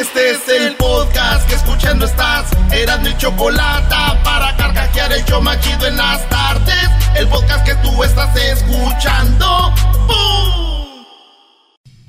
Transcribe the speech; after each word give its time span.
Este 0.00 0.30
es 0.30 0.48
el 0.48 0.76
podcast 0.76 1.48
que 1.48 1.56
escuchando 1.56 2.06
estás. 2.06 2.44
Eran 2.70 3.02
mi 3.02 3.16
chocolate 3.16 3.96
para 4.22 4.56
carcajear 4.56 5.12
el 5.12 5.24
yo 5.24 5.40
machido 5.40 5.88
en 5.88 5.96
las 5.96 6.28
tardes. 6.28 6.88
El 7.16 7.26
podcast 7.26 7.66
que 7.66 7.74
tú 7.76 8.04
estás 8.04 8.30
escuchando. 8.36 9.74
¡Bum! 10.06 11.04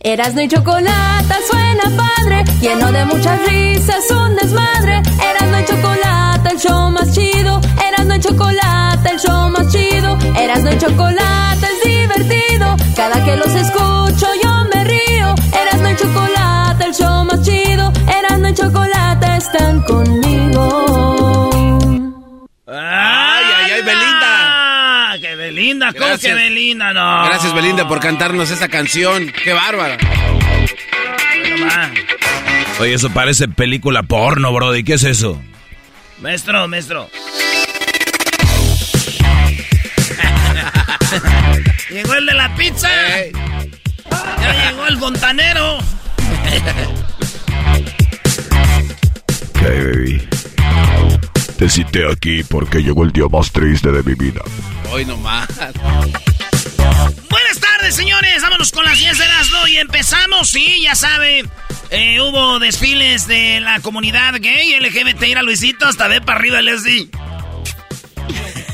Erasno 0.01 0.41
y 0.43 0.47
chocolate 0.47 1.33
suena 1.49 1.83
padre, 1.97 2.43
lleno 2.61 2.91
de 2.91 3.05
muchas 3.05 3.39
risas, 3.47 4.05
un 4.11 4.35
desmadre. 4.35 5.01
Erasno 5.27 5.59
y 5.59 5.65
chocolate, 5.65 6.49
el 6.51 6.59
show 6.59 6.91
más 6.91 7.11
chido. 7.15 7.59
Erasno 7.87 8.15
y 8.15 8.19
chocolate, 8.19 9.09
el 9.09 9.19
show 9.19 9.49
más 9.49 9.67
chido. 9.71 10.15
Erasno 10.37 10.71
y 10.71 10.77
chocolate 10.77 11.65
es 11.65 11.89
divertido. 11.89 12.77
Cada 12.95 13.25
que 13.25 13.35
los 13.35 13.55
escucho 13.55 14.27
yo 14.43 14.58
están 19.39 19.81
conmigo. 19.83 21.49
¡Ay, 22.67 23.45
ay, 23.55 23.71
ay, 23.71 23.81
Belinda! 23.83 25.17
¡Qué 25.21 25.35
Belinda! 25.35 25.93
¿Cómo 25.93 26.05
Gracias. 26.07 26.21
que 26.21 26.33
Belinda? 26.33 26.91
No. 26.93 27.23
Gracias, 27.25 27.53
Belinda, 27.53 27.87
por 27.87 27.99
cantarnos 28.01 28.51
esta 28.51 28.67
canción. 28.67 29.31
¡Qué 29.43 29.53
bárbara! 29.53 29.97
Oye, 32.79 32.93
eso 32.93 33.09
parece 33.11 33.47
película 33.47 34.03
porno, 34.03 34.51
Brody. 34.53 34.83
¿Qué 34.83 34.93
es 34.95 35.03
eso? 35.03 35.41
Maestro, 36.19 36.67
maestro. 36.67 37.09
llegó 41.89 42.13
el 42.13 42.25
de 42.25 42.33
la 42.33 42.53
pizza. 42.55 42.89
Ya 44.41 44.69
llegó 44.69 44.85
el 44.87 44.97
fontanero. 44.97 45.77
Hey, 49.61 49.79
baby. 49.83 50.27
Te 51.57 51.69
cité 51.69 52.09
aquí 52.09 52.43
porque 52.43 52.81
llegó 52.81 53.03
el 53.03 53.11
día 53.11 53.25
más 53.29 53.51
triste 53.51 53.91
de 53.91 54.01
mi 54.03 54.15
vida. 54.15 54.41
Hoy 54.91 55.03
nomás. 55.05 55.47
Buenas 57.29 57.59
tardes, 57.59 57.95
señores. 57.95 58.41
Vámonos 58.41 58.71
con 58.71 58.85
las 58.85 58.97
10 58.97 59.17
de 59.17 59.25
las 59.25 59.49
y 59.69 59.77
empezamos. 59.77 60.49
Sí, 60.49 60.81
ya 60.81 60.95
sabe. 60.95 61.43
eh, 61.89 62.21
hubo 62.21 62.59
desfiles 62.59 63.27
de 63.27 63.59
la 63.59 63.81
comunidad 63.81 64.35
gay, 64.39 64.79
LGBT, 64.79 65.23
ir 65.23 65.37
a 65.37 65.43
Luisito 65.43 65.85
hasta 65.85 66.07
ver 66.07 66.23
para 66.23 66.39
arriba 66.39 66.59
el 66.59 66.69
así. 66.69 67.09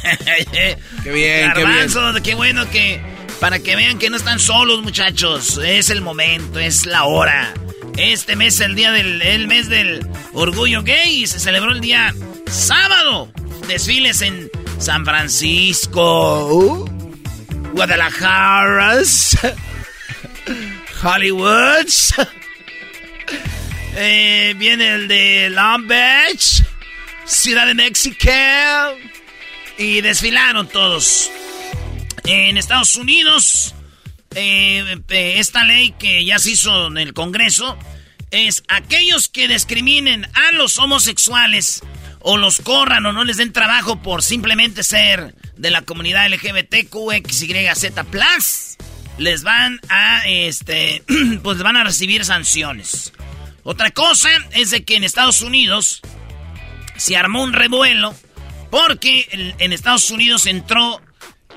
Qué 1.04 1.12
bien, 1.12 1.52
qué 1.54 1.66
bien. 1.66 2.24
Qué 2.24 2.36
bueno 2.36 2.70
que. 2.70 3.02
Para 3.40 3.60
que 3.60 3.76
vean 3.76 3.98
que 3.98 4.10
no 4.12 4.18
están 4.18 4.40
solos, 4.40 4.84
muchachos. 4.84 5.60
Es 5.64 5.90
el 5.90 6.02
momento, 6.02 6.60
es 6.60 6.86
la 6.86 7.06
hora. 7.06 7.52
Este 7.98 8.36
mes 8.36 8.56
es 8.56 8.62
el 8.62 8.76
día 8.76 8.92
del 8.92 9.22
el 9.22 9.48
mes 9.48 9.70
del 9.70 10.06
orgullo 10.34 10.84
gay 10.84 11.24
y 11.24 11.28
se 11.28 11.40
celebró 11.40 11.72
el 11.72 11.80
día 11.80 12.14
sábado. 12.48 13.32
Desfiles 13.68 14.22
en 14.22 14.50
San 14.80 15.06
Francisco, 15.06 16.86
Guadalajara, 17.74 18.96
Hollywood. 21.04 21.88
Eh, 23.98 24.54
viene 24.58 24.94
el 24.94 25.08
de 25.08 25.50
Long 25.52 25.88
Beach, 25.88 26.64
Ciudad 27.26 27.66
de 27.66 27.76
México. 27.76 28.30
Y 29.78 30.02
desfilaron 30.02 30.68
todos. 30.68 31.32
En 32.26 32.58
Estados 32.58 32.98
Unidos, 32.98 33.74
eh, 34.36 34.98
eh, 35.10 35.36
esta 35.40 35.64
ley 35.66 35.94
que 35.98 36.24
ya 36.26 36.40
se 36.40 36.52
hizo 36.52 36.88
en 36.88 36.98
el 36.98 37.14
Congreso 37.14 37.78
es 38.32 38.64
aquellos 38.68 39.30
que 39.30 39.48
discriminen 39.48 40.26
a 40.34 40.52
los 40.54 40.78
homosexuales 40.78 41.82
o 42.20 42.38
los 42.38 42.58
corran 42.60 43.06
o 43.06 43.14
no 43.14 43.24
les 43.24 43.38
den 43.38 43.54
trabajo 43.54 44.02
por 44.02 44.24
simplemente 44.24 44.84
ser 44.84 45.36
de 45.58 45.72
la 45.72 45.84
comunidad 45.84 46.28
LGBTQXYZ+, 46.30 48.78
les 49.18 49.44
van 49.44 49.80
a, 49.90 50.24
este, 50.28 51.04
pues 51.44 51.58
van 51.60 51.78
a 51.78 51.84
recibir 51.84 52.26
sanciones. 52.26 53.14
Otra 53.64 53.92
cosa 53.92 54.30
es 54.52 54.72
de 54.72 54.84
que 54.84 54.96
en 54.96 55.04
Estados 55.04 55.42
Unidos 55.42 56.02
se 56.98 57.16
armó 57.18 57.44
un 57.44 57.54
revuelo 57.54 58.14
porque 58.70 59.28
en- 59.32 59.56
en 59.60 59.74
Estados 59.74 60.10
Unidos 60.12 60.46
entró, 60.48 61.02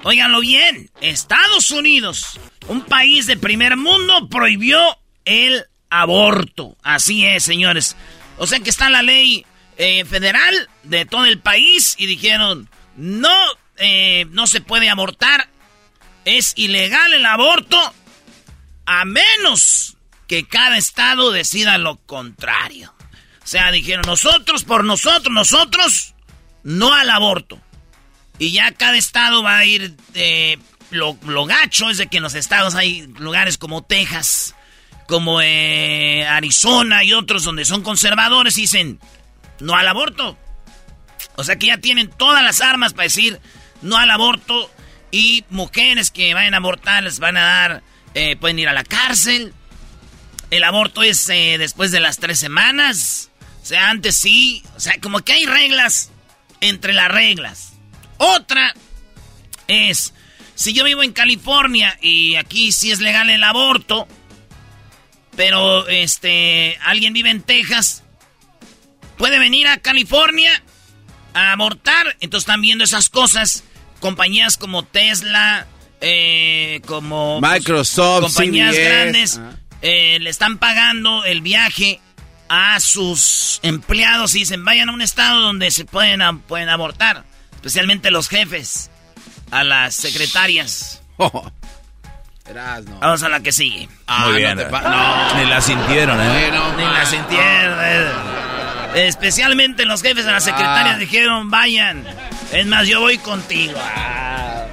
óiganlo 0.03 0.41
bien, 0.41 0.91
Estados 1.01 1.71
Unidos, 1.71 2.39
un 2.69 2.83
país 2.83 3.27
de 3.27 3.37
primer 3.37 3.77
mundo, 3.77 4.29
prohibió 4.29 4.81
el 5.25 5.65
aborto. 5.91 6.77
Así 6.83 7.25
es, 7.25 7.45
señores. 7.45 7.97
O 8.37 8.47
sea 8.47 8.61
que 8.61 8.71
está 8.71 8.91
la 8.91 9.03
ley 9.03 9.45
eh, 9.77 10.05
federal 10.05 10.69
de 10.85 11.05
todo 11.05 11.25
el 11.27 11.41
país 11.41 11.95
y 11.99 12.07
dijeron, 12.07 12.69
no, 12.97 13.37
eh, 13.77 14.27
no 14.31 14.47
se 14.47 14.61
puede 14.61 14.89
abortar, 14.89 15.49
es 16.25 16.53
ilegal 16.57 17.15
el 17.15 17.25
aborto, 17.25 17.79
a 18.87 19.05
menos 19.05 19.97
que 20.27 20.47
cada 20.47 20.77
estado 20.77 21.31
decida 21.31 21.79
lo 21.79 21.97
contrario. 21.97 22.95
O 23.43 23.47
sea, 23.47 23.71
dijeron, 23.71 24.05
nosotros 24.07 24.65
por 24.65 24.85
nosotros, 24.85 25.33
nosotros, 25.33 26.15
no 26.65 26.93
al 26.93 27.09
aborto. 27.09 27.61
Y 28.39 28.53
ya 28.53 28.73
cada 28.73 28.97
estado 28.97 29.43
va 29.43 29.59
a 29.59 29.65
ir... 29.65 29.97
eh, 30.15 30.59
lo, 30.91 31.19
lo 31.27 31.45
gacho 31.45 31.91
es 31.91 31.99
de 31.99 32.07
que 32.07 32.19
en 32.19 32.23
los 32.23 32.35
estados 32.35 32.75
hay 32.75 33.07
lugares 33.19 33.59
como 33.59 33.83
Texas, 33.83 34.55
como 35.07 35.41
eh, 35.43 36.27
Arizona 36.27 37.05
y 37.05 37.13
otros 37.13 37.45
donde 37.45 37.65
son 37.65 37.83
conservadores 37.83 38.57
y 38.59 38.63
dicen, 38.63 39.01
no 39.61 39.77
al 39.77 39.89
aborto. 39.89 40.39
O 41.37 41.45
sea 41.45 41.57
que 41.57 41.67
ya 41.67 41.79
tienen 41.79 42.09
todas 42.09 42.43
las 42.43 42.61
armas 42.61 42.93
para 42.93 43.05
decir 43.05 43.41
no 43.83 43.97
al 43.97 44.11
aborto 44.11 44.71
y 45.11 45.45
mujeres 45.51 46.11
que 46.11 46.35
vayan 46.35 46.55
a 46.55 46.59
abortar 46.59 47.03
les 47.03 47.19
van 47.19 47.37
a 47.37 47.43
dar, 47.43 47.83
eh, 48.15 48.37
pueden 48.37 48.59
ir 48.59 48.69
a 48.69 48.73
la 48.73 48.85
cárcel. 48.85 49.55
El 50.51 50.65
aborto 50.65 51.03
es 51.03 51.29
eh, 51.29 51.57
después 51.59 51.91
de 51.91 52.01
las 52.01 52.19
tres 52.19 52.39
semanas. 52.39 53.31
O 53.63 53.67
sea, 53.67 53.91
antes 53.91 54.17
sí. 54.17 54.63
O 54.77 54.81
sea, 54.81 54.95
como 55.01 55.21
que 55.21 55.35
hay 55.35 55.45
reglas 55.47 56.11
entre 56.61 56.95
las 56.95 57.09
reglas. 57.09 57.68
Otra 58.19 58.75
es, 59.67 60.15
si 60.55 60.73
yo 60.73 60.85
vivo 60.85 61.03
en 61.03 61.13
California 61.13 61.97
y 62.01 62.35
aquí 62.37 62.73
sí 62.73 62.91
es 62.91 63.01
legal 63.01 63.31
el 63.31 63.43
aborto, 63.45 64.07
pero 65.37 65.87
este, 65.89 66.77
alguien 66.83 67.13
vive 67.13 67.31
en 67.31 67.43
Texas, 67.43 68.03
puede 69.17 69.39
venir 69.39 69.69
a 69.69 69.79
California 69.79 70.63
a 71.35 71.53
abortar. 71.53 72.17
Entonces 72.21 72.45
están 72.47 72.61
viendo 72.61 72.85
esas 72.85 73.09
cosas. 73.09 73.65
Compañías 74.01 74.57
como 74.57 74.85
Tesla, 74.85 75.67
eh, 76.01 76.81
como 76.87 77.39
pues, 77.41 77.53
Microsoft, 77.53 78.23
compañías 78.23 78.75
CBS. 78.75 78.85
grandes, 78.85 79.41
eh, 79.83 80.19
le 80.21 80.31
están 80.31 80.59
pagando 80.59 81.25
el 81.25 81.41
viaje 81.41 82.01
a 82.49 82.79
sus 82.81 83.61
empleados 83.63 84.35
y 84.35 84.41
dicen 84.41 84.65
vayan 84.65 84.89
a 84.89 84.93
un 84.93 85.03
estado 85.03 85.41
donde 85.41 85.71
se 85.71 85.85
pueden, 85.85 86.21
pueden 86.41 86.69
abortar, 86.69 87.25
especialmente 87.59 88.11
los 88.11 88.29
jefes, 88.29 88.91
a 89.51 89.65
las 89.65 89.95
secretarias. 89.95 91.03
Vamos 93.01 93.23
a 93.23 93.29
la 93.29 93.41
que 93.41 93.53
sigue. 93.53 93.89
Ah, 94.07 94.21
Muy 94.25 94.33
no 94.33 94.37
bien. 94.39 94.57
te 94.57 94.65
pa- 94.67 94.81
no. 94.81 95.35
Ni 95.43 95.51
la 95.51 95.61
sintieron, 95.61 96.19
¿eh? 96.21 96.49
Bueno, 96.51 96.77
Ni 96.79 96.83
la 96.85 97.05
sintieron. 97.05 97.79
eh. 97.83 98.09
Especialmente 99.07 99.85
los 99.85 100.01
jefes 100.03 100.25
de 100.25 100.33
las 100.33 100.45
secretarias 100.45 100.99
dijeron, 100.99 101.51
vayan. 101.51 102.05
Es 102.53 102.65
más, 102.67 102.89
yo 102.89 103.01
voy 103.01 103.19
contigo. 103.19 103.75
Ah. 103.79 104.65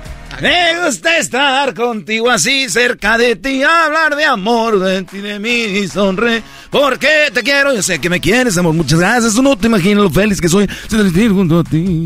Me 0.42 0.86
gusta 0.86 1.18
estar 1.18 1.74
contigo 1.74 2.30
así 2.30 2.70
cerca 2.70 3.18
de 3.18 3.36
ti, 3.36 3.62
hablar 3.64 4.16
de 4.16 4.26
amor, 4.26 4.80
de 4.80 5.04
ti, 5.04 5.20
de 5.20 5.40
mí 5.40 5.50
y 5.50 5.88
sonreír. 5.90 6.44
Porque 6.70 7.30
te 7.34 7.42
quiero, 7.44 7.74
yo 7.74 7.82
sé 7.84 8.00
que 8.00 8.10
me 8.10 8.20
quieres, 8.22 8.58
amor. 8.58 8.74
Muchas 8.74 9.00
gracias. 9.00 9.34
Tú 9.34 9.42
no 9.42 9.58
te 9.58 9.68
imaginas 9.68 10.04
lo 10.04 10.10
feliz 10.10 10.40
que 10.40 10.48
soy 10.50 10.66
de 10.90 11.30
junto 11.30 11.60
a 11.60 11.64
ti. 11.64 12.06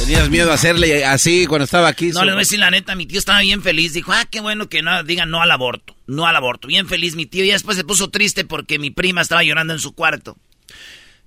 Tenías 0.00 0.30
miedo 0.30 0.50
a 0.50 0.54
hacerle 0.54 1.04
así 1.04 1.46
cuando 1.46 1.64
estaba 1.64 1.88
aquí. 1.88 2.08
No, 2.08 2.24
le 2.24 2.32
voy 2.32 2.38
a 2.38 2.40
decir 2.40 2.58
la 2.58 2.70
neta, 2.70 2.94
mi 2.94 3.06
tío 3.06 3.18
estaba 3.18 3.40
bien 3.40 3.62
feliz. 3.62 3.92
Dijo, 3.92 4.12
ah, 4.12 4.24
qué 4.24 4.40
bueno 4.40 4.68
que 4.68 4.80
no 4.80 5.04
digan 5.04 5.30
no 5.30 5.42
al 5.42 5.50
aborto. 5.50 5.94
No 6.06 6.26
al 6.26 6.34
aborto. 6.34 6.68
Bien 6.68 6.88
feliz 6.88 7.14
mi 7.16 7.26
tío. 7.26 7.44
Y 7.44 7.50
después 7.50 7.76
se 7.76 7.84
puso 7.84 8.08
triste 8.08 8.44
porque 8.46 8.78
mi 8.78 8.90
prima 8.90 9.20
estaba 9.20 9.44
llorando 9.44 9.74
en 9.74 9.78
su 9.78 9.94
cuarto. 9.94 10.38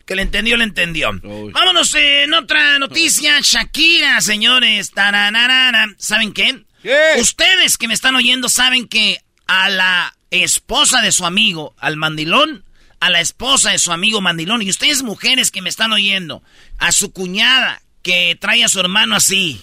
Que 0.06 0.16
le 0.16 0.24
entendió, 0.24 0.58
le 0.58 0.64
entendió. 0.64 1.12
Vámonos 1.22 1.94
en 1.96 2.34
otra 2.34 2.80
noticia. 2.80 3.40
Shakira, 3.42 4.20
señores. 4.22 4.92
¿Saben 5.98 6.34
qué? 6.34 6.66
Ustedes 7.20 7.78
que 7.78 7.88
me 7.88 7.94
están 7.94 8.16
oyendo 8.16 8.50
saben 8.50 8.88
que 8.88 9.20
a 9.46 9.70
la 9.70 10.16
esposa 10.32 11.02
de 11.02 11.12
su 11.12 11.26
amigo, 11.26 11.76
al 11.78 11.96
mandilón, 11.96 12.66
a 13.00 13.12
la 13.12 13.22
esposa 13.22 13.72
de 13.72 13.80
su 13.80 13.92
amigo 13.92 14.20
mandilón, 14.20 14.62
y 14.62 14.70
ustedes 14.70 15.04
mujeres 15.04 15.52
que 15.52 15.62
me 15.62 15.70
están 15.70 15.94
oyendo, 15.94 16.42
a 16.80 16.92
su 16.92 17.14
cuñada 17.14 17.83
que 18.04 18.38
trae 18.40 18.64
a 18.64 18.70
su 18.70 18.80
hermano 18.80 19.16
así. 19.16 19.62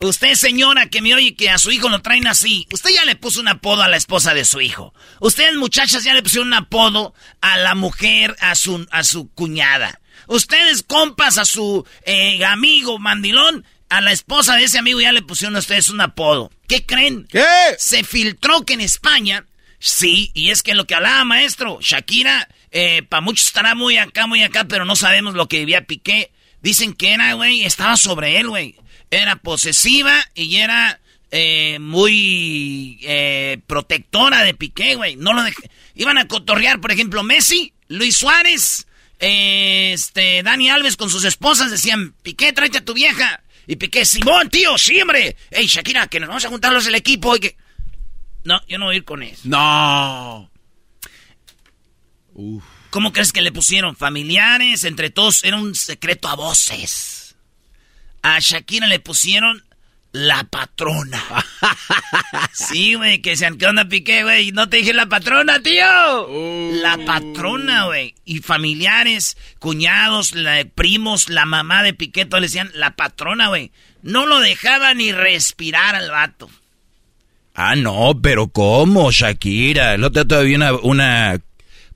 Usted, 0.00 0.34
señora, 0.34 0.86
que 0.86 1.00
me 1.00 1.14
oye 1.14 1.36
que 1.36 1.48
a 1.48 1.58
su 1.58 1.70
hijo 1.70 1.88
lo 1.88 2.02
traen 2.02 2.26
así, 2.26 2.66
usted 2.72 2.90
ya 2.90 3.04
le 3.04 3.14
puso 3.14 3.40
un 3.40 3.46
apodo 3.46 3.82
a 3.82 3.88
la 3.88 3.96
esposa 3.96 4.34
de 4.34 4.44
su 4.44 4.60
hijo. 4.60 4.92
Ustedes, 5.20 5.54
muchachas, 5.54 6.02
ya 6.02 6.12
le 6.12 6.24
pusieron 6.24 6.48
un 6.48 6.54
apodo 6.54 7.14
a 7.40 7.56
la 7.58 7.76
mujer, 7.76 8.34
a 8.40 8.56
su, 8.56 8.84
a 8.90 9.04
su 9.04 9.30
cuñada. 9.30 10.00
Ustedes, 10.26 10.82
compas, 10.82 11.38
a 11.38 11.44
su 11.44 11.86
eh, 12.04 12.44
amigo 12.44 12.98
mandilón, 12.98 13.64
a 13.90 14.00
la 14.00 14.10
esposa 14.10 14.56
de 14.56 14.64
ese 14.64 14.78
amigo 14.78 15.00
ya 15.00 15.12
le 15.12 15.22
pusieron 15.22 15.54
a 15.54 15.60
ustedes 15.60 15.88
un 15.88 16.00
apodo. 16.00 16.50
¿Qué 16.66 16.84
creen? 16.84 17.28
¿Qué? 17.30 17.44
Se 17.78 18.02
filtró 18.02 18.62
que 18.62 18.72
en 18.72 18.80
España, 18.80 19.46
sí, 19.78 20.32
y 20.34 20.50
es 20.50 20.64
que 20.64 20.74
lo 20.74 20.86
que 20.86 20.96
hablaba 20.96 21.24
maestro, 21.24 21.78
Shakira, 21.80 22.48
eh, 22.72 23.02
para 23.08 23.20
muchos 23.20 23.46
estará 23.46 23.76
muy 23.76 23.98
acá, 23.98 24.26
muy 24.26 24.42
acá, 24.42 24.64
pero 24.64 24.84
no 24.84 24.96
sabemos 24.96 25.34
lo 25.34 25.46
que 25.46 25.60
vivía 25.60 25.84
Piqué. 25.84 26.32
Dicen 26.62 26.94
que 26.94 27.12
era, 27.12 27.34
güey, 27.34 27.64
estaba 27.64 27.96
sobre 27.96 28.38
él, 28.38 28.48
güey 28.48 28.76
era 29.12 29.36
posesiva 29.36 30.24
y 30.34 30.56
era 30.56 30.98
eh, 31.30 31.78
muy 31.78 32.98
eh, 33.02 33.60
protectora 33.66 34.42
de 34.42 34.54
Piqué, 34.54 34.96
güey. 34.96 35.16
No 35.16 35.34
lo 35.34 35.42
Iban 35.94 36.16
a 36.16 36.26
cotorrear, 36.26 36.80
por 36.80 36.90
ejemplo, 36.90 37.22
Messi, 37.22 37.74
Luis 37.88 38.16
Suárez, 38.16 38.86
eh, 39.20 39.92
este, 39.92 40.42
Dani 40.42 40.70
Alves 40.70 40.96
con 40.96 41.10
sus 41.10 41.24
esposas 41.24 41.70
decían, 41.70 42.14
Piqué, 42.22 42.54
tráete 42.54 42.78
a 42.78 42.84
tu 42.84 42.94
vieja. 42.94 43.42
Y 43.66 43.76
Piqué, 43.76 44.06
Simón, 44.06 44.48
tío, 44.48 44.78
siempre. 44.78 45.36
Ey, 45.50 45.66
Shakira, 45.66 46.06
que 46.06 46.18
nos 46.18 46.30
vamos 46.30 46.44
a 46.46 46.48
juntarlos 46.48 46.86
el 46.86 46.94
equipo 46.94 47.36
y 47.36 47.40
que... 47.40 47.56
No, 48.44 48.60
yo 48.66 48.78
no 48.78 48.86
voy 48.86 48.94
a 48.94 48.98
ir 48.98 49.04
con 49.04 49.22
eso. 49.22 49.42
No. 49.44 50.50
¿Cómo 52.92 53.14
crees 53.14 53.32
que 53.32 53.40
le 53.40 53.52
pusieron? 53.52 53.96
Familiares, 53.96 54.84
entre 54.84 55.08
todos, 55.08 55.44
era 55.44 55.56
un 55.56 55.74
secreto 55.74 56.28
a 56.28 56.36
voces. 56.36 57.34
A 58.20 58.38
Shakira 58.38 58.86
le 58.86 59.00
pusieron 59.00 59.64
la 60.12 60.44
patrona. 60.44 61.24
sí, 62.52 62.92
güey, 62.92 63.22
que 63.22 63.34
se 63.34 63.50
¿qué 63.56 63.64
onda 63.64 63.86
Piqué, 63.86 64.24
güey? 64.24 64.52
No 64.52 64.68
te 64.68 64.76
dije 64.76 64.92
la 64.92 65.06
patrona, 65.06 65.62
tío. 65.62 66.28
La 66.82 66.98
patrona, 67.06 67.86
güey. 67.86 68.14
Y 68.26 68.40
familiares, 68.40 69.38
cuñados, 69.58 70.34
primos, 70.74 71.30
la 71.30 71.46
mamá 71.46 71.82
de 71.82 71.94
Piqué, 71.94 72.26
todos 72.26 72.42
le 72.42 72.48
decían 72.48 72.70
la 72.74 72.94
patrona, 72.94 73.48
güey. 73.48 73.72
No 74.02 74.26
lo 74.26 74.38
dejaba 74.38 74.92
ni 74.92 75.12
respirar 75.12 75.94
al 75.94 76.10
vato. 76.10 76.50
Ah, 77.54 77.74
no, 77.74 78.20
pero 78.22 78.48
¿cómo, 78.48 79.10
Shakira? 79.10 79.94
El 79.94 80.04
otro 80.04 80.26
todavía 80.26 80.56
una, 80.56 80.72
una 80.74 81.40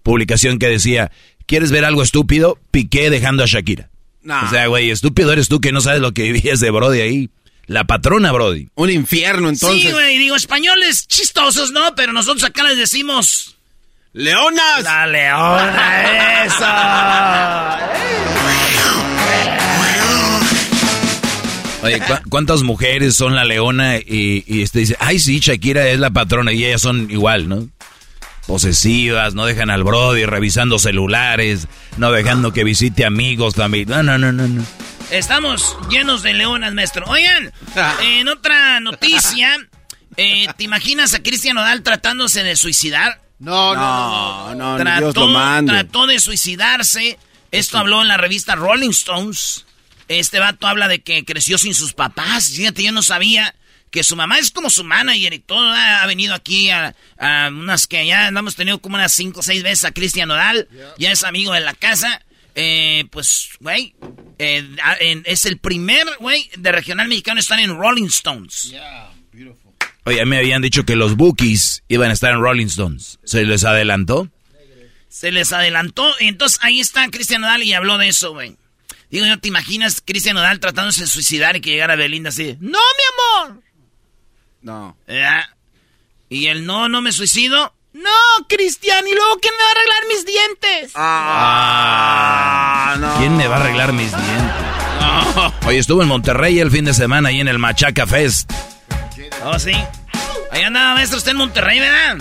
publicación 0.07 0.61
que 0.61 0.69
decía, 0.69 1.11
¿quieres 1.47 1.73
ver 1.73 1.85
algo 1.85 2.01
estúpido? 2.01 2.61
Piqué 2.71 3.11
dejando 3.11 3.43
a 3.43 3.47
Shakira. 3.47 3.91
O 4.25 4.49
sea, 4.51 4.69
güey, 4.69 4.91
estúpido 4.91 5.33
eres 5.33 5.49
tú 5.49 5.61
que 5.61 5.73
no 5.73 5.81
sabes 5.81 6.01
lo 6.01 6.13
que 6.13 6.31
vivías 6.31 6.61
de 6.61 6.71
Brody 6.71 7.01
ahí. 7.01 7.31
La 7.67 7.89
patrona, 7.89 8.31
Brody. 8.31 8.69
Un 8.77 8.91
infierno, 8.91 9.49
entonces. 9.49 9.83
Sí, 9.83 9.91
güey, 9.91 10.17
digo, 10.19 10.37
españoles 10.37 11.09
chistosos, 11.09 11.73
¿no? 11.73 11.97
Pero 11.97 12.13
nosotros 12.13 12.45
acá 12.45 12.63
les 12.63 12.79
decimos... 12.79 13.57
¡Leonas! 14.13 14.85
La 14.85 15.09
leona, 15.09 16.45
eso. 16.45 16.65
Oye, 21.83 22.01
¿cuántas 22.31 22.63
mujeres 22.63 23.17
son 23.17 23.35
la 23.35 23.45
leona 23.45 23.99
y, 23.99 24.45
y 24.47 24.63
este 24.63 24.79
dice, 24.79 24.97
ay 25.01 25.19
sí, 25.19 25.41
Shakira 25.41 25.89
es 25.89 25.99
la 25.99 26.11
patrona 26.11 26.53
y 26.53 26.65
ellas 26.65 26.81
son 26.81 27.11
igual, 27.11 27.49
¿no? 27.49 27.69
Posesivas, 28.47 29.35
no 29.35 29.45
dejan 29.45 29.71
al 29.71 29.85
Brody 29.85 30.25
revisando 30.25 30.79
celulares, 30.79 31.69
no 31.97 32.13
dejando 32.13 32.53
que 32.53 32.65
visite 32.65 33.05
amigos 33.05 33.55
también. 33.55 33.89
No, 33.89 34.03
no, 34.03 34.19
no, 34.19 34.33
no, 34.33 34.47
no. 34.49 34.65
Estamos 35.11 35.77
llenos 35.91 36.23
de 36.23 36.35
leonas, 36.35 36.75
maestro. 36.75 37.07
Oigan, 37.07 37.53
ah. 37.77 37.97
en 38.03 38.29
otra 38.29 38.81
noticia, 38.81 39.57
eh, 40.17 40.47
¿te 40.57 40.65
imaginas 40.65 41.15
a 41.15 41.23
Cristian 41.23 41.55
Nodal 41.57 41.83
tratándose 41.83 42.43
de 42.43 42.57
suicidar? 42.57 43.23
No, 43.39 43.75
no, 43.75 44.55
no, 44.55 44.79
no, 44.79 44.83
trató, 44.83 45.65
trató 45.67 46.07
de 46.07 46.19
suicidarse. 46.19 47.19
Esto 47.53 47.79
habló 47.79 48.03
en 48.03 48.09
la 48.09 48.17
revista 48.17 48.55
Rolling 48.55 48.91
Stones. 48.91 49.67
Este 50.09 50.39
vato 50.39 50.67
habla 50.67 50.89
de 50.89 51.01
que 51.03 51.25
creció 51.25 51.59
sin 51.59 51.75
sus 51.75 51.93
papás. 51.93 52.49
Fíjate, 52.49 52.83
yo 52.83 52.93
no 52.93 53.03
sabía 53.03 53.55
que 53.91 54.03
su 54.05 54.17
mamá 54.17 54.39
es 54.39 54.51
como 54.51 54.71
su 54.71 54.85
manager 54.85 55.33
y 55.33 55.39
todo. 55.39 55.69
Ha 55.73 56.07
venido 56.07 56.35
aquí 56.35 56.71
a, 56.71 56.95
unas 57.51 57.87
que 57.87 58.07
ya 58.07 58.29
hemos 58.29 58.57
tenido 58.57 58.79
como 58.79 58.97
unas 58.97 59.13
cinco 59.13 59.41
o 59.41 59.43
seis 59.43 59.63
veces 59.63 59.85
a 59.85 59.93
Cristian 59.93 60.29
Nodal. 60.29 60.69
Ya 60.99 61.13
es 61.13 61.25
amigo 61.25 61.53
de 61.53 61.61
la 61.61 61.75
casa. 61.75 62.23
Eh, 62.55 63.05
pues, 63.11 63.51
güey, 63.61 63.95
eh, 64.39 64.67
es 65.25 65.45
el 65.45 65.59
primer, 65.59 66.07
güey, 66.21 66.51
de 66.57 66.73
regional 66.73 67.07
mexicano 67.07 67.39
estar 67.39 67.61
en 67.61 67.77
Rolling 67.77 68.07
Stones. 68.07 68.73
Oye, 70.05 70.25
me 70.25 70.39
habían 70.39 70.63
dicho 70.63 70.85
que 70.85 70.97
los 70.97 71.17
Bookies 71.17 71.83
iban 71.89 72.11
a 72.11 72.15
estar 72.15 72.33
en 72.33 72.41
Rolling 72.41 72.67
Stones. 72.67 73.19
¿Se 73.25 73.45
les 73.45 73.65
adelantó? 73.65 74.31
Se 75.09 75.33
les 75.33 75.53
adelantó. 75.53 76.15
Entonces 76.21 76.59
ahí 76.63 76.81
está 76.81 77.07
Cristian 77.09 77.43
Nodal 77.43 77.63
y 77.63 77.73
habló 77.73 77.99
de 77.99 78.09
eso, 78.09 78.33
güey. 78.33 78.57
Digo, 79.11 79.27
¿no 79.27 79.39
te 79.39 79.49
imaginas 79.49 80.03
Cristian 80.05 80.35
Nodal 80.35 80.61
tratándose 80.61 81.03
de 81.03 81.07
suicidar 81.07 81.57
y 81.57 81.61
que 81.61 81.71
llegara 81.71 81.97
Belinda 81.97 82.31
así? 82.31 82.57
¡No, 82.61 82.79
mi 82.79 83.49
amor! 83.49 83.63
No. 84.67 84.97
¿Y 86.29 86.47
el 86.49 86.67
no, 86.67 86.89
no 86.89 87.01
me 87.01 87.13
suicido? 87.13 87.73
No, 87.93 88.11
Cristian, 88.49 89.07
¿y 89.07 89.15
luego 89.15 89.39
quién 89.41 89.55
me 89.55 89.63
va 89.63 89.69
a 89.69 89.71
arreglar 89.71 90.03
mis 90.09 90.27
dientes? 90.27 90.93
Ah, 90.97 92.93
ah 92.93 92.97
no. 92.99 93.17
¿Quién 93.19 93.37
me 93.37 93.47
va 93.47 93.59
a 93.59 93.61
arreglar 93.61 93.93
mis 93.93 94.11
dientes? 94.11 95.67
Oye, 95.67 95.79
estuvo 95.79 96.03
en 96.03 96.09
Monterrey 96.09 96.59
el 96.59 96.73
fin 96.73 96.85
de 96.85 96.95
semana 96.95 97.29
ahí 97.29 97.41
en 97.41 97.47
el 97.47 97.61
Machaca 97.61 98.09
Fest. 98.09 98.51
Oh, 99.45 99.57
sí. 99.57 99.71
Ahí 100.51 100.63
andaba, 100.65 100.95
maestro, 100.95 101.19
usted 101.19 101.31
en 101.31 101.37
Monterrey, 101.37 101.79
¿verdad? 101.79 102.19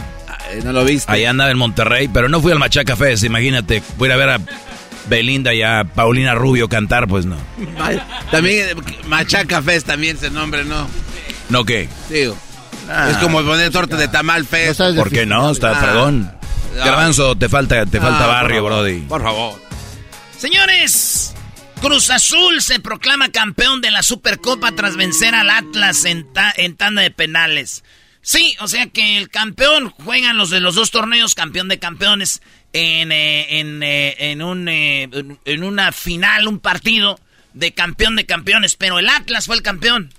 no 0.64 0.72
lo 0.72 0.86
viste. 0.86 1.12
Ahí 1.12 1.26
andaba 1.26 1.50
en 1.50 1.58
Monterrey, 1.58 2.10
pero 2.10 2.30
no 2.30 2.42
fui 2.42 2.52
al 2.52 2.60
Machaca 2.60 2.96
Fest, 2.96 3.24
imagínate. 3.24 3.82
Voy 3.98 4.12
a 4.12 4.18
ver 4.18 4.30
a 4.30 4.40
Belinda 5.10 5.52
y 5.52 5.64
a 5.64 5.84
Paulina 5.84 6.36
Rubio 6.36 6.70
cantar, 6.70 7.08
pues 7.08 7.26
no. 7.26 7.38
También 8.30 8.70
eh, 8.70 8.76
Machaca 9.08 9.64
Fest 9.64 9.88
también 9.88 10.18
ese 10.18 10.30
nombre, 10.30 10.64
¿no? 10.64 10.88
¿No 11.50 11.66
qué? 11.66 11.90
Digo, 12.10 12.38
ah. 12.90 13.10
es 13.12 13.18
como 13.18 13.44
poner 13.44 13.72
torta 13.72 13.98
de 13.98 14.08
tamal 14.08 14.46
fest. 14.46 14.80
¿Por 14.96 15.10
qué 15.10 15.26
no? 15.26 15.52
Está 15.52 15.72
ah. 15.72 15.82
fregón. 15.82 16.32
Garbanzo, 16.76 17.36
te 17.36 17.48
falta, 17.48 17.86
te 17.86 18.00
falta 18.00 18.26
ah, 18.26 18.28
barrio, 18.28 18.64
Brody. 18.64 19.00
Por 19.02 19.22
favor. 19.22 19.62
Señores, 20.38 21.34
Cruz 21.82 22.10
Azul 22.10 22.62
se 22.62 22.80
proclama 22.80 23.30
campeón 23.30 23.80
de 23.82 23.92
la 23.92 24.04
Supercopa 24.04 24.74
tras 24.74 24.98
vencer 24.98 25.36
al 25.36 25.50
Atlas 25.50 26.04
en, 26.06 26.28
en 26.58 26.76
tanda 26.76 27.02
de 27.02 27.12
penales. 27.12 27.84
Sí, 28.22 28.56
o 28.60 28.68
sea 28.68 28.88
que 28.88 29.18
el 29.18 29.30
campeón 29.30 29.92
juegan 29.92 30.38
los 30.38 30.50
de 30.50 30.60
los 30.60 30.74
dos 30.74 30.90
torneos, 30.90 31.36
campeón 31.36 31.68
de 31.68 31.78
campeones, 31.78 32.42
en, 32.74 33.12
eh, 33.12 33.60
en, 33.60 33.84
eh, 33.84 34.16
en, 34.32 34.42
un, 34.42 34.68
eh, 34.68 35.08
en 35.46 35.64
una 35.64 35.92
final, 35.92 36.48
un 36.48 36.60
partido 36.60 37.20
de 37.54 37.74
campeón 37.74 38.16
de 38.16 38.26
campeones, 38.26 38.76
pero 38.76 38.98
el 38.98 39.10
Atlas 39.10 39.46
fue 39.46 39.56
el 39.56 39.62
campeón. 39.62 40.12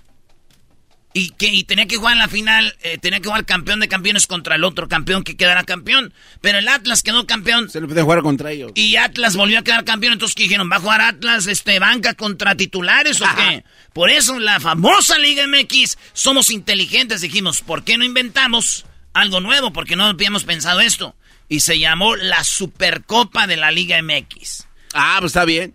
Y, 1.17 1.31
que, 1.31 1.63
tenía 1.63 1.87
que 1.87 1.95
jugar 1.95 2.13
en 2.13 2.19
la 2.19 2.27
final, 2.27 2.75
eh, 2.83 2.99
tenía 2.99 3.19
que 3.19 3.27
jugar 3.27 3.43
campeón 3.43 3.79
de 3.79 3.87
campeones 3.87 4.27
contra 4.27 4.55
el 4.55 4.63
otro 4.63 4.87
campeón 4.87 5.23
que 5.23 5.35
quedará 5.35 5.63
campeón. 5.63 6.13
Pero 6.41 6.59
el 6.59 6.67
Atlas 6.67 7.01
quedó 7.01 7.25
campeón. 7.25 7.71
Se 7.71 7.81
le 7.81 7.87
puede 7.87 8.03
jugar 8.03 8.21
contra 8.21 8.51
ellos. 8.51 8.71
Y 8.75 8.97
Atlas 8.97 9.35
volvió 9.35 9.57
a 9.57 9.63
quedar 9.63 9.83
campeón. 9.83 10.13
Entonces, 10.13 10.35
¿qué 10.35 10.43
dijeron? 10.43 10.69
¿Va 10.71 10.75
a 10.75 10.79
jugar 10.79 11.01
Atlas 11.01 11.47
este, 11.47 11.79
banca 11.79 12.13
contra 12.13 12.53
titulares 12.53 13.19
o 13.21 13.25
qué? 13.35 13.63
Por 13.93 14.11
eso, 14.11 14.37
la 14.37 14.59
famosa 14.59 15.17
Liga 15.17 15.43
MX, 15.47 15.97
somos 16.13 16.51
inteligentes. 16.51 17.21
Dijimos, 17.21 17.61
¿por 17.61 17.83
qué 17.83 17.97
no 17.97 18.05
inventamos 18.05 18.85
algo 19.13 19.39
nuevo? 19.39 19.73
Porque 19.73 19.95
no 19.95 20.05
habíamos 20.05 20.43
pensado 20.43 20.81
esto. 20.81 21.15
Y 21.49 21.61
se 21.61 21.79
llamó 21.79 22.15
la 22.15 22.43
Supercopa 22.43 23.47
de 23.47 23.57
la 23.57 23.71
Liga 23.71 23.99
MX. 24.03 24.67
Ah, 24.93 25.17
pues 25.19 25.31
está 25.31 25.45
bien. 25.45 25.73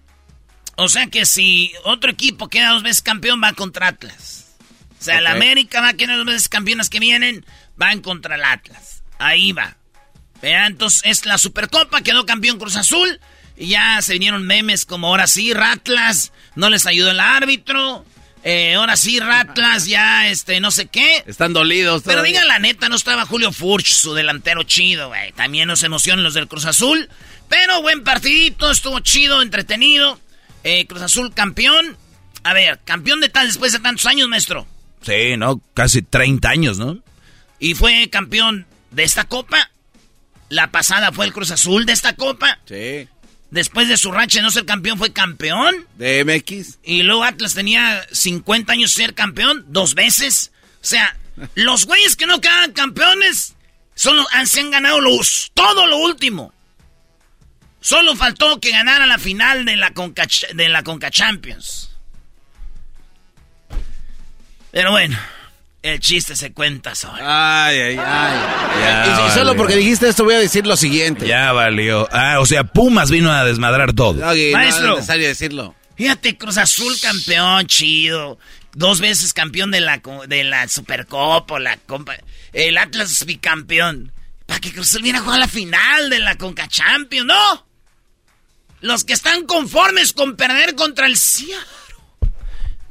O 0.76 0.88
sea 0.88 1.08
que 1.08 1.26
si 1.26 1.72
otro 1.82 2.12
equipo 2.12 2.48
queda 2.48 2.70
dos 2.70 2.84
veces 2.84 3.02
campeón, 3.02 3.40
va 3.42 3.54
contra 3.54 3.88
Atlas. 3.88 4.41
O 5.02 5.04
sea, 5.04 5.18
el 5.18 5.26
América 5.26 5.80
va 5.80 5.88
a 5.88 5.94
quedar 5.94 6.16
dos 6.16 6.26
veces 6.26 6.48
campeonas 6.48 6.88
que 6.88 7.00
vienen, 7.00 7.44
van 7.74 8.02
contra 8.02 8.36
el 8.36 8.44
Atlas. 8.44 9.02
Ahí 9.18 9.50
va. 9.50 9.76
Vean, 10.40 10.66
entonces 10.66 11.02
es 11.04 11.26
la 11.26 11.38
Supercopa, 11.38 12.02
quedó 12.02 12.24
campeón 12.24 12.56
Cruz 12.56 12.76
Azul. 12.76 13.18
Y 13.56 13.66
ya 13.66 14.00
se 14.00 14.12
vinieron 14.12 14.46
memes 14.46 14.86
como 14.86 15.08
ahora 15.08 15.26
sí, 15.26 15.52
Ratlas, 15.54 16.32
no 16.54 16.70
les 16.70 16.86
ayudó 16.86 17.10
el 17.10 17.18
árbitro. 17.18 18.04
Eh, 18.44 18.74
ahora 18.74 18.96
sí, 18.96 19.18
Ratlas, 19.18 19.86
ya, 19.86 20.28
este, 20.28 20.60
no 20.60 20.70
sé 20.70 20.86
qué. 20.86 21.24
Están 21.26 21.52
dolidos. 21.52 22.04
Pero 22.06 22.22
digan 22.22 22.46
la 22.46 22.60
neta, 22.60 22.88
no 22.88 22.94
estaba 22.94 23.26
Julio 23.26 23.50
Furch, 23.50 23.94
su 23.94 24.14
delantero 24.14 24.62
chido, 24.62 25.08
güey. 25.08 25.32
También 25.32 25.66
nos 25.66 25.82
emocionan 25.82 26.22
los 26.22 26.34
del 26.34 26.46
Cruz 26.46 26.66
Azul. 26.66 27.08
Pero 27.48 27.82
buen 27.82 28.04
partidito, 28.04 28.70
estuvo 28.70 29.00
chido, 29.00 29.42
entretenido. 29.42 30.20
Eh, 30.62 30.86
Cruz 30.86 31.02
Azul 31.02 31.34
campeón. 31.34 31.96
A 32.44 32.52
ver, 32.52 32.78
campeón 32.84 33.20
de 33.20 33.30
tal 33.30 33.48
después 33.48 33.72
de 33.72 33.80
tantos 33.80 34.06
años, 34.06 34.28
maestro. 34.28 34.68
Sí, 35.02 35.36
¿no? 35.36 35.60
Casi 35.74 36.02
30 36.02 36.48
años, 36.48 36.78
¿no? 36.78 37.02
Y 37.58 37.74
fue 37.74 38.08
campeón 38.10 38.66
de 38.90 39.04
esta 39.04 39.24
copa. 39.24 39.70
La 40.48 40.70
pasada 40.70 41.12
fue 41.12 41.26
el 41.26 41.32
Cruz 41.32 41.50
Azul 41.50 41.86
de 41.86 41.92
esta 41.92 42.14
copa. 42.14 42.58
Sí. 42.66 43.08
Después 43.50 43.88
de 43.88 43.96
su 43.96 44.10
racha 44.10 44.38
de 44.38 44.42
no 44.42 44.50
ser 44.50 44.64
campeón, 44.64 44.98
fue 44.98 45.12
campeón. 45.12 45.86
De 45.96 46.24
MX. 46.24 46.78
Y 46.82 47.02
luego 47.02 47.24
Atlas 47.24 47.54
tenía 47.54 48.06
50 48.10 48.72
años 48.72 48.92
ser 48.92 49.14
campeón, 49.14 49.64
dos 49.68 49.94
veces. 49.94 50.52
O 50.82 50.84
sea, 50.84 51.16
los 51.54 51.86
güeyes 51.86 52.16
que 52.16 52.26
no 52.26 52.40
quedan 52.40 52.72
campeones 52.72 53.54
son 53.94 54.16
los, 54.16 54.26
han, 54.32 54.46
se 54.46 54.60
han 54.60 54.70
ganado 54.70 55.00
los, 55.00 55.50
todo 55.54 55.86
lo 55.86 55.98
último. 55.98 56.52
Solo 57.80 58.16
faltó 58.16 58.60
que 58.60 58.70
ganara 58.70 59.06
la 59.06 59.18
final 59.18 59.64
de 59.64 59.76
la 59.76 59.92
Conca, 59.92 60.26
de 60.54 60.68
la 60.68 60.82
Conca 60.82 61.10
Champions. 61.10 61.91
Pero 64.72 64.90
bueno, 64.90 65.18
el 65.82 66.00
chiste 66.00 66.34
se 66.34 66.52
cuenta 66.52 66.94
solo. 66.94 67.18
Ay, 67.20 67.78
ay, 67.78 67.98
ay. 67.98 69.28
y, 69.28 69.30
solo 69.32 69.54
porque 69.54 69.76
dijiste 69.76 70.08
esto 70.08 70.24
voy 70.24 70.34
a 70.34 70.38
decir 70.38 70.66
lo 70.66 70.76
siguiente. 70.76 71.26
Ya 71.26 71.52
valió. 71.52 72.08
Ah, 72.10 72.38
o 72.40 72.46
sea, 72.46 72.64
Pumas 72.64 73.10
vino 73.10 73.30
a 73.30 73.44
desmadrar 73.44 73.92
todo. 73.92 74.14
Maestro. 74.14 74.86
No 74.86 74.92
es 74.92 74.96
necesario 74.96 75.28
decirlo. 75.28 75.74
Fíjate, 75.96 76.38
Cruz 76.38 76.56
Azul 76.56 76.98
campeón, 77.00 77.66
chido. 77.66 78.38
Dos 78.74 79.00
veces 79.00 79.34
campeón 79.34 79.70
de 79.70 79.80
la, 79.80 80.00
de 80.26 80.44
la 80.44 80.66
Supercopa, 80.68 81.60
la 81.60 81.76
compa, 81.76 82.16
el 82.54 82.78
Atlas 82.78 83.26
bicampeón. 83.26 84.10
Para 84.46 84.58
que 84.58 84.72
Cruz 84.72 84.88
Azul 84.88 85.02
viene 85.02 85.18
a 85.18 85.22
jugar 85.22 85.38
la 85.38 85.48
final 85.48 86.08
de 86.08 86.18
la 86.18 86.36
Conca 86.36 86.66
Champions, 86.66 87.26
¿no? 87.26 87.66
Los 88.80 89.04
que 89.04 89.12
están 89.12 89.44
conformes 89.44 90.14
con 90.14 90.36
perder 90.36 90.74
contra 90.74 91.06
el 91.06 91.16
Seattle. 91.18 91.81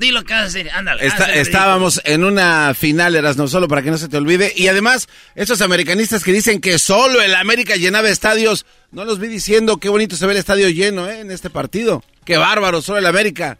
Dilo 0.01 0.23
que 0.23 0.33
vas 0.33 0.41
a 0.41 0.45
decir, 0.45 0.71
ándale. 0.73 1.05
estábamos 1.35 2.01
en 2.05 2.23
una 2.23 2.73
final, 2.73 3.15
eras 3.15 3.37
no 3.37 3.47
solo 3.47 3.67
para 3.67 3.83
que 3.83 3.91
no 3.91 3.99
se 3.99 4.09
te 4.09 4.17
olvide. 4.17 4.51
Y 4.55 4.67
además, 4.67 5.07
esos 5.35 5.61
americanistas 5.61 6.23
que 6.23 6.33
dicen 6.33 6.59
que 6.59 6.79
solo 6.79 7.21
el 7.21 7.35
América 7.35 7.75
llenaba 7.75 8.09
estadios, 8.09 8.65
no 8.91 9.05
los 9.05 9.19
vi 9.19 9.27
diciendo 9.27 9.77
qué 9.77 9.89
bonito 9.89 10.15
se 10.15 10.25
ve 10.25 10.31
el 10.31 10.39
estadio 10.39 10.69
lleno 10.69 11.07
¿eh? 11.07 11.19
en 11.19 11.29
este 11.29 11.51
partido. 11.51 12.03
Qué 12.25 12.37
bárbaro, 12.37 12.81
solo 12.81 12.97
el 12.97 13.05
América. 13.05 13.59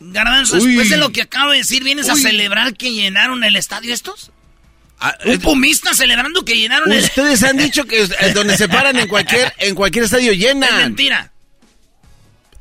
Garbanzo, 0.00 0.56
después 0.56 0.88
de 0.88 0.96
lo 0.96 1.12
que 1.12 1.20
acabo 1.20 1.50
de 1.50 1.58
decir, 1.58 1.84
¿vienes 1.84 2.08
a 2.08 2.16
celebrar 2.16 2.74
que 2.74 2.94
llenaron 2.94 3.44
el 3.44 3.56
estadio 3.56 3.92
estos? 3.92 4.30
Ah, 4.98 5.14
¿Un 5.26 5.40
pumista 5.40 5.92
celebrando 5.92 6.42
que 6.46 6.54
llenaron 6.54 6.90
el 6.90 7.04
Ustedes 7.04 7.42
han 7.42 7.58
dicho 7.58 7.84
que 7.84 8.06
donde 8.32 8.56
se 8.56 8.66
paran 8.66 8.98
en 8.98 9.08
cualquier, 9.08 9.52
en 9.58 9.74
cualquier 9.74 10.04
estadio 10.06 10.32
llenan. 10.32 10.70
Es 10.70 10.84
mentira. 10.86 11.33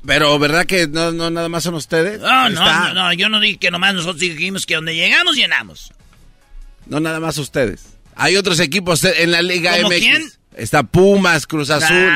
Pero, 0.05 0.37
¿verdad 0.37 0.65
que 0.65 0.87
no, 0.87 1.11
no 1.11 1.29
nada 1.29 1.47
más 1.49 1.63
son 1.63 1.75
ustedes? 1.75 2.19
No, 2.19 2.49
no, 2.49 2.93
no, 2.93 3.13
yo 3.13 3.29
no 3.29 3.39
dije 3.39 3.57
que 3.57 3.71
nomás 3.71 3.93
nosotros 3.93 4.19
dijimos 4.19 4.65
que 4.65 4.75
donde 4.75 4.95
llegamos, 4.95 5.35
llenamos. 5.35 5.93
No 6.85 6.99
nada 6.99 7.19
más 7.19 7.37
ustedes. 7.37 7.97
Hay 8.15 8.35
otros 8.35 8.59
equipos 8.59 9.03
en 9.05 9.31
la 9.31 9.41
Liga 9.41 9.75
¿Cómo 9.77 9.89
MX. 9.89 9.99
quién? 9.99 10.31
Está 10.55 10.83
Pumas, 10.83 11.47
Cruz 11.47 11.69
Azul. 11.69 12.09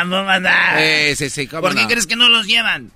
Ah, 0.46 0.76
eh, 0.80 1.16
sí, 1.18 1.30
sí, 1.30 1.48
¿Por 1.48 1.76
qué 1.76 1.88
crees 1.88 2.06
que 2.06 2.16
no 2.16 2.30
los 2.30 2.46
llevan? 2.46 2.92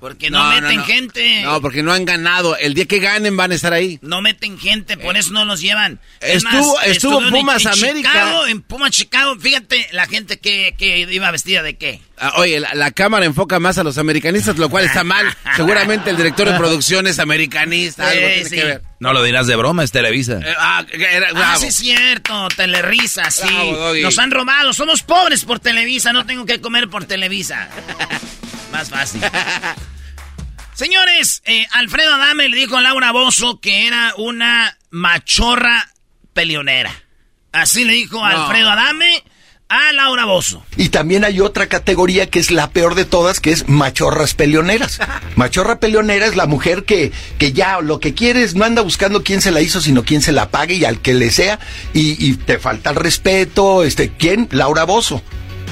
Porque 0.00 0.30
no, 0.30 0.42
meten 0.48 0.82
gente. 0.84 1.42
No, 1.42 1.60
porque 1.60 1.82
no 1.82 1.92
han 1.92 2.06
ganado. 2.06 2.56
El 2.56 2.72
día 2.72 2.86
que 2.86 3.00
ganen 3.00 3.36
van 3.36 3.52
a 3.52 3.54
estar 3.54 3.74
ahí. 3.74 3.98
No 4.00 4.22
meten 4.22 4.58
gente, 4.58 4.96
por 4.96 5.18
eso 5.18 5.30
no 5.32 5.44
los 5.44 5.60
llevan. 5.60 6.00
estuvo 6.20 6.80
estuvo 6.80 7.20
Pumas 7.28 7.66
América. 7.66 8.10
Chicago, 8.10 8.46
en 8.46 8.62
Pumas 8.62 8.90
Chicago, 8.92 9.36
fíjate 9.38 9.88
la 9.92 10.06
gente 10.06 10.38
que, 10.38 10.74
que 10.78 11.00
iba 11.00 11.30
vestida 11.30 11.62
de 11.62 11.76
qué. 11.76 12.00
Ah, 12.16 12.32
oye, 12.36 12.60
la, 12.60 12.90
cámara 12.92 13.26
enfoca 13.26 13.58
más 13.60 13.76
a 13.76 13.84
los 13.84 13.98
americanistas, 13.98 14.56
lo 14.56 14.70
cual 14.70 14.86
está 14.86 15.04
mal. 15.04 15.26
Seguramente 15.56 16.08
el 16.08 16.16
director 16.16 16.48
de 16.48 16.56
producción 16.56 17.06
es 17.06 17.18
americanista, 17.18 18.08
algo 18.08 18.26
tiene 18.26 18.50
que 18.50 18.64
ver. 18.64 18.82
No 19.00 19.12
lo 19.12 19.22
dirás 19.22 19.46
de 19.46 19.56
broma, 19.56 19.84
es 19.84 19.92
Televisa. 19.92 20.40
Eh, 20.44 20.54
ah, 20.58 20.84
ah 21.34 21.56
sí 21.58 21.66
es 21.66 21.76
cierto, 21.76 22.48
Telerisa, 22.56 23.30
sí. 23.30 23.44
Nos 24.02 24.18
han 24.18 24.30
robado, 24.30 24.72
somos 24.72 25.02
pobres 25.02 25.44
por 25.44 25.58
Televisa, 25.60 26.12
no 26.12 26.24
tengo 26.24 26.46
que 26.46 26.60
comer 26.60 26.88
por 26.88 27.04
Televisa. 27.04 27.68
más 28.70 28.90
fácil. 28.90 29.22
Señores, 30.74 31.42
eh, 31.44 31.66
Alfredo 31.72 32.14
Adame 32.14 32.48
le 32.48 32.56
dijo 32.56 32.76
a 32.76 32.80
Laura 32.80 33.12
Bozo 33.12 33.60
que 33.60 33.86
era 33.86 34.14
una 34.16 34.78
machorra 34.90 35.90
peleonera. 36.32 36.90
Así 37.52 37.84
le 37.84 37.92
dijo 37.92 38.24
Alfredo 38.24 38.70
Adame 38.70 39.22
a 39.68 39.92
Laura 39.92 40.24
Bozo. 40.24 40.64
Y 40.76 40.88
también 40.88 41.24
hay 41.24 41.40
otra 41.40 41.68
categoría 41.68 42.28
que 42.28 42.38
es 42.40 42.50
la 42.50 42.70
peor 42.70 42.94
de 42.94 43.04
todas, 43.04 43.40
que 43.40 43.52
es 43.52 43.68
machorras 43.68 44.34
peleoneras. 44.34 45.00
Machorra 45.36 45.78
peleonera 45.78 46.26
es 46.26 46.34
la 46.34 46.46
mujer 46.46 46.84
que, 46.84 47.12
que 47.38 47.52
ya 47.52 47.80
lo 47.80 48.00
que 48.00 48.14
quiere 48.14 48.42
es 48.42 48.54
no 48.54 48.64
anda 48.64 48.82
buscando 48.82 49.22
quién 49.22 49.40
se 49.40 49.52
la 49.52 49.60
hizo, 49.60 49.80
sino 49.80 50.04
quién 50.04 50.22
se 50.22 50.32
la 50.32 50.50
pague 50.50 50.74
y 50.74 50.84
al 50.84 51.00
que 51.00 51.14
le 51.14 51.30
sea. 51.30 51.60
Y, 51.94 52.24
y 52.24 52.34
te 52.34 52.58
falta 52.58 52.90
el 52.90 52.96
respeto. 52.96 53.84
Este, 53.84 54.10
¿Quién? 54.10 54.48
Laura 54.50 54.84
Bozo. 54.84 55.22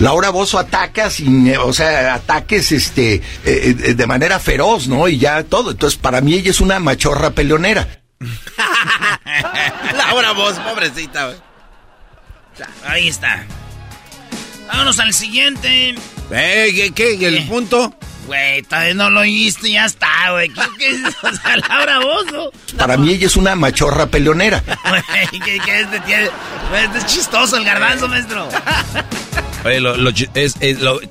Laura 0.00 0.31
Bozo 0.31 0.59
ataca 0.59 1.11
sin, 1.11 1.49
eh, 1.49 1.59
o 1.59 1.73
sea, 1.73 2.14
ataques 2.14 2.71
este, 2.73 3.14
eh, 3.14 3.23
eh, 3.45 3.95
de 3.95 4.07
manera 4.07 4.38
feroz, 4.38 4.87
¿no? 4.87 5.09
Y 5.09 5.19
ya 5.19 5.43
todo. 5.43 5.73
Entonces, 5.73 5.99
para 5.99 6.21
mí 6.21 6.35
ella 6.35 6.50
es 6.50 6.61
una 6.61 6.78
machorra 6.78 7.31
peleonera. 7.31 8.00
Laura 9.97 10.33
Bozo, 10.33 10.62
pobrecita, 10.62 11.26
güey. 11.26 11.37
Ahí 12.85 13.09
está. 13.09 13.45
Vámonos 14.69 14.99
al 15.00 15.14
siguiente. 15.14 15.95
¿qué, 16.28 16.93
qué? 16.95 17.14
¿Y 17.14 17.25
el 17.25 17.47
punto? 17.47 17.95
Güey, 18.28 18.62
todavía 18.62 18.93
no 18.93 19.09
lo 19.09 19.21
oíste, 19.21 19.71
ya 19.71 19.87
está, 19.87 20.31
güey. 20.33 20.50
¿Qué, 20.50 20.61
qué 20.78 21.02
o 21.26 21.35
sea, 21.35 21.57
Laura 21.57 21.99
Bozo? 22.00 22.52
Para 22.76 22.99
mí 22.99 23.11
ella 23.11 23.26
es 23.26 23.37
una 23.37 23.57
machorra 23.57 24.07
peleonera. 24.07 24.62
Güey, 24.88 25.40
¿qué, 25.43 25.59
qué 25.64 25.81
este 25.81 26.00
tiene? 26.00 26.31
Este 26.85 26.99
es 26.99 27.07
chistoso 27.07 27.57
el 27.57 27.64
garbanzo, 27.64 28.07
maestro. 28.07 28.49
Oye, 29.68 29.80
lo, 29.80 30.10
es, 30.34 30.54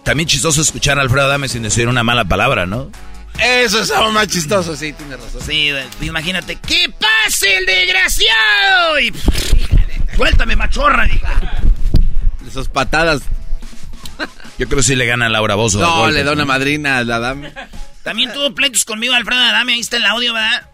también 0.04 0.28
chistoso 0.28 0.62
escuchar 0.62 0.98
a 0.98 1.02
Alfredo 1.02 1.28
Adame 1.28 1.48
sin 1.48 1.62
decir 1.62 1.88
una 1.88 2.04
mala 2.04 2.26
palabra, 2.26 2.66
¿no? 2.66 2.92
Eso 3.40 3.82
es 3.82 3.92
aún 3.92 4.16
más 4.16 4.28
chistoso, 4.28 4.76
sí, 4.76 4.94
tiene 4.94 5.16
razón. 5.16 5.42
Sí, 5.46 5.70
imagínate, 6.02 6.56
¡que 6.56 6.92
pase 7.00 7.58
el 7.58 7.66
desgraciado! 7.68 9.00
Y, 9.00 9.14
suéltame, 10.16 10.56
machorra, 10.56 11.08
hija. 11.08 11.40
Esas 12.48 12.68
patadas. 12.68 13.22
Yo 14.58 14.66
creo 14.66 14.78
que 14.78 14.84
sí 14.84 14.96
le 14.96 15.06
gana 15.06 15.28
a 15.28 15.30
Laura 15.30 15.54
Bozo. 15.54 15.80
No, 15.80 16.10
le 16.10 16.24
da 16.24 16.32
una 16.32 16.46
madrina 16.46 16.98
a 16.98 17.04
la 17.04 17.20
dama. 17.20 17.52
También 18.02 18.34
tuvo 18.34 18.56
pleitos 18.56 18.86
conmigo 18.86 19.14
Alfredo 19.14 19.42
Adame, 19.42 19.74
ahí 19.74 19.82
está 19.82 19.98
el 19.98 20.06
audio, 20.06 20.34
¿verdad? 20.34 20.72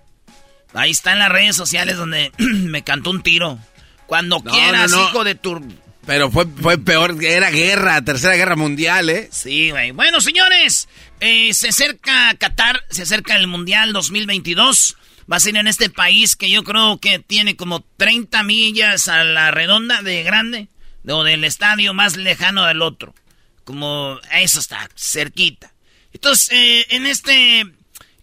Ahí 0.73 0.91
está 0.91 1.11
en 1.11 1.19
las 1.19 1.29
redes 1.29 1.55
sociales 1.57 1.97
donde 1.97 2.31
me 2.37 2.83
cantó 2.83 3.09
un 3.09 3.23
tiro. 3.23 3.59
Cuando 4.05 4.41
quieras, 4.41 4.93
hijo 4.93 5.23
de 5.23 5.35
tu 5.35 5.59
pero 6.05 6.29
fue, 6.29 6.45
fue 6.45 6.77
peor, 6.77 7.23
era 7.23 7.49
guerra, 7.49 8.03
tercera 8.03 8.35
guerra 8.35 8.55
mundial, 8.55 9.09
¿eh? 9.09 9.29
Sí, 9.31 9.71
güey. 9.71 9.91
Bueno, 9.91 10.19
señores, 10.19 10.89
eh, 11.21 11.53
se 11.53 11.69
acerca 11.69 12.35
Qatar, 12.37 12.83
se 12.89 13.03
acerca 13.03 13.37
el 13.37 13.47
Mundial 13.47 13.93
2022. 13.93 14.97
Va 15.31 15.37
a 15.37 15.39
ser 15.39 15.55
en 15.55 15.67
este 15.67 15.89
país 15.89 16.35
que 16.35 16.49
yo 16.49 16.63
creo 16.65 16.97
que 16.99 17.19
tiene 17.19 17.55
como 17.55 17.85
30 17.95 18.43
millas 18.43 19.07
a 19.07 19.23
la 19.23 19.51
redonda 19.51 20.01
de 20.01 20.23
grande, 20.23 20.67
o 21.07 21.23
del 21.23 21.45
estadio 21.45 21.93
más 21.93 22.17
lejano 22.17 22.65
del 22.65 22.81
otro. 22.81 23.15
Como 23.63 24.19
eso 24.33 24.59
está, 24.59 24.89
cerquita. 24.97 25.71
Entonces, 26.11 26.49
eh, 26.51 26.85
en 26.89 27.07
este, 27.07 27.61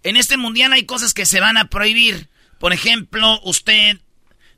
en 0.02 0.16
este 0.16 0.37
mundial 0.37 0.75
hay 0.75 0.84
cosas 0.84 1.14
que 1.14 1.25
se 1.25 1.40
van 1.40 1.56
a 1.56 1.70
prohibir. 1.70 2.28
Por 2.58 2.75
ejemplo, 2.75 3.40
usted 3.44 3.96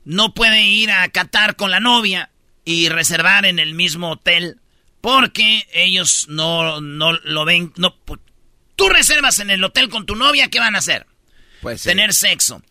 no 0.03 0.33
puede 0.33 0.63
ir 0.63 0.91
a 0.91 1.07
Qatar 1.07 1.55
con 1.55 1.71
la 1.71 1.79
novia 1.79 2.29
y 2.65 2.89
reservar 2.89 3.45
en 3.45 3.59
el 3.59 3.73
mismo 3.73 4.11
hotel 4.11 4.59
porque 5.01 5.67
ellos 5.73 6.27
no, 6.29 6.79
no 6.79 7.11
lo 7.11 7.45
ven. 7.45 7.73
No, 7.75 7.95
tú 8.75 8.89
reservas 8.89 9.39
en 9.39 9.49
el 9.49 9.63
hotel 9.63 9.89
con 9.89 10.05
tu 10.05 10.15
novia, 10.15 10.49
¿qué 10.49 10.59
van 10.59 10.75
a 10.75 10.79
hacer? 10.79 11.07
Pues 11.61 11.83
Tener 11.83 12.13
sexo. 12.13 12.61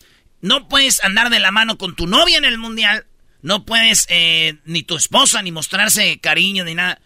No 0.40 0.68
puedes 0.68 1.04
andar 1.04 1.30
de 1.30 1.40
la 1.40 1.52
mano 1.52 1.78
con 1.78 1.94
tu 1.94 2.06
novia 2.06 2.38
en 2.38 2.44
el 2.44 2.58
mundial. 2.58 3.06
No 3.42 3.64
puedes, 3.64 4.06
eh, 4.08 4.56
ni 4.64 4.82
tu 4.82 4.96
esposa, 4.96 5.42
ni 5.42 5.52
mostrarse 5.52 6.20
cariño, 6.20 6.64
ni 6.64 6.75
nada. 6.75 7.00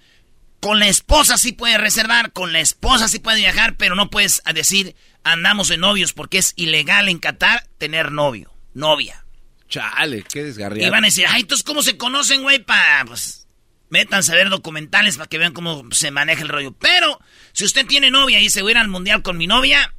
Con 0.60 0.78
la 0.78 0.88
esposa 0.88 1.38
sí 1.38 1.52
puedes 1.52 1.80
reservar, 1.80 2.32
con 2.32 2.52
la 2.52 2.60
esposa 2.60 3.08
sí 3.08 3.18
puedes 3.18 3.40
viajar, 3.40 3.76
pero 3.76 3.94
no 3.94 4.10
puedes 4.10 4.42
decir 4.54 4.96
andamos 5.26 5.68
de 5.68 5.76
novios 5.76 6.12
porque 6.12 6.38
es 6.38 6.52
ilegal 6.56 7.08
en 7.08 7.18
Qatar 7.18 7.66
tener 7.78 8.12
novio, 8.12 8.54
novia. 8.74 9.25
Chale, 9.68 10.22
qué 10.22 10.44
desgarriado. 10.44 10.86
Y 10.86 10.90
van 10.90 11.04
a 11.04 11.08
decir, 11.08 11.26
ay, 11.28 11.42
entonces 11.42 11.64
cómo 11.64 11.82
se 11.82 11.96
conocen, 11.96 12.42
güey, 12.42 12.58
para 12.60 13.04
pues 13.04 13.46
métanse 13.88 14.32
a 14.32 14.36
ver 14.36 14.48
documentales 14.48 15.16
para 15.16 15.28
que 15.28 15.38
vean 15.38 15.52
cómo 15.52 15.84
se 15.92 16.10
maneja 16.10 16.42
el 16.42 16.48
rollo. 16.48 16.72
Pero 16.72 17.20
si 17.52 17.64
usted 17.64 17.86
tiene 17.86 18.10
novia 18.10 18.40
y 18.40 18.50
se 18.50 18.62
va 18.62 18.68
a 18.68 18.70
ir 18.72 18.78
al 18.78 18.88
mundial 18.88 19.22
con 19.22 19.36
mi 19.36 19.46
novia, 19.46 19.94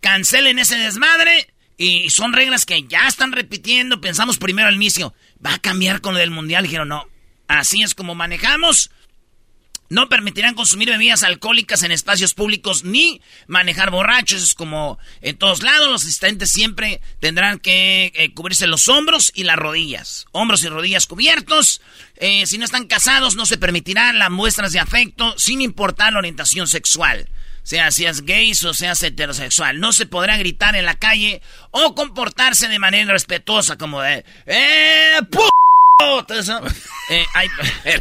cancelen 0.00 0.58
ese 0.58 0.76
desmadre 0.76 1.52
y 1.76 2.10
son 2.10 2.32
reglas 2.32 2.66
que 2.66 2.82
ya 2.84 3.06
están 3.08 3.32
repitiendo. 3.32 4.00
Pensamos 4.00 4.38
primero 4.38 4.68
al 4.68 4.74
inicio, 4.74 5.14
va 5.44 5.54
a 5.54 5.58
cambiar 5.58 6.00
con 6.00 6.14
lo 6.14 6.20
del 6.20 6.30
mundial. 6.30 6.64
Dijeron, 6.64 6.88
no, 6.88 7.06
así 7.48 7.82
es 7.82 7.94
como 7.94 8.14
manejamos. 8.14 8.90
No 9.92 10.08
permitirán 10.08 10.54
consumir 10.54 10.88
bebidas 10.88 11.22
alcohólicas 11.22 11.82
en 11.82 11.92
espacios 11.92 12.32
públicos 12.32 12.82
ni 12.82 13.20
manejar 13.46 13.90
borrachos. 13.90 14.42
Es 14.42 14.54
como 14.54 14.98
en 15.20 15.36
todos 15.36 15.62
lados, 15.62 15.90
los 15.90 16.02
asistentes 16.02 16.50
siempre 16.50 17.02
tendrán 17.20 17.58
que 17.58 18.10
eh, 18.14 18.32
cubrirse 18.32 18.66
los 18.66 18.88
hombros 18.88 19.32
y 19.34 19.44
las 19.44 19.56
rodillas. 19.56 20.28
Hombros 20.32 20.64
y 20.64 20.70
rodillas 20.70 21.06
cubiertos. 21.06 21.82
Eh, 22.16 22.46
si 22.46 22.56
no 22.56 22.64
están 22.64 22.86
casados, 22.86 23.36
no 23.36 23.44
se 23.44 23.58
permitirán 23.58 24.18
las 24.18 24.30
muestras 24.30 24.72
de 24.72 24.80
afecto 24.80 25.34
sin 25.36 25.60
importar 25.60 26.14
la 26.14 26.20
orientación 26.20 26.68
sexual. 26.68 27.28
Sea 27.62 27.90
seas 27.90 28.22
gay 28.22 28.50
o 28.64 28.72
seas 28.72 29.02
heterosexual. 29.02 29.78
No 29.78 29.92
se 29.92 30.06
podrá 30.06 30.38
gritar 30.38 30.74
en 30.74 30.86
la 30.86 30.94
calle 30.94 31.42
o 31.70 31.94
comportarse 31.94 32.66
de 32.68 32.78
manera 32.78 33.12
respetuosa 33.12 33.76
como 33.76 34.00
de... 34.00 34.24
¡Eh, 34.46 35.18
eh, 37.84 38.00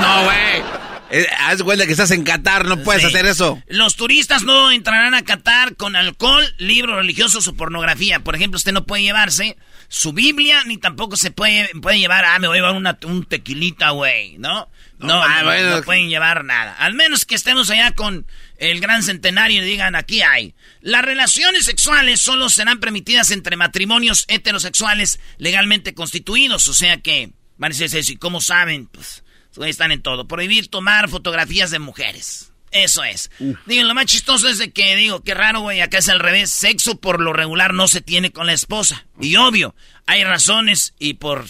no, 0.00 0.24
güey. 0.24 0.88
Eh, 1.10 1.26
haz 1.38 1.62
cuenta 1.62 1.86
que 1.86 1.92
estás 1.92 2.10
en 2.10 2.22
Qatar, 2.22 2.66
no 2.66 2.82
puedes 2.82 3.04
hacer 3.04 3.24
eso. 3.26 3.62
Los 3.68 3.96
turistas 3.96 4.42
no 4.42 4.70
entrarán 4.70 5.14
a 5.14 5.22
Qatar 5.22 5.74
con 5.76 5.96
alcohol, 5.96 6.44
libros 6.58 6.96
religiosos 6.96 7.48
o 7.48 7.54
pornografía. 7.54 8.20
Por 8.20 8.36
ejemplo, 8.36 8.56
usted 8.56 8.72
no 8.72 8.84
puede 8.84 9.04
llevarse 9.04 9.56
su 9.88 10.12
Biblia, 10.12 10.62
ni 10.66 10.76
tampoco 10.76 11.16
se 11.16 11.30
puede, 11.30 11.70
puede 11.80 11.98
llevar, 11.98 12.24
ah, 12.26 12.38
me 12.38 12.48
voy 12.48 12.58
a 12.58 12.60
llevar 12.60 12.76
una, 12.76 12.98
un 13.04 13.24
tequilita, 13.24 13.90
güey, 13.90 14.36
¿no? 14.38 14.68
No, 14.98 15.22
ah, 15.22 15.42
no, 15.42 15.82
pueden 15.82 16.08
llevar 16.10 16.44
nada. 16.44 16.74
Al 16.74 16.94
menos 16.94 17.24
que 17.24 17.36
estemos 17.36 17.70
allá 17.70 17.92
con 17.92 18.26
el 18.58 18.80
gran 18.80 19.02
centenario 19.02 19.62
y 19.62 19.66
digan, 19.66 19.94
aquí 19.94 20.22
hay. 20.22 20.54
Las 20.80 21.04
relaciones 21.04 21.64
sexuales 21.64 22.20
solo 22.20 22.48
serán 22.48 22.80
permitidas 22.80 23.30
entre 23.30 23.56
matrimonios 23.56 24.24
heterosexuales 24.28 25.20
legalmente 25.38 25.94
constituidos. 25.94 26.68
O 26.68 26.74
sea 26.74 26.98
que, 26.98 27.32
van 27.56 27.72
a 27.72 27.76
decir, 27.76 28.04
¿y 28.08 28.16
cómo 28.16 28.40
saben? 28.40 28.86
Pues, 28.86 29.22
están 29.66 29.92
en 29.92 30.02
todo. 30.02 30.28
Prohibir 30.28 30.68
tomar 30.68 31.08
fotografías 31.08 31.70
de 31.70 31.78
mujeres. 31.78 32.52
Eso 32.70 33.02
es. 33.02 33.30
Digo, 33.66 33.84
lo 33.84 33.94
más 33.94 34.06
chistoso 34.06 34.48
es 34.48 34.58
de 34.58 34.72
que, 34.72 34.94
digo, 34.96 35.22
qué 35.22 35.34
raro, 35.34 35.60
güey, 35.60 35.80
acá 35.80 35.98
es 35.98 36.08
al 36.08 36.20
revés. 36.20 36.50
Sexo 36.50 37.00
por 37.00 37.20
lo 37.20 37.32
regular 37.32 37.72
no 37.72 37.88
se 37.88 38.00
tiene 38.00 38.30
con 38.30 38.46
la 38.46 38.52
esposa. 38.52 39.06
Y 39.20 39.36
obvio, 39.36 39.74
hay 40.06 40.22
razones 40.24 40.94
y 40.98 41.14
por 41.14 41.46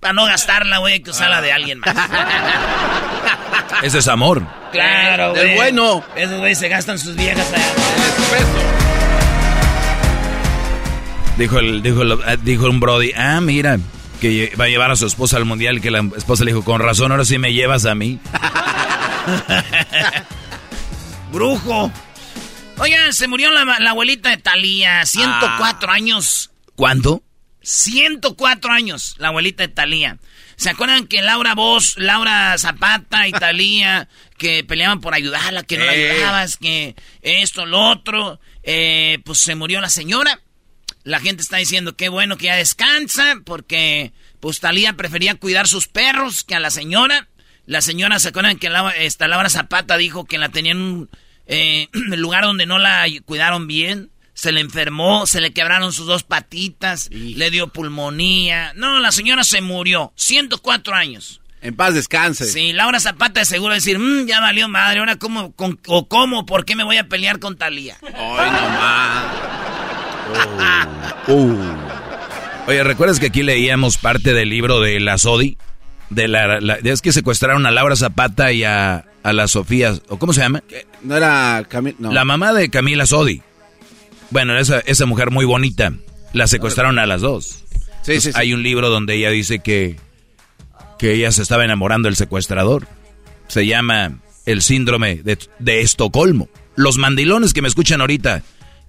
para 0.00 0.12
no 0.12 0.26
gastarla, 0.26 0.78
güey, 0.78 1.00
que 1.00 1.10
usarla 1.10 1.40
de 1.40 1.52
alguien 1.52 1.80
más. 1.80 1.94
Ese 3.82 3.98
es 3.98 4.08
amor. 4.08 4.42
Claro, 4.72 5.30
güey. 5.30 5.50
Es 5.50 5.56
bueno. 5.56 6.04
Esos 6.16 6.38
güey 6.38 6.54
se 6.54 6.68
gastan 6.68 6.98
sus 6.98 7.16
viejas 7.16 7.46
allá. 7.52 7.72
Dijo, 11.38 11.58
el, 11.58 11.82
dijo, 11.82 12.02
ah, 12.24 12.36
dijo 12.36 12.70
un 12.70 12.80
Brody, 12.80 13.12
ah, 13.14 13.42
mira, 13.42 13.78
que 14.20 14.54
va 14.58 14.64
a 14.64 14.68
llevar 14.68 14.90
a 14.90 14.96
su 14.96 15.06
esposa 15.06 15.36
al 15.36 15.44
mundial, 15.44 15.82
que 15.82 15.90
la 15.90 16.00
esposa 16.16 16.44
le 16.44 16.52
dijo, 16.52 16.64
con 16.64 16.80
razón, 16.80 17.12
ahora 17.12 17.26
sí 17.26 17.36
me 17.38 17.52
llevas 17.52 17.84
a 17.84 17.94
mí. 17.94 18.18
Brujo. 21.32 21.92
Oigan, 22.78 23.12
se 23.12 23.28
murió 23.28 23.50
la, 23.50 23.90
abuelita 23.90 24.30
de 24.30 24.38
Talía, 24.38 25.04
104 25.04 25.90
ah. 25.90 25.94
años. 25.94 26.50
¿Cuánto? 26.74 27.22
104 27.66 28.70
años, 28.70 29.16
la 29.18 29.28
abuelita 29.28 29.66
de 29.66 29.72
Talía. 29.72 30.18
¿Se 30.54 30.70
acuerdan 30.70 31.08
que 31.08 31.20
Laura 31.20 31.56
Vos, 31.56 31.96
Laura 31.98 32.56
Zapata 32.58 33.26
y 33.26 33.32
Talía, 33.32 34.08
que 34.38 34.62
peleaban 34.62 35.00
por 35.00 35.14
ayudarla, 35.14 35.64
que 35.64 35.76
no 35.76 35.84
la 35.84 35.90
ayudabas, 35.90 36.58
que 36.58 36.94
esto, 37.22 37.66
lo 37.66 37.90
otro? 37.90 38.38
Eh, 38.62 39.18
pues 39.24 39.38
se 39.38 39.56
murió 39.56 39.80
la 39.80 39.88
señora. 39.88 40.40
La 41.02 41.18
gente 41.18 41.42
está 41.42 41.56
diciendo 41.56 41.96
que 41.96 42.08
bueno 42.08 42.36
que 42.36 42.46
ya 42.46 42.54
descansa, 42.54 43.40
porque 43.44 44.12
pues 44.38 44.60
Talía 44.60 44.92
prefería 44.92 45.34
cuidar 45.34 45.66
sus 45.66 45.88
perros 45.88 46.44
que 46.44 46.54
a 46.54 46.60
la 46.60 46.70
señora. 46.70 47.26
La 47.66 47.80
señora, 47.80 48.20
¿se 48.20 48.28
acuerdan 48.28 48.60
que 48.60 48.70
esta 48.98 49.26
Laura 49.26 49.50
Zapata 49.50 49.96
dijo 49.96 50.24
que 50.24 50.38
la 50.38 50.50
tenían 50.50 50.76
en 50.76 50.82
un 50.84 51.10
eh, 51.46 51.88
lugar 51.92 52.44
donde 52.44 52.66
no 52.66 52.78
la 52.78 53.06
cuidaron 53.24 53.66
bien? 53.66 54.12
Se 54.36 54.52
le 54.52 54.60
enfermó, 54.60 55.26
se 55.26 55.40
le 55.40 55.52
quebraron 55.52 55.94
sus 55.94 56.06
dos 56.06 56.22
patitas, 56.22 57.08
le 57.10 57.50
dio 57.50 57.68
pulmonía. 57.68 58.74
No, 58.76 59.00
la 59.00 59.10
señora 59.10 59.44
se 59.44 59.62
murió, 59.62 60.12
104 60.16 60.94
años. 60.94 61.40
En 61.62 61.74
paz 61.74 61.94
descanse. 61.94 62.44
Sí, 62.44 62.74
Laura 62.74 63.00
Zapata 63.00 63.40
de 63.40 63.46
seguro 63.46 63.72
decir, 63.72 63.98
mmm, 63.98 64.26
ya 64.26 64.40
valió 64.40 64.68
madre, 64.68 65.00
ahora 65.00 65.16
cómo, 65.16 65.54
o 65.86 66.06
cómo, 66.06 66.44
por 66.44 66.66
qué 66.66 66.76
me 66.76 66.84
voy 66.84 66.98
a 66.98 67.08
pelear 67.08 67.38
con 67.38 67.56
Talía. 67.56 67.96
Ay, 68.02 68.50
nomás. 68.50 69.24
Oh. 71.28 71.32
Uh. 71.32 71.76
Oye, 72.66 72.84
¿recuerdas 72.84 73.18
que 73.18 73.26
aquí 73.26 73.42
leíamos 73.42 73.96
parte 73.96 74.34
del 74.34 74.50
libro 74.50 74.80
de 74.80 75.00
la 75.00 75.16
Sodi? 75.16 75.56
De 76.10 76.28
la, 76.28 76.58
es 76.84 77.00
que 77.00 77.12
secuestraron 77.12 77.64
a 77.64 77.70
Laura 77.70 77.96
Zapata 77.96 78.52
y 78.52 78.64
a, 78.64 79.06
a 79.22 79.32
la 79.32 79.48
Sofía, 79.48 79.94
¿o 80.08 80.18
cómo 80.18 80.34
se 80.34 80.42
llama? 80.42 80.62
No 81.02 81.16
era 81.16 81.64
Camila, 81.68 81.96
no. 81.98 82.12
La 82.12 82.24
mamá 82.26 82.52
de 82.52 82.68
Camila 82.68 83.06
Sodi. 83.06 83.42
Bueno, 84.30 84.58
esa, 84.58 84.80
esa 84.80 85.06
mujer 85.06 85.30
muy 85.30 85.44
bonita, 85.44 85.92
la 86.32 86.46
secuestraron 86.46 86.98
a 86.98 87.06
las 87.06 87.20
dos. 87.20 87.64
Sí, 88.02 88.20
sí, 88.20 88.30
Hay 88.34 88.52
un 88.52 88.62
libro 88.62 88.88
donde 88.88 89.16
ella 89.16 89.30
dice 89.30 89.58
que, 89.58 89.96
que 90.98 91.14
ella 91.14 91.32
se 91.32 91.42
estaba 91.42 91.64
enamorando 91.64 92.06
del 92.06 92.16
secuestrador. 92.16 92.86
Se 93.48 93.66
llama 93.66 94.20
El 94.44 94.62
síndrome 94.62 95.16
de, 95.16 95.38
de 95.58 95.80
Estocolmo. 95.80 96.48
Los 96.76 96.98
mandilones 96.98 97.52
que 97.52 97.62
me 97.62 97.68
escuchan 97.68 98.00
ahorita 98.00 98.42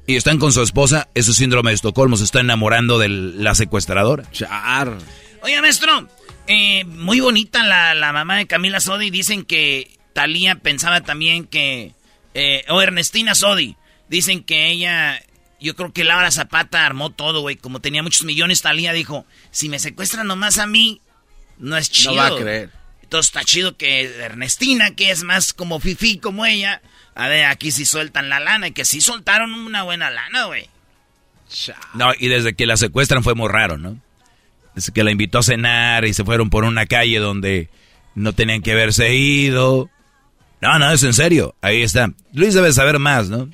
y 0.07 0.15
están 0.15 0.39
con 0.39 0.53
su 0.53 0.61
esposa, 0.61 1.09
ese 1.15 1.33
síndrome 1.33 1.71
de 1.71 1.75
Estocolmo, 1.75 2.15
se 2.15 2.23
está 2.23 2.39
enamorando 2.39 2.97
de 2.97 3.09
la 3.09 3.55
secuestradora. 3.55 4.23
Char. 4.31 4.97
Oye, 5.41 5.61
maestro, 5.61 6.07
eh, 6.47 6.85
muy 6.85 7.19
bonita 7.19 7.63
la, 7.63 7.93
la, 7.93 8.13
mamá 8.13 8.37
de 8.37 8.47
Camila 8.47 8.79
Sodi. 8.79 9.09
Dicen 9.09 9.43
que 9.43 9.97
Talía 10.13 10.55
pensaba 10.55 11.01
también 11.01 11.45
que... 11.45 11.93
Eh, 12.33 12.63
o 12.69 12.81
Ernestina 12.81 13.35
Sodi. 13.35 13.75
Dicen 14.09 14.43
que 14.43 14.69
ella 14.69 15.21
yo 15.59 15.75
creo 15.75 15.91
que 15.91 16.03
Laura 16.03 16.31
Zapata 16.31 16.85
armó 16.85 17.11
todo, 17.11 17.41
güey. 17.41 17.55
Como 17.55 17.79
tenía 17.79 18.03
muchos 18.03 18.23
millones, 18.23 18.61
Talía 18.61 18.93
dijo, 18.93 19.25
si 19.51 19.69
me 19.69 19.79
secuestran 19.79 20.27
nomás 20.27 20.57
a 20.59 20.67
mí, 20.67 21.01
no 21.57 21.77
es 21.77 21.89
chido. 21.89 22.11
No 22.11 22.17
va 22.17 22.27
a 22.27 22.35
creer. 22.35 22.69
Entonces 23.01 23.29
está 23.29 23.43
chido 23.43 23.77
que 23.77 24.03
Ernestina, 24.03 24.91
que 24.95 25.11
es 25.11 25.23
más 25.23 25.53
como 25.53 25.79
Fifi 25.79 26.19
como 26.19 26.45
ella, 26.45 26.81
a 27.15 27.27
ver, 27.29 27.45
aquí 27.45 27.71
sí 27.71 27.85
sueltan 27.85 28.29
la 28.29 28.39
lana 28.39 28.67
y 28.67 28.71
que 28.71 28.85
sí 28.85 29.01
soltaron 29.01 29.53
una 29.53 29.83
buena 29.83 30.09
lana, 30.09 30.45
güey. 30.45 30.69
No, 31.93 32.11
y 32.19 32.27
desde 32.27 32.53
que 32.53 32.65
la 32.65 32.77
secuestran 32.77 33.23
fue 33.23 33.33
muy 33.33 33.47
raro, 33.47 33.77
¿no? 33.77 33.97
Desde 34.75 34.91
que 34.91 35.03
la 35.03 35.11
invitó 35.11 35.39
a 35.39 35.43
cenar 35.43 36.05
y 36.05 36.13
se 36.13 36.25
fueron 36.25 36.49
por 36.49 36.65
una 36.65 36.85
calle 36.85 37.19
donde 37.19 37.69
no 38.13 38.33
tenían 38.33 38.61
que 38.61 38.73
haberse 38.73 39.15
ido. 39.15 39.89
No, 40.61 40.77
no, 40.77 40.91
es 40.91 41.01
en 41.03 41.13
serio. 41.13 41.55
Ahí 41.61 41.81
está. 41.81 42.11
Luis 42.33 42.53
debe 42.53 42.73
saber 42.73 42.99
más, 42.99 43.29
¿no? 43.29 43.49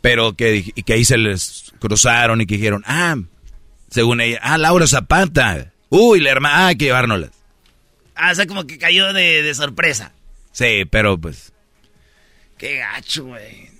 Pero 0.00 0.34
que, 0.34 0.72
que 0.84 0.92
ahí 0.92 1.04
se 1.04 1.18
les 1.18 1.72
cruzaron 1.78 2.40
y 2.40 2.46
que 2.46 2.56
dijeron, 2.56 2.82
ah, 2.86 3.16
según 3.90 4.20
ella, 4.20 4.38
ah, 4.42 4.58
Laura 4.58 4.86
Zapata. 4.86 5.72
Uy, 5.88 6.20
la 6.20 6.30
hermana, 6.30 6.56
ah, 6.56 6.66
hay 6.68 6.76
que 6.76 6.86
llevárnoslas. 6.86 7.30
Ah, 8.14 8.30
o 8.32 8.34
sea, 8.34 8.46
como 8.46 8.66
que 8.66 8.78
cayó 8.78 9.12
de, 9.12 9.52
sorpresa. 9.54 10.12
Sí, 10.52 10.84
pero 10.88 11.18
pues. 11.18 11.52
Qué 12.58 12.76
gacho, 12.76 13.24
güey. 13.24 13.70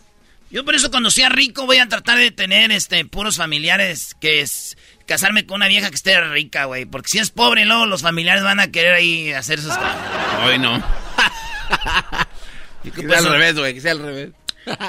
Yo 0.50 0.64
por 0.64 0.74
eso 0.74 0.90
cuando 0.90 1.10
sea 1.10 1.28
rico 1.28 1.66
voy 1.66 1.76
a 1.76 1.88
tratar 1.88 2.18
de 2.18 2.32
tener 2.32 2.72
este 2.72 3.04
puros 3.04 3.36
familiares 3.36 4.16
que 4.20 4.40
es 4.40 4.76
casarme 5.06 5.46
con 5.46 5.56
una 5.56 5.68
vieja 5.68 5.90
que 5.90 5.94
esté 5.94 6.20
rica, 6.22 6.64
güey. 6.64 6.86
Porque 6.86 7.08
si 7.08 7.18
es 7.18 7.30
pobre, 7.30 7.64
luego 7.64 7.86
los 7.86 8.02
familiares 8.02 8.42
van 8.42 8.58
a 8.58 8.72
querer 8.72 8.94
ahí 8.94 9.30
hacer 9.30 9.60
sus 9.60 9.76
cosas. 9.76 9.96
Hoy 10.44 10.58
no. 10.58 10.82
que 12.82 13.06
sea 13.06 13.18
al 13.18 13.30
revés, 13.30 13.54
güey, 13.56 13.74
que 13.74 13.80
sea 13.80 13.92
al 13.92 14.00
revés. 14.00 14.30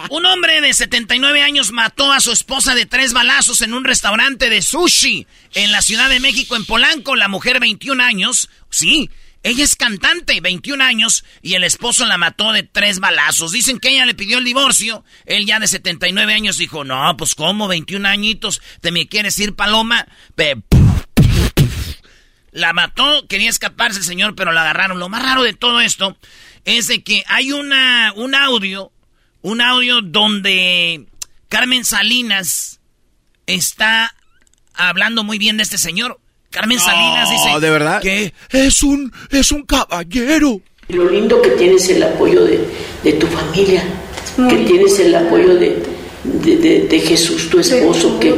Un 0.10 0.26
hombre 0.26 0.62
de 0.62 0.74
79 0.74 1.42
años 1.42 1.72
mató 1.72 2.12
a 2.12 2.20
su 2.20 2.32
esposa 2.32 2.76
de 2.76 2.86
tres 2.86 3.14
balazos 3.14 3.62
en 3.62 3.74
un 3.74 3.84
restaurante 3.84 4.50
de 4.50 4.62
sushi 4.62 5.28
en 5.54 5.72
la 5.72 5.82
Ciudad 5.82 6.10
de 6.10 6.20
México, 6.20 6.56
en 6.56 6.66
Polanco. 6.66 7.16
La 7.16 7.28
mujer, 7.28 7.60
21 7.60 8.04
años, 8.04 8.50
sí, 8.70 9.10
ella 9.44 9.64
es 9.64 9.76
cantante, 9.76 10.40
21 10.40 10.84
años, 10.84 11.26
y 11.42 11.56
el 11.56 11.64
esposo 11.64 12.06
la 12.06 12.18
mató 12.18 12.54
de 12.54 12.64
tres 12.64 13.00
balazos. 13.00 13.52
Dicen 13.52 13.80
que 13.80 13.90
ella 13.90 14.06
le 14.06 14.14
pidió 14.14 14.38
el 14.38 14.46
divorcio. 14.46 15.04
Él 15.26 15.46
ya 15.46 15.60
de 15.60 15.68
79 15.68 16.34
años 16.34 16.58
dijo, 16.58 16.84
no, 16.84 17.18
pues 17.18 17.34
¿cómo? 17.34 17.68
21 17.68 18.08
añitos, 18.08 18.62
¿te 18.82 18.92
me 18.92 19.08
quieres 19.08 19.40
ir, 19.40 19.56
Paloma? 19.56 20.08
La 22.52 22.74
mató, 22.74 23.28
quería 23.28 23.50
escaparse 23.50 24.00
el 24.00 24.06
señor, 24.06 24.36
pero 24.36 24.52
la 24.52 24.62
agarraron. 24.62 25.00
Lo 25.00 25.10
más 25.10 25.24
raro 25.24 25.42
de 25.42 25.54
todo 25.54 25.82
esto 25.82 26.18
es 26.66 26.88
de 26.88 27.02
que 27.02 27.24
hay 27.28 27.52
una, 27.52 28.14
un 28.16 28.36
audio, 28.36 28.92
un 29.42 29.62
audio 29.62 30.02
donde 30.02 31.06
Carmen 31.50 31.84
Salinas 31.86 32.80
está 33.48 34.14
hablando 34.74 35.24
muy 35.24 35.38
bien 35.38 35.58
de 35.58 35.64
este 35.64 35.78
señor. 35.78 36.20
Carmen 36.50 36.80
Salinas 36.80 37.30
dice 37.30 37.60
¿de 37.60 37.70
verdad? 37.70 38.02
que 38.02 38.34
es 38.50 38.84
un, 38.84 39.12
es 39.30 39.52
un 39.52 39.64
caballero. 39.64 40.62
Lo 40.90 41.10
lindo 41.10 41.42
que 41.42 41.52
tienes 41.52 41.88
el 41.90 42.04
apoyo 42.04 42.44
de, 42.44 42.60
de 43.04 43.14
tu 43.14 43.28
familia, 43.28 43.84
que 44.36 44.58
tienes 44.66 45.00
el 45.00 45.16
apoyo 45.16 45.56
de, 45.56 45.82
de, 46.24 46.88
de 46.90 47.00
Jesús, 47.00 47.50
tu 47.50 47.60
esposo, 47.60 48.20
que, 48.20 48.36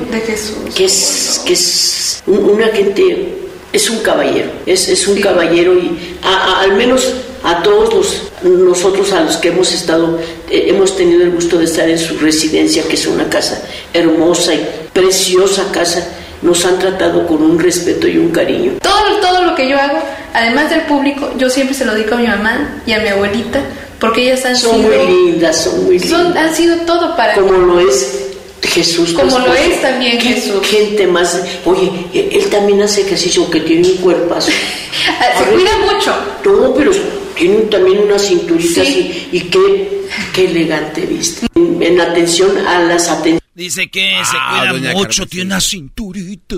que 0.76 0.86
es, 0.86 1.42
que 1.46 1.54
es 1.54 2.24
una 2.28 2.68
gente, 2.68 3.34
es 3.72 3.90
un 3.90 4.04
caballero, 4.04 4.52
es, 4.68 4.88
es 4.88 5.08
un 5.08 5.20
caballero 5.20 5.74
y 5.78 5.98
al 6.22 6.76
menos 6.76 7.12
a 7.44 7.62
todos 7.62 7.94
los, 7.94 8.22
nosotros 8.44 9.12
a 9.12 9.22
los 9.22 9.38
que 9.38 9.50
hemos 9.50 9.72
estado, 9.74 10.18
eh, 10.50 10.66
hemos 10.70 10.96
tenido 10.96 11.24
el 11.24 11.32
gusto 11.32 11.58
de 11.58 11.66
estar 11.66 11.90
en 11.90 12.00
su 12.00 12.18
residencia, 12.18 12.84
que 12.88 12.96
es 12.96 13.06
una 13.06 13.30
casa 13.30 13.62
hermosa 13.94 14.54
y 14.54 14.66
preciosa 14.94 15.70
casa, 15.72 16.08
nos 16.42 16.66
han 16.66 16.80
tratado 16.80 17.28
con 17.28 17.42
un 17.42 17.60
respeto 17.60 18.08
y 18.08 18.18
un 18.18 18.30
cariño. 18.30 18.74
Todo, 18.82 19.20
todo 19.22 19.44
lo 19.44 19.56
que 19.56 19.70
yo 19.70 19.78
hago, 19.78 20.00
además 20.34 20.70
del 20.70 20.82
público, 20.82 21.32
yo 21.38 21.50
siempre 21.50 21.76
se 21.76 21.86
lo 21.86 21.94
digo 21.96 22.16
a 22.16 22.18
mi 22.18 22.28
mamá 22.28 22.82
y 22.86 22.94
a 22.94 23.00
mi 23.00 23.10
abuelita, 23.10 23.60
porque 24.00 24.24
ellas 24.24 24.46
han 24.46 24.56
son 24.56 24.78
sido... 24.78 24.90
muy 24.90 25.32
lindas, 25.32 25.64
son 25.64 25.86
muy 25.86 26.00
lindas. 26.00 26.22
Son, 26.22 26.38
han 26.38 26.56
sido 26.56 26.78
todo 26.86 27.16
para 27.16 27.36
Como 27.36 27.52
lo 27.52 27.80
es 27.80 28.20
Jesús. 28.62 29.14
Como 29.14 29.38
lo 29.40 29.54
es 29.54 29.82
también 29.82 30.20
Jesús. 30.20 30.66
Gente 30.66 31.08
más... 31.08 31.42
Oye, 31.66 31.90
él 32.14 32.46
también 32.50 32.82
hace 32.82 33.02
ejercicio, 33.02 33.50
que 33.50 33.62
tiene 33.62 33.88
un 33.88 33.98
cuerpazo. 33.98 34.52
se 35.38 35.44
cuida 35.46 35.72
mucho. 35.86 36.14
No, 36.46 36.74
pero 36.74 36.92
tiene 37.38 37.62
también 37.64 38.00
una 38.00 38.20
cinturita 38.20 38.82
así. 38.82 39.30
Y 39.32 39.42
qué, 39.42 40.08
qué 40.34 40.46
elegante 40.46 41.06
viste. 41.06 41.48
En, 41.56 41.82
en 41.82 42.02
atención 42.02 42.58
a 42.68 42.80
las 42.84 43.08
atenciones. 43.10 43.42
Dice 43.56 43.90
que 43.90 44.22
se 44.26 44.36
Ah, 44.40 44.60
cuida 44.60 44.72
doña 44.74 44.94
mucho, 44.94 45.26
tiene 45.28 45.46
una 45.48 45.62
cinturita. 45.62 46.58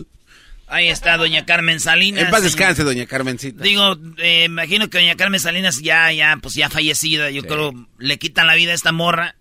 Ahí 0.68 0.88
está 0.88 1.18
doña 1.18 1.46
Carmen 1.46 1.80
Salinas. 1.80 2.24
En 2.24 2.32
paz 2.32 2.42
descanse, 2.44 2.84
doña 2.84 3.06
Carmencita. 3.06 3.62
Digo, 3.62 3.98
eh, 4.18 4.46
imagino 4.46 4.90
que 4.90 4.98
doña 4.98 5.16
Carmen 5.16 5.40
Salinas 5.40 5.80
ya, 5.82 6.12
ya, 6.12 6.38
pues 6.42 6.56
ya 6.56 6.70
fallecida. 6.70 7.30
Yo 7.30 7.44
creo 7.44 7.74
le 8.00 8.18
quitan 8.18 8.48
la 8.48 8.56
vida 8.56 8.72
a 8.72 8.76
esta 8.76 8.92
morra. 8.92 9.36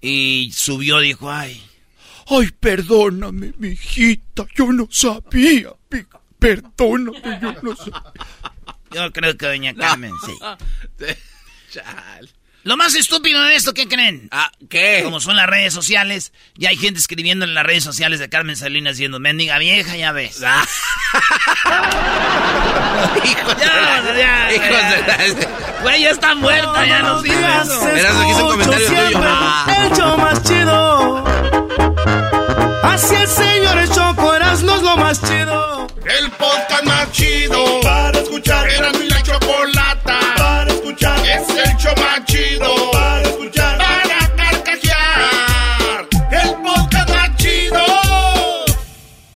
Y 0.00 0.50
subió, 0.54 0.98
dijo, 1.00 1.30
ay. 1.30 1.62
Ay, 2.26 2.48
perdóname, 2.60 3.54
mijita, 3.58 4.46
yo 4.56 4.70
no 4.72 4.86
sabía. 4.90 5.70
Perdóname, 6.38 7.38
yo 7.40 7.54
no 7.62 7.74
sabía. 7.76 8.02
Yo 8.92 9.12
creo 9.12 9.36
que 9.36 9.46
doña 9.46 9.74
Carmen, 9.74 10.12
sí. 10.26 10.32
Lo 12.64 12.76
más 12.76 12.94
estúpido 12.96 13.42
de 13.44 13.54
esto, 13.54 13.72
¿qué 13.72 13.86
creen? 13.88 14.28
Ah, 14.30 14.50
¿qué? 14.68 15.00
Como 15.04 15.20
son 15.20 15.36
las 15.36 15.46
redes 15.46 15.72
sociales, 15.72 16.32
ya 16.56 16.68
hay 16.70 16.76
gente 16.76 17.00
escribiendo 17.00 17.44
en 17.46 17.54
las 17.54 17.64
redes 17.64 17.84
sociales 17.84 18.18
de 18.20 18.28
Carmen 18.28 18.56
Salinas 18.56 18.96
diciendo, 18.96 19.18
mendiga 19.20 19.58
vieja, 19.58 19.96
ya 19.96 20.12
ves. 20.12 20.42
Ah. 21.64 23.14
Hijos 23.24 23.56
de 23.56 23.64
Ya, 23.64 23.74
la- 24.02 24.18
ya, 24.18 24.52
hijos 24.54 24.68
ya. 24.70 24.90
de 24.90 25.44
la- 25.44 25.48
Güey, 25.82 26.02
ya 26.02 26.10
está 26.10 26.34
muerta, 26.34 26.86
ya 26.86 27.02
no 27.02 27.22
sirve 27.22 27.46
eso. 27.62 27.84
Verás, 27.84 28.16
aquí 28.16 28.30
es 28.30 28.36
un 28.36 28.48
comentario 28.48 28.86
tuyo. 28.88 29.20
Ah. 29.22 29.76
El 29.86 29.96
show 29.96 30.18
más 30.18 30.42
chido. 30.42 31.24
Así 32.82 33.14
el 33.14 33.28
señor 33.28 33.78
el 33.78 33.88
Choco 33.90 34.34
Erasmo 34.34 34.74
es 34.76 34.82
lo 34.82 34.96
más 34.96 35.22
chido. 35.22 35.86
El 36.18 36.30
podcast 36.32 36.84
más 36.84 37.12
chido 37.12 37.80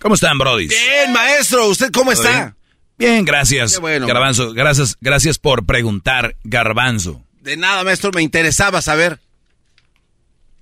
¿Cómo 0.00 0.14
están, 0.14 0.38
Brody? 0.38 0.66
Bien, 0.66 1.12
maestro. 1.12 1.68
¿Usted 1.68 1.90
cómo 1.92 2.10
está? 2.10 2.56
Bien, 2.96 3.24
gracias. 3.24 3.74
Qué 3.74 3.80
bueno. 3.80 4.06
Garbanzo, 4.06 4.52
gracias, 4.52 4.96
gracias 5.00 5.38
por 5.38 5.66
preguntar, 5.66 6.36
Garbanzo. 6.42 7.22
De 7.40 7.56
nada, 7.56 7.84
maestro. 7.84 8.10
Me 8.14 8.22
interesaba 8.22 8.80
saber. 8.80 9.20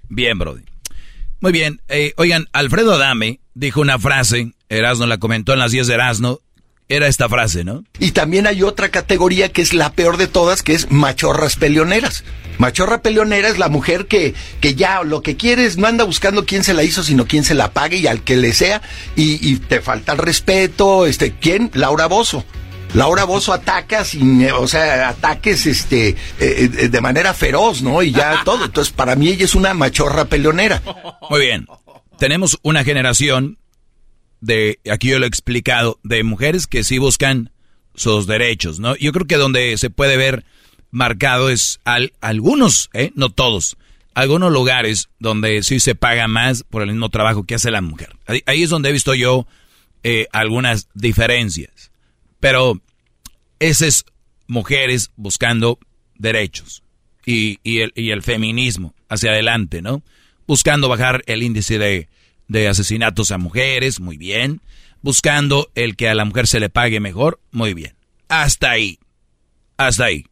Bien, 0.09 0.38
Brody. 0.38 0.62
Muy 1.40 1.53
bien. 1.53 1.81
Eh, 1.88 2.14
oigan, 2.16 2.48
Alfredo 2.53 2.94
Adame 2.94 3.40
dijo 3.55 3.81
una 3.81 3.98
frase, 3.98 4.53
Erasno 4.68 5.07
la 5.07 5.18
comentó 5.18 5.53
en 5.53 5.61
las 5.61 5.70
10 5.70 5.87
de 5.87 5.94
Erasno. 5.94 6.40
Era 6.88 7.07
esta 7.07 7.29
frase, 7.29 7.64
¿no? 7.64 7.85
Y 7.98 8.12
también 8.12 8.46
hay 8.46 8.62
otra 8.62 8.88
categoría 8.88 9.53
que 9.53 9.61
es 9.61 9.74
la 9.74 9.92
peor 9.92 10.16
de 10.16 10.27
todas, 10.27 10.62
que 10.62 10.72
es 10.72 10.90
machorras 10.90 11.57
peleoneras. 11.57 12.24
Machorra 12.57 13.03
peleonera 13.03 13.48
es 13.48 13.59
la 13.59 13.68
mujer 13.68 14.07
que, 14.07 14.35
que 14.61 14.74
ya 14.74 15.03
lo 15.05 15.22
que 15.22 15.37
quiere 15.37 15.66
es 15.66 15.77
no 15.77 15.87
anda 15.87 16.05
buscando 16.05 16.46
quién 16.46 16.64
se 16.64 16.74
la 16.74 16.83
hizo, 16.83 17.03
sino 17.03 17.27
quién 17.27 17.44
se 17.44 17.55
la 17.55 17.72
pague 17.72 17.98
y 17.98 18.07
al 18.07 18.22
que 18.22 18.37
le 18.37 18.53
sea. 18.53 18.81
Y, 19.16 19.38
y 19.48 19.57
te 19.57 19.81
falta 19.81 20.12
el 20.12 20.18
respeto. 20.18 21.07
Este, 21.07 21.33
¿Quién? 21.33 21.70
Laura 21.74 22.07
Bozo. 22.07 22.44
Laura 22.94 23.24
Bozo 23.24 23.53
ataca 23.53 24.03
sin, 24.03 24.51
o 24.51 24.66
sea, 24.66 25.11
ataques 25.11 25.66
este, 25.66 26.09
eh, 26.09 26.16
eh, 26.40 26.88
de 26.88 27.01
manera 27.01 27.35
feroz, 27.35 27.83
¿no? 27.83 28.03
Y 28.03 28.12
ya 28.12 28.40
todo. 28.44 28.64
Entonces, 28.64 28.92
para 28.92 29.14
mí 29.14 29.29
ella 29.29 29.44
es 29.44 29.55
una 29.55 29.74
machorra 29.74 30.24
peleonera. 30.24 30.83
Muy 31.29 31.40
bien. 31.40 31.66
Tenemos 32.18 32.59
una 32.62 32.83
generación 32.83 33.59
de, 34.40 34.81
aquí 34.90 35.09
yo 35.09 35.18
lo 35.18 35.24
he 35.24 35.29
explicado, 35.29 35.98
de 36.03 36.22
mujeres 36.22 36.66
que 36.66 36.85
sí 36.85 36.98
buscan 36.98 37.51
sus 37.94 38.27
derechos, 38.27 38.79
¿no? 38.79 38.96
Yo 38.96 39.12
creo 39.12 39.27
que 39.27 39.37
donde 39.37 39.77
se 39.77 39.90
puede 39.90 40.16
ver 40.16 40.44
marcado 40.90 41.51
es 41.51 41.81
al, 41.85 42.12
algunos, 42.20 42.90
¿eh? 42.92 43.11
No 43.14 43.31
todos. 43.31 43.77
Algunos 44.14 44.53
lugares 44.53 45.09
donde 45.18 45.62
sí 45.62 45.81
se 45.81 45.94
paga 45.94 46.27
más 46.29 46.64
por 46.64 46.83
el 46.83 46.90
mismo 46.90 47.09
trabajo 47.09 47.44
que 47.44 47.55
hace 47.55 47.70
la 47.70 47.81
mujer. 47.81 48.16
Ahí, 48.27 48.62
es 48.62 48.70
donde 48.70 48.88
he 48.88 48.92
visto 48.92 49.14
yo 49.14 49.46
eh, 50.03 50.27
algunas 50.33 50.88
diferencias. 50.94 51.92
Pero 52.40 52.81
esas 53.61 54.05
mujeres 54.46 55.11
buscando 55.16 55.79
derechos 56.16 56.83
y, 57.24 57.59
el, 57.64 57.92
y 57.94 58.11
el 58.11 58.22
feminismo 58.22 58.94
hacia 59.09 59.31
adelante, 59.31 59.83
¿no? 59.83 60.03
Buscando 60.46 60.88
bajar 60.88 61.22
el 61.27 61.42
índice 61.42 61.79
de, 61.79 62.09
de 62.48 62.68
asesinatos 62.68 63.30
a 63.30 63.38
mujeres, 63.38 64.00
muy 64.00 64.16
bien. 64.16 64.61
Buscando 65.00 65.70
el 65.74 65.94
que 65.94 66.08
a 66.08 66.14
la 66.14 66.24
mujer 66.24 66.46
se 66.46 66.61
le 66.61 66.70
pague 66.70 66.98
mejor, 66.98 67.40
muy 67.52 67.74
bien. 67.74 67.94
Hasta 68.28 68.70
ahí. 68.70 68.98
Hasta 69.76 70.06
ahí. 70.06 70.26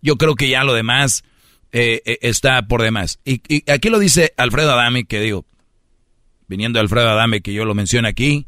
Yo 0.00 0.16
creo 0.16 0.34
que 0.34 0.48
ya 0.48 0.64
lo 0.64 0.72
demás 0.72 1.24
eh, 1.72 2.00
eh, 2.06 2.18
está 2.22 2.62
por 2.62 2.82
demás. 2.82 3.18
Y, 3.24 3.42
y, 3.48 3.70
aquí 3.70 3.90
lo 3.90 3.98
dice 3.98 4.32
Alfredo 4.36 4.72
Adame, 4.72 5.04
que 5.04 5.20
digo, 5.20 5.44
viniendo 6.46 6.78
de 6.78 6.82
Alfredo 6.82 7.10
Adame, 7.10 7.42
que 7.42 7.52
yo 7.52 7.64
lo 7.64 7.74
menciono 7.74 8.08
aquí, 8.08 8.46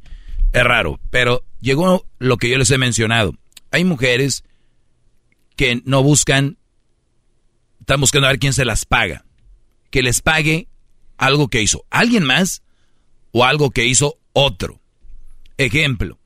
es 0.52 0.64
raro. 0.64 1.00
Pero 1.10 1.44
llegó 1.60 2.06
lo 2.18 2.38
que 2.38 2.48
yo 2.48 2.56
les 2.56 2.70
he 2.70 2.78
mencionado. 2.78 3.34
Hay 3.70 3.84
mujeres 3.84 4.44
que 5.56 5.82
no 5.84 6.02
buscan, 6.02 6.56
están 7.80 8.00
buscando 8.00 8.28
a 8.28 8.30
ver 8.30 8.40
quién 8.40 8.54
se 8.54 8.64
las 8.64 8.86
paga. 8.86 9.24
Que 9.90 10.02
les 10.02 10.22
pague 10.22 10.68
algo 11.18 11.48
que 11.48 11.60
hizo 11.60 11.84
alguien 11.90 12.24
más 12.24 12.62
o 13.32 13.44
algo 13.44 13.70
que 13.70 13.86
hizo 13.86 14.18
otro. 14.32 14.80
Ejemplo, 15.58 16.18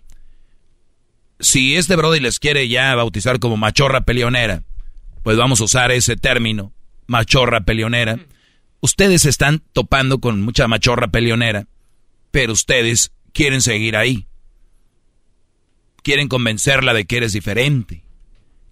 si 1.40 1.76
este 1.76 1.96
Brody 1.96 2.20
les 2.20 2.38
quiere 2.38 2.68
ya 2.68 2.94
bautizar 2.94 3.38
como 3.38 3.56
machorra 3.56 4.02
peleonera, 4.02 4.62
pues 5.22 5.36
vamos 5.36 5.60
a 5.60 5.64
usar 5.64 5.90
ese 5.90 6.16
término, 6.16 6.72
machorra 7.06 7.62
peleonera. 7.62 8.18
Ustedes 8.80 9.24
están 9.24 9.62
topando 9.72 10.20
con 10.20 10.42
mucha 10.42 10.68
machorra 10.68 11.08
peleonera, 11.08 11.66
pero 12.30 12.52
ustedes 12.52 13.12
quieren 13.32 13.62
seguir 13.62 13.96
ahí. 13.96 14.26
Quieren 16.02 16.28
convencerla 16.28 16.92
de 16.92 17.06
que 17.06 17.16
eres 17.16 17.32
diferente. 17.32 18.04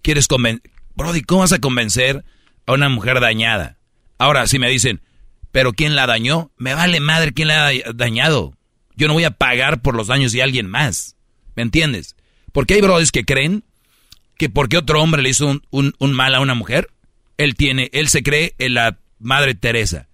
Quieres 0.01 0.27
convencer... 0.27 0.71
Brody, 0.95 1.21
¿cómo 1.21 1.41
vas 1.41 1.53
a 1.53 1.59
convencer 1.59 2.23
a 2.67 2.73
una 2.73 2.89
mujer 2.89 3.19
dañada? 3.19 3.79
Ahora, 4.19 4.45
si 4.45 4.59
me 4.59 4.69
dicen, 4.69 5.01
pero 5.53 5.71
¿quién 5.71 5.95
la 5.95 6.07
dañó? 6.07 6.51
Me 6.57 6.73
vale 6.73 6.99
madre 6.99 7.31
quién 7.31 7.47
la 7.47 7.67
ha 7.67 7.71
dañado. 7.93 8.55
Yo 8.95 9.07
no 9.07 9.13
voy 9.13 9.23
a 9.23 9.37
pagar 9.37 9.83
por 9.83 9.95
los 9.95 10.07
daños 10.07 10.31
de 10.31 10.41
alguien 10.41 10.67
más. 10.67 11.15
¿Me 11.55 11.61
entiendes? 11.61 12.15
Porque 12.51 12.73
hay 12.73 12.81
brodis 12.81 13.11
que 13.11 13.23
creen 13.23 13.63
que 14.37 14.49
porque 14.49 14.77
otro 14.77 14.99
hombre 14.99 15.21
le 15.21 15.29
hizo 15.29 15.61
un, 15.69 15.93
mal 15.99 16.33
a 16.33 16.39
una 16.39 16.55
mujer, 16.55 16.89
él 17.37 17.53
tiene, 17.53 17.91
él 17.93 18.09
se 18.09 18.23
cree 18.23 18.55
en 18.57 18.73
la 18.73 18.97
Madre 19.19 19.53
Teresa. 19.53 20.07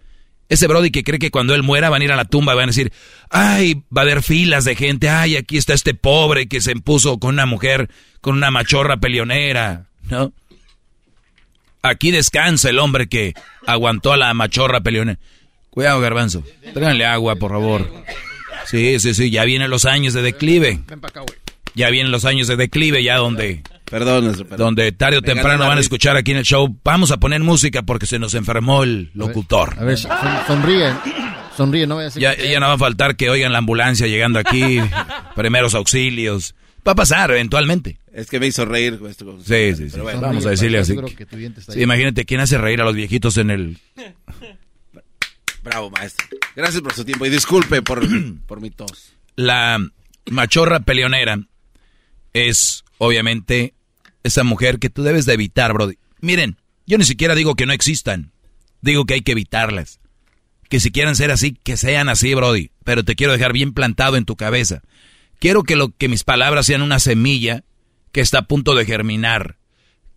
Ese 0.49 0.67
Brody 0.67 0.91
que 0.91 1.05
cree 1.05 1.19
que 1.19 1.31
cuando 1.31 1.55
él 1.55 1.63
muera 1.63 1.89
van 1.89 2.01
a 2.01 2.05
ir 2.05 2.11
a 2.11 2.17
la 2.17 2.25
tumba 2.25 2.53
y 2.53 2.57
van 2.57 2.65
a 2.65 2.67
decir, 2.67 2.91
ay, 3.29 3.83
va 3.95 4.01
a 4.01 4.03
haber 4.03 4.21
filas 4.21 4.65
de 4.65 4.75
gente, 4.75 5.07
ay, 5.07 5.37
aquí 5.37 5.57
está 5.57 5.73
este 5.73 5.93
pobre 5.93 6.49
que 6.49 6.59
se 6.59 6.73
impuso 6.73 7.17
con 7.17 7.35
una 7.35 7.45
mujer, 7.45 7.89
con 8.19 8.35
una 8.35 8.51
machorra 8.51 8.97
peleonera, 8.97 9.87
¿no? 10.09 10.33
Aquí 11.81 12.11
descansa 12.11 12.69
el 12.69 12.79
hombre 12.79 13.07
que 13.07 13.33
aguantó 13.65 14.13
a 14.13 14.17
la 14.17 14.33
machorra 14.33 14.81
peleonera. 14.81 15.19
Cuidado, 15.69 16.01
garbanzo. 16.01 16.43
Tráiganle 16.73 17.05
agua, 17.05 17.35
por 17.35 17.51
favor. 17.51 17.89
Sí, 18.65 18.99
sí, 18.99 19.13
sí, 19.13 19.29
ya 19.29 19.45
vienen 19.45 19.69
los 19.69 19.85
años 19.85 20.13
de 20.13 20.21
declive. 20.21 20.81
Ya 21.75 21.89
vienen 21.89 22.11
los 22.11 22.25
años 22.25 22.47
de 22.47 22.57
declive, 22.57 23.03
ya 23.03 23.17
donde 23.17 23.63
Perdón, 23.89 24.35
Donde 24.55 24.91
tarde 24.91 25.17
o 25.17 25.21
temprano 25.21 25.67
van 25.67 25.77
a 25.79 25.81
escuchar 25.81 26.15
aquí 26.15 26.31
en 26.31 26.37
el 26.37 26.43
show. 26.43 26.77
Vamos 26.83 27.11
a 27.11 27.17
poner 27.17 27.41
música 27.41 27.81
porque 27.81 28.05
se 28.05 28.19
nos 28.19 28.35
enfermó 28.35 28.83
el 28.83 29.09
locutor. 29.15 29.75
A 29.79 29.83
ver, 29.83 29.97
sonríe. 29.97 30.93
Sonríe, 31.57 31.87
no 31.87 31.95
voy 31.95 32.05
a 32.05 32.09
ya, 32.09 32.37
ya 32.37 32.59
no 32.59 32.67
va 32.67 32.73
a 32.73 32.77
faltar 32.77 33.17
que 33.17 33.29
oigan 33.29 33.51
la 33.51 33.57
ambulancia 33.57 34.07
llegando 34.07 34.39
aquí, 34.39 34.79
primeros 35.35 35.73
auxilios. 35.73 36.55
Va 36.89 36.93
a 36.93 36.95
pasar 36.95 37.29
eventualmente. 37.29 37.99
Es 38.11 38.31
que 38.31 38.39
me 38.39 38.47
hizo 38.47 38.65
reír. 38.65 38.99
sí, 39.45 39.75
sí, 39.75 39.91
sí. 39.91 39.99
Vamos 39.99 40.43
a 40.47 40.49
decirle 40.49 40.79
así. 40.79 40.95
imagínate 41.75 42.25
quién 42.25 42.39
hace 42.39 42.57
reír 42.57 42.81
a 42.81 42.83
los 42.83 42.95
viejitos 42.95 43.37
en 43.37 43.51
el... 43.51 43.77
Bravo, 45.61 45.91
maestro. 45.91 46.25
Gracias 46.55 46.81
por 46.81 46.93
su 46.93 47.05
tiempo 47.05 47.27
y 47.27 47.29
disculpe 47.29 47.83
por, 47.83 48.03
por 48.47 48.59
mi 48.59 48.71
tos. 48.71 49.13
La 49.35 49.77
machorra 50.31 50.79
peleonera 50.79 51.39
es, 52.33 52.83
obviamente, 52.97 53.75
esa 54.23 54.43
mujer 54.43 54.79
que 54.79 54.89
tú 54.89 55.03
debes 55.03 55.27
de 55.27 55.33
evitar, 55.33 55.73
Brody. 55.73 55.99
Miren, 56.21 56.57
yo 56.87 56.97
ni 56.97 57.05
siquiera 57.05 57.35
digo 57.35 57.53
que 57.53 57.67
no 57.67 57.73
existan. 57.73 58.31
Digo 58.81 59.05
que 59.05 59.13
hay 59.13 59.21
que 59.21 59.33
evitarlas. 59.33 59.99
Que 60.69 60.79
si 60.79 60.89
quieren 60.89 61.15
ser 61.15 61.29
así, 61.29 61.55
que 61.63 61.77
sean 61.77 62.09
así, 62.09 62.33
Brody. 62.33 62.71
Pero 62.83 63.03
te 63.03 63.15
quiero 63.15 63.33
dejar 63.33 63.53
bien 63.53 63.73
plantado 63.75 64.17
en 64.17 64.25
tu 64.25 64.35
cabeza. 64.35 64.81
Quiero 65.39 65.63
que, 65.63 66.07
mis 66.07 66.23
palabras 66.23 66.65
sean 66.65 66.81
una 66.81 66.99
semilla 66.99 67.63
que 68.11 68.21
está 68.21 68.39
a 68.39 68.47
punto 68.47 68.75
de 68.75 68.85
germinar. 68.85 69.57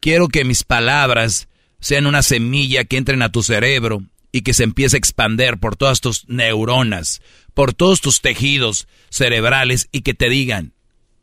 Quiero 0.00 0.28
que 0.28 0.44
mis 0.44 0.64
palabras 0.64 1.48
sean 1.80 2.06
una 2.06 2.22
semilla 2.22 2.84
que 2.84 2.96
entren 2.96 3.22
a 3.22 3.30
tu 3.30 3.42
cerebro 3.42 4.02
y 4.32 4.42
que 4.42 4.54
se 4.54 4.64
empiece 4.64 4.96
a 4.96 4.98
expander 4.98 5.58
por 5.58 5.76
todas 5.76 6.00
tus 6.00 6.28
neuronas, 6.28 7.22
por 7.54 7.72
todos 7.74 8.00
tus 8.00 8.20
tejidos 8.20 8.88
cerebrales 9.10 9.88
y 9.92 10.02
que 10.02 10.14
te 10.14 10.28
digan, 10.28 10.74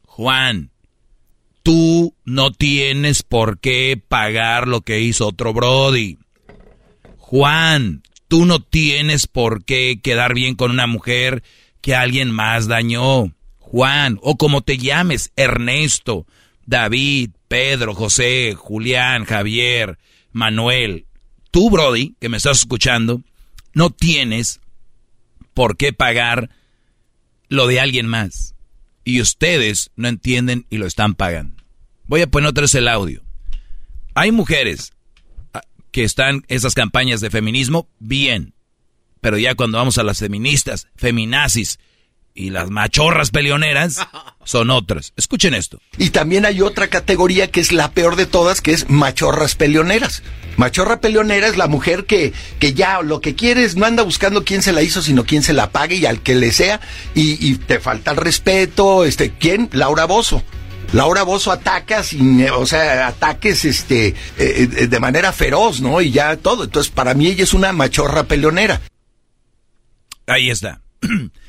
Juan, 0.03 0.71
Tú 1.63 2.15
no 2.25 2.51
tienes 2.51 3.21
por 3.21 3.59
qué 3.59 4.01
pagar 4.07 4.67
lo 4.67 4.81
que 4.81 5.01
hizo 5.01 5.27
otro 5.27 5.53
Brody. 5.53 6.17
Juan, 7.17 8.01
tú 8.27 8.45
no 8.45 8.59
tienes 8.61 9.27
por 9.27 9.65
qué 9.65 9.99
quedar 10.01 10.33
bien 10.33 10.55
con 10.55 10.71
una 10.71 10.87
mujer 10.87 11.43
que 11.81 11.95
alguien 11.95 12.31
más 12.31 12.67
dañó. 12.67 13.35
Juan, 13.71 14.17
o 14.23 14.35
como 14.35 14.61
te 14.61 14.79
llames, 14.79 15.31
Ernesto, 15.35 16.25
David, 16.65 17.29
Pedro, 17.47 17.93
José, 17.93 18.55
Julián, 18.57 19.25
Javier, 19.25 19.99
Manuel. 20.31 21.05
Tú, 21.51 21.69
Brody, 21.69 22.15
que 22.19 22.29
me 22.29 22.37
estás 22.37 22.61
escuchando, 22.61 23.21
no 23.73 23.91
tienes 23.91 24.59
por 25.53 25.77
qué 25.77 25.93
pagar 25.93 26.49
lo 27.47 27.67
de 27.67 27.79
alguien 27.79 28.07
más 28.07 28.55
y 29.03 29.21
ustedes 29.21 29.91
no 29.95 30.07
entienden 30.07 30.65
y 30.71 30.79
lo 30.79 30.87
están 30.87 31.13
pagando. 31.13 31.63
Voy 32.05 32.21
a 32.21 32.27
poner 32.27 32.49
otra 32.49 32.63
vez 32.63 32.73
el 32.73 32.87
audio. 32.87 33.21
Hay 34.15 34.31
mujeres 34.31 34.93
ah, 35.53 35.61
que 35.91 36.03
están 36.03 36.43
esas 36.47 36.73
campañas 36.73 37.21
de 37.21 37.29
feminismo, 37.29 37.87
bien. 37.99 38.55
Pero 39.21 39.37
ya 39.37 39.53
cuando 39.53 39.77
vamos 39.77 39.99
a 39.99 40.03
las 40.03 40.17
feministas, 40.17 40.87
feminazis 40.95 41.77
y 42.33 42.51
las 42.51 42.69
machorras 42.69 43.31
peleoneras, 43.31 44.07
son 44.43 44.69
otras. 44.69 45.13
Escuchen 45.17 45.53
esto. 45.53 45.81
Y 45.97 46.11
también 46.11 46.45
hay 46.45 46.61
otra 46.61 46.87
categoría 46.87 47.51
que 47.51 47.59
es 47.59 47.71
la 47.71 47.91
peor 47.91 48.15
de 48.15 48.25
todas, 48.25 48.61
que 48.61 48.71
es 48.71 48.89
machorras 48.89 49.55
peleoneras. 49.55 50.23
Machorra 50.57 50.99
peleonera 50.99 51.47
es 51.47 51.57
la 51.57 51.67
mujer 51.67 52.05
que, 52.05 52.33
que 52.59 52.73
ya 52.73 53.01
lo 53.01 53.21
que 53.21 53.35
quieres 53.35 53.75
no 53.75 53.85
anda 53.85 54.03
buscando 54.03 54.43
quién 54.43 54.61
se 54.61 54.73
la 54.73 54.81
hizo, 54.81 55.01
sino 55.01 55.25
quién 55.25 55.43
se 55.43 55.53
la 55.53 55.71
pague 55.71 55.95
y 55.95 56.05
al 56.05 56.21
que 56.21 56.35
le 56.35 56.51
sea. 56.51 56.81
Y, 57.13 57.55
te 57.55 57.79
falta 57.79 58.11
el 58.11 58.17
respeto. 58.17 59.05
Este, 59.05 59.31
¿Quién? 59.31 59.69
Laura 59.71 60.05
Bozo. 60.05 60.43
Laura 60.91 61.23
Bozo 61.23 61.51
ataca 61.51 62.03
sin, 62.03 62.49
o 62.49 62.65
sea, 62.65 63.07
ataques 63.07 63.63
este, 63.63 64.07
eh, 64.07 64.15
eh, 64.37 64.87
de 64.87 64.99
manera 64.99 65.31
feroz, 65.31 65.81
¿no? 65.81 66.01
Y 66.01 66.11
ya 66.11 66.35
todo. 66.37 66.63
Entonces, 66.63 66.91
para 66.91 67.13
mí 67.13 67.27
ella 67.27 67.43
es 67.43 67.53
una 67.53 67.71
machorra 67.73 68.23
peleonera. 68.23 68.81
Ahí 70.25 70.49
está. 70.49 70.81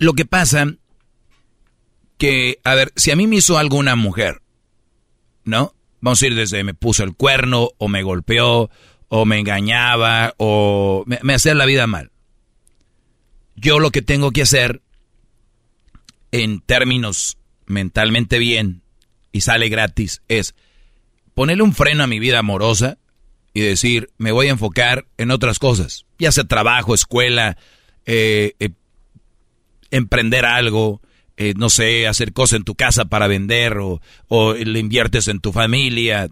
Lo 0.00 0.14
que 0.14 0.24
pasa 0.24 0.66
que, 2.16 2.58
a 2.64 2.74
ver, 2.74 2.90
si 2.96 3.10
a 3.10 3.16
mí 3.16 3.26
me 3.26 3.36
hizo 3.36 3.58
alguna 3.58 3.96
mujer, 3.96 4.40
¿no? 5.44 5.74
Vamos 6.00 6.22
a 6.22 6.26
ir 6.26 6.34
desde 6.34 6.64
me 6.64 6.72
puso 6.72 7.04
el 7.04 7.14
cuerno, 7.14 7.68
o 7.76 7.86
me 7.86 8.02
golpeó, 8.02 8.70
o 9.08 9.24
me 9.26 9.38
engañaba, 9.38 10.32
o 10.38 11.04
me, 11.06 11.34
hacía 11.34 11.54
la 11.54 11.66
vida 11.66 11.86
mal. 11.86 12.12
Yo 13.56 13.78
lo 13.78 13.90
que 13.90 14.00
tengo 14.00 14.30
que 14.30 14.40
hacer, 14.40 14.80
en 16.32 16.60
términos 16.62 17.36
mentalmente 17.66 18.38
bien, 18.38 18.80
y 19.32 19.42
sale 19.42 19.68
gratis, 19.68 20.22
es 20.28 20.54
ponerle 21.34 21.62
un 21.62 21.74
freno 21.74 22.04
a 22.04 22.06
mi 22.06 22.18
vida 22.20 22.38
amorosa 22.38 22.96
y 23.52 23.60
decir, 23.60 24.08
me 24.16 24.32
voy 24.32 24.46
a 24.46 24.52
enfocar 24.52 25.06
en 25.18 25.30
otras 25.30 25.58
cosas, 25.58 26.06
ya 26.18 26.32
sea 26.32 26.44
trabajo, 26.44 26.94
escuela, 26.94 27.58
eh, 28.06 28.54
eh, 28.60 28.70
emprender 29.90 30.44
algo, 30.44 31.00
eh, 31.36 31.54
no 31.56 31.70
sé, 31.70 32.06
hacer 32.06 32.32
cosas 32.32 32.58
en 32.58 32.64
tu 32.64 32.74
casa 32.74 33.06
para 33.06 33.26
vender 33.26 33.78
o, 33.78 34.00
o 34.28 34.54
le 34.54 34.78
inviertes 34.78 35.28
en 35.28 35.40
tu 35.40 35.52
familia, 35.52 36.28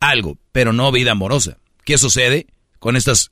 algo, 0.00 0.38
pero 0.52 0.72
no 0.72 0.92
vida 0.92 1.12
amorosa. 1.12 1.58
¿Qué 1.84 1.98
sucede 1.98 2.46
con 2.78 2.96
estas 2.96 3.30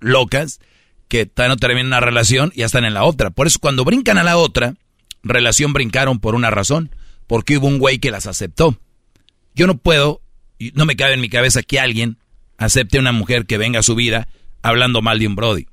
locas 0.00 0.60
que 1.08 1.30
no 1.36 1.56
terminan 1.56 1.86
una 1.86 2.00
relación 2.00 2.52
y 2.54 2.60
ya 2.60 2.66
están 2.66 2.84
en 2.84 2.94
la 2.94 3.04
otra? 3.04 3.30
Por 3.30 3.46
eso 3.46 3.58
cuando 3.60 3.84
brincan 3.84 4.18
a 4.18 4.24
la 4.24 4.36
otra, 4.36 4.74
relación 5.22 5.72
brincaron 5.72 6.18
por 6.18 6.34
una 6.34 6.50
razón, 6.50 6.90
porque 7.26 7.58
hubo 7.58 7.66
un 7.66 7.78
güey 7.78 7.98
que 7.98 8.10
las 8.10 8.26
aceptó. 8.26 8.78
Yo 9.54 9.66
no 9.66 9.76
puedo, 9.78 10.20
no 10.74 10.84
me 10.84 10.96
cabe 10.96 11.14
en 11.14 11.20
mi 11.20 11.28
cabeza 11.28 11.62
que 11.62 11.80
alguien 11.80 12.18
acepte 12.58 12.98
a 12.98 13.00
una 13.00 13.12
mujer 13.12 13.46
que 13.46 13.58
venga 13.58 13.80
a 13.80 13.84
su 13.84 13.94
vida 13.94 14.28
hablando 14.62 15.02
mal 15.02 15.18
de 15.18 15.26
un 15.26 15.36
Brody. 15.36 15.66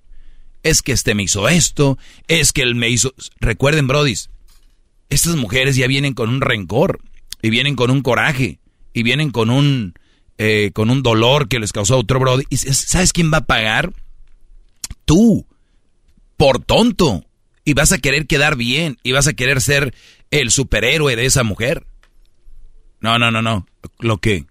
Es 0.64 0.82
que 0.82 0.94
este 0.94 1.14
me 1.14 1.24
hizo 1.24 1.48
esto, 1.50 1.98
es 2.28 2.54
que 2.54 2.62
él 2.62 2.74
me 2.76 2.90
hizo... 2.90 3.14
Recuerden, 3.40 3.88
Brodis, 3.88 4.30
estas 5.10 5.36
mujeres 5.36 5.76
ya 5.76 5.88
vienen 5.88 6.14
con 6.14 6.30
un 6.30 6.42
rencor, 6.42 7.02
y 7.44 7.50
vienen 7.50 7.76
con 7.76 7.92
un 7.92 8.02
coraje, 8.02 8.60
y 8.94 9.04
vienen 9.04 9.30
con 9.30 9.50
un, 9.50 9.94
eh, 10.38 10.72
con 10.74 10.90
un 10.90 11.04
dolor 11.04 11.50
que 11.50 11.60
les 11.60 11.74
causó 11.74 11.98
otro 11.98 12.20
Brody. 12.20 12.46
¿Y 12.50 12.58
sabes 12.58 13.12
quién 13.12 13.32
va 13.32 13.40
a 13.40 13.46
pagar? 13.46 13.94
Tú, 15.06 15.46
por 16.38 16.64
tonto. 16.64 17.26
Y 17.66 17.74
vas 17.74 17.92
a 17.92 17.98
querer 17.98 18.28
quedar 18.28 18.56
bien, 18.56 18.98
y 19.04 19.12
vas 19.12 19.28
a 19.28 19.34
querer 19.34 19.62
ser 19.62 19.94
el 20.32 20.52
superhéroe 20.52 21.18
de 21.18 21.26
esa 21.26 21.44
mujer. 21.44 21.86
No, 23.02 23.20
no, 23.20 23.30
no, 23.30 23.42
no. 23.42 23.68
Lo 24.00 24.18
que... 24.20 24.46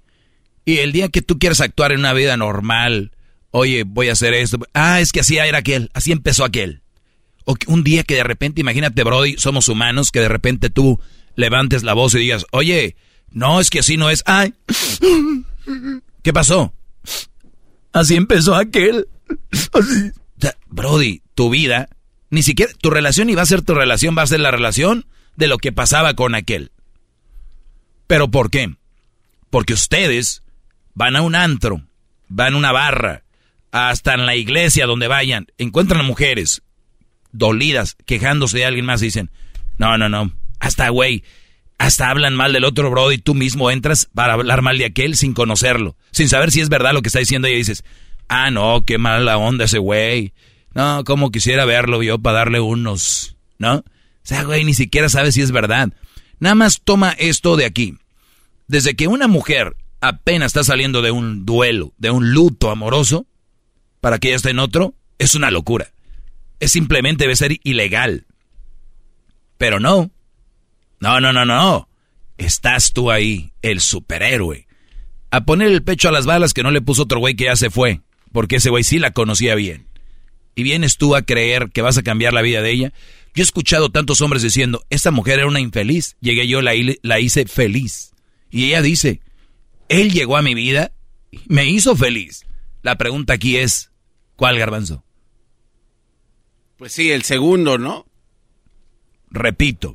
Y 0.67 0.79
el 0.79 0.93
día 0.93 1.09
que 1.09 1.23
tú 1.23 1.39
quieres 1.39 1.63
actuar 1.63 1.93
en 1.93 2.01
una 2.01 2.13
vida 2.13 2.37
normal, 2.37 3.13
oye, 3.53 3.85
voy 3.87 4.09
a 4.09 4.13
hacer 4.13 4.35
esto. 4.35 4.59
Ah, 4.75 5.01
es 5.01 5.13
que 5.13 5.21
así 5.21 5.39
era 5.39 5.59
aquel, 5.59 5.91
así 5.95 6.11
empezó 6.11 6.45
aquel. 6.45 6.83
O 7.45 7.55
un 7.69 7.85
día 7.85 8.03
que 8.03 8.17
de 8.17 8.25
repente, 8.25 8.61
imagínate, 8.61 9.05
Brody, 9.05 9.37
somos 9.39 9.69
humanos, 9.69 10.11
que 10.11 10.21
de 10.21 10.29
repente 10.29 10.71
tú 10.71 11.01
levantes 11.37 11.83
la 11.85 11.95
voz 11.95 12.15
y 12.15 12.19
digas, 12.19 12.47
oye, 12.51 12.97
no, 13.31 13.61
es 13.61 13.71
que 13.71 13.81
así 13.81 13.97
no 13.97 14.11
es. 14.11 14.23
Ay, 14.27 14.55
¿qué 16.23 16.33
pasó? 16.33 16.75
Así 17.93 18.17
empezó 18.17 18.55
aquel. 18.55 19.07
Brody, 20.69 21.23
tu 21.35 21.51
vida, 21.51 21.89
ni 22.31 22.43
siquiera 22.43 22.73
tu 22.81 22.91
relación 22.91 23.31
iba 23.31 23.43
a 23.43 23.47
ser 23.47 23.63
tu 23.63 23.75
relación, 23.75 24.17
va 24.17 24.23
a 24.23 24.27
ser 24.27 24.41
la 24.41 24.51
relación 24.51 25.07
de 25.37 25.47
lo 25.47 25.59
que 25.59 25.73
pasaba 25.73 26.15
con 26.15 26.35
aquel. 26.35 26.73
¿Pero 28.07 28.31
por 28.31 28.51
qué? 28.51 28.75
Porque 29.51 29.75
ustedes 29.75 30.43
van 30.95 31.17
a 31.17 31.23
un 31.23 31.35
antro, 31.35 31.83
van 32.29 32.55
a 32.55 32.57
una 32.57 32.73
barra, 32.73 33.25
hasta 33.73 34.15
en 34.15 34.27
la 34.27 34.37
iglesia 34.37 34.87
donde 34.87 35.09
vayan, 35.09 35.47
encuentran 35.59 36.05
mujeres 36.05 36.63
dolidas, 37.33 37.97
quejándose 38.07 38.59
de 38.59 38.67
alguien 38.67 38.85
más 38.85 39.03
y 39.03 39.07
dicen, 39.07 39.31
no, 39.79 39.99
no, 39.99 40.09
no, 40.09 40.33
hasta 40.61 40.91
güey, 40.91 41.25
hasta 41.79 42.11
hablan 42.11 42.37
mal 42.37 42.53
del 42.53 42.65
otro 42.65 42.91
bro 42.91 43.11
y 43.11 43.19
tú 43.19 43.35
mismo 43.35 43.71
entras 43.71 44.09
para 44.15 44.35
hablar 44.35 44.63
mal 44.63 44.79
de 44.79 44.85
aquel 44.85 45.17
sin 45.17 45.33
conocerlo, 45.33 45.97
sin 46.13 46.29
saber 46.29 46.53
si 46.53 46.61
es 46.61 46.69
verdad 46.69 46.93
lo 46.93 47.03
que 47.03 47.09
está 47.09 47.19
diciendo 47.19 47.49
y 47.49 47.55
dices, 47.55 47.83
ah, 48.29 48.51
no, 48.51 48.83
qué 48.87 48.99
mala 48.99 49.39
onda 49.39 49.65
ese 49.65 49.79
güey, 49.79 50.35
no, 50.75 51.03
como 51.05 51.31
quisiera 51.31 51.65
verlo 51.65 52.03
yo 52.03 52.19
para 52.19 52.39
darle 52.39 52.61
unos, 52.61 53.37
¿no? 53.59 53.77
O 53.77 53.85
sea, 54.25 54.45
güey, 54.45 54.65
ni 54.65 54.75
siquiera 54.75 55.09
sabes 55.09 55.35
si 55.35 55.41
es 55.41 55.51
verdad. 55.51 55.93
Nada 56.39 56.55
más 56.55 56.81
toma 56.83 57.11
esto 57.19 57.57
de 57.57 57.65
aquí. 57.65 57.97
Desde 58.69 58.95
que 58.95 59.09
una 59.09 59.27
mujer 59.27 59.77
apenas 60.01 60.49
está 60.49 60.63
saliendo 60.63 61.03
de 61.03 61.11
un 61.11 61.45
duelo, 61.45 61.93
de 61.99 62.11
un 62.11 62.33
luto 62.33 62.71
amoroso, 62.71 63.27
para 64.03 64.19
que 64.19 64.29
ella 64.29 64.37
esté 64.37 64.51
en 64.51 64.59
otro, 64.59 64.95
es 65.19 65.37
una 65.37 65.53
locura. 65.53 65.93
Es 66.59 66.73
simplemente 66.73 67.23
debe 67.23 67.37
ser 67.37 67.61
ilegal. 67.63 68.27
Pero 69.59 69.79
no. 69.79 70.11
No, 70.99 71.21
no, 71.21 71.33
no, 71.33 71.45
no. 71.45 71.89
Estás 72.37 72.93
tú 72.93 73.13
ahí, 73.13 73.53
el 73.63 73.81
superhéroe. 73.81 74.67
A 75.31 75.45
poner 75.45 75.69
el 75.69 75.85
pecho 75.85 76.09
a 76.09 76.13
las 76.13 76.27
balas 76.27 76.53
que 76.53 76.65
no 76.65 76.73
le 76.73 76.81
puso 76.81 77.05
otro 77.05 77.21
güey 77.21 77.37
que 77.37 77.45
ya 77.45 77.55
se 77.55 77.71
fue. 77.71 78.01
Porque 78.33 78.57
ese 78.57 78.71
güey 78.71 78.83
sí 78.83 78.99
la 78.99 79.13
conocía 79.13 79.55
bien. 79.55 79.87
Y 80.57 80.65
vienes 80.65 80.97
tú 80.97 81.15
a 81.15 81.23
creer 81.23 81.71
que 81.71 81.81
vas 81.81 81.97
a 81.97 82.03
cambiar 82.03 82.33
la 82.33 82.43
vida 82.43 82.61
de 82.61 82.73
ella. 82.73 82.93
Yo 83.37 83.43
he 83.43 83.45
escuchado 83.45 83.91
tantos 83.91 84.21
hombres 84.21 84.43
diciendo, 84.43 84.85
esta 84.91 85.13
mujer 85.13 85.39
era 85.39 85.47
una 85.47 85.61
infeliz. 85.61 86.17
Llegué 86.21 86.49
yo, 86.49 86.61
la, 86.61 86.73
la 87.03 87.21
hice 87.21 87.47
feliz. 87.47 88.15
Y 88.51 88.65
ella 88.65 88.83
dice, 88.83 89.21
él 89.89 90.11
llegó 90.11 90.37
a 90.37 90.43
mi 90.43 90.55
vida, 90.55 90.91
me 91.47 91.67
hizo 91.67 91.95
feliz. 91.95 92.47
La 92.83 92.99
pregunta 92.99 93.35
aquí 93.35 93.59
es, 93.59 93.92
¿cuál 94.37 94.59
garbanzo? 94.59 95.05
Pues 96.77 96.93
sí, 96.93 97.11
el 97.11 97.23
segundo, 97.23 97.79
¿no? 97.79 98.07
Repito, 99.31 99.95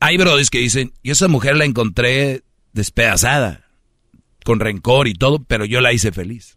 hay 0.00 0.16
brodis 0.16 0.50
que 0.50 0.58
dicen, 0.58 0.92
yo 1.02 1.12
esa 1.12 1.28
mujer 1.28 1.56
la 1.56 1.64
encontré 1.64 2.42
despedazada, 2.72 3.68
con 4.44 4.60
rencor 4.60 5.08
y 5.08 5.14
todo, 5.14 5.42
pero 5.42 5.64
yo 5.64 5.80
la 5.80 5.92
hice 5.92 6.12
feliz. 6.12 6.56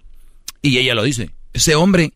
Y 0.62 0.78
ella 0.78 0.96
lo 0.96 1.04
dice, 1.04 1.32
ese 1.54 1.76
hombre 1.76 2.14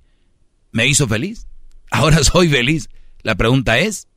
me 0.72 0.88
hizo 0.88 1.08
feliz, 1.08 1.48
ahora 1.92 2.24
soy 2.24 2.50
feliz. 2.50 2.89
La 3.22 3.36
pregunta 3.36 3.80
es, 3.80 4.08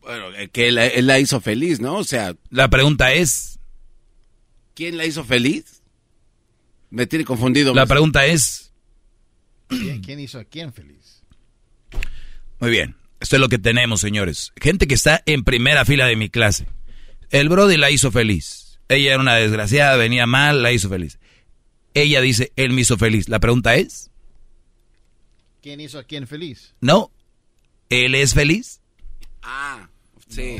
bueno, 0.00 0.26
que 0.52 0.68
él, 0.68 1.06
la 1.06 1.18
hizo 1.18 1.40
feliz, 1.40 1.80
¿no? 1.80 1.96
O 1.96 2.04
sea... 2.04 2.34
La 2.48 2.68
pregunta 2.68 3.12
es... 3.12 3.60
¿Quién 4.74 4.96
la 4.96 5.04
hizo 5.04 5.24
feliz? 5.24 5.79
Me 6.90 7.06
tiene 7.06 7.24
confundido. 7.24 7.74
La 7.74 7.86
pregunta 7.86 8.26
es... 8.26 8.72
¿Quién 9.68 10.18
hizo 10.18 10.38
a 10.40 10.44
quién 10.44 10.72
feliz? 10.72 11.22
Muy 12.58 12.70
bien. 12.70 12.96
Esto 13.20 13.36
es 13.36 13.40
lo 13.40 13.48
que 13.48 13.58
tenemos, 13.58 14.00
señores. 14.00 14.52
Gente 14.60 14.88
que 14.88 14.94
está 14.94 15.22
en 15.26 15.44
primera 15.44 15.84
fila 15.84 16.06
de 16.06 16.16
mi 16.16 16.28
clase. 16.28 16.66
El 17.30 17.48
Brody 17.48 17.76
la 17.76 17.90
hizo 17.90 18.10
feliz. 18.10 18.80
Ella 18.88 19.10
era 19.10 19.20
una 19.20 19.36
desgraciada, 19.36 19.96
venía 19.96 20.26
mal, 20.26 20.62
la 20.62 20.72
hizo 20.72 20.88
feliz. 20.88 21.18
Ella 21.94 22.20
dice, 22.20 22.52
él 22.56 22.72
me 22.72 22.80
hizo 22.80 22.96
feliz. 22.96 23.28
La 23.28 23.38
pregunta 23.38 23.76
es... 23.76 24.10
¿Quién 25.62 25.80
hizo 25.80 25.98
a 25.98 26.04
quién 26.04 26.26
feliz? 26.26 26.74
No. 26.80 27.12
¿Él 27.90 28.14
es 28.14 28.34
feliz? 28.34 28.80
Ah. 29.42 29.89
Sí, 30.30 30.56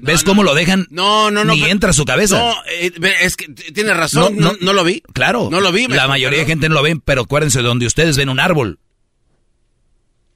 ¿Ves 0.00 0.22
cómo 0.22 0.44
lo 0.44 0.54
dejan? 0.54 0.86
No, 0.90 1.32
no, 1.32 1.44
no. 1.44 1.52
Ni 1.52 1.64
entra 1.64 1.90
a 1.90 1.92
su 1.92 2.04
cabeza. 2.04 2.38
No, 2.38 2.54
eh, 2.70 2.92
es 3.20 3.36
que 3.36 3.48
tiene 3.48 3.92
razón. 3.92 4.36
No, 4.36 4.52
no, 4.60 4.72
lo 4.72 4.84
vi. 4.84 5.02
Claro. 5.12 5.48
No 5.50 5.60
lo 5.60 5.72
vi. 5.72 5.88
La 5.88 6.06
mayoría 6.06 6.38
de 6.38 6.46
gente 6.46 6.68
no 6.68 6.76
lo 6.76 6.82
ven, 6.82 7.00
pero 7.00 7.22
acuérdense, 7.22 7.60
donde 7.60 7.86
ustedes 7.86 8.16
ven 8.16 8.28
un 8.28 8.38
árbol, 8.38 8.78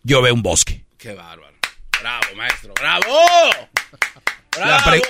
yo 0.03 0.21
veo 0.21 0.35
un 0.35 0.43
bosque. 0.43 0.85
Qué 0.99 1.15
bárbaro. 1.15 1.55
Bravo, 2.01 2.25
maestro. 2.37 2.75
¡Bravo! 2.75 3.07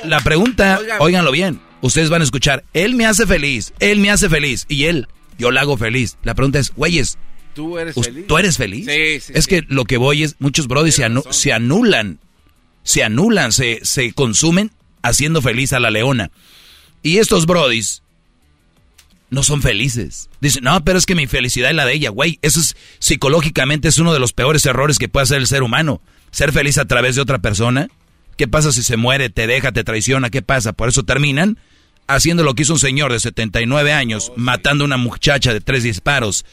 La, 0.04 0.20
pregunta, 0.20 0.78
óiganlo 0.98 1.32
bien. 1.32 1.58
Ustedes 1.80 2.10
van 2.10 2.20
a 2.20 2.24
escuchar, 2.24 2.64
él 2.74 2.94
me 2.94 3.06
hace 3.06 3.26
feliz, 3.26 3.72
él 3.80 3.98
me 4.00 4.10
hace 4.10 4.28
feliz. 4.28 4.66
Y 4.68 4.84
él, 4.84 5.08
yo 5.38 5.50
la 5.50 5.62
hago 5.62 5.78
feliz. 5.78 6.18
La 6.22 6.34
pregunta 6.34 6.58
es, 6.58 6.72
güeyes, 6.74 7.18
¿Tú 7.54 7.78
eres 7.78 7.94
feliz? 7.94 8.26
¿Tú 8.26 8.38
eres 8.38 8.56
feliz? 8.56 8.86
Sí, 8.86 9.20
sí. 9.20 9.32
Es 9.34 9.46
que 9.46 9.62
lo 9.68 9.84
que 9.84 9.96
voy 9.96 10.22
es, 10.22 10.36
muchos 10.38 10.68
brodis 10.68 10.94
se, 10.94 11.06
se 11.30 11.52
anulan 11.52 12.18
se 12.82 13.04
anulan, 13.04 13.52
se, 13.52 13.80
se 13.82 14.12
consumen 14.12 14.72
haciendo 15.02 15.42
feliz 15.42 15.72
a 15.72 15.80
la 15.80 15.90
leona. 15.90 16.30
Y 17.02 17.18
estos 17.18 17.46
brodis 17.46 18.02
no 19.30 19.42
son 19.42 19.62
felices. 19.62 20.28
Dicen, 20.40 20.64
no, 20.64 20.84
pero 20.84 20.98
es 20.98 21.06
que 21.06 21.14
mi 21.14 21.26
felicidad 21.26 21.70
es 21.70 21.76
la 21.76 21.86
de 21.86 21.94
ella, 21.94 22.10
güey. 22.10 22.38
Eso 22.42 22.60
es 22.60 22.76
psicológicamente 22.98 23.88
es 23.88 23.98
uno 23.98 24.12
de 24.12 24.18
los 24.18 24.32
peores 24.32 24.64
errores 24.66 24.98
que 24.98 25.08
puede 25.08 25.24
hacer 25.24 25.38
el 25.38 25.46
ser 25.46 25.62
humano. 25.62 26.02
Ser 26.30 26.52
feliz 26.52 26.78
a 26.78 26.84
través 26.84 27.16
de 27.16 27.22
otra 27.22 27.38
persona. 27.38 27.88
¿Qué 28.36 28.46
pasa 28.46 28.72
si 28.72 28.82
se 28.82 28.96
muere, 28.96 29.30
te 29.30 29.46
deja, 29.46 29.72
te 29.72 29.84
traiciona? 29.84 30.30
¿Qué 30.30 30.42
pasa? 30.42 30.72
Por 30.72 30.88
eso 30.88 31.02
terminan 31.04 31.58
haciendo 32.08 32.42
lo 32.42 32.54
que 32.54 32.62
hizo 32.62 32.74
un 32.74 32.78
señor 32.78 33.12
de 33.12 33.20
79 33.20 33.92
años, 33.92 34.32
matando 34.36 34.84
a 34.84 34.86
una 34.86 34.96
muchacha 34.96 35.52
de 35.54 35.60
tres 35.60 35.82
disparos. 35.82 36.44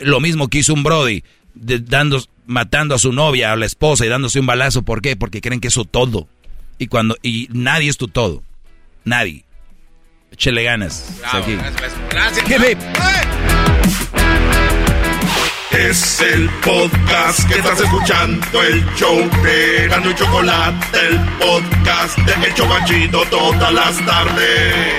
Lo 0.00 0.20
mismo 0.20 0.48
que 0.48 0.58
hizo 0.58 0.72
un 0.72 0.82
Brody, 0.82 1.24
dando, 1.54 2.22
matando 2.46 2.94
a 2.94 2.98
su 2.98 3.12
novia, 3.12 3.52
a 3.52 3.56
la 3.56 3.66
esposa 3.66 4.04
y 4.06 4.08
dándose 4.08 4.40
un 4.40 4.46
balazo. 4.46 4.82
¿Por 4.82 5.02
qué? 5.02 5.16
Porque 5.16 5.40
creen 5.40 5.60
que 5.60 5.68
es 5.68 5.74
su 5.74 5.84
todo. 5.84 6.28
Y 6.78 6.86
cuando 6.86 7.16
y 7.22 7.48
nadie 7.52 7.90
es 7.90 7.96
tu 7.96 8.08
todo. 8.08 8.42
Nadie. 9.04 9.44
Échele 10.32 10.62
ganas. 10.62 11.20
Gracias. 11.20 12.42
Es 15.72 16.20
el 16.20 16.50
podcast 16.62 17.48
que 17.48 17.54
estás 17.54 17.80
escuchando, 17.80 18.62
el 18.62 18.84
show 18.94 19.18
de 19.42 19.88
Gano 19.88 20.10
y 20.10 20.14
Chocolate, 20.14 20.98
el 21.08 21.18
podcast 21.38 22.18
de 22.18 22.46
El 22.46 22.54
Chocachito 22.54 23.24
todas 23.30 23.72
las 23.72 24.04
tardes. 24.04 24.94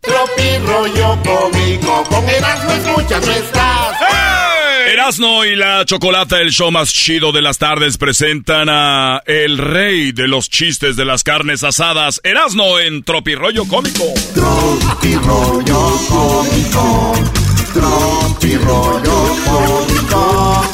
Tropi 0.00 0.58
rollo 0.64 1.18
cómico, 1.24 2.04
con 2.04 2.28
Erasmo 2.28 2.70
escuchas 2.72 3.26
no 3.26 3.32
estás. 3.32 4.35
Erasno 4.92 5.44
y 5.44 5.56
la 5.56 5.84
Chocolata, 5.84 6.40
el 6.40 6.50
show 6.50 6.70
más 6.70 6.92
chido 6.92 7.32
de 7.32 7.42
las 7.42 7.58
tardes, 7.58 7.98
presentan 7.98 8.68
a 8.68 9.22
el 9.26 9.58
rey 9.58 10.12
de 10.12 10.28
los 10.28 10.50
chistes 10.50 10.96
de 10.96 11.04
las 11.04 11.22
carnes 11.22 11.64
asadas, 11.64 12.20
Erasno 12.24 12.78
en 12.78 13.02
Tropirollo 13.02 13.66
Cómico. 13.66 14.04
Tropirollo 14.34 15.98
Cómico, 16.08 17.14
Tropi 17.76 18.56
rollo 18.56 19.36
cómico. 19.44 20.64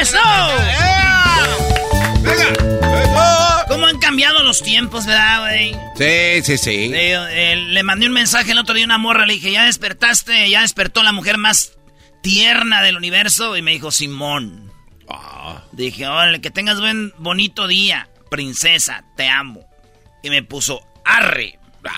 ¡Eso! 0.00 0.18
¿Cómo 3.70 3.86
han 3.86 3.98
cambiado 4.00 4.42
los 4.42 4.62
tiempos, 4.62 5.06
verdad, 5.06 5.42
güey? 5.42 5.72
Sí, 5.96 6.42
sí, 6.42 6.58
sí. 6.58 6.88
Le, 6.88 7.12
eh, 7.52 7.56
le 7.56 7.82
mandé 7.84 8.08
un 8.08 8.12
mensaje 8.12 8.50
el 8.50 8.58
otro 8.58 8.74
día 8.74 8.82
a 8.82 8.86
una 8.86 8.98
morra, 8.98 9.26
le 9.26 9.34
dije, 9.34 9.52
ya 9.52 9.66
despertaste, 9.66 10.50
ya 10.50 10.62
despertó 10.62 11.04
la 11.04 11.12
mujer 11.12 11.38
más 11.38 11.78
tierna 12.20 12.82
del 12.82 12.96
universo, 12.96 13.56
y 13.56 13.62
me 13.62 13.70
dijo, 13.70 13.92
Simón. 13.92 14.72
Ah. 15.08 15.62
Dije, 15.70 16.08
órale, 16.08 16.40
que 16.40 16.50
tengas 16.50 16.80
buen, 16.80 17.14
bonito 17.18 17.68
día, 17.68 18.08
princesa, 18.28 19.04
te 19.16 19.28
amo. 19.28 19.60
Y 20.24 20.30
me 20.30 20.42
puso, 20.42 20.82
arre. 21.04 21.60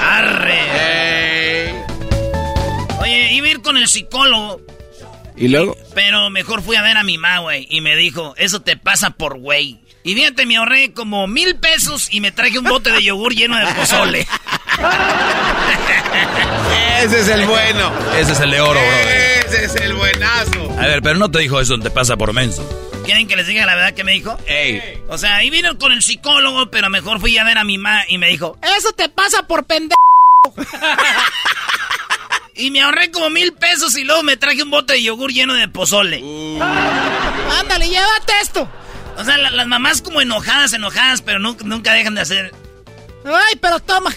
arre. 0.00 1.74
Oye, 3.00 3.32
iba 3.32 3.48
a 3.48 3.50
ir 3.50 3.60
con 3.60 3.76
el 3.76 3.88
psicólogo, 3.88 4.60
¿Y 5.36 5.48
luego? 5.48 5.76
pero 5.94 6.30
mejor 6.30 6.62
fui 6.62 6.76
a 6.76 6.82
ver 6.82 6.96
a 6.96 7.02
mi 7.02 7.18
ma, 7.18 7.38
güey. 7.38 7.66
Y 7.70 7.80
me 7.80 7.96
dijo, 7.96 8.34
eso 8.36 8.60
te 8.60 8.76
pasa 8.76 9.10
por 9.10 9.38
güey. 9.38 9.80
Y 10.02 10.14
fíjate, 10.14 10.44
me 10.46 10.56
ahorré 10.56 10.92
como 10.92 11.26
mil 11.26 11.56
pesos 11.56 12.08
y 12.10 12.20
me 12.20 12.30
traje 12.30 12.58
un 12.58 12.64
bote 12.66 12.92
de 12.92 13.02
yogur 13.02 13.34
lleno 13.34 13.56
de 13.56 13.72
pozole. 13.72 14.20
Ese 17.02 17.20
es 17.20 17.28
el 17.28 17.46
bueno. 17.46 17.92
Ese 18.18 18.32
es 18.32 18.40
el 18.40 18.50
de 18.50 18.60
oro, 18.60 18.80
bro. 18.80 19.50
Ese 19.50 19.64
es 19.64 19.76
el 19.76 19.94
buenazo. 19.94 20.70
A 20.78 20.86
ver, 20.86 21.02
pero 21.02 21.18
no 21.18 21.30
te 21.30 21.38
dijo 21.38 21.60
eso, 21.60 21.78
te 21.78 21.90
pasa 21.90 22.16
por 22.16 22.32
menso. 22.32 22.66
¿Quieren 23.04 23.28
que 23.28 23.36
les 23.36 23.46
diga 23.46 23.66
la 23.66 23.74
verdad 23.74 23.94
que 23.94 24.04
me 24.04 24.12
dijo? 24.12 24.38
Ey. 24.46 25.02
O 25.08 25.18
sea, 25.18 25.36
ahí 25.36 25.50
vino 25.50 25.78
con 25.78 25.92
el 25.92 26.02
psicólogo, 26.02 26.70
pero 26.70 26.88
mejor 26.90 27.20
fui 27.20 27.36
a 27.38 27.44
ver 27.44 27.58
a 27.58 27.64
mi 27.64 27.78
ma 27.78 28.02
y 28.08 28.18
me 28.18 28.28
dijo, 28.28 28.58
eso 28.76 28.92
te 28.92 29.08
pasa 29.08 29.46
por 29.46 29.64
pendejo. 29.64 29.94
y 32.56 32.70
me 32.70 32.80
ahorré 32.82 33.10
como 33.10 33.30
mil 33.30 33.52
pesos 33.52 33.96
y 33.96 34.04
luego 34.04 34.22
me 34.22 34.36
traje 34.36 34.62
un 34.62 34.70
bote 34.70 34.94
de 34.94 35.02
yogur 35.02 35.32
lleno 35.32 35.54
de 35.54 35.68
pozole. 35.68 36.18
Ándale, 37.60 37.88
llévate 37.88 38.32
esto. 38.42 38.68
O 39.16 39.24
sea, 39.24 39.38
la- 39.38 39.50
las 39.50 39.66
mamás 39.66 40.02
como 40.02 40.20
enojadas, 40.20 40.72
enojadas, 40.72 41.22
pero 41.22 41.38
nu- 41.38 41.56
nunca 41.64 41.92
dejan 41.92 42.14
de 42.14 42.20
hacer. 42.22 42.52
Ay, 43.24 43.58
pero 43.60 43.80
toma. 43.80 44.10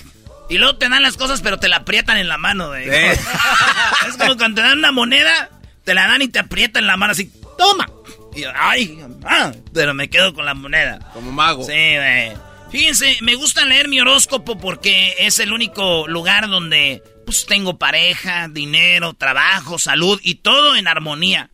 Y 0.49 0.57
luego 0.57 0.77
te 0.77 0.89
dan 0.89 1.03
las 1.03 1.17
cosas, 1.17 1.41
pero 1.41 1.59
te 1.59 1.67
la 1.67 1.77
aprietan 1.77 2.17
en 2.17 2.27
la 2.27 2.38
mano, 2.38 2.67
güey. 2.69 2.88
es 4.07 4.17
como 4.17 4.38
cuando 4.38 4.61
te 4.61 4.67
dan 4.67 4.79
una 4.79 4.91
moneda, 4.91 5.49
te 5.83 5.93
la 5.93 6.07
dan 6.07 6.21
y 6.21 6.27
te 6.29 6.39
aprietan 6.39 6.88
la 6.88 6.97
mano 6.97 7.11
así. 7.11 7.31
Toma. 7.57 7.88
Y 8.35 8.41
yo, 8.41 8.49
ay, 8.55 8.99
ah, 9.25 9.51
pero 9.73 9.93
me 9.93 10.09
quedo 10.09 10.33
con 10.33 10.45
la 10.45 10.53
moneda. 10.53 10.99
Como 11.13 11.31
mago. 11.31 11.63
Sí, 11.63 11.71
güey. 11.73 12.31
Fíjense, 12.71 13.17
me 13.21 13.35
gusta 13.35 13.65
leer 13.65 13.88
mi 13.88 13.99
horóscopo 14.01 14.57
porque 14.57 15.15
es 15.19 15.39
el 15.39 15.53
único 15.53 16.07
lugar 16.07 16.47
donde 16.49 17.01
pues 17.28 17.45
tengo 17.45 17.78
pareja, 17.78 18.47
dinero, 18.49 19.13
trabajo, 19.13 19.78
salud 19.78 20.17
y 20.23 20.36
todo 20.36 20.78
en 20.78 20.88
armonía. 20.88 21.49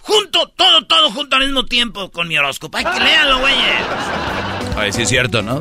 Junto, 0.00 0.46
todo, 0.50 0.86
todo 0.86 1.10
junto 1.10 1.34
al 1.34 1.42
mismo 1.44 1.64
tiempo 1.66 2.12
con 2.12 2.28
mi 2.28 2.38
horóscopo. 2.38 2.78
Ay, 2.78 2.84
que 2.84 3.00
léalo, 3.00 3.40
güey. 3.40 3.54
Ay, 4.76 4.92
sí 4.92 5.02
es 5.02 5.08
cierto, 5.08 5.42
¿no? 5.42 5.58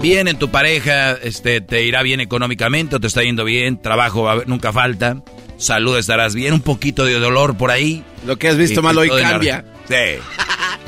Bien 0.00 0.26
en 0.26 0.36
tu 0.36 0.50
pareja, 0.50 1.12
este, 1.12 1.60
te 1.60 1.84
irá 1.84 2.02
bien 2.02 2.18
económicamente, 2.18 2.96
o 2.96 3.00
te 3.00 3.06
está 3.06 3.22
yendo 3.22 3.44
bien, 3.44 3.80
trabajo 3.80 4.24
va 4.24 4.42
nunca 4.46 4.72
falta, 4.72 5.22
salud 5.58 5.96
estarás 5.96 6.34
bien, 6.34 6.54
un 6.54 6.60
poquito 6.60 7.04
de 7.04 7.20
dolor 7.20 7.56
por 7.56 7.70
ahí. 7.70 8.02
Lo 8.26 8.36
que 8.36 8.48
has 8.48 8.56
visto 8.56 8.80
Y- 8.80 8.82
mal 8.82 8.96
y 8.96 8.98
hoy 8.98 9.22
cambia. 9.22 9.64
Sí. 9.88 9.94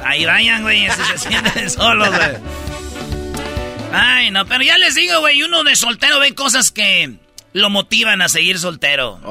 Ahí 0.04 0.24
vayan, 0.26 0.62
güey, 0.62 0.90
si 0.90 1.02
se 1.04 1.18
sienten 1.28 1.70
solos, 1.70 2.08
güey. 2.08 2.30
Ay, 3.94 4.30
no, 4.30 4.46
pero 4.46 4.62
ya 4.64 4.76
les 4.78 4.94
digo, 4.94 5.20
güey, 5.20 5.42
uno 5.42 5.64
de 5.64 5.76
soltero 5.76 6.18
ve 6.20 6.34
cosas 6.34 6.70
que 6.70 7.14
lo 7.52 7.70
motivan 7.70 8.20
a 8.22 8.28
seguir 8.28 8.58
soltero. 8.58 9.14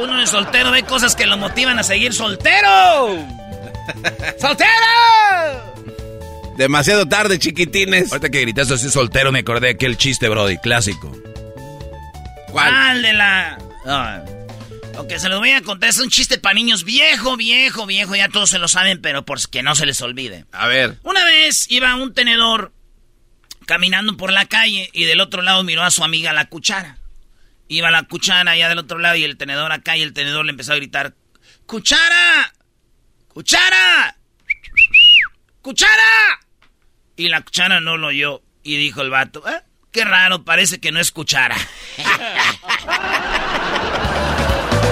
uno 0.00 0.18
de 0.18 0.26
soltero 0.26 0.70
ve 0.70 0.84
cosas 0.84 1.16
que 1.16 1.26
lo 1.26 1.36
motivan 1.36 1.78
a 1.78 1.82
seguir 1.82 2.14
soltero. 2.14 3.18
¡Soltero! 4.38 4.70
Demasiado 6.56 7.06
tarde, 7.06 7.38
chiquitines. 7.38 8.12
Ahorita 8.12 8.30
que 8.30 8.40
gritaste 8.42 8.74
así 8.74 8.90
soltero 8.90 9.32
me 9.32 9.40
acordé 9.40 9.68
de 9.68 9.72
aquel 9.74 9.96
chiste, 9.96 10.28
Brody, 10.28 10.58
clásico. 10.58 11.10
¿Cuál? 12.52 13.02
de 13.02 13.12
la...? 13.12 13.58
Ah, 13.86 14.22
ok, 14.98 15.12
se 15.16 15.28
los 15.28 15.38
voy 15.38 15.50
a 15.52 15.62
contar. 15.62 15.90
Es 15.90 15.98
un 15.98 16.10
chiste 16.10 16.38
para 16.38 16.54
niños 16.54 16.84
viejo, 16.84 17.36
viejo, 17.36 17.86
viejo. 17.86 18.14
Ya 18.16 18.28
todos 18.28 18.50
se 18.50 18.58
lo 18.58 18.68
saben, 18.68 19.00
pero 19.00 19.24
por 19.24 19.38
que 19.48 19.62
no 19.62 19.74
se 19.74 19.86
les 19.86 20.00
olvide. 20.02 20.44
A 20.52 20.66
ver. 20.68 20.98
Una 21.02 21.24
vez 21.24 21.66
iba 21.70 21.94
un 21.96 22.12
tenedor 22.14 22.72
caminando 23.66 24.16
por 24.16 24.32
la 24.32 24.46
calle 24.46 24.88
y 24.92 25.04
del 25.04 25.20
otro 25.20 25.42
lado 25.42 25.62
miró 25.64 25.82
a 25.82 25.90
su 25.90 26.02
amiga 26.04 26.32
la 26.32 26.48
cuchara. 26.48 26.98
Iba 27.68 27.90
la 27.90 28.02
cuchara 28.04 28.52
allá 28.52 28.68
del 28.68 28.78
otro 28.78 28.98
lado 28.98 29.16
y 29.16 29.24
el 29.24 29.36
tenedor 29.36 29.72
acá 29.72 29.96
y 29.96 30.02
el 30.02 30.12
tenedor 30.14 30.44
le 30.46 30.52
empezó 30.52 30.72
a 30.72 30.76
gritar, 30.76 31.14
¡Cuchara! 31.66 32.54
¡Cuchara! 33.28 34.16
¡Cuchara! 35.60 36.40
Y 37.16 37.28
la 37.28 37.42
cuchara 37.42 37.80
no 37.80 37.98
lo 37.98 38.06
oyó 38.06 38.42
y 38.62 38.76
dijo 38.78 39.02
el 39.02 39.10
vato, 39.10 39.46
"Eh, 39.48 39.60
Qué 39.92 40.04
raro, 40.04 40.44
parece 40.44 40.80
que 40.80 40.92
no 40.92 41.00
es 41.00 41.10
cuchara. 41.10 41.56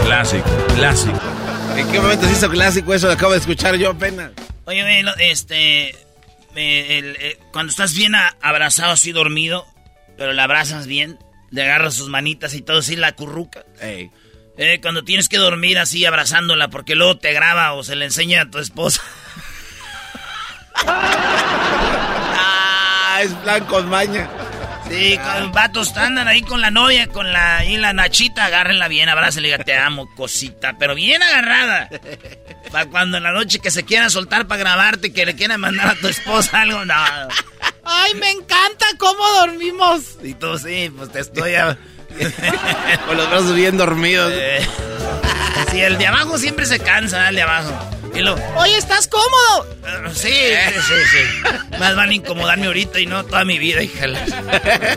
Clásico, 0.07 0.48
clásico. 0.76 1.20
¿En 1.76 1.90
qué 1.90 2.00
momento 2.00 2.26
se 2.26 2.32
hizo 2.32 2.48
clásico 2.48 2.94
eso? 2.94 3.09
Lo 3.09 3.14
acabo 3.14 3.32
de 3.32 3.38
escuchar 3.38 3.74
yo 3.76 3.90
apenas. 3.90 4.30
Oye, 4.64 5.04
este. 5.18 5.90
eh, 5.90 6.98
el- 6.98 7.16
eh, 7.20 7.38
cuando 7.52 7.70
estás 7.70 7.92
bien 7.94 8.12
abrazado, 8.40 8.92
así 8.92 9.11
dormido, 9.12 9.66
pero 10.16 10.32
le 10.32 10.40
abrazas 10.40 10.86
bien, 10.86 11.18
le 11.50 11.62
agarras 11.64 11.94
sus 11.94 12.09
manitas 12.09 12.54
y 12.54 12.62
todo 12.62 12.78
así, 12.78 12.94
la 12.96 13.12
curruca. 13.16 13.64
Ey. 13.80 14.11
Eh, 14.59 14.78
cuando 14.80 15.04
tienes 15.04 15.28
que 15.28 15.36
dormir 15.38 15.78
así 15.78 16.07
abrazándola, 16.07 16.68
porque 16.68 16.94
luego 16.94 17.18
te 17.18 17.32
graba 17.32 17.72
o 17.74 17.82
se 17.84 17.94
le 17.96 18.04
enseña 18.07 18.42
a 18.42 18.50
tu 18.50 18.59
esposa. 18.59 19.02
Ah, 22.38 23.20
es 23.22 23.32
plan 23.32 23.64
con 23.64 23.88
maña. 23.88 24.28
Sí, 24.91 25.18
con 25.18 25.53
vatos 25.53 25.97
andan 25.97 26.28
ahí 26.28 26.43
con 26.43 26.61
la 26.61 26.70
novia, 26.70 27.09
con 27.09 27.32
la, 27.32 27.64
y 27.64 27.76
la 27.76 27.93
nachita, 27.93 28.45
agárrenla 28.45 28.87
bien, 28.89 29.09
abrácenle 29.09 29.49
y 29.49 29.53
diga, 29.53 29.64
te 29.64 29.76
amo, 29.76 30.09
cosita, 30.14 30.76
pero 30.78 30.95
bien 30.95 31.22
agarrada. 31.22 31.89
Para 32.70 32.87
cuando 32.87 33.16
en 33.16 33.24
la 33.24 33.32
noche 33.32 33.59
que 33.59 33.70
se 33.70 33.84
quieran 33.84 34.11
soltar 34.11 34.47
para 34.47 34.61
grabarte, 34.61 35.12
que 35.12 35.26
le 35.26 35.34
quieran 35.34 35.61
mandar 35.61 35.89
a 35.89 35.95
tu 35.97 36.07
esposa 36.09 36.62
algo, 36.62 36.84
no. 36.84 36.95
Ay, 37.84 38.14
me 38.14 38.30
encanta 38.30 38.87
cómo 38.99 39.22
dormimos. 39.41 40.03
Y 40.22 40.34
tú 40.34 40.57
sí, 40.59 40.91
pues 40.97 41.11
te 41.11 41.20
estoy... 41.20 41.55
a- 41.57 41.76
Con 43.07 43.16
los 43.16 43.28
brazos 43.28 43.55
bien 43.57 43.76
dormidos. 43.76 44.32
Eh, 44.34 44.66
sí, 45.70 45.80
el 45.80 45.99
de 45.99 46.07
abajo 46.07 46.39
siempre 46.39 46.64
se 46.64 46.78
cansa, 46.78 47.28
el 47.28 47.34
de 47.37 47.43
abajo. 47.43 47.72
Y 48.17 48.23
lo, 48.23 48.35
oye, 48.57 48.79
¿estás 48.79 49.09
cómodo? 49.09 49.77
Eh, 49.87 50.11
sí, 50.14 50.31
sí, 50.31 50.81
sí, 50.81 50.95
sí. 51.12 51.79
Más 51.79 51.95
van 51.95 52.09
a 52.09 52.14
incomodarme 52.14 52.67
ahorita 52.67 52.99
y 52.99 53.05
no 53.05 53.25
toda 53.27 53.45
mi 53.45 53.59
vida, 53.59 53.83
híjala. 53.83 54.19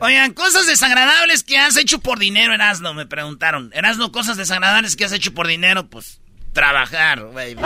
Oigan, 0.00 0.32
cosas 0.32 0.68
desagradables 0.68 1.42
que 1.42 1.58
has 1.58 1.76
hecho 1.76 1.98
por 1.98 2.20
dinero, 2.20 2.54
Erasno, 2.54 2.94
me 2.94 3.06
preguntaron. 3.06 3.72
Erasno, 3.74 4.12
cosas 4.12 4.36
desagradables 4.36 4.94
que 4.94 5.04
has 5.04 5.12
hecho 5.12 5.34
por 5.34 5.48
dinero, 5.48 5.88
pues 5.88 6.20
trabajar, 6.52 7.22
güey. 7.24 7.56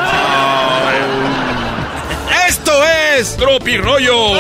¡Esto 2.49 2.85
es! 3.15 3.37
¡Tropi 3.37 3.77
rollo! 3.77 4.33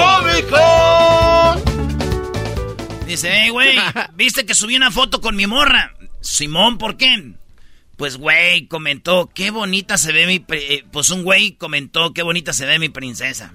Dice, 3.07 3.31
hey, 3.31 3.51
güey, 3.51 3.79
¿viste 4.15 4.47
que 4.47 4.55
subí 4.55 4.77
una 4.77 4.91
foto 4.91 5.21
con 5.21 5.37
mi 5.37 5.47
morra? 5.47 5.93
Simón, 6.23 6.79
¿por 6.79 6.97
qué? 6.97 7.35
Pues, 8.03 8.17
güey, 8.17 8.67
comentó, 8.67 9.31
qué 9.33 9.53
bonita 9.53 9.97
se 9.97 10.11
ve 10.11 10.27
mi... 10.27 10.45
eh, 10.57 10.83
Pues 10.91 11.11
un 11.11 11.23
güey 11.23 11.53
comentó, 11.53 12.13
qué 12.13 12.23
bonita 12.23 12.53
se 12.53 12.67
ve 12.67 12.81
mi 12.81 12.89
princesa. 12.89 13.55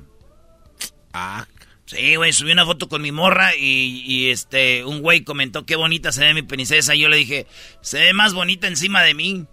Ah. 1.11 1.45
Sí, 1.85 2.15
güey, 2.15 2.31
subí 2.31 2.53
una 2.53 2.65
foto 2.65 2.87
con 2.87 3.01
mi 3.01 3.11
morra 3.11 3.53
y, 3.57 4.03
y, 4.05 4.29
este, 4.29 4.85
un 4.85 5.01
güey 5.01 5.25
comentó, 5.25 5.65
qué 5.65 5.75
bonita 5.75 6.13
se 6.13 6.21
ve 6.23 6.33
mi 6.33 6.43
princesa. 6.43 6.95
Y 6.95 6.99
yo 6.99 7.09
le 7.09 7.17
dije, 7.17 7.45
se 7.81 7.99
ve 7.99 8.13
más 8.13 8.33
bonita 8.33 8.67
encima 8.67 9.03
de 9.03 9.13
mí. 9.15 9.45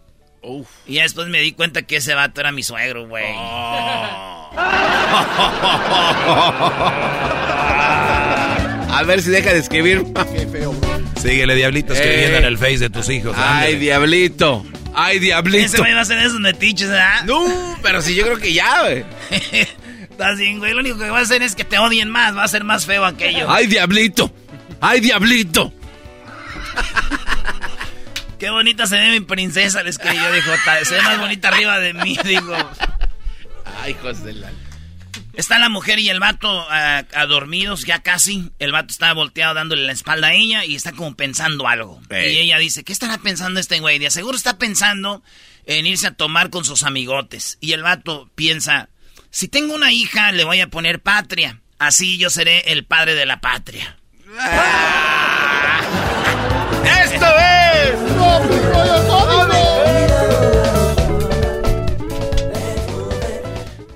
Y 0.86 0.94
ya 0.94 1.02
después 1.02 1.26
me 1.26 1.40
di 1.40 1.50
cuenta 1.50 1.82
que 1.82 1.96
ese 1.96 2.14
vato 2.14 2.40
era 2.40 2.52
mi 2.52 2.62
suegro, 2.62 3.08
güey. 3.08 3.24
A 8.94 9.02
ver 9.04 9.20
si 9.22 9.30
deja 9.30 9.52
de 9.52 9.58
escribir. 9.58 10.04
Qué 10.32 10.46
feo, 10.46 10.72
bro. 10.72 11.00
Síguele, 11.20 11.56
diablito, 11.56 11.94
escribiendo 11.94 12.36
Eh. 12.36 12.38
en 12.38 12.44
el 12.44 12.58
face 12.58 12.78
de 12.78 12.90
tus 12.90 13.08
hijos. 13.10 13.34
Ay, 13.36 13.42
ándale. 13.72 13.78
diablito. 13.80 14.64
Ay, 14.94 15.16
Ese 15.16 15.24
diablito. 15.26 15.78
güey 15.78 15.92
va 15.94 16.00
a 16.00 16.04
ser 16.04 16.18
de 16.18 16.26
esos 16.26 16.40
metiches, 16.40 16.88
¿verdad? 16.88 17.24
No, 17.24 17.78
pero 17.82 18.00
si 18.02 18.14
yo 18.14 18.24
creo 18.24 18.38
que 18.38 18.52
ya, 18.52 18.82
güey. 18.82 19.04
Estás 20.10 20.38
bien, 20.38 20.58
güey. 20.58 20.72
Lo 20.72 20.80
único 20.80 20.98
que 20.98 21.10
va 21.10 21.18
a 21.18 21.22
hacer 21.22 21.42
es 21.42 21.56
que 21.56 21.64
te 21.64 21.78
odien 21.78 22.08
más. 22.08 22.36
Va 22.36 22.44
a 22.44 22.48
ser 22.48 22.62
más 22.64 22.86
feo 22.86 23.04
aquello. 23.04 23.50
Ay, 23.50 23.66
diablito. 23.66 24.32
Ay, 24.80 25.00
diablito. 25.00 25.72
Qué 28.38 28.50
bonita 28.50 28.86
se 28.86 28.96
ve 28.96 29.10
mi 29.10 29.20
princesa, 29.20 29.82
les 29.82 29.98
yo 29.98 30.32
dijo. 30.32 30.50
Se 30.84 30.94
ve 30.94 31.02
más 31.02 31.18
bonita 31.18 31.48
arriba 31.48 31.78
de 31.78 31.94
mí, 31.94 32.16
digo. 32.24 32.54
Ay, 33.80 33.92
hijos 33.92 34.22
de 34.22 34.34
la... 34.34 34.50
Está 35.36 35.58
la 35.58 35.68
mujer 35.68 35.98
y 35.98 36.08
el 36.08 36.20
vato 36.20 36.66
adormidos, 36.70 37.84
ya 37.84 38.00
casi. 38.02 38.50
El 38.58 38.72
vato 38.72 38.92
está 38.92 39.12
volteado 39.12 39.54
dándole 39.54 39.84
la 39.84 39.92
espalda 39.92 40.28
a 40.28 40.34
ella 40.34 40.64
y 40.64 40.74
está 40.74 40.92
como 40.92 41.16
pensando 41.16 41.66
algo. 41.68 42.00
Y 42.10 42.38
ella 42.38 42.58
dice, 42.58 42.84
¿qué 42.84 42.92
estará 42.92 43.18
pensando 43.18 43.58
este 43.58 43.80
güey? 43.80 43.98
De 43.98 44.10
seguro 44.10 44.36
está 44.36 44.58
pensando 44.58 45.22
en 45.66 45.86
irse 45.86 46.06
a 46.06 46.14
tomar 46.14 46.50
con 46.50 46.64
sus 46.64 46.84
amigotes. 46.84 47.58
Y 47.60 47.72
el 47.72 47.82
vato 47.82 48.30
piensa, 48.34 48.88
si 49.30 49.48
tengo 49.48 49.74
una 49.74 49.92
hija, 49.92 50.30
le 50.32 50.44
voy 50.44 50.60
a 50.60 50.68
poner 50.68 51.00
patria. 51.00 51.60
Así 51.78 52.16
yo 52.18 52.30
seré 52.30 52.72
el 52.72 52.84
padre 52.84 53.14
de 53.16 53.26
la 53.26 53.40
patria. 53.40 53.98
Ah. 54.38 55.80
¡Esto 57.04 57.26
es! 57.26 57.54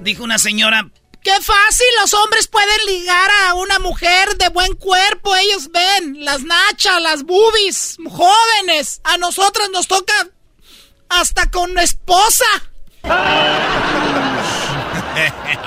Dijo 0.01 0.24
una 0.24 0.39
señora, 0.39 0.89
Qué 1.23 1.33
fácil, 1.43 1.87
los 2.01 2.14
hombres 2.14 2.47
pueden 2.47 2.87
ligar 2.87 3.31
a 3.47 3.55
una 3.55 3.79
mujer 3.79 4.37
de 4.37 4.49
buen 4.49 4.75
cuerpo, 4.75 5.35
ellos 5.37 5.71
ven 5.73 6.25
las 6.25 6.43
nachas, 6.43 7.03
las 7.03 7.25
boobies, 7.25 7.97
jóvenes. 8.09 9.01
A 9.05 9.19
nosotros 9.19 9.69
nos 9.73 9.89
toca 9.89 10.14
hasta 11.09 11.51
con 11.51 11.79
esposa. 11.79 12.47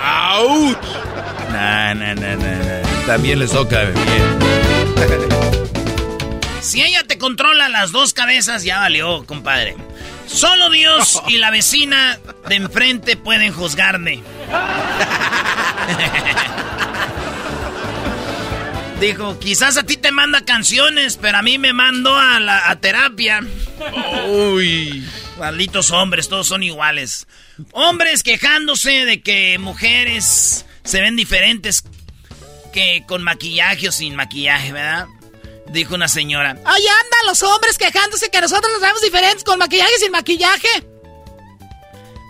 ¡Auch! 0.03 0.77
No, 1.51 1.93
no, 1.95 2.15
no, 2.15 2.35
no, 2.35 3.05
También 3.05 3.39
les 3.39 3.51
toca 3.51 3.83
bien. 3.83 4.39
Si 6.61 6.81
ella 6.81 7.03
te 7.05 7.17
controla 7.17 7.67
las 7.69 7.91
dos 7.91 8.13
cabezas, 8.13 8.63
ya 8.63 8.79
valió, 8.79 9.25
compadre. 9.25 9.75
Solo 10.27 10.69
Dios 10.69 11.21
y 11.27 11.37
la 11.37 11.51
vecina 11.51 12.19
de 12.47 12.55
enfrente 12.55 13.17
pueden 13.17 13.53
juzgarme. 13.53 14.23
Dijo, 18.99 19.39
quizás 19.39 19.77
a 19.77 19.83
ti 19.83 19.97
te 19.97 20.11
manda 20.11 20.45
canciones, 20.45 21.17
pero 21.17 21.39
a 21.39 21.41
mí 21.41 21.57
me 21.57 21.73
mandó 21.73 22.15
a 22.15 22.39
la 22.39 22.75
terapia. 22.79 23.41
Uy, 24.27 25.03
malditos 25.39 25.89
hombres, 25.91 26.29
todos 26.29 26.47
son 26.47 26.61
iguales. 26.61 27.27
Hombres 27.71 28.21
quejándose 28.21 29.05
de 29.05 29.21
que 29.21 29.57
mujeres 29.57 30.65
se 30.83 31.01
ven 31.01 31.15
diferentes 31.15 31.83
que 32.71 33.03
con 33.07 33.23
maquillaje 33.23 33.89
o 33.89 33.91
sin 33.91 34.15
maquillaje, 34.15 34.71
¿verdad? 34.71 35.07
Dijo 35.71 35.95
una 35.95 36.09
señora. 36.09 36.51
Ahí 36.65 36.85
andan 36.85 37.19
los 37.27 37.41
hombres 37.43 37.77
quejándose 37.77 38.29
que 38.29 38.41
nosotros 38.41 38.71
nos 38.73 38.81
vemos 38.81 39.01
diferentes 39.01 39.43
con 39.43 39.57
maquillaje 39.57 39.91
y 39.97 40.01
sin 40.01 40.11
maquillaje. 40.11 40.67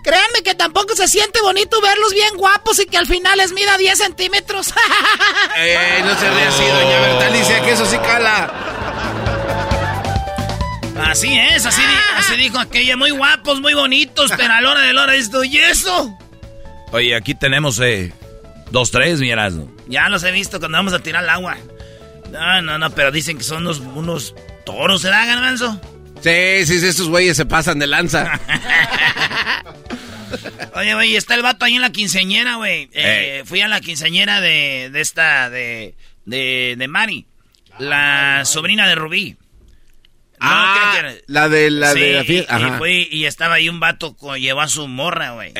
Créanme 0.03 0.41
que 0.43 0.55
tampoco 0.55 0.95
se 0.95 1.07
siente 1.07 1.41
bonito 1.41 1.79
verlos 1.81 2.13
bien 2.13 2.35
guapos 2.35 2.79
y 2.79 2.85
que 2.85 2.97
al 2.97 3.07
final 3.07 3.37
les 3.37 3.51
mida 3.51 3.77
10 3.77 3.97
centímetros. 3.97 4.73
¡Eh, 5.57 6.01
no 6.03 6.17
se 6.19 6.29
ríe 6.29 6.43
así, 6.43 6.63
doña 6.63 6.99
Bertalicia, 7.01 7.61
que 7.63 7.71
eso 7.71 7.85
sí 7.85 7.97
cala! 7.97 8.51
Así 11.03 11.37
es, 11.37 11.65
así, 11.65 11.81
así 12.15 12.35
dijo 12.35 12.59
aquella. 12.59 12.95
Muy 12.95 13.11
guapos, 13.11 13.59
muy 13.59 13.73
bonitos, 13.73 14.31
pero 14.37 14.53
a 14.53 14.61
la 14.61 14.71
hora 14.71 14.81
de 14.81 14.93
la 14.93 15.03
hora 15.03 15.15
esto 15.15 15.43
y 15.43 15.57
eso. 15.57 16.17
Oye, 16.91 17.15
aquí 17.15 17.33
tenemos 17.35 17.79
eh, 17.79 18.13
dos, 18.69 18.91
tres, 18.91 19.19
mi 19.19 19.31
Ya 19.87 20.09
los 20.09 20.23
he 20.23 20.31
visto 20.31 20.59
cuando 20.59 20.77
vamos 20.77 20.93
a 20.93 20.99
tirar 20.99 21.23
el 21.23 21.29
agua. 21.29 21.57
No, 22.31 22.61
no, 22.61 22.77
no, 22.77 22.89
pero 22.91 23.11
dicen 23.11 23.37
que 23.37 23.43
son 23.43 23.63
unos, 23.63 23.79
unos 23.79 24.35
toros, 24.65 25.01
¿se 25.01 25.09
da, 25.09 25.25
ganso? 25.25 25.79
Sí, 26.21 26.65
sí, 26.65 26.79
sí, 26.79 26.87
estos 26.87 27.09
güeyes 27.09 27.35
se 27.35 27.45
pasan 27.45 27.79
de 27.79 27.87
lanza. 27.87 28.39
Oye, 30.75 30.93
güey, 30.93 31.15
está 31.15 31.35
el 31.35 31.41
vato 31.41 31.65
ahí 31.65 31.75
en 31.75 31.81
la 31.81 31.91
quinceañera, 31.91 32.55
güey. 32.55 32.89
Eh, 32.93 33.43
fui 33.45 33.61
a 33.61 33.67
la 33.67 33.81
quinceañera 33.81 34.41
de, 34.41 34.89
de 34.91 35.01
esta, 35.01 35.49
de, 35.49 35.95
de, 36.25 36.75
de 36.77 36.87
Mari, 36.87 37.25
la 37.79 38.43
sobrina 38.45 38.87
de 38.87 38.95
Rubí. 38.95 39.37
ah, 40.39 41.03
la 41.27 41.49
de 41.49 41.69
la 41.69 41.93
de 41.93 42.13
la 42.13 42.23
fiesta. 42.23 42.59
Y, 42.59 42.71
fui, 42.77 43.07
y 43.11 43.25
estaba 43.25 43.55
ahí 43.55 43.69
un 43.69 43.79
vato, 43.79 44.15
llevó 44.37 44.61
a 44.61 44.67
su 44.67 44.87
morra, 44.87 45.31
güey. 45.31 45.53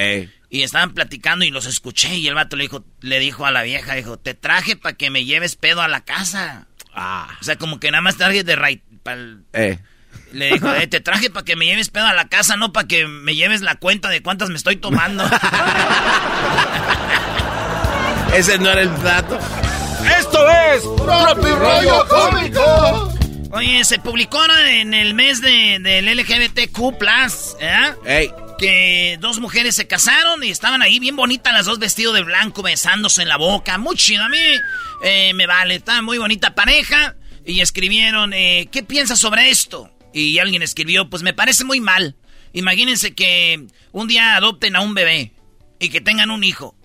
Y 0.53 0.63
estaban 0.63 0.93
platicando 0.93 1.45
y 1.45 1.49
los 1.49 1.65
escuché 1.65 2.17
y 2.17 2.27
el 2.27 2.35
vato 2.35 2.57
le 2.57 2.63
dijo, 2.63 2.83
le 2.99 3.19
dijo 3.19 3.45
a 3.45 3.51
la 3.51 3.63
vieja, 3.63 3.95
dijo, 3.95 4.19
te 4.19 4.33
traje 4.33 4.75
para 4.75 4.97
que 4.97 5.09
me 5.09 5.23
lleves 5.23 5.55
pedo 5.55 5.81
a 5.81 5.87
la 5.87 6.01
casa. 6.01 6.67
Ah. 6.93 7.29
O 7.39 7.43
sea, 7.45 7.55
como 7.55 7.79
que 7.79 7.89
nada 7.89 8.01
más 8.01 8.17
traje 8.17 8.43
de 8.43 8.57
right, 8.57 8.83
eh. 9.53 9.79
Le 10.33 10.51
dijo, 10.51 10.73
eh, 10.73 10.87
te 10.87 10.99
traje 10.99 11.29
para 11.29 11.45
que 11.45 11.55
me 11.55 11.63
lleves 11.63 11.89
pedo 11.89 12.05
a 12.05 12.13
la 12.13 12.27
casa, 12.27 12.57
no 12.57 12.73
para 12.73 12.85
que 12.85 13.07
me 13.07 13.33
lleves 13.33 13.61
la 13.61 13.75
cuenta 13.75 14.09
de 14.09 14.21
cuántas 14.21 14.49
me 14.49 14.57
estoy 14.57 14.75
tomando. 14.75 15.23
Ese 18.35 18.59
no 18.59 18.71
era 18.71 18.81
el 18.81 19.01
dato. 19.01 19.39
Esto 20.19 20.49
es 20.49 20.81
Tropi 20.81 21.49
Rollo 21.49 22.05
Cómico. 22.09 23.13
Oye, 23.51 23.85
se 23.85 23.99
publicó 23.99 24.41
en 24.67 24.93
el 24.93 25.13
mes 25.13 25.39
de, 25.41 25.79
del 25.79 26.13
LGBTQ+, 26.17 26.97
¿eh? 27.61 27.93
Ey 28.05 28.33
que 28.61 29.17
dos 29.19 29.39
mujeres 29.39 29.75
se 29.75 29.87
casaron 29.87 30.43
y 30.43 30.51
estaban 30.51 30.83
ahí 30.83 30.99
bien 30.99 31.15
bonitas 31.15 31.51
las 31.51 31.65
dos 31.65 31.79
vestidos 31.79 32.13
de 32.13 32.21
blanco, 32.21 32.61
besándose 32.61 33.23
en 33.23 33.27
la 33.27 33.37
boca. 33.37 33.79
Muy 33.79 33.95
chido, 33.95 34.23
a 34.23 34.29
mí 34.29 34.37
eh, 35.03 35.33
me 35.33 35.47
vale, 35.47 35.75
está 35.75 36.01
muy 36.03 36.19
bonita 36.19 36.53
pareja. 36.53 37.15
Y 37.43 37.61
escribieron, 37.61 38.33
eh, 38.33 38.69
¿qué 38.71 38.83
piensas 38.83 39.19
sobre 39.19 39.49
esto? 39.49 39.89
Y 40.13 40.37
alguien 40.37 40.61
escribió, 40.61 41.09
pues 41.09 41.23
me 41.23 41.33
parece 41.33 41.63
muy 41.63 41.81
mal. 41.81 42.15
Imagínense 42.53 43.15
que 43.15 43.65
un 43.93 44.07
día 44.07 44.35
adopten 44.35 44.75
a 44.75 44.81
un 44.81 44.93
bebé 44.93 45.31
y 45.79 45.89
que 45.89 45.99
tengan 45.99 46.29
un 46.29 46.43
hijo. 46.43 46.75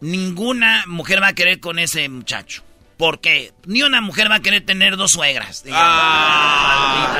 Ninguna 0.00 0.84
mujer 0.86 1.20
va 1.20 1.28
a 1.28 1.34
querer 1.34 1.58
con 1.58 1.80
ese 1.80 2.08
muchacho. 2.08 2.62
Porque 2.96 3.52
ni 3.66 3.82
una 3.82 4.00
mujer 4.00 4.30
va 4.30 4.36
a 4.36 4.40
querer 4.40 4.64
tener 4.64 4.96
dos 4.96 5.10
suegras. 5.10 5.64
ah, 5.72 7.16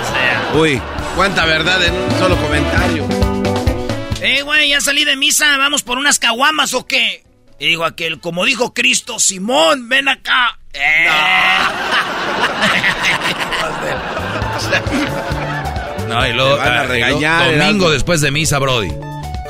Uy, 0.55 0.81
cuánta 1.17 1.45
verdad 1.47 1.85
en 1.85 1.95
un 1.95 2.11
solo 2.13 2.37
comentario. 2.37 3.24
Eh, 4.25 4.41
güey, 4.41 4.71
ya 4.71 4.81
salí 4.81 5.05
de 5.05 5.17
misa, 5.17 5.59
¿vamos 5.59 5.83
por 5.83 5.99
unas 5.99 6.19
caguamas 6.19 6.73
o 6.73 6.87
qué? 6.87 7.23
Y 7.59 7.67
digo 7.67 7.85
aquel, 7.85 8.21
como 8.21 8.47
dijo 8.47 8.73
Cristo, 8.73 9.19
Simón, 9.19 9.91
ven 9.91 10.09
acá. 10.09 10.59
Eh. 10.73 11.09
No. 16.09 16.27
y 16.27 16.33
luego 16.33 16.57
van 16.57 16.73
a 16.73 16.81
ah, 16.81 16.85
regañar, 16.85 17.59
domingo 17.59 17.91
después 17.91 18.23
de 18.23 18.31
misa, 18.31 18.59
Brody. 18.59 18.89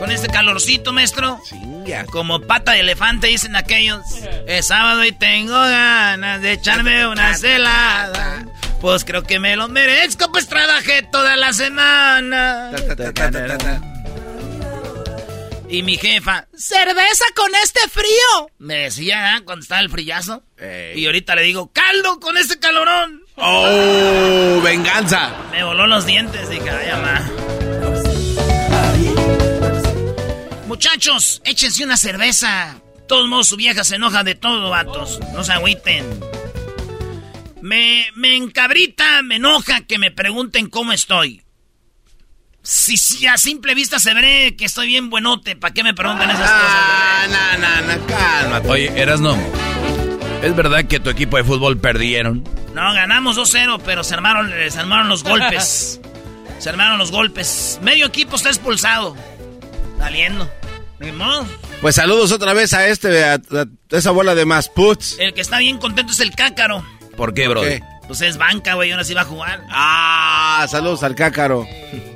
Con 0.00 0.10
este 0.10 0.26
calorcito, 0.26 0.92
maestro. 0.92 1.40
Como 2.10 2.40
pata 2.40 2.72
de 2.72 2.80
elefante, 2.80 3.28
dicen 3.28 3.54
aquellos. 3.54 4.00
Es 4.48 4.66
sábado 4.66 5.04
y 5.04 5.12
tengo 5.12 5.52
ganas 5.52 6.42
de 6.42 6.50
echarme 6.50 7.06
una 7.06 7.34
celada. 7.34 8.44
Pues 8.80 9.04
creo 9.04 9.22
que 9.22 9.38
me 9.38 9.54
lo 9.54 9.68
merezco, 9.68 10.32
pues 10.32 10.48
trabajé 10.48 11.02
toda 11.02 11.36
la 11.36 11.52
semana. 11.52 12.72
Y 15.68 15.82
mi 15.82 15.96
jefa, 15.96 16.46
¡cerveza 16.56 17.24
con 17.34 17.52
este 17.62 17.80
frío! 17.88 18.50
Me 18.58 18.74
decía 18.84 19.36
¿eh? 19.36 19.44
cuando 19.44 19.62
estaba 19.62 19.80
el 19.80 19.90
frillazo. 19.90 20.42
Y 20.94 21.06
ahorita 21.06 21.34
le 21.34 21.42
digo, 21.42 21.72
¡caldo 21.72 22.20
con 22.20 22.36
este 22.36 22.58
calorón! 22.58 23.24
¡Oh! 23.36 24.60
¡Venganza! 24.62 25.32
Me 25.50 25.64
voló 25.64 25.86
los 25.86 26.06
dientes, 26.06 26.48
dije, 26.48 26.70
ay, 26.70 26.90
mamá. 26.92 27.30
Muchachos, 30.66 31.40
échense 31.44 31.84
una 31.84 31.96
cerveza. 31.96 32.80
De 32.96 33.02
todos 33.06 33.28
modos, 33.28 33.48
su 33.48 33.56
vieja 33.56 33.84
se 33.84 33.96
enoja 33.96 34.22
de 34.24 34.34
todo, 34.34 34.70
vatos. 34.70 35.20
No 35.32 35.44
se 35.44 35.52
agüiten. 35.52 36.04
Me, 37.60 38.06
me 38.14 38.36
encabrita, 38.36 39.22
me 39.22 39.36
enoja 39.36 39.82
que 39.86 39.98
me 39.98 40.10
pregunten 40.10 40.68
cómo 40.68 40.92
estoy. 40.92 41.43
Si, 42.66 42.96
si 42.96 43.26
a 43.26 43.36
simple 43.36 43.74
vista 43.74 43.98
se 43.98 44.14
ve 44.14 44.56
que 44.56 44.64
estoy 44.64 44.86
bien 44.86 45.10
buenote, 45.10 45.54
¿para 45.54 45.74
qué 45.74 45.84
me 45.84 45.92
preguntan 45.92 46.30
esas 46.30 46.50
cosas? 46.50 46.66
Ah, 46.66 47.26
no, 47.28 47.58
no, 47.58 47.94
no, 47.94 48.06
cálmate. 48.06 48.68
Oye, 48.70 48.92
eras 48.96 49.20
no. 49.20 49.36
¿Es 50.42 50.56
verdad 50.56 50.86
que 50.86 50.98
tu 50.98 51.10
equipo 51.10 51.36
de 51.36 51.44
fútbol 51.44 51.76
perdieron? 51.76 52.42
No, 52.72 52.94
ganamos 52.94 53.36
2-0, 53.36 53.82
pero 53.84 54.02
se 54.02 54.14
armaron, 54.14 54.50
se 54.70 54.78
armaron 54.78 55.10
los 55.10 55.24
golpes. 55.24 56.00
se 56.58 56.68
armaron 56.70 56.96
los 56.96 57.10
golpes. 57.10 57.78
Medio 57.82 58.06
equipo 58.06 58.36
está 58.36 58.48
expulsado. 58.48 59.14
Saliendo. 59.98 60.50
Ni 61.00 61.12
modo. 61.12 61.46
Pues 61.82 61.96
saludos 61.96 62.32
otra 62.32 62.54
vez 62.54 62.72
a 62.72 62.88
este, 62.88 63.24
a, 63.24 63.38
esa 63.90 64.10
bola 64.10 64.34
de 64.34 64.46
más 64.46 64.70
puts. 64.70 65.18
El 65.18 65.34
que 65.34 65.42
está 65.42 65.58
bien 65.58 65.76
contento 65.76 66.12
es 66.12 66.20
el 66.20 66.34
cácaro. 66.34 66.82
¿Por 67.14 67.34
qué, 67.34 67.46
bro? 67.46 67.62
Pues 68.06 68.20
es 68.20 68.36
banca, 68.36 68.74
güey, 68.74 68.90
ahora 68.90 69.04
sí 69.04 69.14
va 69.14 69.22
a 69.22 69.26
jugar. 69.26 69.64
Ah, 69.70 70.66
saludos 70.68 71.02
al 71.02 71.14
cácaro. 71.14 71.66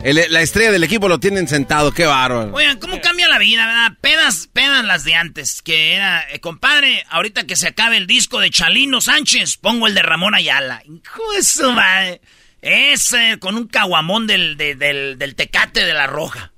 la 0.05 0.43
estrella 0.43 0.71
del 0.71 0.85
equipo 0.85 1.09
lo 1.09 1.19
tienen 1.19 1.49
sentado, 1.49 1.93
qué 1.93 2.05
bárbaro. 2.05 2.53
Oigan, 2.53 2.79
¿cómo 2.79 3.01
cambia 3.01 3.27
la 3.27 3.39
vida, 3.39 3.67
verdad? 3.67 3.99
Pedas, 4.01 4.49
pedas 4.53 4.85
las 4.85 5.05
de 5.05 5.15
antes, 5.15 5.63
que 5.63 5.95
era, 5.95 6.31
eh, 6.31 6.41
compadre, 6.41 7.05
ahorita 7.09 7.47
que 7.47 7.57
se 7.57 7.69
acabe 7.69 7.97
el 7.97 8.07
disco 8.07 8.41
de 8.41 8.51
Chalino 8.51 9.01
Sánchez, 9.01 9.57
pongo 9.57 9.87
el 9.87 9.95
de 9.95 10.03
Ramón 10.03 10.35
Ayala. 10.35 10.83
Hijo 10.85 11.23
de 11.35 11.43
su 11.43 11.73
madre. 11.73 12.21
Ese, 12.61 13.39
con 13.39 13.57
un 13.57 13.67
caguamón 13.67 14.27
del, 14.27 14.57
del, 14.57 15.35
tecate 15.37 15.85
de 15.85 15.95
la 15.95 16.07
roja. 16.07 16.53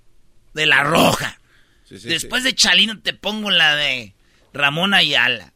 De 0.55 0.67
la 0.67 0.83
roja. 0.83 1.39
Después 1.89 2.43
de 2.43 2.55
Chalino 2.55 3.01
te 3.01 3.13
pongo 3.13 3.51
la 3.51 3.77
de 3.77 4.15
Ramón 4.53 4.95
Ayala. 4.95 5.53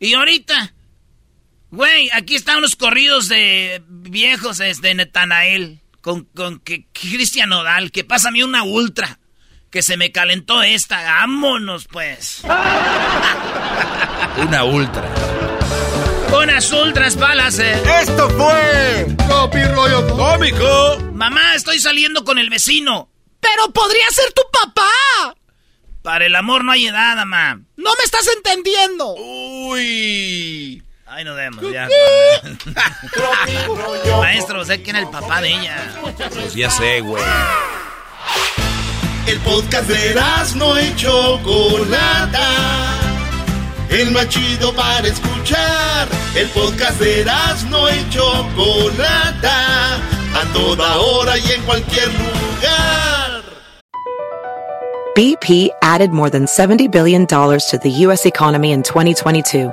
Y 0.00 0.14
ahorita, 0.14 0.74
güey, 1.70 2.10
aquí 2.12 2.34
están 2.34 2.58
unos 2.58 2.76
corridos 2.76 3.28
de 3.28 3.82
viejos 3.88 4.58
de 4.58 4.70
este, 4.70 4.94
Netanael. 4.94 5.80
Con, 6.00 6.24
con 6.24 6.60
que, 6.60 6.86
Cristian 6.92 7.52
Odal, 7.52 7.90
que 7.90 8.04
pásame 8.04 8.44
una 8.44 8.62
ultra. 8.62 9.18
Que 9.70 9.82
se 9.82 9.96
me 9.96 10.12
calentó 10.12 10.62
esta. 10.62 11.02
Vámonos, 11.02 11.86
pues. 11.88 12.42
una 14.38 14.64
ultra. 14.64 15.14
Unas 16.32 16.72
ultras 16.72 17.16
balas, 17.16 17.58
eh. 17.58 17.82
Esto 18.00 18.30
fue 18.30 19.16
Rollo 19.74 20.06
Cómico. 20.16 20.98
Mamá, 21.12 21.54
estoy 21.54 21.78
saliendo 21.78 22.24
con 22.24 22.38
el 22.38 22.50
vecino. 22.50 23.10
Pero 23.40 23.72
podría 23.72 24.08
ser 24.10 24.32
tu 24.32 24.42
papá. 24.52 25.34
Para 26.02 26.26
el 26.26 26.34
amor 26.34 26.64
no 26.64 26.72
hay 26.72 26.86
edad, 26.86 27.16
mamá. 27.16 27.60
No 27.76 27.90
me 27.96 28.04
estás 28.04 28.28
entendiendo. 28.36 29.14
Uy. 29.14 30.82
Ay, 31.10 31.24
no 31.24 31.34
vemos, 31.34 31.64
ya. 31.72 31.88
Maestro, 34.20 34.62
sé 34.64 34.82
quién 34.82 34.96
es 34.96 35.04
el 35.04 35.08
papá 35.08 35.40
de 35.40 35.48
ella. 35.48 35.76
Pues 36.02 36.54
ya 36.54 36.70
sé, 36.70 37.00
güey. 37.00 37.24
El 39.26 39.38
podcast 39.40 39.88
de 39.88 40.14
no 40.56 40.78
y 40.78 40.94
Chocolata. 40.96 42.46
El 43.88 44.10
más 44.10 44.28
chido 44.28 44.74
para 44.74 45.08
escuchar. 45.08 46.08
El 46.34 46.48
podcast 46.48 47.00
de 47.00 47.24
no 47.70 47.88
y 47.88 48.10
Chocolata. 48.10 49.94
A 49.96 50.52
toda 50.52 50.98
hora 50.98 51.38
y 51.38 51.52
en 51.52 51.62
cualquier 51.62 52.08
lugar. 52.08 53.42
BP 55.16 55.70
added 55.82 56.10
more 56.10 56.30
than 56.30 56.44
$70 56.44 56.92
billion 56.92 57.26
to 57.26 57.78
the 57.82 57.90
U.S. 58.04 58.26
economy 58.26 58.72
in 58.72 58.82
2022 58.82 59.72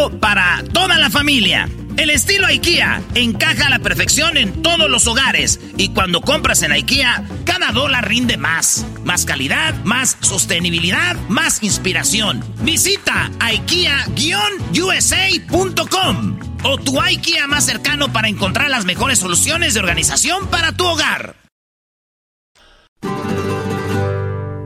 para 0.09 0.63
toda 0.73 0.97
la 0.97 1.09
familia. 1.09 1.69
El 1.97 2.09
estilo 2.09 2.47
IKEA 2.47 3.01
encaja 3.15 3.67
a 3.67 3.69
la 3.69 3.79
perfección 3.79 4.37
en 4.37 4.63
todos 4.63 4.89
los 4.89 5.07
hogares 5.07 5.59
y 5.77 5.89
cuando 5.89 6.21
compras 6.21 6.63
en 6.63 6.71
IKEA, 6.71 7.25
cada 7.45 7.71
dólar 7.71 8.07
rinde 8.07 8.37
más. 8.37 8.85
Más 9.03 9.25
calidad, 9.25 9.75
más 9.83 10.17
sostenibilidad, 10.21 11.17
más 11.27 11.61
inspiración. 11.61 12.41
Visita 12.61 13.29
IKEA-USA.com 13.39 16.39
o 16.63 16.77
tu 16.77 17.01
IKEA 17.01 17.47
más 17.47 17.65
cercano 17.65 18.13
para 18.13 18.29
encontrar 18.29 18.69
las 18.69 18.85
mejores 18.85 19.19
soluciones 19.19 19.73
de 19.73 19.81
organización 19.81 20.47
para 20.47 20.71
tu 20.71 20.85
hogar. 20.85 21.35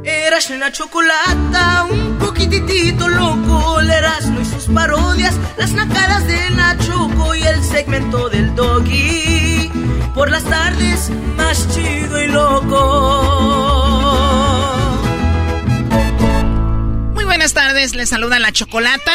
Eras 0.04 0.50
una 0.50 0.72
chocolata, 0.72 1.86
un 1.90 2.18
poquitito 2.20 3.08
loco, 3.08 3.80
Erasmo 3.80 4.35
y 4.35 4.35
sus 4.66 4.74
parodias, 4.74 5.36
las 5.58 5.72
nacadas 5.74 6.26
de 6.28 6.50
Nachoco 6.52 7.36
y 7.36 7.44
el 7.44 7.64
segmento 7.64 8.30
del 8.30 8.56
doggy. 8.56 9.70
Por 10.14 10.32
las 10.32 10.44
tardes, 10.46 11.10
más 11.38 11.68
chido 11.74 12.24
y 12.24 12.28
loco. 12.28 12.78
Muy 17.14 17.26
buenas 17.26 17.54
tardes, 17.54 17.96
les 17.96 18.10
saluda 18.10 18.40
la 18.40 18.52
chocolata. 18.52 19.12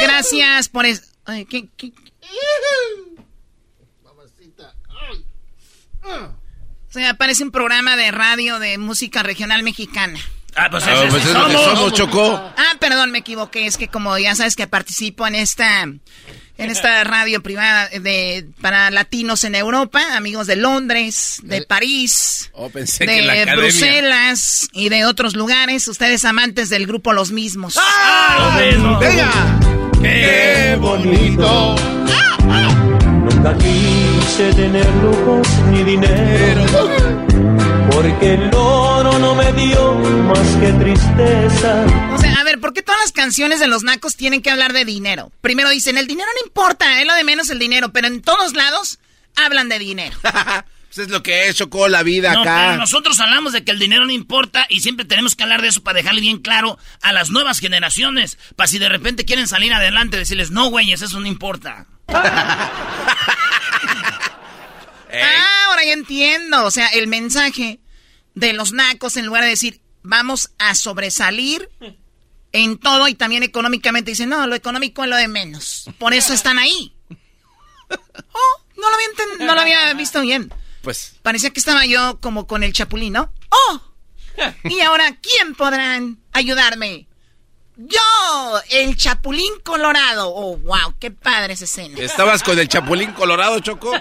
Gracias 0.00 0.68
por 0.68 0.86
eso. 0.86 1.02
¿qué, 1.48 1.68
qué? 1.76 1.92
Ay. 4.88 5.24
Ah. 6.04 6.30
O 6.88 6.92
sea, 6.92 7.14
parece 7.14 7.44
un 7.44 7.50
programa 7.50 7.96
de 7.96 8.10
radio 8.10 8.58
de 8.58 8.78
música 8.78 9.22
regional 9.22 9.62
mexicana. 9.62 10.18
Ah, 10.56 10.68
pues, 10.70 10.84
ah, 10.86 11.04
pues 11.10 11.24
es, 11.24 11.34
lo 11.34 11.46
que 11.46 11.52
somos, 11.52 11.92
Chocó. 11.92 12.32
Ah, 12.56 12.72
perdón, 12.80 13.10
me 13.10 13.18
equivoqué. 13.18 13.66
Es 13.66 13.76
que 13.76 13.88
como 13.88 14.16
ya 14.16 14.34
sabes 14.34 14.56
que 14.56 14.66
participo 14.66 15.26
en 15.26 15.34
esta 15.34 15.82
en 15.82 16.70
esta 16.70 17.04
radio 17.04 17.42
privada 17.42 17.88
de 17.88 18.46
para 18.62 18.90
latinos 18.90 19.44
en 19.44 19.54
Europa, 19.54 20.02
amigos 20.16 20.46
de 20.46 20.56
Londres, 20.56 21.40
de 21.42 21.60
París, 21.62 22.50
oh, 22.54 22.70
de 22.70 23.54
Bruselas 23.54 24.68
y 24.72 24.88
de 24.88 25.04
otros 25.04 25.36
lugares, 25.36 25.86
ustedes 25.88 26.24
amantes 26.24 26.70
del 26.70 26.86
grupo 26.86 27.12
Los 27.12 27.32
Mismos. 27.32 27.78
¡Ah! 27.78 28.58
¡Venga! 28.58 29.30
¡Qué 30.00 30.76
bonito! 30.80 31.76
Nunca 33.36 33.54
quise 33.58 34.50
tener 34.54 34.86
lujos 35.02 35.46
ni 35.70 35.84
dinero, 35.84 36.64
porque 37.90 38.34
el 38.34 38.54
oro 38.54 39.18
no 39.18 39.34
me 39.34 39.52
dio 39.52 39.94
más 39.94 40.56
que 40.56 40.72
tristeza. 40.72 41.84
O 42.14 42.18
sea, 42.18 42.32
a 42.40 42.44
ver, 42.44 42.58
¿por 42.58 42.72
qué 42.72 42.80
todas 42.80 43.00
las 43.02 43.12
canciones 43.12 43.60
de 43.60 43.66
los 43.66 43.82
nacos 43.82 44.16
tienen 44.16 44.40
que 44.40 44.50
hablar 44.50 44.72
de 44.72 44.86
dinero? 44.86 45.30
Primero 45.42 45.68
dicen, 45.68 45.98
el 45.98 46.06
dinero 46.06 46.28
no 46.34 46.46
importa, 46.46 47.00
es 47.02 47.06
lo 47.06 47.14
de 47.14 47.24
menos 47.24 47.50
el 47.50 47.58
dinero, 47.58 47.90
pero 47.92 48.06
en 48.06 48.22
todos 48.22 48.54
lados 48.54 48.98
hablan 49.36 49.68
de 49.68 49.78
dinero. 49.80 50.16
Pues 50.96 51.08
es 51.08 51.12
lo 51.12 51.22
que 51.22 51.46
es, 51.46 51.56
chocó 51.56 51.88
la 51.88 52.02
vida 52.02 52.32
no, 52.32 52.40
acá. 52.40 52.68
Pero 52.68 52.78
nosotros 52.78 53.20
hablamos 53.20 53.52
de 53.52 53.64
que 53.64 53.70
el 53.70 53.78
dinero 53.78 54.06
no 54.06 54.12
importa 54.12 54.64
y 54.70 54.80
siempre 54.80 55.04
tenemos 55.04 55.36
que 55.36 55.42
hablar 55.42 55.60
de 55.60 55.68
eso 55.68 55.82
para 55.82 55.98
dejarle 55.98 56.22
bien 56.22 56.38
claro 56.38 56.78
a 57.02 57.12
las 57.12 57.28
nuevas 57.28 57.58
generaciones. 57.58 58.38
Para 58.56 58.66
si 58.66 58.78
de 58.78 58.88
repente 58.88 59.26
quieren 59.26 59.46
salir 59.46 59.74
adelante, 59.74 60.16
decirles, 60.16 60.50
no, 60.50 60.70
güeyes, 60.70 61.02
eso 61.02 61.20
no 61.20 61.26
importa. 61.26 61.86
Ah, 65.18 65.68
ahora 65.68 65.82
ya 65.82 65.94
entiendo. 65.94 66.66
O 66.66 66.70
sea, 66.70 66.88
el 66.88 67.06
mensaje 67.06 67.80
de 68.34 68.52
los 68.52 68.72
nacos, 68.72 69.16
en 69.16 69.24
lugar 69.24 69.44
de 69.44 69.48
decir, 69.48 69.80
vamos 70.02 70.50
a 70.58 70.74
sobresalir 70.74 71.70
en 72.52 72.76
todo 72.76 73.08
y 73.08 73.14
también 73.14 73.42
económicamente, 73.42 74.10
dicen, 74.10 74.28
no, 74.28 74.46
lo 74.46 74.54
económico 74.54 75.04
es 75.04 75.08
lo 75.08 75.16
de 75.16 75.28
menos. 75.28 75.88
Por 75.96 76.12
eso 76.12 76.34
están 76.34 76.58
ahí. 76.58 76.94
Oh, 78.32 78.64
no 78.76 78.90
lo 78.90 78.94
había, 78.96 79.46
no 79.46 79.54
lo 79.54 79.60
había 79.60 79.94
visto 79.94 80.20
bien. 80.20 80.52
Pues. 80.86 81.16
Parecía 81.20 81.50
que 81.50 81.58
estaba 81.58 81.84
yo 81.84 82.20
como 82.20 82.46
con 82.46 82.62
el 82.62 82.72
chapulín, 82.72 83.14
¿no? 83.14 83.32
¡Oh! 83.48 83.80
Y 84.62 84.80
ahora, 84.82 85.16
¿quién 85.20 85.56
podrán 85.56 86.18
ayudarme? 86.32 87.08
Yo, 87.74 87.98
el 88.70 88.96
Chapulín 88.96 89.52
Colorado. 89.64 90.28
Oh, 90.28 90.56
wow, 90.58 90.94
qué 91.00 91.10
padre 91.10 91.54
esa 91.54 91.64
escena. 91.64 91.98
¿Estabas 91.98 92.44
con 92.44 92.56
el 92.56 92.68
Chapulín 92.68 93.10
Colorado, 93.14 93.58
Choco? 93.58 93.92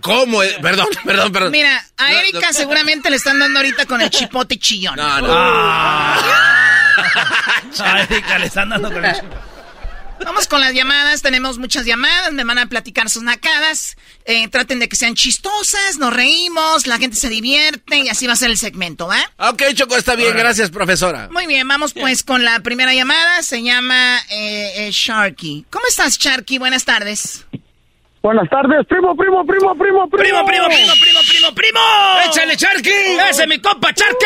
¿Cómo? 0.00 0.38
Perdón, 0.62 0.88
perdón, 1.04 1.30
perdón. 1.30 1.52
Mira, 1.52 1.84
a 1.98 2.14
Erika 2.14 2.54
seguramente 2.54 3.10
le 3.10 3.16
están 3.16 3.38
dando 3.38 3.58
ahorita 3.58 3.84
con 3.84 4.00
el 4.00 4.08
chipote 4.08 4.58
chillón. 4.58 4.96
No, 4.96 5.20
no. 5.20 5.28
Ah. 7.76 7.94
a 7.96 8.02
Erika 8.04 8.38
le 8.38 8.46
están 8.46 8.70
dando 8.70 8.90
con 8.90 9.04
el 9.04 9.14
chipote. 9.14 9.53
Vamos 10.24 10.48
con 10.48 10.60
las 10.60 10.72
llamadas, 10.72 11.20
tenemos 11.20 11.58
muchas 11.58 11.84
llamadas, 11.84 12.32
me 12.32 12.44
van 12.44 12.58
a 12.58 12.66
platicar 12.66 13.10
sus 13.10 13.22
nacadas. 13.22 13.96
Eh, 14.24 14.48
traten 14.48 14.78
de 14.78 14.88
que 14.88 14.96
sean 14.96 15.14
chistosas, 15.14 15.98
nos 15.98 16.14
reímos, 16.14 16.86
la 16.86 16.98
gente 16.98 17.16
se 17.16 17.28
divierte 17.28 17.98
y 17.98 18.08
así 18.08 18.26
va 18.26 18.32
a 18.32 18.36
ser 18.36 18.50
el 18.50 18.56
segmento, 18.56 19.06
¿va? 19.06 19.18
Ok, 19.50 19.62
Choco, 19.74 19.96
está 19.96 20.16
bien, 20.16 20.34
gracias, 20.36 20.70
profesora. 20.70 21.28
Muy 21.30 21.46
bien, 21.46 21.68
vamos 21.68 21.92
pues 21.92 22.22
con 22.22 22.42
la 22.42 22.60
primera 22.60 22.94
llamada, 22.94 23.42
se 23.42 23.62
llama 23.62 24.18
eh, 24.30 24.86
eh, 24.86 24.90
Sharky. 24.90 25.66
¿Cómo 25.70 25.84
estás, 25.88 26.18
Sharky? 26.18 26.58
Buenas 26.58 26.84
tardes. 26.84 27.44
Buenas 28.22 28.48
tardes, 28.48 28.86
primo, 28.88 29.14
primo, 29.14 29.44
primo, 29.44 29.74
primo, 29.74 30.08
primo. 30.08 30.08
Primo, 30.08 30.44
primo, 30.46 30.66
primo, 30.66 30.92
primo, 30.98 31.20
primo, 31.28 31.54
primo! 31.54 31.80
¡Échale, 32.26 32.56
Charqui! 32.56 32.90
¡Ese 33.28 33.42
es 33.42 33.48
mi 33.48 33.58
compa, 33.58 33.92
Charqui! 33.92 34.24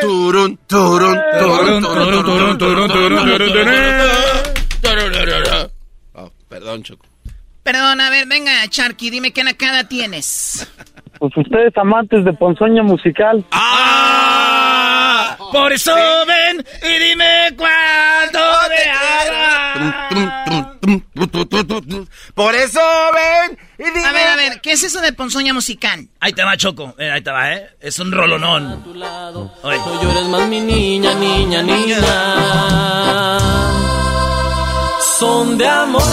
Turun, 0.00 0.58
turun, 0.66 1.16
turun, 1.38 1.82
turun, 1.84 2.58
turun, 2.58 2.88
turun, 2.88 2.88
turun, 3.52 4.57
Oh, 6.14 6.30
perdón, 6.48 6.82
Choco. 6.82 7.06
Perdón, 7.62 8.00
a 8.00 8.10
ver, 8.10 8.26
venga, 8.26 8.66
Charky, 8.68 9.10
dime 9.10 9.32
qué 9.32 9.44
nacada 9.44 9.84
tienes. 9.88 10.66
Pues 11.18 11.36
ustedes 11.36 11.76
amantes 11.76 12.24
de 12.24 12.32
ponzoña 12.32 12.82
musical. 12.82 13.44
¡Ah! 13.50 15.36
Por 15.52 15.72
eso 15.72 15.94
ven 16.26 16.64
y 16.82 16.98
dime 16.98 17.54
cuándo 17.56 18.38
te 18.68 18.90
haga. 18.90 20.08
Por 22.34 22.54
eso 22.54 22.80
ven 23.14 23.58
y 23.78 23.84
dime... 23.84 24.04
A 24.06 24.12
ver, 24.12 24.28
a 24.28 24.36
ver, 24.36 24.60
¿qué 24.62 24.72
es 24.72 24.82
eso 24.84 25.00
de 25.00 25.12
ponzoña 25.12 25.52
musical? 25.52 26.08
Ahí 26.20 26.32
te 26.32 26.44
va, 26.44 26.56
Choco. 26.56 26.94
Eh, 26.98 27.10
ahí 27.10 27.20
te 27.20 27.30
va, 27.30 27.52
¿eh? 27.52 27.68
Es 27.80 27.98
un 27.98 28.12
rolonón. 28.12 28.84
Oye. 29.62 29.78
No 29.78 30.02
llores 30.02 30.24
más, 30.28 30.48
mi 30.48 30.60
niña, 30.60 31.12
niña, 31.14 31.62
niña. 31.62 31.98
Son 35.18 35.58
de 35.58 35.66
amores, 35.66 36.06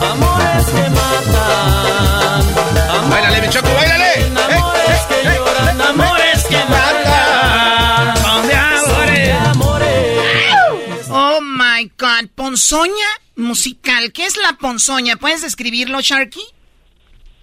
amores 0.00 0.66
que 0.66 0.90
matan. 0.90 2.42
Amores 2.88 3.10
¡Báilale, 3.10 3.40
mi 3.42 3.48
Choco, 3.50 3.68
báilale! 3.74 4.24
Amores 4.24 5.00
que 5.08 5.24
lloran, 5.24 5.80
amores 5.82 6.44
que 6.44 6.56
matan. 6.56 8.16
Son 8.16 8.48
de 8.48 9.32
amores. 9.32 11.08
Oh 11.10 11.40
my 11.42 11.92
god, 11.98 12.30
ponzoña 12.34 13.10
musical. 13.36 14.12
¿Qué 14.12 14.24
es 14.24 14.38
la 14.38 14.54
ponzoña? 14.54 15.16
¿Puedes 15.16 15.42
describirlo, 15.42 16.00
Sharky? 16.00 16.40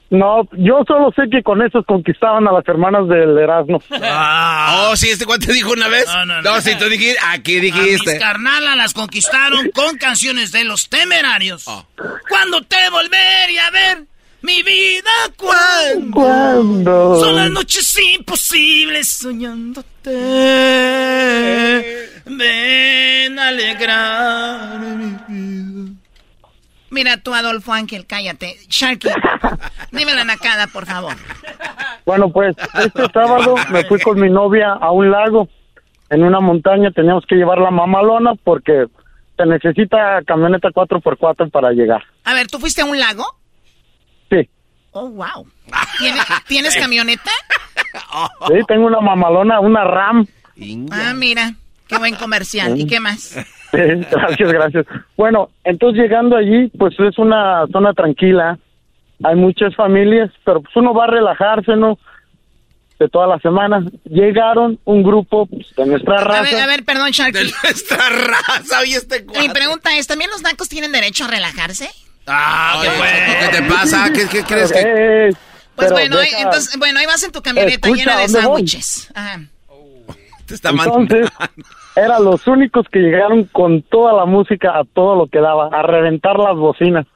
No, 0.09 0.47
yo 0.53 0.83
solo 0.87 1.11
sé 1.15 1.23
que 1.29 1.43
con 1.43 1.61
esos 1.61 1.85
conquistaban 1.85 2.47
a 2.47 2.51
las 2.53 2.65
hermanas 2.67 3.07
del 3.09 3.37
Erasmo. 3.37 3.81
Oh, 3.91 4.95
sí, 4.95 5.09
este 5.09 5.25
cuate 5.25 5.51
dijo 5.51 5.71
una 5.73 5.89
vez. 5.89 6.05
No, 6.07 6.25
no, 6.25 6.41
No, 6.41 6.55
no. 6.55 6.61
sí, 6.61 6.71
tú 6.79 6.85
dijiste, 6.85 7.17
aquí 7.27 7.57
A 7.57 7.61
mis 7.61 7.73
dijiste. 7.73 8.17
carnalas 8.17 8.77
las 8.77 8.93
conquistaron 8.93 9.69
con 9.71 9.97
canciones 9.97 10.51
de 10.53 10.63
los 10.63 10.87
temerarios. 10.87 11.67
Oh. 11.67 11.85
Cuando 12.29 12.61
te 12.61 12.89
volvería 12.89 13.67
a 13.67 13.71
ver, 13.71 14.03
mi 14.43 14.63
vida, 14.63 15.09
cuando. 15.35 16.11
¿Cuándo? 16.21 17.19
Son 17.19 17.35
las 17.35 17.49
noches 17.51 17.97
imposibles 18.15 19.09
soñándote. 19.09 20.11
Ven 22.25 23.39
a 23.39 23.47
alegrar 23.49 24.79
mi 24.79 25.17
vida. 25.27 25.96
Mira 26.89 27.17
tú, 27.17 27.33
Adolfo 27.33 27.73
Ángel, 27.73 28.05
cállate. 28.05 28.57
Sharky, 28.69 29.09
dime 29.91 30.13
la 30.15 30.23
nacada, 30.23 30.67
por 30.67 30.85
favor. 30.85 31.13
Bueno, 32.05 32.31
pues 32.31 32.55
este 32.83 33.03
sábado 33.13 33.55
me 33.71 33.83
fui 33.85 33.99
con 33.99 34.19
mi 34.19 34.29
novia 34.29 34.73
a 34.73 34.91
un 34.91 35.11
lago 35.11 35.49
en 36.09 36.23
una 36.23 36.39
montaña. 36.39 36.91
Teníamos 36.91 37.25
que 37.27 37.35
llevar 37.35 37.57
la 37.59 37.71
mamalona 37.71 38.33
porque 38.43 38.85
se 39.35 39.45
necesita 39.45 40.21
camioneta 40.25 40.69
4x4 40.69 41.51
para 41.51 41.71
llegar. 41.71 42.03
A 42.23 42.33
ver, 42.33 42.47
¿tú 42.47 42.59
fuiste 42.59 42.81
a 42.81 42.85
un 42.85 42.97
lago? 42.99 43.25
Sí, 44.29 44.49
Oh, 44.99 45.09
wow. 45.09 45.45
¿Tienes, 45.99 46.23
¿tienes 46.47 46.75
camioneta? 46.75 47.29
sí, 48.47 48.53
tengo 48.67 48.87
una 48.87 48.99
mamalona, 48.99 49.59
una 49.59 49.83
RAM. 49.83 50.25
Ah, 50.91 51.13
mira, 51.13 51.53
qué 51.87 51.97
buen 51.99 52.15
comercial. 52.15 52.79
¿Y 52.79 52.87
qué 52.87 52.99
más? 52.99 53.35
Gracias, 54.11 54.51
gracias. 54.51 54.85
Bueno, 55.15 55.49
entonces 55.63 56.01
llegando 56.01 56.35
allí, 56.35 56.67
pues 56.77 56.93
es 56.99 57.17
una 57.17 57.65
zona 57.71 57.93
tranquila. 57.93 58.57
Hay 59.23 59.35
muchas 59.35 59.75
familias, 59.75 60.29
pero 60.45 60.61
pues 60.61 60.75
uno 60.75 60.93
va 60.93 61.05
a 61.05 61.07
relajarse, 61.07 61.75
¿no? 61.75 61.97
De 62.99 63.07
toda 63.09 63.27
la 63.27 63.39
semana. 63.39 63.83
Llegaron 64.05 64.79
un 64.85 65.03
grupo 65.03 65.45
pues, 65.47 65.67
de 65.75 65.85
nuestra 65.85 66.15
A 66.19 66.23
raza. 66.23 66.41
ver, 66.43 66.55
a 66.61 66.65
ver, 66.67 66.83
perdón, 66.83 67.09
Sharky. 67.11 67.37
De 67.39 67.43
nuestra 67.63 68.09
raza, 68.09 68.79
oye, 68.81 68.95
este 68.95 69.25
Mi 69.39 69.49
pregunta 69.49 69.95
es, 69.97 70.07
¿también 70.07 70.29
los 70.31 70.41
nacos 70.41 70.67
tienen 70.69 70.91
derecho 70.91 71.25
a 71.25 71.27
relajarse? 71.29 71.89
Ah, 72.27 72.79
¿qué, 72.83 72.89
fue? 72.89 73.07
¿Qué 73.39 73.57
te 73.57 73.63
pasa? 73.71 74.11
¿Qué, 74.13 74.27
qué 74.27 74.43
crees 74.43 74.71
que...? 74.71 74.79
Eh, 74.83 75.29
Pues 75.75 75.89
pero 75.89 75.91
bueno, 75.91 76.17
deja- 76.17 76.37
ahí- 76.37 76.43
entonces, 76.43 76.77
bueno, 76.77 76.99
ahí 76.99 77.05
vas 77.05 77.23
en 77.23 77.31
tu 77.31 77.41
camioneta 77.41 77.87
Escucha, 77.87 77.95
llena 78.03 78.17
de 78.19 78.27
sándwiches. 78.29 79.11
Ajá. 79.15 79.41
Te 80.47 80.55
está 80.55 80.69
Entonces, 80.69 81.27
eran 81.97 82.23
los 82.23 82.45
únicos 82.47 82.87
que 82.89 82.99
llegaron 82.99 83.45
con 83.45 83.81
toda 83.81 84.13
la 84.13 84.25
música 84.25 84.77
a 84.77 84.83
todo 84.83 85.15
lo 85.15 85.27
que 85.27 85.39
daba, 85.39 85.67
a 85.67 85.81
reventar 85.81 86.37
las 86.37 86.55
bocinas. 86.55 87.07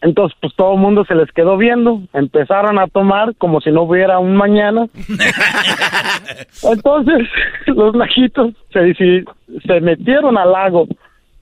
Entonces, 0.00 0.36
pues 0.40 0.54
todo 0.54 0.74
el 0.74 0.78
mundo 0.78 1.04
se 1.06 1.14
les 1.14 1.30
quedó 1.32 1.56
viendo, 1.56 2.02
empezaron 2.12 2.78
a 2.78 2.86
tomar 2.86 3.34
como 3.36 3.60
si 3.60 3.70
no 3.70 3.82
hubiera 3.82 4.18
un 4.18 4.36
mañana. 4.36 4.86
Entonces, 6.62 7.28
los 7.66 7.94
najitos 7.94 8.52
se, 8.72 8.94
se 8.94 9.80
metieron 9.80 10.38
al 10.38 10.52
lago, 10.52 10.86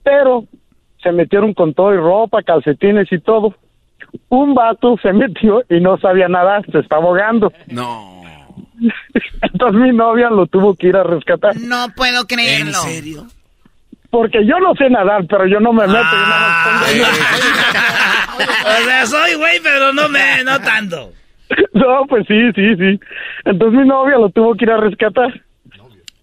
pero 0.03 0.45
se 1.03 1.11
metieron 1.11 1.53
con 1.53 1.73
todo 1.73 1.93
y 1.93 1.97
ropa, 1.97 2.41
calcetines 2.41 3.11
y 3.11 3.19
todo. 3.19 3.53
Un 4.29 4.55
vato 4.55 4.95
se 5.01 5.11
metió 5.11 5.63
y 5.69 5.79
no 5.81 5.97
sabía 5.97 6.27
nadar, 6.27 6.65
se 6.71 6.79
está 6.79 6.95
ahogando. 6.95 7.51
No. 7.67 8.16
Entonces 9.41 9.81
mi 9.81 9.91
novia 9.91 10.29
lo 10.29 10.47
tuvo 10.47 10.75
que 10.75 10.87
ir 10.87 10.95
a 10.95 11.03
rescatar. 11.03 11.55
No 11.57 11.87
puedo 11.95 12.25
creerlo. 12.27 12.67
¿En 12.85 12.89
serio? 12.93 13.27
Porque 14.09 14.45
yo 14.45 14.57
no 14.59 14.73
sé 14.75 14.89
nadar, 14.89 15.25
pero 15.27 15.45
yo 15.47 15.59
no 15.59 15.73
me 15.73 15.85
meto. 15.85 15.99
yo 16.95 17.05
pongo- 17.05 17.07
O 18.81 18.85
sea, 18.85 19.05
soy 19.05 19.33
güey, 19.35 19.59
pero 19.61 19.91
no 19.93 20.07
me, 20.09 20.43
no 20.43 20.59
tanto. 20.61 21.13
No, 21.73 22.05
pues 22.09 22.25
sí, 22.27 22.35
sí, 22.55 22.75
sí. 22.75 22.99
Entonces 23.45 23.79
mi 23.79 23.87
novia 23.87 24.17
lo 24.17 24.29
tuvo 24.29 24.53
que 24.55 24.65
ir 24.65 24.71
a 24.71 24.77
rescatar. 24.81 25.29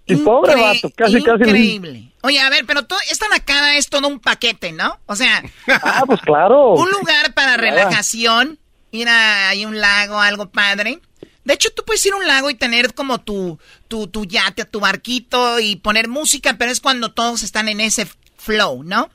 Y 0.06 0.16
pobre 0.16 0.52
Incre- 0.52 0.60
vato, 0.60 0.90
casi, 0.94 1.22
casi. 1.22 1.44
Increíble. 1.44 2.04
Oye, 2.22 2.38
a 2.40 2.50
ver, 2.50 2.64
pero 2.66 2.82
todo, 2.82 2.98
esta 3.10 3.26
nacada 3.28 3.74
es 3.76 3.88
todo 3.88 4.06
un 4.06 4.20
paquete, 4.20 4.72
¿no? 4.72 4.98
O 5.06 5.16
sea, 5.16 5.42
Ah, 5.82 6.02
pues 6.04 6.20
claro. 6.20 6.74
un 6.74 6.90
lugar 6.90 7.32
para 7.34 7.56
relajación, 7.56 8.58
ir 8.90 9.08
a 9.08 9.48
hay 9.48 9.64
un 9.64 9.80
lago, 9.80 10.20
algo 10.20 10.50
padre. 10.50 10.98
De 11.44 11.54
hecho, 11.54 11.70
tú 11.70 11.84
puedes 11.84 12.04
ir 12.06 12.12
a 12.12 12.16
un 12.16 12.26
lago 12.26 12.50
y 12.50 12.54
tener 12.54 12.94
como 12.94 13.20
tu, 13.20 13.58
tu, 13.88 14.06
tu 14.06 14.24
yate, 14.24 14.64
tu 14.64 14.80
barquito 14.80 15.60
y 15.60 15.76
poner 15.76 16.08
música, 16.08 16.56
pero 16.58 16.72
es 16.72 16.80
cuando 16.80 17.12
todos 17.12 17.42
están 17.42 17.68
en 17.68 17.80
ese 17.80 18.08
flow, 18.36 18.82
¿no? 18.82 19.10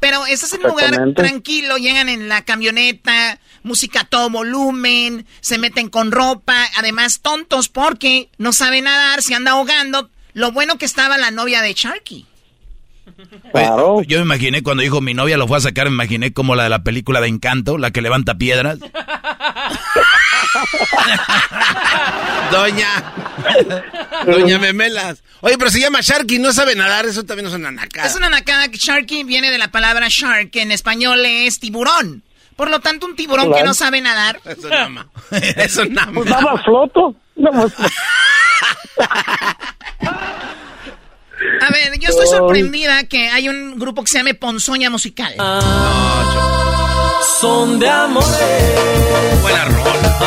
Pero 0.00 0.24
estás 0.26 0.52
en 0.54 0.64
un 0.64 0.70
lugar 0.70 1.14
tranquilo, 1.14 1.76
llegan 1.76 2.08
en 2.08 2.28
la 2.28 2.42
camioneta, 2.42 3.38
música 3.62 4.00
a 4.00 4.04
todo 4.04 4.30
volumen, 4.30 5.26
se 5.40 5.58
meten 5.58 5.90
con 5.90 6.10
ropa, 6.10 6.66
además 6.76 7.20
tontos 7.20 7.68
porque 7.68 8.30
no 8.38 8.52
saben 8.52 8.84
nadar, 8.84 9.22
se 9.22 9.34
anda 9.34 9.52
ahogando. 9.52 10.08
Lo 10.32 10.52
bueno 10.52 10.78
que 10.78 10.86
estaba 10.86 11.18
la 11.18 11.30
novia 11.30 11.60
de 11.60 11.74
Sharky. 11.74 12.26
Claro. 13.52 14.02
Yo 14.02 14.18
me 14.18 14.24
imaginé 14.24 14.62
cuando 14.62 14.82
dijo 14.82 15.00
mi 15.00 15.12
novia 15.12 15.36
lo 15.36 15.46
fue 15.46 15.58
a 15.58 15.60
sacar, 15.60 15.88
me 15.88 15.94
imaginé 15.94 16.32
como 16.32 16.54
la 16.54 16.64
de 16.64 16.70
la 16.70 16.82
película 16.82 17.20
de 17.20 17.28
Encanto, 17.28 17.76
la 17.76 17.90
que 17.90 18.00
levanta 18.00 18.36
piedras. 18.36 18.78
Doña. 22.50 23.14
Doña 24.26 24.58
Memelas. 24.58 25.22
Oye, 25.40 25.56
pero 25.56 25.70
se 25.70 25.80
llama 25.80 26.00
Sharky, 26.02 26.38
no 26.38 26.52
sabe 26.52 26.74
nadar, 26.74 27.06
eso 27.06 27.24
también 27.24 27.48
es 27.48 27.54
una 27.54 27.70
nacada. 27.70 28.06
Es 28.06 28.14
una 28.14 28.28
nacada 28.28 28.68
que 28.68 28.76
Sharky 28.76 29.24
viene 29.24 29.50
de 29.50 29.58
la 29.58 29.68
palabra 29.68 30.06
shark, 30.08 30.50
que 30.50 30.62
en 30.62 30.72
español 30.72 31.24
es 31.24 31.60
tiburón. 31.60 32.22
Por 32.56 32.68
lo 32.68 32.80
tanto, 32.80 33.06
un 33.06 33.16
tiburón 33.16 33.54
que 33.54 33.62
no 33.62 33.72
sabe 33.72 34.02
nadar. 34.02 34.38
Es 34.44 34.58
un 34.62 34.72
ama. 34.72 35.08
Es 35.30 35.76
un 35.78 35.98
ama. 35.98 36.12
Pues 36.12 36.28
nada 36.28 36.42
más 36.42 36.62
floto. 36.62 37.14
Nada 37.36 37.66
A 41.62 41.70
ver, 41.72 41.98
yo 41.98 42.08
estoy 42.10 42.26
sorprendida 42.26 43.04
que 43.04 43.30
hay 43.30 43.48
un 43.48 43.78
grupo 43.78 44.02
que 44.02 44.10
se 44.10 44.18
llame 44.18 44.34
Ponzoña 44.34 44.90
Musical. 44.90 45.34
Son 47.40 47.78
de 47.78 47.88
amores, 47.88 49.40
Buena 49.40 49.64
rola. 49.64 50.18
que 50.18 50.24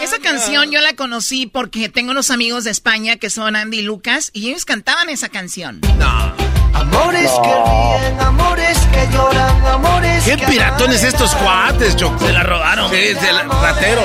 Esa 0.00 0.18
canción 0.20 0.70
yo 0.70 0.80
la 0.80 0.94
conocí 0.94 1.46
porque 1.46 1.88
tengo 1.88 2.10
unos 2.12 2.30
amigos 2.30 2.64
de 2.64 2.70
España 2.70 3.16
que 3.16 3.30
son 3.30 3.56
Andy 3.56 3.78
y 3.78 3.82
Lucas 3.82 4.30
y 4.32 4.48
ellos 4.50 4.64
cantaban 4.64 5.08
esa 5.08 5.28
canción. 5.28 5.80
Amores 6.74 7.30
que 7.42 7.48
ríen, 7.48 8.20
amores 8.20 8.78
que 8.92 9.12
lloran, 9.12 9.66
amores 9.66 10.24
¿Qué 10.24 10.36
que 10.36 10.46
piratones 10.46 11.02
estos 11.02 11.34
cuates, 11.34 11.96
Choco? 11.96 12.18
Se 12.26 12.32
la 12.32 12.42
robaron. 12.42 12.90
Sí, 12.90 12.96
de 12.96 13.32
la- 13.32 13.42
ratero. 13.44 14.02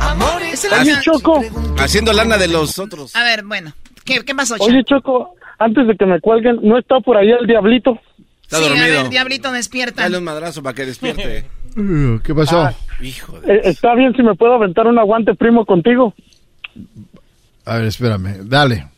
amores 0.00 0.66
la 0.70 0.80
Oye, 0.80 0.96
Choco. 1.00 1.44
Haciendo 1.78 2.12
lana 2.12 2.38
de 2.38 2.48
los 2.48 2.78
otros. 2.78 3.14
A 3.14 3.22
ver, 3.22 3.44
bueno, 3.44 3.72
¿qué, 4.04 4.24
qué 4.24 4.34
pasó, 4.34 4.56
Oye, 4.58 4.82
Chuck? 4.84 4.98
Choco, 5.04 5.34
antes 5.58 5.86
de 5.86 5.96
que 5.96 6.06
me 6.06 6.20
cuelguen, 6.20 6.58
¿no 6.62 6.78
está 6.78 7.00
por 7.00 7.16
ahí 7.16 7.30
el 7.30 7.46
diablito? 7.46 7.98
Está 8.42 8.58
sí, 8.58 8.64
a 8.64 8.68
dormido. 8.68 9.02
ver, 9.02 9.08
diablito, 9.10 9.52
despierta. 9.52 10.02
Dale 10.02 10.18
un 10.18 10.24
madrazo 10.24 10.62
para 10.62 10.74
que 10.74 10.86
despierte. 10.86 11.46
¿Qué 12.24 12.34
pasó? 12.34 12.62
Ah. 12.62 12.74
Hijo 13.00 13.40
de... 13.40 13.54
Eh, 13.54 13.60
¿Está 13.64 13.94
bien 13.94 14.12
si 14.14 14.22
me 14.22 14.34
puedo 14.34 14.54
aventar 14.54 14.86
un 14.86 14.98
aguante 14.98 15.34
primo 15.34 15.64
contigo? 15.64 16.14
A 17.64 17.76
ver, 17.76 17.86
espérame. 17.86 18.38
Dale. 18.48 18.88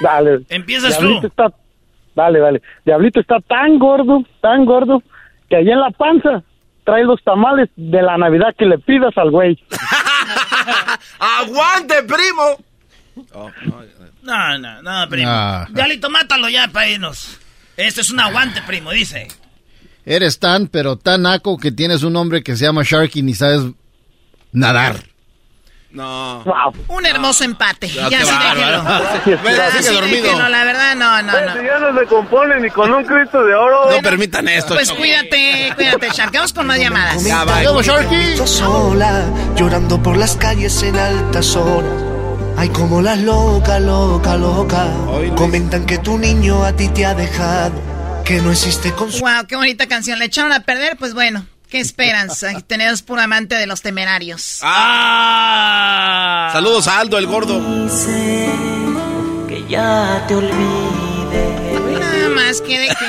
Dale. 0.00 0.40
Empiezas 0.48 0.98
Diablito 0.98 1.20
tú. 1.20 1.26
está... 1.28 1.52
Dale, 2.14 2.40
dale. 2.40 2.62
Diablito 2.84 3.20
está 3.20 3.36
tan 3.40 3.78
gordo, 3.78 4.24
tan 4.40 4.64
gordo, 4.64 5.02
que 5.48 5.56
allá 5.56 5.72
en 5.72 5.80
la 5.80 5.90
panza 5.90 6.42
trae 6.84 7.04
los 7.04 7.22
tamales 7.22 7.70
de 7.76 8.02
la 8.02 8.18
Navidad 8.18 8.54
que 8.58 8.66
le 8.66 8.78
pidas 8.78 9.16
al 9.16 9.30
güey. 9.30 9.58
¡Aguante, 11.18 12.02
primo! 12.02 13.52
No, 14.22 14.58
no, 14.58 14.82
no, 14.82 15.08
primo. 15.08 15.28
Ah. 15.30 15.66
Diablito, 15.70 16.10
mátalo 16.10 16.48
ya 16.48 16.68
para 16.68 16.88
irnos. 16.88 17.38
Esto 17.76 18.00
es 18.00 18.10
un 18.10 18.20
aguante, 18.20 18.60
primo, 18.66 18.90
dice. 18.90 19.28
Eres 20.04 20.38
tan, 20.38 20.66
pero 20.66 20.96
tan 20.96 21.22
naco 21.22 21.56
que 21.58 21.70
tienes 21.72 22.02
un 22.02 22.12
nombre 22.14 22.42
que 22.42 22.56
se 22.56 22.64
llama 22.64 22.82
Sharky 22.84 23.20
y 23.20 23.22
ni 23.22 23.34
sabes 23.34 23.62
nadar. 24.52 24.96
No. 25.90 26.42
Un 26.88 27.04
hermoso 27.04 27.44
empate. 27.44 27.86
Ah, 28.02 28.08
ya 28.10 28.18
qué 28.20 28.24
sí, 28.24 28.30
Ah, 28.32 29.20
sigue 29.22 29.82
sí, 29.82 29.94
dormido. 29.94 30.22
déjenlo, 30.22 30.48
la 30.48 30.64
verdad, 30.64 30.96
no, 30.96 31.22
no, 31.22 31.32
no. 31.32 31.62
Ya 31.62 31.78
no 31.78 31.98
se 32.00 32.06
compone 32.06 32.60
ni 32.60 32.70
con 32.70 32.90
un 32.94 33.04
Cristo 33.04 33.44
de 33.44 33.54
oro. 33.54 33.90
No 33.90 34.00
permitan 34.00 34.48
esto. 34.48 34.72
Pues 34.74 34.88
Choco. 34.88 35.00
cuídate, 35.00 35.72
cuídate, 35.76 36.08
Shark. 36.14 36.32
Vamos 36.32 36.52
con 36.54 36.66
más 36.66 36.78
llamadas. 36.78 37.22
Ya, 37.24 37.44
bye. 37.44 37.66
¡Vamos, 37.66 37.84
Sharky! 37.86 38.38
sola, 38.46 39.24
llorando 39.54 40.02
por 40.02 40.16
las 40.16 40.34
calles 40.36 40.82
en 40.82 40.96
altas 40.96 41.54
horas. 41.56 41.92
Ay, 42.56 42.70
como 42.70 43.02
las 43.02 43.18
loca, 43.18 43.78
loca, 43.78 44.36
loca. 44.36 44.86
Comentan 45.36 45.84
que 45.84 45.98
tu 45.98 46.16
niño 46.16 46.64
a 46.64 46.72
ti 46.72 46.88
te 46.88 47.04
ha 47.04 47.14
dejado, 47.14 47.72
que 48.24 48.40
no 48.40 48.50
existe 48.52 48.92
con 48.92 49.10
Wow, 49.10 49.46
qué 49.48 49.56
bonita 49.56 49.86
canción. 49.86 50.18
Le 50.18 50.26
echaron 50.26 50.52
a 50.52 50.60
perder, 50.60 50.96
pues 50.96 51.14
bueno. 51.14 51.46
¿Qué 51.68 51.80
esperanza? 51.80 52.60
Tenemos 52.66 53.02
puro 53.02 53.22
amante 53.22 53.54
de 53.56 53.66
los 53.66 53.80
temerarios. 53.82 54.60
¡Ah! 54.62 56.50
Saludos 56.52 56.86
a 56.88 57.00
Aldo, 57.00 57.18
el 57.18 57.26
gordo. 57.26 57.60
que 59.48 59.64
ya 59.68 60.24
te 60.28 60.34
olvide. 60.34 61.98
Nada 61.98 62.28
más, 62.28 62.60
qué, 62.60 62.78
de, 62.78 62.88
qué, 62.88 63.06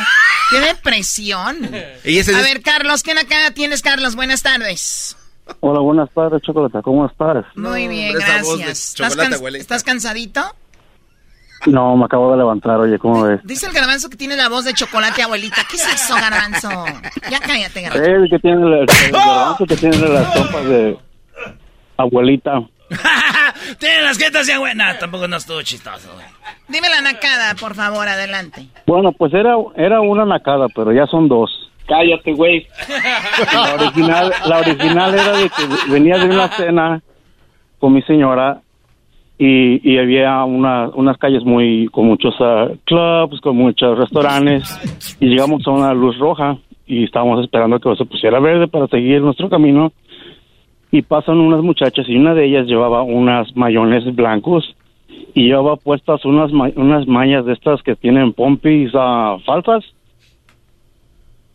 qué 0.51 0.59
depresión. 0.61 1.70
Y 2.05 2.18
ese 2.20 2.34
A 2.36 2.39
es- 2.39 2.45
ver, 2.45 2.61
Carlos, 2.61 3.03
¿quién 3.03 3.18
acá 3.18 3.51
tienes, 3.53 3.82
Carlos? 3.82 4.16
Buenas 4.16 4.41
tardes. 4.41 5.18
Hola, 5.59 5.80
buenas 5.82 6.09
tardes, 6.14 6.41
Chocolata. 6.41 6.82
¿Cómo 6.82 7.05
estás? 7.05 7.45
Muy 7.55 7.89
bien, 7.89 8.14
gracias. 8.14 8.95
¿Estás. 8.97 9.41
¿Estás 9.55 9.84
cansadito? 9.84 10.55
No, 11.66 11.95
me 11.95 12.05
acabo 12.05 12.32
de 12.32 12.38
levantar, 12.38 12.78
oye, 12.80 12.99
¿cómo 12.99 13.24
ves? 13.24 13.39
Dice 13.43 13.68
el 13.68 13.74
garbanzo 13.74 14.09
que 14.09 14.18
tiene 14.18 14.36
la 14.36 14.49
voz 14.49 14.66
de 14.66 14.74
chocolate, 14.74 15.24
abuelita. 15.24 15.61
¿Qué 15.70 15.78
es 15.78 15.88
eso, 15.93 16.16
garbanzo? 16.16 16.70
Ya 17.30 17.39
cállate, 17.39 17.82
garbanzo. 17.82 18.09
El 18.11 18.30
que 18.30 18.39
tiene 18.39 18.61
el, 18.61 18.74
el 18.82 19.11
garbanzo 19.11 19.66
que 19.66 19.76
tiene 19.78 19.97
las 19.97 20.34
trompas 20.34 20.66
de 20.66 20.97
abuelita. 21.97 22.61
Tiene 23.80 24.01
las 24.03 24.18
jetas 24.18 24.45
de 24.45 24.53
abuela. 24.53 24.97
tampoco 24.99 25.28
no 25.28 25.38
estuvo 25.38 25.61
chistoso, 25.61 26.14
güey. 26.14 26.26
Dime 26.68 26.89
la 26.89 27.01
nacada, 27.01 27.55
por 27.55 27.74
favor, 27.76 28.07
adelante. 28.07 28.68
Bueno, 28.86 29.11
pues 29.14 29.34
era, 29.34 29.55
era 29.76 30.01
una 30.01 30.26
nacada, 30.26 30.68
pero 30.76 30.91
ya 30.91 31.07
son 31.07 31.28
dos. 31.28 31.49
Cállate, 31.88 32.34
güey. 32.34 32.68
La 33.53 33.74
original, 33.76 34.34
la 34.45 34.57
original 34.59 35.14
era 35.14 35.32
de 35.38 35.49
que 35.49 35.91
venía 35.91 36.18
de 36.18 36.26
una 36.26 36.47
cena 36.49 37.01
con 37.80 37.93
mi 37.93 38.01
señora 38.03 38.61
y, 39.45 39.81
y 39.83 39.97
había 39.97 40.43
una, 40.45 40.87
unas 40.89 41.17
calles 41.17 41.43
muy 41.43 41.87
con 41.91 42.05
muchos 42.05 42.33
ah, 42.39 42.67
clubs, 42.85 43.41
con 43.41 43.57
muchos 43.57 43.97
restaurantes 43.97 44.63
y 45.19 45.25
llegamos 45.27 45.67
a 45.67 45.71
una 45.71 45.93
luz 45.93 46.17
roja 46.17 46.57
y 46.85 47.03
estábamos 47.03 47.43
esperando 47.43 47.79
que 47.79 47.95
se 47.95 48.05
pusiera 48.05 48.39
verde 48.39 48.67
para 48.67 48.87
seguir 48.87 49.21
nuestro 49.21 49.49
camino 49.49 49.91
y 50.91 51.01
pasan 51.01 51.39
unas 51.39 51.61
muchachas 51.61 52.05
y 52.07 52.15
una 52.15 52.33
de 52.33 52.45
ellas 52.45 52.67
llevaba 52.67 53.01
unas 53.01 53.53
mayones 53.55 54.03
blancos 54.15 54.63
y 55.33 55.47
llevaba 55.47 55.75
puestas 55.75 56.23
unas 56.25 56.51
ma- 56.51 56.71
unas 56.75 57.07
mallas 57.07 57.45
de 57.45 57.53
estas 57.53 57.81
que 57.81 57.95
tienen 57.95 58.31
pompis 58.33 58.91
ah, 58.93 59.37
falsas 59.45 59.83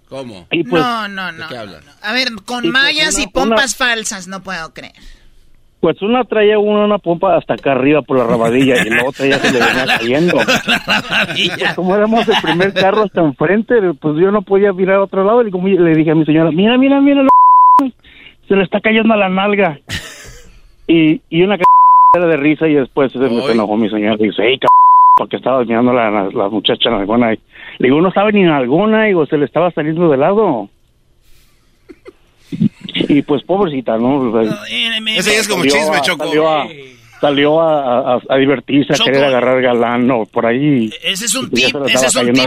¿Cómo? 0.08 0.46
y 0.50 0.64
pues 0.64 0.82
no, 0.82 1.06
no, 1.08 1.32
no. 1.32 1.48
qué? 1.48 1.56
A 2.02 2.12
ver, 2.12 2.28
con 2.46 2.64
Y 2.64 2.70
pues 2.70 2.72
mallas 2.82 3.14
una- 3.14 3.24
y 3.24 3.26
pompas 3.28 3.76
falsas, 3.76 4.26
no 4.26 4.42
puedo 4.42 4.72
creer. 4.72 4.92
Pues 5.80 6.00
una 6.02 6.24
traía 6.24 6.58
una, 6.58 6.84
una 6.84 6.98
pompa 6.98 7.36
hasta 7.36 7.54
acá 7.54 7.72
arriba 7.72 8.02
por 8.02 8.18
la 8.18 8.24
rabadilla 8.24 8.74
y 8.84 8.90
la 8.90 9.04
otra 9.04 9.26
ya 9.26 9.38
se 9.38 9.52
le 9.52 9.64
venía 9.64 9.86
cayendo. 9.98 10.36
Pues 11.58 11.74
como 11.74 11.94
éramos 11.94 12.26
el 12.28 12.34
primer 12.42 12.72
carro 12.74 13.02
hasta 13.04 13.20
enfrente 13.20 13.74
pues 14.00 14.16
yo 14.18 14.30
no 14.30 14.42
podía 14.42 14.72
mirar 14.72 14.96
a 14.96 15.02
otro 15.04 15.24
lado 15.24 15.46
y 15.46 15.50
como 15.50 15.68
le 15.68 15.94
dije 15.94 16.10
a 16.10 16.14
mi 16.14 16.24
señora 16.24 16.50
mira 16.50 16.76
mira 16.78 17.00
mira 17.00 17.22
lo 17.22 17.28
se 18.48 18.56
le 18.56 18.62
está 18.64 18.80
cayendo 18.80 19.12
a 19.14 19.16
la 19.16 19.28
nalga 19.28 19.78
y, 20.86 21.20
y 21.28 21.42
una 21.42 21.56
c- 21.56 21.62
era 22.16 22.26
de 22.26 22.36
risa 22.36 22.66
y 22.66 22.74
después 22.74 23.12
se 23.12 23.18
me 23.18 23.26
enojó 23.52 23.76
mi 23.76 23.88
señora 23.90 24.16
y 24.18 24.24
dice 24.28 24.42
hey 24.44 24.58
c- 24.60 24.66
porque 25.16 25.36
estaba 25.36 25.64
mirando 25.64 25.92
la, 25.92 26.10
la, 26.10 26.28
la 26.32 26.48
muchacha 26.48 26.88
en 26.88 26.94
alguna 26.96 27.30
le 27.30 27.38
digo 27.78 28.00
no 28.00 28.10
sabe 28.12 28.32
ni 28.32 28.42
en 28.42 28.50
alguna 28.50 29.04
digo 29.04 29.26
se 29.26 29.36
le 29.36 29.44
estaba 29.44 29.70
saliendo 29.72 30.08
de 30.10 30.16
lado 30.16 30.68
y 32.94 33.22
pues 33.22 33.42
pobrecita 33.44 33.96
no 33.98 34.40
Ese 34.40 35.32
ya 35.32 35.38
es 35.40 35.48
como 35.48 35.64
Salió 35.64 35.76
chisme, 35.76 35.96
a- 35.96 36.00
Choco. 36.02 36.24
Salió 36.24 36.50
a, 36.50 36.68
salió 37.20 37.60
a, 37.60 38.14
a- 38.14 38.20
a 38.28 38.36
divertirse, 38.36 38.92
a 38.92 38.96
Choco. 38.96 39.10
querer 39.10 39.24
agarrar 39.24 39.60
galán 39.60 40.10
o 40.10 40.24
por 40.26 40.46
ahí. 40.46 40.90
Ese 41.02 41.26
es 41.26 41.34
un 41.34 41.50
tip, 41.50 41.74
ese 41.86 42.06
es 42.06 42.14
un 42.14 42.32
tip. 42.32 42.44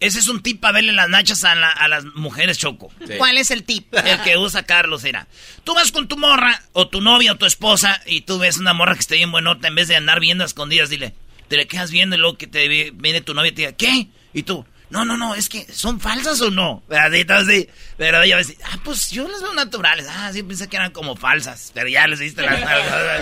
Ese 0.00 0.18
es 0.18 0.28
un 0.28 0.42
tip 0.42 0.60
para 0.60 0.74
verle 0.74 0.92
las 0.92 1.08
nachas 1.08 1.42
a, 1.44 1.54
la- 1.54 1.70
a 1.70 1.88
las 1.88 2.04
mujeres, 2.14 2.58
Choco. 2.58 2.90
¿Cuál 3.18 3.38
es 3.38 3.50
el 3.50 3.64
tip? 3.64 3.92
El 3.94 4.20
que 4.22 4.36
usa 4.36 4.62
Carlos 4.64 5.04
era. 5.04 5.26
Tú 5.64 5.74
vas 5.74 5.90
con 5.92 6.06
tu 6.08 6.16
morra, 6.16 6.60
o 6.72 6.88
tu 6.88 7.00
novia, 7.00 7.32
o 7.32 7.36
tu 7.36 7.46
esposa, 7.46 8.00
y 8.06 8.22
tú 8.22 8.38
ves 8.38 8.58
una 8.58 8.72
morra 8.74 8.94
que 8.94 9.00
está 9.00 9.14
bien 9.14 9.30
buenota, 9.32 9.68
en 9.68 9.74
vez 9.74 9.88
de 9.88 9.96
andar 9.96 10.20
viendo 10.20 10.44
a 10.44 10.46
escondidas, 10.46 10.90
dile, 10.90 11.14
te 11.48 11.56
le 11.56 11.66
quedas 11.66 11.90
viendo 11.90 12.14
y 12.16 12.18
luego 12.18 12.36
que 12.36 12.46
te 12.46 12.68
ve- 12.68 12.92
viene 12.94 13.20
tu 13.22 13.34
novia 13.34 13.48
y 13.50 13.52
te 13.52 13.62
diga, 13.62 13.72
¿qué? 13.72 14.06
Y 14.32 14.42
tú, 14.44 14.64
no, 14.90 15.04
no, 15.04 15.16
no, 15.16 15.34
es 15.36 15.48
que 15.48 15.64
son 15.72 16.00
falsas 16.00 16.40
o 16.40 16.50
no. 16.50 16.82
Así, 16.90 17.68
Pero 17.96 18.22
ella 18.22 18.36
decía, 18.36 18.56
ah, 18.64 18.78
pues 18.84 19.10
yo 19.10 19.28
las 19.28 19.40
veo 19.40 19.54
naturales. 19.54 20.06
Ah, 20.10 20.30
sí, 20.32 20.42
pensé 20.42 20.68
que 20.68 20.76
eran 20.76 20.90
como 20.90 21.14
falsas. 21.14 21.70
Pero 21.74 21.88
ya 21.88 22.06
les 22.08 22.18
diste 22.18 22.42
las 22.42 22.60
falsas. 22.60 23.20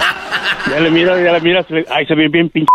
ya 0.71 0.81
le 0.81 0.91
miras, 0.91 1.23
ya 1.23 1.33
le 1.33 1.41
miras. 1.41 1.67
Ay, 1.91 2.07
se 2.07 2.15
ve 2.15 2.29
bien 2.29 2.49
pinche. 2.49 2.69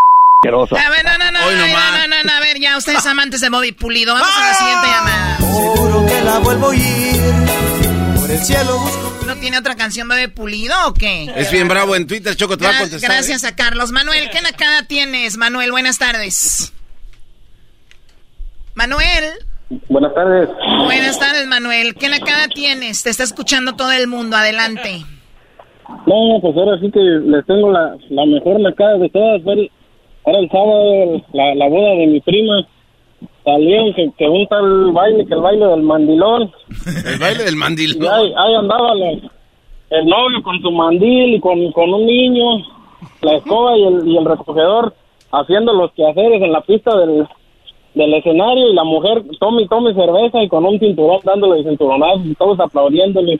A 0.45 0.89
ver, 0.89 1.05
no, 1.05 1.17
no, 1.17 1.31
no, 1.31 1.45
Hoy 1.45 1.55
no, 1.55 1.67
no, 1.67 2.07
no, 2.07 2.23
no, 2.25 2.31
a 2.33 2.39
ver, 2.41 2.59
ya 2.59 2.75
ustedes 2.77 3.05
amantes 3.05 3.39
de 3.39 3.49
Bobby 3.49 3.71
Pulido. 3.71 4.13
Vamos 4.13 4.27
¡Ah! 4.29 4.43
a 4.43 4.47
la 4.47 4.53
siguiente 4.53 4.87
ah. 4.87 4.97
llamada. 4.97 5.37
Seguro 5.37 6.05
que 6.05 6.21
la 6.21 6.39
vuelvo 6.39 6.65
a 6.65 6.69
oír. 6.69 7.21
Por 8.19 8.29
el 8.29 8.39
cielo 8.39 8.77
busco. 8.77 9.25
¿No 9.25 9.37
tiene 9.37 9.57
otra 9.57 9.75
canción 9.75 10.09
Bobby 10.09 10.27
Pulido 10.27 10.75
o 10.87 10.93
qué? 10.93 11.31
Es 11.37 11.49
bien 11.49 11.69
bravo 11.69 11.95
en 11.95 12.07
Twitter, 12.07 12.35
Choco, 12.35 12.57
te 12.57 12.65
Gra. 12.65 12.83
¿eh? 12.83 12.89
Gracias 13.01 13.45
a 13.45 13.55
Carlos. 13.55 13.93
Manuel, 13.93 14.29
¿qué 14.31 14.41
nacada 14.41 14.85
tienes? 14.85 15.37
Manuel, 15.37 15.71
buenas 15.71 15.97
tardes. 15.97 16.73
Manuel, 18.75 19.23
Buenas 19.89 20.13
tardes. 20.13 20.49
buenas 20.85 21.19
tardes, 21.19 21.47
Manuel. 21.47 21.95
¿Qué 21.95 22.09
nacada 22.09 22.47
tienes? 22.53 23.03
Te 23.03 23.09
está 23.09 23.23
escuchando 23.23 23.73
todo 23.75 23.91
el 23.91 24.07
mundo. 24.07 24.35
Adelante. 24.35 25.01
No, 26.05 26.39
pues 26.41 26.55
ahora 26.57 26.79
sí 26.79 26.91
que 26.91 26.99
les 26.99 27.45
tengo 27.45 27.71
la, 27.71 27.95
la 28.09 28.25
mejor 28.25 28.59
nacada 28.59 28.97
de 28.97 29.09
todas. 29.09 29.41
Fue 29.43 29.53
el- 29.53 29.71
Era 30.25 30.39
el 30.39 30.49
sábado 30.49 31.21
la, 31.33 31.55
la 31.55 31.67
boda 31.69 31.89
de 31.95 32.07
mi 32.07 32.19
prima. 32.21 32.65
Salieron 33.43 33.93
que, 33.93 34.09
que 34.17 34.25
un 34.27 34.47
tal 34.47 34.91
baile, 34.91 35.25
que 35.25 35.33
el 35.33 35.41
baile 35.41 35.65
del 35.65 35.81
mandilón. 35.81 36.51
El 37.05 37.19
baile 37.19 37.43
del 37.43 37.53
Y 37.53 37.57
mandilón. 37.57 38.13
ahí, 38.13 38.33
ahí 38.37 38.55
andaba 38.55 38.95
la- 38.95 39.11
el 39.89 40.05
novio 40.07 40.41
con 40.43 40.59
su 40.61 40.71
mandil 40.71 41.35
y 41.35 41.39
con, 41.39 41.71
con 41.71 41.93
un 41.93 42.05
niño, 42.05 42.63
la 43.21 43.35
escoba 43.35 43.77
y 43.77 43.83
el, 43.85 44.07
y 44.07 44.17
el 44.17 44.25
recogedor 44.25 44.95
haciendo 45.31 45.73
los 45.73 45.91
quehaceres 45.93 46.41
en 46.41 46.51
la 46.51 46.61
pista 46.61 46.97
del, 46.97 47.27
del 47.95 48.13
escenario 48.13 48.71
y 48.71 48.73
la 48.73 48.83
mujer 48.83 49.23
tome 49.39 49.63
y 49.63 49.67
tome 49.67 49.93
cerveza 49.93 50.41
y 50.43 50.49
con 50.49 50.65
un 50.65 50.79
cinturón 50.79 51.19
dándole 51.23 51.63
cinturonazos 51.63 52.25
y 52.25 52.35
todos 52.35 52.59
aplaudiéndole. 52.59 53.39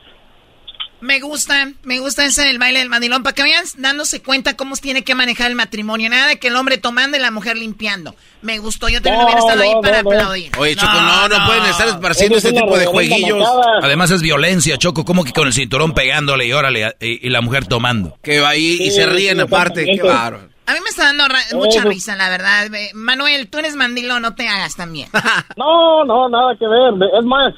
Me 1.04 1.20
gusta, 1.20 1.70
me 1.84 2.00
gusta 2.00 2.24
ese 2.24 2.50
el 2.50 2.60
baile 2.60 2.80
del 2.80 2.88
mandilón, 2.88 3.24
para 3.24 3.36
que 3.36 3.42
vayan 3.42 3.66
dándose 3.78 4.24
cuenta 4.24 4.56
cómo 4.56 4.78
se 4.78 4.84
tiene 4.84 5.04
que 5.04 5.16
manejar 5.16 5.50
el 5.50 5.56
matrimonio. 5.56 6.10
Nada 6.10 6.30
de 6.30 6.40
que 6.40 6.48
el 6.48 6.56
hombre 6.56 6.78
tomando 6.78 7.18
y 7.18 7.20
la 7.20 7.30
mujer 7.30 7.58
limpiando. 7.58 8.16
Me 8.42 8.58
gustó, 8.60 8.88
yo 8.88 9.02
también 9.02 9.18
No, 9.20 9.26
hubiera 9.26 9.42
estado 9.42 9.64
ahí 9.64 9.74
no, 9.74 9.82
para 9.82 10.00
aplaudir. 10.00 10.52
Oye, 10.58 10.78
Choco, 10.78 10.94
no, 10.94 11.28
no, 11.28 11.46
pueden 11.46 11.66
estar 11.66 11.90
esparciendo 11.90 12.38
este 12.38 12.48
es 12.48 12.54
una 12.54 12.62
tipo 12.62 12.78
de 12.78 12.86
jueguillos. 12.86 13.46
Además 13.82 14.12
es 14.12 14.22
violencia, 14.22 14.78
Choco, 14.78 15.04
como 15.04 15.26
que 15.26 15.34
con 15.34 15.46
el 15.46 15.52
cinturón 15.52 15.94
pegándole 15.94 16.46
y 16.48 16.54
órale, 16.54 16.96
y, 17.02 17.28
y 17.28 17.30
la 17.30 17.42
mujer 17.42 17.66
tomando. 17.66 18.18
Que 18.24 18.40
va 18.40 18.50
ahí 18.50 18.78
y 18.80 18.90
se 18.92 19.06
ríen 19.06 19.36
sí, 19.36 19.42
aparte, 19.42 19.84
qué 19.84 20.02
bárbaro. 20.02 20.53
A 20.66 20.74
mí 20.74 20.80
me 20.82 20.90
está 20.90 21.04
dando 21.04 21.28
ra- 21.28 21.58
mucha 21.58 21.82
risa, 21.82 22.16
la 22.16 22.30
verdad. 22.30 22.74
Eh, 22.74 22.92
Manuel, 22.94 23.50
tú 23.50 23.58
eres 23.60 23.76
mandilón, 23.76 24.22
no 24.22 24.34
te 24.36 24.48
hagas 24.48 24.76
también. 24.76 25.10
No, 25.58 26.04
no, 26.06 26.30
nada 26.30 26.56
que 26.58 26.68
ver. 26.68 26.94
Es 27.20 27.26
más, 27.26 27.54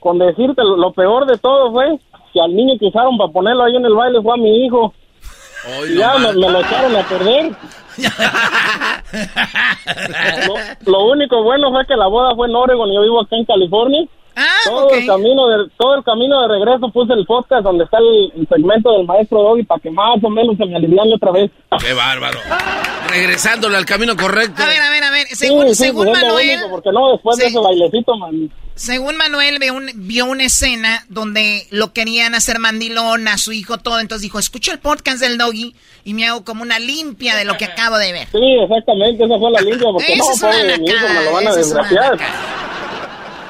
con 0.00 0.18
decirte 0.18 0.62
lo, 0.62 0.76
lo 0.76 0.92
peor 0.92 1.26
de 1.26 1.38
todo 1.38 1.72
fue 1.72 1.98
que 2.32 2.40
al 2.40 2.54
niño 2.54 2.78
que 2.78 2.86
usaron 2.86 3.16
para 3.18 3.32
ponerlo 3.32 3.64
ahí 3.64 3.76
en 3.76 3.84
el 3.84 3.94
baile 3.94 4.22
fue 4.22 4.34
a 4.34 4.36
mi 4.36 4.64
hijo. 4.66 4.94
Y 5.88 5.94
no 5.94 5.98
ya 5.98 6.18
me, 6.18 6.32
lo 6.34 6.60
echaron 6.60 6.94
a 6.96 7.02
perder. 7.08 7.52
lo, 10.46 10.54
lo 10.92 11.04
único 11.12 11.42
bueno 11.42 11.70
fue 11.72 11.86
que 11.86 11.96
la 11.96 12.06
boda 12.06 12.34
fue 12.34 12.48
en 12.48 12.54
Oregon 12.54 12.90
y 12.90 12.94
yo 12.94 13.02
vivo 13.02 13.20
acá 13.20 13.36
en 13.36 13.44
California. 13.44 14.06
Ah, 14.38 14.44
todo 14.66 14.90
el 14.90 15.06
camino 15.06 15.48
de 15.48 15.70
todo 15.78 15.94
el 15.96 16.04
camino 16.04 16.42
de 16.42 16.48
regreso 16.48 16.90
puse 16.92 17.12
el 17.14 17.24
podcast 17.24 17.62
donde 17.64 17.84
está 17.84 17.96
el, 17.98 18.32
el 18.40 18.46
segmento 18.48 18.92
del 18.92 19.06
maestro 19.06 19.42
Doggy 19.42 19.62
para 19.62 19.80
que 19.80 19.90
más 19.90 20.22
o 20.22 20.28
menos 20.28 20.56
se 20.58 20.66
me 20.66 20.76
aliviane 20.76 21.14
otra 21.14 21.30
vez. 21.32 21.50
Qué 21.80 21.92
bárbaro. 21.94 22.38
regresándole 23.08 23.76
al 23.76 23.86
camino 23.86 24.16
correcto. 24.16 24.62
A 24.62 24.66
ver, 24.66 24.80
a 24.80 24.90
ver, 24.90 25.04
a 25.04 25.10
ver. 25.10 25.26
Según, 25.28 25.74
según 25.74 26.06
pues 26.06 26.20
Manuel. 26.22 26.60
porque 26.70 26.90
no, 26.92 27.12
después 27.12 27.38
de 27.38 27.46
ese 27.46 27.58
bailecito, 27.58 28.16
man. 28.16 28.50
Según 28.74 29.16
Manuel 29.16 29.58
vio, 29.58 29.72
un- 29.72 29.90
vio 29.94 30.26
una 30.26 30.44
escena 30.44 31.06
donde 31.08 31.66
lo 31.70 31.94
querían 31.94 32.34
hacer 32.34 32.58
mandilón 32.58 33.26
a 33.28 33.38
su 33.38 33.52
hijo, 33.52 33.78
todo. 33.78 34.00
Entonces 34.00 34.22
dijo, 34.22 34.38
escucho 34.38 34.70
el 34.70 34.80
podcast 34.80 35.18
del 35.20 35.38
doggy 35.38 35.74
y 36.04 36.12
me 36.12 36.26
hago 36.26 36.44
como 36.44 36.60
una 36.62 36.78
limpia 36.78 37.36
de 37.36 37.46
lo 37.46 37.56
que 37.56 37.64
acabo 37.64 37.96
de 37.96 38.12
ver. 38.12 38.28
Sí, 38.30 38.38
exactamente, 38.62 39.24
esa 39.24 39.38
fue 39.38 39.50
la 39.50 39.60
limpia, 39.62 39.88
porque 39.90 40.16
no, 40.16 40.24
pobre 40.26 40.78
mi 40.78 40.90
hijo, 40.90 41.08
me 41.08 41.24
lo 41.24 41.32
van 41.32 41.48
a 41.48 41.54
desgraciar. 41.54 42.18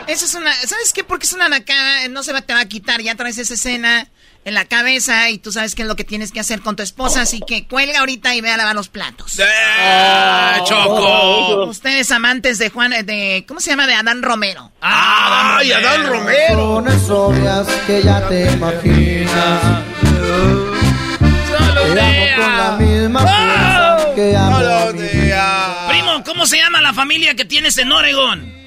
Esa 0.06 0.24
es 0.24 0.34
una... 0.34 0.52
¿Sabes 0.54 0.92
qué? 0.92 1.04
Porque 1.04 1.26
es 1.26 1.32
una 1.32 1.48
nacada, 1.48 2.06
no 2.08 2.22
se 2.22 2.32
va, 2.32 2.42
te 2.42 2.54
va 2.54 2.60
a 2.60 2.68
quitar. 2.68 3.00
Ya 3.02 3.14
traes 3.14 3.38
esa 3.38 3.54
escena 3.54 4.08
en 4.44 4.54
la 4.54 4.64
cabeza 4.64 5.28
y 5.30 5.38
tú 5.38 5.50
sabes 5.50 5.74
qué 5.74 5.82
es 5.82 5.88
lo 5.88 5.96
que 5.96 6.04
tienes 6.04 6.30
que 6.30 6.38
hacer 6.38 6.60
con 6.60 6.76
tu 6.76 6.82
esposa. 6.84 7.22
Así 7.22 7.40
que 7.46 7.66
cuelga 7.66 7.98
ahorita 8.00 8.34
y 8.34 8.40
ve 8.40 8.50
a 8.50 8.56
lavar 8.56 8.76
los 8.76 8.88
platos. 8.88 9.40
¡Ah, 9.40 10.60
Choco! 10.64 11.66
Ustedes 11.66 12.10
amantes 12.12 12.58
de 12.58 12.70
Juan, 12.70 12.92
de... 13.04 13.44
¿Cómo 13.48 13.58
se 13.58 13.70
llama? 13.70 13.86
De 13.88 13.94
Adán 13.94 14.22
Romero. 14.22 14.70
¡Ay, 14.80 15.72
Adán 15.72 16.06
Romero! 16.06 16.76
Obvias 17.08 17.66
que 17.86 18.02
ya 18.02 18.28
te 18.28 18.52
imaginas. 18.52 19.82
La 21.94 22.76
misma 22.78 23.24
que 24.14 24.36
a 24.36 24.92
mí. 24.92 25.88
Primo, 25.88 26.22
¿cómo 26.24 26.46
se 26.46 26.58
llama 26.58 26.80
la 26.80 26.92
familia 26.92 27.34
que 27.34 27.44
tienes 27.44 27.76
en 27.78 27.90
Oregon? 27.92 28.65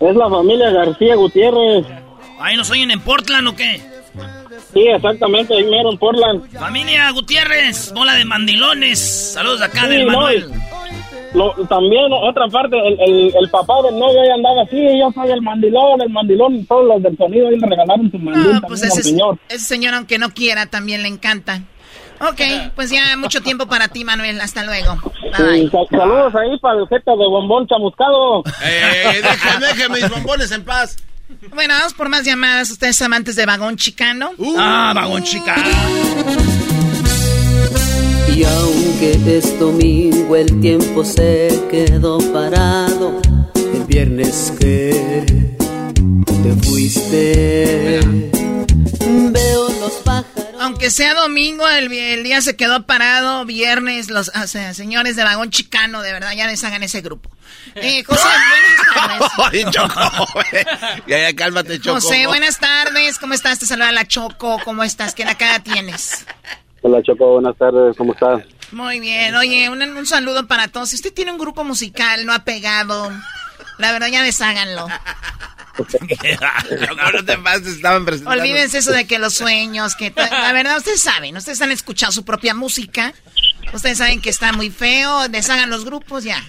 Es 0.00 0.14
la 0.16 0.28
familia 0.30 0.70
García 0.70 1.14
Gutiérrez. 1.16 1.86
¿Ahí 2.40 2.56
nos 2.56 2.70
oyen 2.70 2.90
en 2.90 3.00
Portland 3.00 3.48
o 3.48 3.56
qué? 3.56 3.80
Sí, 4.72 4.80
exactamente, 4.86 5.54
ahí 5.54 5.64
mero 5.64 5.90
en 5.90 5.98
Portland. 5.98 6.50
Familia 6.58 7.10
Gutiérrez, 7.10 7.92
bola 7.94 8.14
de 8.14 8.24
mandilones. 8.24 8.98
Saludos 9.34 9.60
acá 9.62 9.82
Sí, 9.82 9.88
del 9.88 10.06
no, 10.06 10.12
Manuel. 10.12 10.46
Lo- 11.34 11.52
también 11.68 12.04
otra 12.10 12.46
parte, 12.48 12.76
el, 12.86 12.98
el, 13.00 13.34
el 13.38 13.50
papá 13.50 13.74
del 13.82 13.98
novio 13.98 14.20
ahí 14.22 14.28
andaba 14.34 14.62
así, 14.62 14.76
yo 14.98 15.10
soy 15.14 15.30
el 15.30 15.42
mandilón, 15.42 16.00
el 16.00 16.08
mandilón, 16.10 16.64
todos 16.66 16.86
los 16.86 17.02
del 17.02 17.16
sonido 17.18 17.48
ahí 17.48 17.56
le 17.58 17.66
regalaron 17.66 18.10
su 18.10 18.18
mandil 18.18 18.52
Ah, 18.54 18.62
pues 18.66 18.82
ese, 18.82 19.02
señor. 19.02 19.38
ese 19.48 19.64
señor, 19.64 19.94
aunque 19.94 20.18
no 20.18 20.30
quiera, 20.30 20.66
también 20.66 21.02
le 21.02 21.08
encanta. 21.08 21.62
Ok, 22.20 22.40
pues 22.74 22.90
ya 22.90 23.16
mucho 23.16 23.40
tiempo 23.40 23.66
para 23.66 23.88
ti, 23.88 24.04
Manuel. 24.04 24.40
Hasta 24.40 24.64
luego. 24.64 24.96
Bye. 25.38 25.62
Sí, 25.62 25.70
sa- 25.70 25.98
saludos 25.98 26.34
ahí 26.34 26.58
para 26.60 26.80
el 26.80 26.88
jeta 26.88 27.12
de 27.12 27.16
bombón 27.28 27.66
chamuscado. 27.68 28.42
Eh, 28.64 29.20
déjame, 29.22 29.66
déjame 29.66 30.00
mis 30.00 30.10
bombones 30.10 30.50
en 30.52 30.64
paz. 30.64 30.96
Bueno, 31.54 31.74
vamos 31.74 31.94
por 31.94 32.08
más 32.08 32.24
llamadas. 32.24 32.70
Ustedes 32.70 33.00
amantes 33.02 33.36
de 33.36 33.46
vagón 33.46 33.76
chicano. 33.76 34.30
ah, 34.58 34.92
vagón 34.94 35.22
chicano. 35.22 35.62
Y 38.34 38.44
aunque 38.44 39.18
es 39.38 39.58
domingo, 39.58 40.36
el 40.36 40.60
tiempo 40.60 41.04
se 41.04 41.48
quedó 41.70 42.18
parado. 42.32 43.20
El 43.54 43.84
viernes 43.84 44.52
que 44.60 45.54
te 46.42 46.52
fuiste, 46.66 48.00
veo 49.32 49.68
los 49.80 49.92
pájaros. 50.04 50.37
Aunque 50.78 50.90
sea 50.92 51.12
domingo, 51.14 51.68
el, 51.68 52.22
día 52.22 52.40
se 52.40 52.54
quedó 52.54 52.86
parado. 52.86 53.44
Viernes, 53.44 54.10
los 54.10 54.28
o 54.28 54.46
sea, 54.46 54.74
señores 54.74 55.16
de 55.16 55.24
vagón 55.24 55.50
chicano, 55.50 56.02
de 56.02 56.12
verdad, 56.12 56.30
ya 56.36 56.46
deshagan 56.46 56.84
ese 56.84 57.00
grupo. 57.00 57.28
Eh, 57.74 58.04
José, 58.06 58.22
buenas 58.22 58.94
tardes. 58.94 59.30
Ay, 59.52 59.64
Choco. 59.72 60.40
ya, 61.08 61.18
ya, 61.18 61.34
cálmate, 61.34 61.80
Choco. 61.80 61.94
José, 61.96 62.28
buenas 62.28 62.60
tardes. 62.60 63.18
¿Cómo 63.18 63.34
estás? 63.34 63.58
Te 63.58 63.66
saluda 63.66 63.90
la 63.90 64.06
Choco. 64.06 64.60
¿Cómo 64.64 64.84
estás? 64.84 65.16
¿Qué 65.16 65.24
cara 65.24 65.58
tienes? 65.64 66.24
Hola 66.82 67.02
Choco, 67.02 67.32
buenas 67.32 67.58
tardes, 67.58 67.96
¿cómo 67.96 68.12
estás? 68.12 68.44
Muy 68.70 69.00
bien. 69.00 69.34
Oye, 69.34 69.68
un, 69.68 69.82
un 69.82 70.06
saludo 70.06 70.46
para 70.46 70.68
todos. 70.68 70.90
Si 70.90 70.94
usted 70.94 71.12
tiene 71.12 71.32
un 71.32 71.38
grupo 71.38 71.64
musical, 71.64 72.24
no 72.24 72.32
ha 72.32 72.44
pegado, 72.44 73.10
la 73.78 73.90
verdad 73.90 74.06
ya 74.06 74.22
desháganlo. 74.22 74.86
No 77.12 77.24
te 77.24 77.38
pases, 77.38 77.76
estaban 77.76 78.04
presentando. 78.04 78.40
Olvídense 78.40 78.78
eso 78.78 78.92
de 78.92 79.06
que 79.06 79.18
los 79.18 79.34
sueños, 79.34 79.94
que 79.96 80.12
la 80.16 80.52
verdad 80.52 80.76
ustedes 80.78 81.00
saben, 81.00 81.36
ustedes 81.36 81.60
han 81.62 81.70
escuchado 81.70 82.12
su 82.12 82.24
propia 82.24 82.54
música, 82.54 83.14
ustedes 83.72 83.98
saben 83.98 84.20
que 84.20 84.30
está 84.30 84.52
muy 84.52 84.70
feo, 84.70 85.28
deshagan 85.28 85.70
los 85.70 85.84
grupos 85.84 86.24
ya. 86.24 86.42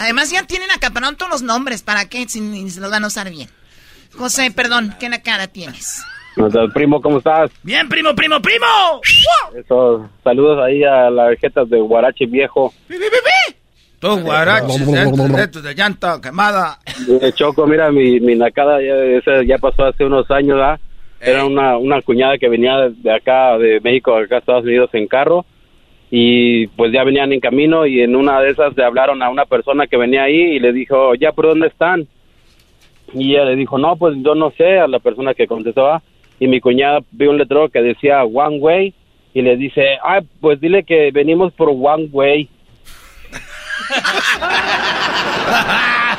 Además 0.00 0.30
ya 0.30 0.44
tienen 0.44 0.70
acaparado 0.70 1.14
todos 1.14 1.30
los 1.30 1.42
nombres, 1.42 1.82
¿para 1.82 2.08
qué? 2.08 2.28
Si 2.28 2.40
ni 2.40 2.70
se 2.70 2.80
los 2.80 2.90
van 2.90 3.04
a 3.04 3.08
usar 3.08 3.30
bien. 3.30 3.48
José, 4.16 4.50
perdón, 4.50 4.94
¿qué 4.98 5.10
cara 5.22 5.46
tienes? 5.48 6.02
Primo, 6.72 7.00
¿cómo 7.02 7.18
estás? 7.18 7.50
Bien, 7.62 7.88
primo, 7.88 8.14
primo, 8.14 8.40
primo. 8.40 8.66
Eso, 9.54 10.08
saludos 10.24 10.58
ahí 10.64 10.82
a 10.82 11.10
las 11.10 11.28
vejetas 11.28 11.68
de 11.68 11.78
Guarache 11.80 12.26
Viejo. 12.26 12.72
Tú, 14.02 14.18
guaraches, 14.18 14.80
estos 14.80 15.62
de 15.62 15.74
llanta 15.76 16.20
quemada. 16.20 16.80
Eh, 17.20 17.30
Choco, 17.34 17.68
mira, 17.68 17.92
mi, 17.92 18.18
mi 18.18 18.34
nacada 18.34 18.80
ya, 18.82 19.42
ya 19.46 19.58
pasó 19.58 19.84
hace 19.84 20.04
unos 20.04 20.28
años, 20.28 20.58
¿ah? 20.60 20.76
Era 21.20 21.46
una, 21.46 21.78
una 21.78 22.02
cuñada 22.02 22.36
que 22.36 22.48
venía 22.48 22.88
de 22.88 23.14
acá, 23.14 23.56
de 23.58 23.78
México, 23.80 24.16
acá 24.16 24.34
a 24.34 24.38
Estados 24.40 24.64
Unidos 24.64 24.90
en 24.94 25.06
carro. 25.06 25.46
Y 26.10 26.66
pues 26.66 26.92
ya 26.92 27.04
venían 27.04 27.32
en 27.32 27.38
camino 27.38 27.86
y 27.86 28.00
en 28.00 28.16
una 28.16 28.40
de 28.40 28.50
esas 28.50 28.76
le 28.76 28.84
hablaron 28.84 29.22
a 29.22 29.30
una 29.30 29.44
persona 29.44 29.86
que 29.86 29.96
venía 29.96 30.24
ahí 30.24 30.56
y 30.56 30.58
le 30.58 30.72
dijo, 30.72 31.14
ya, 31.14 31.30
¿por 31.30 31.46
dónde 31.46 31.68
están? 31.68 32.08
Y 33.14 33.36
ella 33.36 33.44
le 33.44 33.54
dijo, 33.54 33.78
no, 33.78 33.94
pues 33.94 34.16
yo 34.18 34.34
no 34.34 34.50
sé, 34.58 34.80
a 34.80 34.88
la 34.88 34.98
persona 34.98 35.32
que 35.32 35.46
contestó, 35.46 35.86
¿ah? 35.86 36.02
Y 36.40 36.48
mi 36.48 36.60
cuñada 36.60 36.98
vio 37.12 37.30
un 37.30 37.38
letrero 37.38 37.68
que 37.68 37.80
decía 37.80 38.24
One 38.24 38.58
Way 38.58 38.94
y 39.32 39.42
le 39.42 39.56
dice, 39.56 39.96
ah, 40.02 40.22
pues 40.40 40.60
dile 40.60 40.82
que 40.82 41.12
venimos 41.12 41.52
por 41.52 41.68
One 41.68 42.08
Way. 42.10 42.48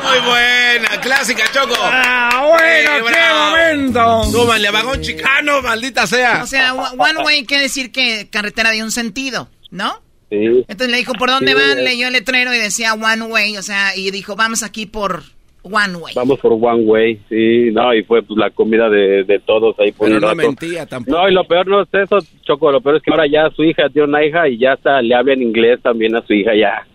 Muy 0.03 0.19
buena, 0.29 1.01
clásica, 1.01 1.43
Choco. 1.51 1.75
Ah, 1.79 2.45
bueno, 2.49 2.91
Sí, 2.91 3.03
qué 3.05 3.11
bravo. 3.11 3.49
momento. 3.51 4.23
Súbanle 4.31 4.67
a 4.67 4.71
vagón 4.71 5.01
chicano, 5.01 5.61
maldita 5.61 6.05
sea. 6.07 6.41
O 6.43 6.47
sea, 6.47 6.73
one 6.73 7.23
way 7.25 7.45
quiere 7.45 7.63
decir 7.63 7.91
que 7.91 8.27
carretera 8.29 8.71
de 8.71 8.83
un 8.83 8.91
sentido, 8.91 9.47
¿no? 9.71 10.01
Sí. 10.29 10.37
Entonces 10.67 10.89
le 10.89 10.97
dijo, 10.97 11.13
¿por 11.13 11.29
dónde 11.29 11.53
Sí, 11.53 11.57
van? 11.57 11.79
eh. 11.79 11.83
Leyó 11.83 12.07
el 12.07 12.13
letrero 12.13 12.53
y 12.53 12.57
decía 12.57 12.93
one 12.93 13.23
way, 13.23 13.57
o 13.57 13.61
sea, 13.63 13.95
y 13.95 14.11
dijo, 14.11 14.35
vamos 14.35 14.63
aquí 14.63 14.85
por 14.85 15.23
one 15.61 15.95
way. 15.95 16.13
Vamos 16.15 16.39
por 16.41 16.51
One 16.53 16.83
Way, 16.83 17.21
sí, 17.29 17.69
no, 17.71 17.93
y 17.93 18.03
fue 18.03 18.21
pues, 18.21 18.37
la 18.37 18.49
comida 18.49 18.89
de, 18.89 19.23
de 19.23 19.39
todos 19.39 19.73
ahí 19.79 19.93
por 19.93 20.07
Pero 20.07 20.17
un 20.17 20.21
no 20.21 20.27
rato. 20.33 20.37
mentía 20.47 20.85
tampoco. 20.85 21.17
No, 21.17 21.29
y 21.29 21.33
lo 21.33 21.45
peor 21.45 21.67
no 21.67 21.81
es 21.81 21.87
eso, 21.93 22.17
Choco, 22.45 22.69
lo 22.69 22.81
peor 22.81 22.97
es 22.97 23.01
que 23.01 23.11
ahora 23.11 23.27
ya 23.31 23.49
su 23.55 23.63
hija 23.63 23.83
tiene 23.89 24.09
una 24.09 24.25
hija 24.25 24.49
y 24.49 24.57
ya 24.57 24.73
hasta 24.73 25.01
le 25.01 25.15
habla 25.15 25.31
en 25.33 25.41
inglés 25.43 25.79
también 25.81 26.15
a 26.17 26.25
su 26.27 26.33
hija 26.33 26.51
ya. 26.53 26.85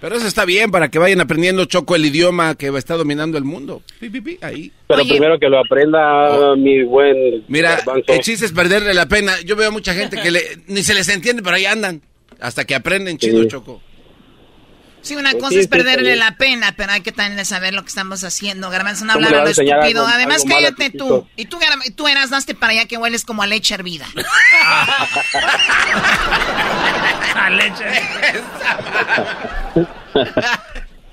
Pero 0.00 0.16
eso 0.16 0.26
está 0.26 0.44
bien 0.44 0.70
para 0.70 0.88
que 0.90 0.98
vayan 0.98 1.20
aprendiendo 1.20 1.64
Choco 1.64 1.96
el 1.96 2.06
idioma 2.06 2.54
que 2.54 2.68
está 2.68 2.96
dominando 2.96 3.36
el 3.38 3.44
mundo. 3.44 3.82
Pi, 4.00 4.08
pi, 4.10 4.20
pi, 4.20 4.38
ahí. 4.42 4.70
Pero 4.86 5.02
primero 5.04 5.38
que 5.38 5.48
lo 5.48 5.58
aprenda 5.58 6.54
mi 6.56 6.82
buen 6.84 7.44
Mira, 7.48 7.76
garbanzo. 7.76 8.12
el 8.12 8.20
chiste 8.20 8.46
es 8.46 8.52
perderle 8.52 8.94
la 8.94 9.06
pena. 9.06 9.40
Yo 9.44 9.56
veo 9.56 9.72
mucha 9.72 9.94
gente 9.94 10.20
que 10.20 10.30
le, 10.30 10.42
ni 10.68 10.82
se 10.82 10.94
les 10.94 11.08
entiende, 11.08 11.42
pero 11.42 11.56
ahí 11.56 11.66
andan. 11.66 12.00
Hasta 12.40 12.64
que 12.64 12.74
aprenden 12.76 13.18
chido, 13.18 13.42
Sí. 13.42 13.48
Choco. 13.48 13.82
Sí, 15.02 15.16
una 15.16 15.32
cosa 15.34 15.50
sí, 15.50 15.58
es 15.60 15.68
perderle 15.68 16.14
sí. 16.14 16.18
la 16.18 16.36
pena, 16.36 16.74
pero 16.76 16.92
hay 16.92 17.00
que 17.00 17.12
también 17.12 17.44
saber 17.46 17.72
lo 17.72 17.82
que 17.82 17.88
estamos 17.88 18.22
haciendo. 18.24 18.68
Garbanzo, 18.70 19.04
no 19.04 19.14
¿Cómo 19.14 19.26
hablar 19.26 19.42
a 19.42 19.44
lo 19.44 19.50
estúpido. 19.50 19.80
algo- 19.80 20.06
Además, 20.06 20.42
algo 20.42 20.54
cállate 20.54 20.90
tú. 20.90 21.26
Y 21.36 21.46
tú, 21.46 21.58
tú 21.96 22.08
eras, 22.08 22.30
daste 22.30 22.54
para 22.54 22.72
allá 22.72 22.86
que 22.86 22.96
hueles 22.96 23.24
como 23.24 23.42
a 23.42 23.46
leche 23.46 23.74
hervida. 23.74 24.06
a 27.34 27.50
leche. 27.50 27.84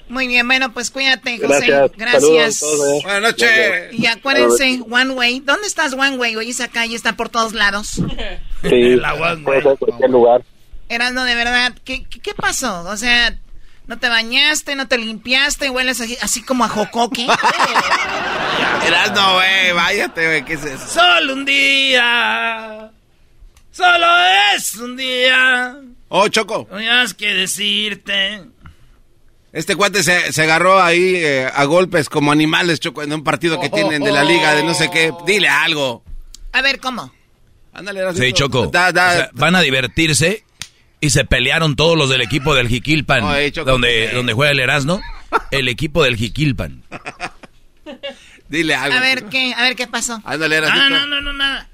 Muy 0.08 0.28
bien, 0.28 0.48
bueno, 0.48 0.72
pues 0.72 0.92
cuídate, 0.92 1.40
José. 1.40 1.66
Gracias. 1.68 1.92
Gracias. 1.98 2.22
Saludos 2.22 2.58
a 2.58 2.60
todos, 2.60 2.94
eh. 2.94 3.00
Buenas 3.04 3.22
noches. 3.24 3.50
Y 3.94 4.06
acuérdense, 4.06 4.80
One 4.90 5.10
Way. 5.12 5.40
¿Dónde 5.40 5.68
estás, 5.68 5.94
One 5.94 6.18
Way? 6.18 6.36
Oye, 6.36 6.52
esa 6.52 6.68
calle 6.68 6.96
está 6.96 7.14
por 7.14 7.30
todos 7.30 7.54
lados. 7.54 7.88
Sí, 8.62 8.62
puede 8.62 9.62
ser 9.64 9.78
cualquier 9.78 10.10
lugar. 10.12 10.44
Erasno, 10.90 11.24
de 11.24 11.34
verdad, 11.34 11.74
¿qué, 11.84 12.06
qué, 12.06 12.20
qué 12.20 12.36
pasó? 12.36 12.82
O 12.84 12.98
sea, 12.98 13.36
¿no 13.88 13.98
te 14.00 14.10
bañaste, 14.10 14.76
no 14.76 14.88
te 14.88 14.98
limpiaste, 14.98 15.70
hueles 15.70 16.02
así, 16.02 16.18
así 16.22 16.42
como 16.42 16.64
a 16.66 16.70
jocoque? 16.70 17.28
Erasno, 18.88 19.34
güey, 19.36 19.72
váyate, 19.74 20.26
güey, 20.26 20.46
¿qué 20.46 20.54
es 20.54 20.64
eso? 20.66 20.88
Solo 20.88 21.34
un 21.34 21.46
día, 21.46 22.92
solo 23.72 24.08
es 24.56 24.76
un 24.76 24.96
día, 24.96 25.78
Oh, 26.08 26.28
Choco, 26.28 26.68
no 26.72 26.78
hay 26.78 26.86
más 26.88 27.14
que 27.16 27.34
decirte. 27.34 28.44
este 29.52 29.76
cuate 29.76 30.04
se, 30.04 30.32
se 30.32 30.44
agarró 30.44 30.82
ahí 30.82 31.16
eh, 31.16 31.50
a 31.54 31.64
golpes 31.66 32.10
como 32.10 32.32
animales, 32.32 32.80
Choco, 32.80 33.02
en 33.02 33.12
un 33.12 33.24
partido 33.24 33.60
que 33.60 33.70
tienen 33.70 34.04
de 34.04 34.12
la 34.12 34.24
liga 34.24 34.54
de 34.54 34.64
no 34.64 34.74
sé 34.76 34.90
qué. 34.92 35.12
Dile 35.26 35.50
algo. 35.50 36.04
A 36.54 36.62
ver, 36.62 36.80
¿cómo? 36.80 37.12
Ándale. 37.74 38.14
Sí, 38.14 38.32
Choco. 38.34 38.68
Da, 38.68 38.92
da. 38.94 39.10
O 39.10 39.14
sea, 39.16 39.30
van 39.34 39.56
a 39.56 39.62
divertirse 39.62 40.45
y 41.06 41.10
se 41.10 41.24
pelearon 41.24 41.76
todos 41.76 41.98
los 41.98 42.10
del 42.10 42.22
equipo 42.22 42.56
del 42.56 42.68
Jiquilpan, 42.68 43.22
donde, 43.66 44.12
donde 44.12 44.34
juega 44.34 44.52
el 44.52 44.60
Erasmo. 44.60 45.02
El 45.52 45.68
equipo 45.68 46.04
del 46.04 46.16
Jiquilpan. 46.16 46.84
Dile 48.50 48.76
algo. 48.76 48.98
A 48.98 49.02
ver, 49.02 49.26
¿qué? 49.26 49.54
A 49.56 49.64
ver, 49.64 49.76
¿qué 49.76 49.88
pasó? 49.88 50.22
Ándale. 50.26 50.58
Ah, 50.58 50.90
no, 50.90 51.06
no, 51.06 51.22
no, 51.22 51.34
nada. 51.34 51.68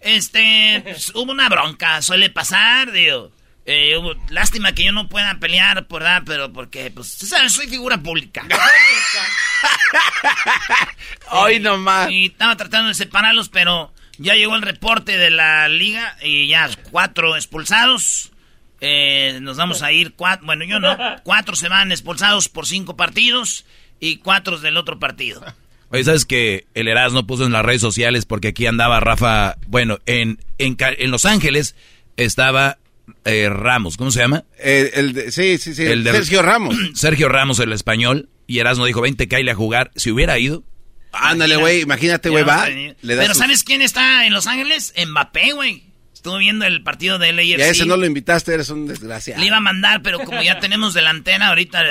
Este, 0.00 0.80
pues, 0.82 1.12
hubo 1.14 1.32
una 1.32 1.48
bronca, 1.48 2.02
suele 2.02 2.30
pasar, 2.30 2.92
digo. 2.92 3.30
Eh, 3.66 3.96
lástima 4.28 4.72
que 4.72 4.84
yo 4.84 4.92
no 4.92 5.08
pueda 5.08 5.38
pelear, 5.38 5.86
por 5.86 6.02
¿verdad? 6.02 6.22
Pero 6.26 6.52
porque, 6.52 6.90
pues, 6.90 7.08
sabes, 7.08 7.54
soy 7.54 7.66
figura 7.66 7.98
pública. 7.98 8.46
Hoy 11.30 11.60
nomás. 11.60 12.10
Y 12.10 12.26
estaba 12.26 12.56
tratando 12.56 12.88
de 12.88 12.94
separarlos, 12.94 13.48
pero 13.48 13.92
ya 14.18 14.34
llegó 14.34 14.54
el 14.56 14.62
reporte 14.62 15.16
de 15.16 15.30
la 15.30 15.68
liga 15.68 16.16
y 16.22 16.48
ya 16.48 16.68
cuatro 16.90 17.36
expulsados. 17.36 18.33
Eh, 18.80 19.38
nos 19.40 19.56
vamos 19.56 19.82
a 19.82 19.92
ir 19.92 20.14
cuatro, 20.14 20.46
bueno, 20.46 20.64
yo 20.64 20.80
no, 20.80 20.96
cuatro 21.24 21.56
se 21.56 21.68
van 21.68 21.92
expulsados 21.92 22.48
por 22.48 22.66
cinco 22.66 22.96
partidos 22.96 23.64
y 24.00 24.16
cuatro 24.16 24.58
del 24.58 24.76
otro 24.76 24.98
partido. 24.98 25.42
Oye, 25.90 26.04
¿sabes 26.04 26.24
que 26.24 26.66
el 26.74 26.88
Erasmo 26.88 27.26
puso 27.26 27.46
en 27.46 27.52
las 27.52 27.64
redes 27.64 27.80
sociales 27.80 28.26
porque 28.26 28.48
aquí 28.48 28.66
andaba 28.66 29.00
Rafa, 29.00 29.56
bueno, 29.68 30.00
en, 30.06 30.40
en, 30.58 30.76
en 30.78 31.10
Los 31.10 31.24
Ángeles 31.24 31.76
estaba 32.16 32.78
eh, 33.24 33.48
Ramos, 33.48 33.96
¿cómo 33.96 34.10
se 34.10 34.20
llama? 34.20 34.44
el 34.58 35.30
sí, 35.32 35.58
sí, 35.58 35.74
sí, 35.74 35.82
el 35.84 36.04
de, 36.04 36.12
Sergio 36.12 36.42
Ramos. 36.42 36.76
Sergio 36.94 37.28
Ramos, 37.28 37.58
el 37.60 37.72
español, 37.72 38.28
y 38.46 38.58
Erasmo 38.58 38.86
dijo, 38.86 39.00
vente, 39.00 39.28
caile 39.28 39.50
a 39.50 39.54
jugar. 39.54 39.90
Si 39.94 40.10
hubiera 40.10 40.38
ido... 40.38 40.64
Ándale, 41.12 41.56
güey, 41.56 41.82
imagínate, 41.82 42.28
güey, 42.28 42.42
va. 42.42 42.66
Pero 43.02 43.34
¿sabes 43.34 43.62
quién 43.62 43.82
está 43.82 44.26
en 44.26 44.32
Los 44.32 44.48
Ángeles? 44.48 44.92
Mbappé, 45.06 45.52
güey. 45.52 45.93
Estuvo 46.24 46.38
viendo 46.38 46.64
el 46.64 46.82
partido 46.82 47.18
de 47.18 47.34
LAFC. 47.34 47.58
Ya 47.58 47.68
ese 47.68 47.84
no 47.84 47.98
lo 47.98 48.06
invitaste, 48.06 48.54
eres 48.54 48.70
un 48.70 48.86
desgraciado. 48.86 49.38
Le 49.42 49.46
iba 49.46 49.58
a 49.58 49.60
mandar, 49.60 50.00
pero 50.00 50.20
como 50.20 50.40
ya 50.40 50.58
tenemos 50.58 50.94
delantera 50.94 51.48
ahorita... 51.48 51.82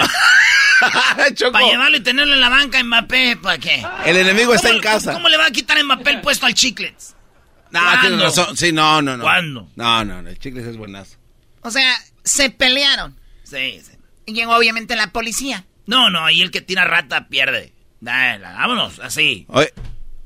para 1.51 1.67
llevarlo 1.67 1.97
y 1.97 1.99
tenerlo 1.99 2.33
en 2.33 2.41
la 2.41 2.49
banca 2.49 2.83
Mbappé, 2.83 3.37
¿para 3.37 3.59
qué? 3.59 3.85
El 4.07 4.17
enemigo 4.17 4.55
está 4.55 4.71
en 4.71 4.79
casa. 4.79 5.13
¿Cómo 5.13 5.29
le 5.29 5.37
va 5.37 5.45
a 5.45 5.51
quitar 5.51 5.77
Mbappé 5.83 6.09
el 6.09 6.21
puesto 6.21 6.47
al 6.47 6.55
Chiclets? 6.55 7.15
No, 7.69 7.79
Sí, 8.55 8.71
no, 8.71 9.03
no, 9.03 9.17
no. 9.17 9.23
¿Cuándo? 9.23 9.69
No, 9.75 10.03
no, 10.03 10.23
no, 10.23 10.29
el 10.29 10.39
Chiclets 10.39 10.67
es 10.67 10.77
buenazo. 10.77 11.15
O 11.61 11.69
sea, 11.69 11.93
se 12.23 12.49
pelearon. 12.49 13.15
Sí, 13.43 13.81
sí. 13.85 13.91
Y 14.25 14.33
llegó 14.33 14.55
obviamente 14.55 14.95
la 14.95 15.11
policía. 15.11 15.63
No, 15.85 16.09
no, 16.09 16.25
ahí 16.25 16.41
el 16.41 16.49
que 16.49 16.61
tira 16.61 16.85
rata 16.85 17.27
pierde. 17.27 17.71
Dale, 17.99 18.45
vámonos, 18.45 18.97
así. 18.97 19.45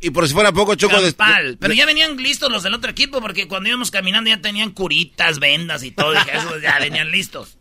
Y 0.07 0.09
por 0.09 0.25
si 0.25 0.33
fuera 0.33 0.53
poco, 0.53 0.75
Choco... 0.75 1.01
De, 1.01 1.13
Pero 1.59 1.73
ya 1.73 1.85
venían 1.85 2.15
listos 2.15 2.49
los 2.49 2.63
del 2.63 2.73
otro 2.73 2.89
equipo, 2.89 3.19
porque 3.19 3.47
cuando 3.47 3.67
íbamos 3.67 3.91
caminando 3.91 4.29
ya 4.29 4.41
tenían 4.41 4.71
curitas, 4.71 5.39
vendas 5.39 5.83
y 5.83 5.91
todo. 5.91 6.13
Y 6.13 6.17
eso 6.17 6.57
ya 6.59 6.79
venían 6.79 7.11
listos. 7.11 7.57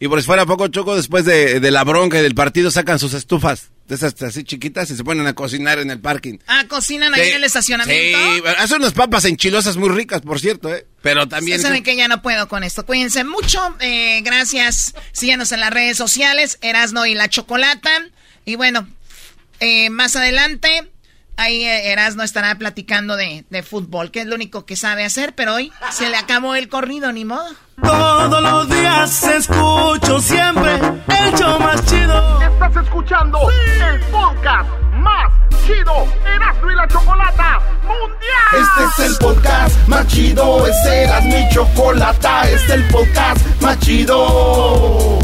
Y 0.00 0.08
por 0.08 0.20
si 0.20 0.26
fuera 0.26 0.46
poco, 0.46 0.68
Choco, 0.68 0.96
después 0.96 1.26
de, 1.26 1.60
de 1.60 1.70
la 1.70 1.84
bronca 1.84 2.18
y 2.18 2.22
del 2.22 2.34
partido, 2.34 2.70
sacan 2.70 2.98
sus 2.98 3.12
estufas 3.12 3.72
de 3.86 3.94
esas 3.94 4.20
así 4.22 4.42
chiquitas 4.42 4.90
y 4.90 4.96
se 4.96 5.04
ponen 5.04 5.26
a 5.26 5.34
cocinar 5.34 5.78
en 5.78 5.90
el 5.90 6.00
parking. 6.00 6.38
Ah, 6.46 6.64
cocinan 6.66 7.12
ahí 7.12 7.28
en 7.28 7.36
el 7.36 7.44
estacionamiento. 7.44 8.18
Sí, 8.18 8.42
hacen 8.56 8.78
unas 8.78 8.94
papas 8.94 9.26
enchilosas 9.26 9.76
muy 9.76 9.90
ricas, 9.90 10.22
por 10.22 10.40
cierto, 10.40 10.74
¿eh? 10.74 10.86
Pero 11.02 11.28
también... 11.28 11.60
saben 11.60 11.82
que 11.82 11.94
ya 11.94 12.08
no 12.08 12.22
puedo 12.22 12.48
con 12.48 12.64
esto. 12.64 12.86
Cuídense 12.86 13.22
mucho. 13.24 13.76
Eh, 13.80 14.22
gracias. 14.22 14.94
Síganos 15.12 15.52
en 15.52 15.60
las 15.60 15.70
redes 15.70 15.98
sociales, 15.98 16.58
Erasno 16.62 17.04
y 17.04 17.14
la 17.14 17.28
Chocolata. 17.28 17.90
Y 18.46 18.56
bueno, 18.56 18.88
eh, 19.60 19.90
más 19.90 20.16
adelante, 20.16 20.90
ahí 21.36 21.64
eh, 21.64 21.92
Erasno 21.92 22.22
estará 22.22 22.54
platicando 22.56 23.16
de, 23.16 23.44
de 23.50 23.62
fútbol, 23.62 24.10
que 24.10 24.20
es 24.20 24.26
lo 24.26 24.34
único 24.34 24.66
que 24.66 24.76
sabe 24.76 25.04
hacer, 25.04 25.34
pero 25.34 25.54
hoy 25.54 25.72
se 25.90 26.08
le 26.08 26.16
acabó 26.16 26.54
el 26.54 26.68
corrido, 26.68 27.12
ni 27.12 27.24
modo. 27.24 27.48
Todos 27.82 28.42
los 28.42 28.68
días 28.68 29.24
escucho 29.24 30.20
siempre 30.20 30.74
el 30.74 31.34
show 31.36 31.58
más 31.58 31.84
chido. 31.86 32.42
Estás 32.42 32.84
escuchando 32.84 33.38
el 33.50 34.00
podcast 34.02 34.68
más 34.94 35.32
chido, 35.66 36.06
Erasmo 36.24 36.70
y 36.70 36.74
la 36.74 36.88
Chocolata 36.88 37.60
Mundial. 37.82 38.84
Este 38.86 39.02
es 39.02 39.10
el 39.10 39.16
podcast 39.18 39.88
más 39.88 40.06
chido, 40.06 40.66
este 40.66 41.04
es 41.04 41.24
mi 41.24 41.48
Chocolata, 41.52 42.48
este 42.48 42.66
es 42.66 42.70
el 42.70 42.84
podcast 42.88 43.46
más 43.60 43.78
chido 43.80 45.23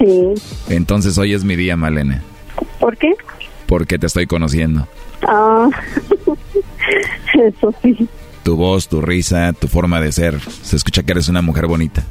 sí. 0.00 0.34
Entonces 0.68 1.16
hoy 1.18 1.32
es 1.34 1.44
mi 1.44 1.54
día, 1.54 1.76
Malena, 1.76 2.22
¿Por 2.80 2.96
qué? 2.96 3.14
porque 3.66 3.98
te 3.98 4.06
estoy 4.08 4.26
conociendo. 4.26 4.88
Ah, 5.28 5.68
eso 7.34 7.74
sí. 7.82 8.08
Tu 8.42 8.56
voz, 8.56 8.88
tu 8.88 9.00
risa, 9.00 9.52
tu 9.52 9.68
forma 9.68 10.00
de 10.00 10.12
ser. 10.12 10.40
Se 10.62 10.74
escucha 10.76 11.02
que 11.02 11.12
eres 11.12 11.28
una 11.28 11.42
mujer 11.42 11.66
bonita. 11.66 12.02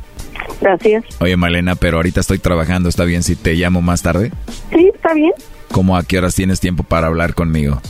Gracias. 0.62 1.04
Oye, 1.20 1.36
Malena, 1.38 1.76
pero 1.76 1.98
ahorita 1.98 2.20
estoy 2.22 2.38
trabajando. 2.40 2.88
¿Está 2.90 3.04
bien 3.06 3.24
si 3.24 3.36
te 3.36 3.56
llamo 3.56 3.82
más 3.82 4.02
tarde? 4.04 4.32
Sí, 4.72 4.90
está 4.94 5.14
bien. 5.14 5.32
¿Cómo 5.72 5.98
a 5.98 6.04
qué 6.04 6.18
horas 6.18 6.36
tienes 6.36 6.60
tiempo 6.60 6.84
para 6.84 7.08
hablar 7.08 7.34
conmigo? 7.34 7.82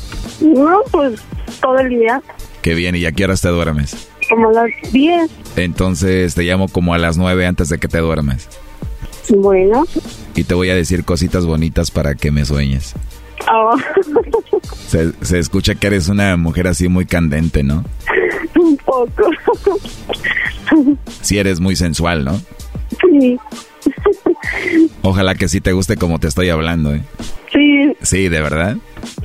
No, 0.41 0.79
pues 0.91 1.21
todo 1.61 1.77
el 1.79 1.89
día, 1.89 2.21
Qué 2.61 2.73
bien, 2.73 2.95
¿y 2.95 3.05
a 3.05 3.11
qué 3.13 3.23
horas 3.25 3.41
te 3.41 3.47
duermes? 3.49 4.09
como 4.29 4.49
a 4.49 4.53
las 4.53 4.69
10. 4.91 5.29
Entonces 5.55 6.35
te 6.35 6.43
llamo 6.43 6.67
como 6.67 6.93
a 6.93 6.97
las 6.99 7.17
nueve 7.17 7.45
antes 7.47 7.69
de 7.69 7.77
que 7.79 7.87
te 7.87 7.97
duermes. 7.99 8.47
Bueno. 9.29 9.85
Y 10.35 10.43
te 10.43 10.53
voy 10.53 10.69
a 10.69 10.75
decir 10.75 11.03
cositas 11.05 11.45
bonitas 11.45 11.91
para 11.91 12.15
que 12.15 12.31
me 12.31 12.45
sueñes. 12.45 12.93
Se, 14.87 15.11
se 15.21 15.39
escucha 15.39 15.75
que 15.75 15.87
eres 15.87 16.07
una 16.09 16.35
mujer 16.37 16.67
así 16.67 16.87
muy 16.87 17.05
candente, 17.05 17.63
¿no? 17.63 17.83
un 18.59 18.77
poco. 18.77 19.29
Sí 21.21 21.37
eres 21.39 21.59
muy 21.59 21.75
sensual, 21.75 22.25
¿no? 22.25 22.39
Sí, 23.01 23.37
Ojalá 25.01 25.35
que 25.35 25.47
sí 25.47 25.61
te 25.61 25.71
guste 25.73 25.95
como 25.97 26.19
te 26.19 26.27
estoy 26.27 26.49
hablando, 26.49 26.93
¿eh? 26.93 27.01
sí, 27.51 27.93
Sí, 28.01 28.29
de 28.29 28.41
verdad. 28.41 28.77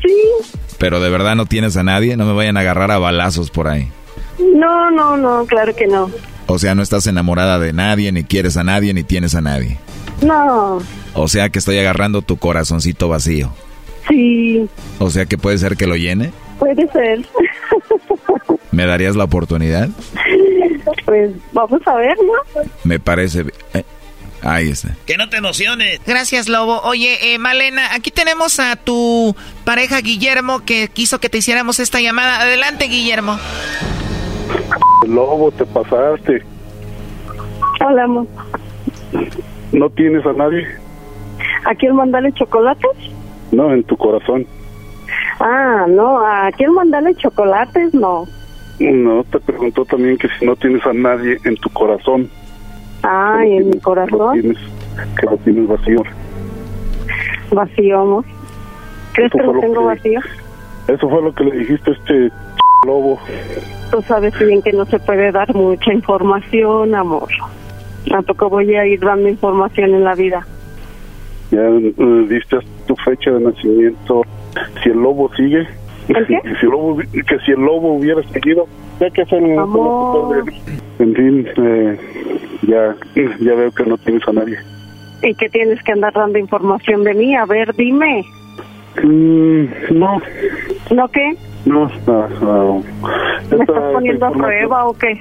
sí. 0.03 0.15
Pero 0.79 1.01
de 1.01 1.09
verdad 1.11 1.35
no 1.37 1.47
tienes 1.47 1.77
a 1.77 1.83
nadie, 1.83 2.17
no 2.17 2.27
me 2.27 2.33
vayan 2.33 2.57
a 2.57 2.61
agarrar 2.61 2.91
a 2.91 2.99
balazos 2.99 3.51
por 3.51 3.69
ahí. 3.69 3.89
No, 4.39 4.91
no, 4.91 5.17
no, 5.17 5.47
claro 5.47 5.75
que 5.75 5.87
no. 5.87 6.11
O 6.47 6.59
sea, 6.59 6.75
no 6.75 6.83
estás 6.83 7.07
enamorada 7.07 7.59
de 7.59 7.73
nadie, 7.73 8.13
ni 8.13 8.25
quieres 8.25 8.57
a 8.57 8.65
nadie, 8.65 8.93
ni 8.93 9.03
tienes 9.03 9.35
a 9.35 9.41
nadie. 9.41 9.79
No, 10.23 10.79
O 11.15 11.29
sea 11.29 11.49
que 11.51 11.59
estoy 11.59 11.79
agarrando 11.79 12.23
tu 12.23 12.37
corazoncito 12.37 13.09
vacío. 13.09 13.51
sí, 14.09 14.67
O 14.99 15.11
sea 15.11 15.27
que 15.27 15.37
puede 15.39 15.59
ser 15.59 15.77
que 15.77 15.87
lo 15.87 15.97
llene. 15.97 16.33
puede 16.59 16.87
ser. 16.93 17.25
¿Me 18.73 18.87
darías 18.87 19.17
la 19.17 19.25
oportunidad? 19.25 19.89
Pues 21.05 21.31
vamos 21.53 21.81
a 21.87 21.95
ver, 21.95 22.17
¿no? 22.17 22.63
Me 22.85 22.99
parece... 22.99 23.45
eh, 23.75 23.85
Ahí 24.43 24.69
está. 24.71 24.91
Que 25.07 25.17
no 25.17 25.29
te 25.31 25.39
emociones. 25.39 26.01
Gracias, 26.07 26.49
Lobo. 26.49 26.81
Oye, 26.83 27.33
eh, 27.35 27.39
Malena, 27.39 27.95
aquí 27.95 28.11
tenemos 28.11 28.61
a 28.61 28.77
tu 28.77 29.35
pareja 29.65 30.01
Guillermo 30.03 30.65
que 30.67 30.89
quiso 30.89 31.19
que 31.19 31.31
te 31.31 31.39
hiciéramos 31.39 31.79
esta 31.81 32.01
llamada. 32.01 32.41
Adelante, 32.43 32.85
Guillermo. 32.87 33.39
Lobo, 35.07 35.51
te 35.53 35.65
pasaste. 35.65 36.43
Hola, 37.87 38.05
amor. 38.05 38.27
¿No 39.75 39.91
tienes 39.91 40.25
a 40.25 40.33
nadie? 40.33 40.67
¿A 41.67 41.75
quién 41.75 41.97
mandarle 41.97 42.33
chocolates? 42.33 42.91
No, 43.53 43.73
en 43.73 43.83
tu 43.85 43.97
corazón. 43.97 44.47
Ah, 45.41 45.87
no, 45.89 46.21
¿a 46.25 46.51
quién 46.57 46.73
mandarle 46.73 47.15
chocolates? 47.17 47.93
No. 47.93 48.25
No, 48.79 49.25
te 49.25 49.41
preguntó 49.41 49.85
también 49.85 50.17
que 50.17 50.29
si 50.39 50.47
no 50.47 50.55
tienes 50.57 50.85
a 50.87 50.93
nadie 50.93 51.39
en 51.45 51.57
tu 51.57 51.69
corazón. 51.71 52.29
Ay, 53.03 53.57
en 53.59 53.67
mi 53.67 53.73
Lo 53.75 53.81
corazón, 53.81 54.41
tienes, 54.41 54.59
que 55.21 55.27
lo 55.27 55.37
tienes 55.39 55.69
vacío. 55.69 56.03
vacío, 57.53 58.01
amor. 58.01 58.25
¿Crees 59.13 59.31
Eso 59.31 59.39
que 59.39 59.45
lo 59.47 59.53
lo 59.55 59.61
tengo 59.61 59.81
que- 59.81 59.87
vacío? 59.87 60.21
Eso 60.89 61.09
fue 61.09 61.23
lo 61.23 61.35
que 61.35 61.45
le 61.45 61.57
dijiste 61.59 61.91
a 61.91 61.95
este 61.95 62.31
lobo. 62.87 63.19
Tú 63.91 64.03
sabes 64.03 64.39
bien 64.39 64.63
que 64.63 64.73
no 64.73 64.85
se 64.87 64.99
puede 65.01 65.33
dar 65.33 65.53
mucha 65.55 65.93
información, 65.93 66.95
amor. 66.95 67.29
Tampoco 68.09 68.49
voy 68.51 68.75
a 68.75 68.87
ir 68.87 69.01
dando 69.01 69.29
información 69.29 69.95
en 69.95 70.05
la 70.05 70.15
vida. 70.15 70.47
Ya 71.51 71.61
eh, 71.61 72.27
diste 72.29 72.59
tu 72.87 72.95
fecha 72.97 73.31
de 73.31 73.41
nacimiento. 73.41 74.23
Si 74.83 74.91
el 74.91 74.99
lobo 74.99 75.31
sigue, 75.35 75.67
¿El 76.09 76.27
qué? 76.27 76.39
que 76.43 76.55
si 76.57 76.67
el 76.67 76.71
lobo, 76.73 76.97
que 76.99 77.39
si 77.45 77.53
el 77.53 77.61
lobo 77.61 77.95
hubiera 77.95 78.23
seguido, 78.25 78.67
ya 79.01 79.11
que 79.11 79.25
fue 79.27 79.39
el- 79.39 79.59
Amor. 79.59 80.45
En 80.99 81.15
fin, 81.15 81.49
eh, 81.57 81.99
ya, 82.63 82.95
ya 83.41 83.55
veo 83.55 83.71
que 83.73 83.85
no 83.85 83.97
tienes 83.99 84.27
a 84.29 84.33
nadie. 84.33 84.59
¿Y 85.23 85.35
que 85.35 85.49
tienes 85.49 85.83
que 85.83 85.93
andar 85.93 86.13
dando 86.13 86.39
información 86.39 87.03
de 87.05 87.15
mí? 87.15 87.35
A 87.35 87.47
ver, 87.47 87.75
dime. 87.75 88.25
Mm, 89.03 89.65
no, 89.99 90.21
¿No 90.95 91.09
qué? 91.09 91.35
no, 91.65 91.91
no, 92.07 92.29
no. 92.41 92.83
¿Me 93.51 93.57
estás 93.65 93.93
poniendo 93.93 94.27
a 94.27 94.31
prueba 94.31 94.85
o 94.87 94.93
qué? 94.95 95.21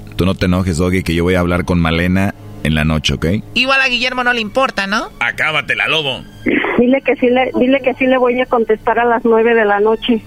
Tú 0.21 0.25
no 0.27 0.35
te 0.35 0.45
enojes, 0.45 0.77
Doggy, 0.77 1.01
que 1.01 1.15
yo 1.15 1.23
voy 1.23 1.33
a 1.33 1.39
hablar 1.39 1.65
con 1.65 1.79
Malena 1.79 2.35
en 2.63 2.75
la 2.75 2.85
noche, 2.85 3.15
¿ok? 3.15 3.25
Igual 3.55 3.81
a 3.81 3.87
Guillermo 3.87 4.23
no 4.23 4.31
le 4.33 4.39
importa, 4.39 4.85
¿no? 4.85 5.09
Acábatela, 5.19 5.87
lobo. 5.87 6.21
Dile 6.77 7.01
que 7.01 7.15
sí 7.15 7.27
le, 7.27 7.49
dile 7.59 7.81
que 7.81 7.95
sí 7.95 8.05
le 8.05 8.19
voy 8.19 8.39
a 8.39 8.45
contestar 8.45 8.99
a 8.99 9.05
las 9.05 9.25
nueve 9.25 9.55
de 9.55 9.65
la 9.65 9.79
noche. 9.79 10.21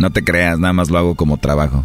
No 0.00 0.10
te 0.10 0.24
creas, 0.24 0.58
nada 0.58 0.72
más 0.72 0.90
lo 0.90 0.98
hago 0.98 1.14
como 1.14 1.38
trabajo. 1.38 1.84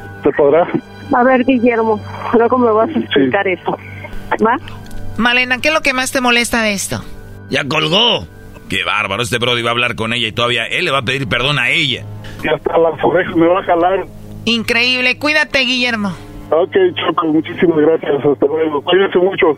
¿Se 0.23 0.31
podrá? 0.31 0.67
A 1.13 1.23
ver, 1.23 1.43
Guillermo, 1.43 1.99
luego 2.33 2.57
me 2.57 2.71
vas 2.71 2.89
a 2.95 2.99
explicar 2.99 3.47
eso. 3.47 3.77
¿Va? 4.45 4.57
Malena, 5.17 5.59
¿qué 5.59 5.69
es 5.69 5.73
lo 5.73 5.81
que 5.81 5.93
más 5.93 6.11
te 6.11 6.21
molesta 6.21 6.61
de 6.63 6.73
esto? 6.73 7.03
Ya 7.49 7.67
colgó. 7.67 8.25
Qué 8.69 8.83
bárbaro, 8.85 9.21
este 9.21 9.37
Brody 9.37 9.61
va 9.61 9.69
a 9.69 9.73
hablar 9.73 9.95
con 9.95 10.13
ella 10.13 10.27
y 10.27 10.31
todavía 10.31 10.65
él 10.65 10.85
le 10.85 10.91
va 10.91 10.99
a 10.99 11.01
pedir 11.01 11.27
perdón 11.27 11.59
a 11.59 11.69
ella. 11.69 12.05
Y 12.41 12.47
hasta 12.47 12.77
las 12.77 13.03
orejas 13.03 13.35
me 13.35 13.47
va 13.47 13.59
a 13.59 13.63
jalar. 13.63 14.05
Increíble, 14.45 15.17
cuídate, 15.19 15.59
Guillermo. 15.59 16.13
Ok, 16.51 16.75
Choco, 16.95 17.27
muchísimas 17.27 17.77
gracias. 17.77 18.25
Hasta 18.25 18.45
luego. 18.45 18.81
Cuídate 18.81 19.19
mucho. 19.19 19.57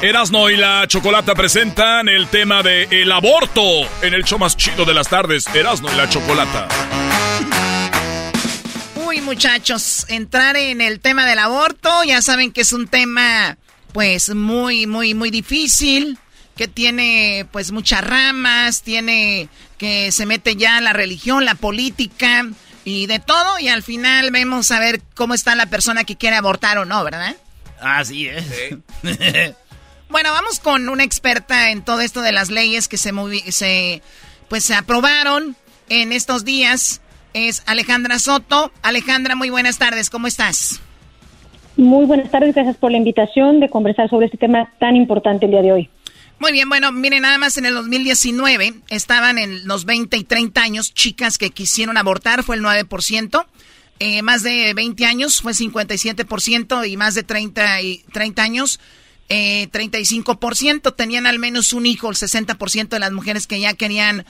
Erasno 0.00 0.48
y 0.48 0.56
la 0.56 0.86
Chocolata 0.86 1.34
presentan 1.34 2.08
el 2.08 2.28
tema 2.28 2.62
de 2.62 2.84
el 2.84 3.10
aborto 3.10 3.62
en 4.00 4.14
el 4.14 4.22
show 4.22 4.38
más 4.38 4.56
chido 4.56 4.84
de 4.84 4.94
las 4.94 5.08
tardes, 5.08 5.44
Erasno 5.52 5.92
y 5.92 5.96
la 5.96 6.08
Chocolata. 6.08 6.68
Uy, 8.94 9.20
muchachos, 9.22 10.06
entrar 10.08 10.56
en 10.56 10.80
el 10.80 11.00
tema 11.00 11.26
del 11.26 11.40
aborto, 11.40 12.04
ya 12.04 12.22
saben 12.22 12.52
que 12.52 12.60
es 12.60 12.72
un 12.72 12.86
tema 12.86 13.58
pues 13.92 14.32
muy 14.32 14.86
muy 14.86 15.14
muy 15.14 15.32
difícil, 15.32 16.16
que 16.56 16.68
tiene 16.68 17.44
pues 17.50 17.72
muchas 17.72 18.04
ramas, 18.04 18.82
tiene 18.82 19.48
que 19.78 20.12
se 20.12 20.26
mete 20.26 20.54
ya 20.54 20.80
la 20.80 20.92
religión, 20.92 21.44
la 21.44 21.56
política 21.56 22.46
y 22.88 23.06
de 23.06 23.18
todo 23.18 23.58
y 23.58 23.68
al 23.68 23.82
final 23.82 24.30
vemos 24.30 24.70
a 24.70 24.80
ver 24.80 25.02
cómo 25.14 25.34
está 25.34 25.54
la 25.54 25.66
persona 25.66 26.04
que 26.04 26.16
quiere 26.16 26.36
abortar 26.36 26.78
o 26.78 26.86
no, 26.86 27.04
¿verdad? 27.04 27.36
Así 27.80 28.26
es. 28.26 28.44
Bueno, 30.10 30.30
vamos 30.32 30.58
con 30.58 30.88
una 30.88 31.04
experta 31.04 31.70
en 31.70 31.82
todo 31.82 32.00
esto 32.00 32.22
de 32.22 32.32
las 32.32 32.48
leyes 32.48 32.88
que 32.88 32.96
se, 32.96 33.12
se, 33.52 34.00
pues, 34.48 34.64
se 34.64 34.74
aprobaron 34.74 35.54
en 35.90 36.12
estos 36.12 36.46
días. 36.46 37.02
Es 37.34 37.62
Alejandra 37.66 38.18
Soto. 38.18 38.72
Alejandra, 38.80 39.34
muy 39.34 39.50
buenas 39.50 39.76
tardes. 39.76 40.08
¿Cómo 40.08 40.26
estás? 40.26 40.80
Muy 41.76 42.06
buenas 42.06 42.30
tardes. 42.30 42.54
Gracias 42.54 42.78
por 42.78 42.90
la 42.90 42.96
invitación 42.96 43.60
de 43.60 43.68
conversar 43.68 44.08
sobre 44.08 44.24
este 44.24 44.38
tema 44.38 44.72
tan 44.78 44.96
importante 44.96 45.44
el 45.44 45.50
día 45.50 45.60
de 45.60 45.72
hoy. 45.72 45.90
Muy 46.40 46.52
bien, 46.52 46.68
bueno, 46.68 46.92
miren, 46.92 47.22
nada 47.22 47.36
más 47.36 47.56
en 47.56 47.66
el 47.66 47.74
2019 47.74 48.74
estaban 48.90 49.38
en 49.38 49.66
los 49.66 49.84
20 49.84 50.16
y 50.16 50.24
30 50.24 50.62
años 50.62 50.94
chicas 50.94 51.36
que 51.36 51.50
quisieron 51.50 51.96
abortar, 51.96 52.44
fue 52.44 52.56
el 52.56 52.62
9%. 52.62 53.46
Eh, 53.98 54.22
más 54.22 54.44
de 54.44 54.72
20 54.74 55.04
años 55.04 55.42
fue 55.42 55.52
57% 55.52 56.88
y 56.88 56.96
más 56.96 57.16
de 57.16 57.24
30, 57.24 57.82
y 57.82 58.04
30 58.12 58.42
años 58.42 58.78
eh, 59.28 59.68
35% 59.72 60.94
tenían 60.94 61.26
al 61.26 61.40
menos 61.40 61.72
un 61.72 61.86
hijo, 61.86 62.08
el 62.08 62.16
60% 62.16 62.88
de 62.88 62.98
las 63.00 63.10
mujeres 63.10 63.48
que 63.48 63.58
ya 63.58 63.74
querían 63.74 64.24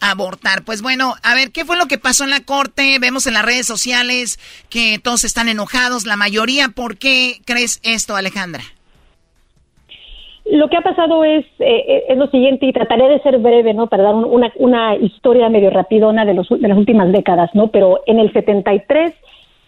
abortar. 0.00 0.64
Pues 0.64 0.82
bueno, 0.82 1.16
a 1.22 1.34
ver, 1.34 1.50
¿qué 1.50 1.64
fue 1.64 1.78
lo 1.78 1.88
que 1.88 1.96
pasó 1.96 2.24
en 2.24 2.30
la 2.30 2.40
corte? 2.40 2.98
Vemos 2.98 3.26
en 3.26 3.32
las 3.32 3.44
redes 3.44 3.66
sociales 3.66 4.38
que 4.68 4.98
todos 4.98 5.24
están 5.24 5.48
enojados, 5.48 6.04
la 6.04 6.16
mayoría. 6.16 6.68
¿Por 6.68 6.98
qué 6.98 7.40
crees 7.46 7.80
esto, 7.82 8.16
Alejandra? 8.16 8.73
Lo 10.46 10.68
que 10.68 10.76
ha 10.76 10.82
pasado 10.82 11.24
es, 11.24 11.44
eh, 11.58 12.04
es 12.08 12.18
lo 12.18 12.26
siguiente, 12.28 12.66
y 12.66 12.72
trataré 12.72 13.08
de 13.08 13.20
ser 13.20 13.38
breve, 13.38 13.72
¿no? 13.72 13.86
Para 13.86 14.04
dar 14.04 14.14
una, 14.14 14.52
una 14.56 14.96
historia 14.96 15.48
medio 15.48 15.70
rapidona 15.70 16.24
de, 16.24 16.34
los, 16.34 16.48
de 16.48 16.68
las 16.68 16.76
últimas 16.76 17.10
décadas, 17.12 17.50
¿no? 17.54 17.68
Pero 17.68 18.00
en 18.06 18.18
el 18.18 18.32
73 18.32 19.14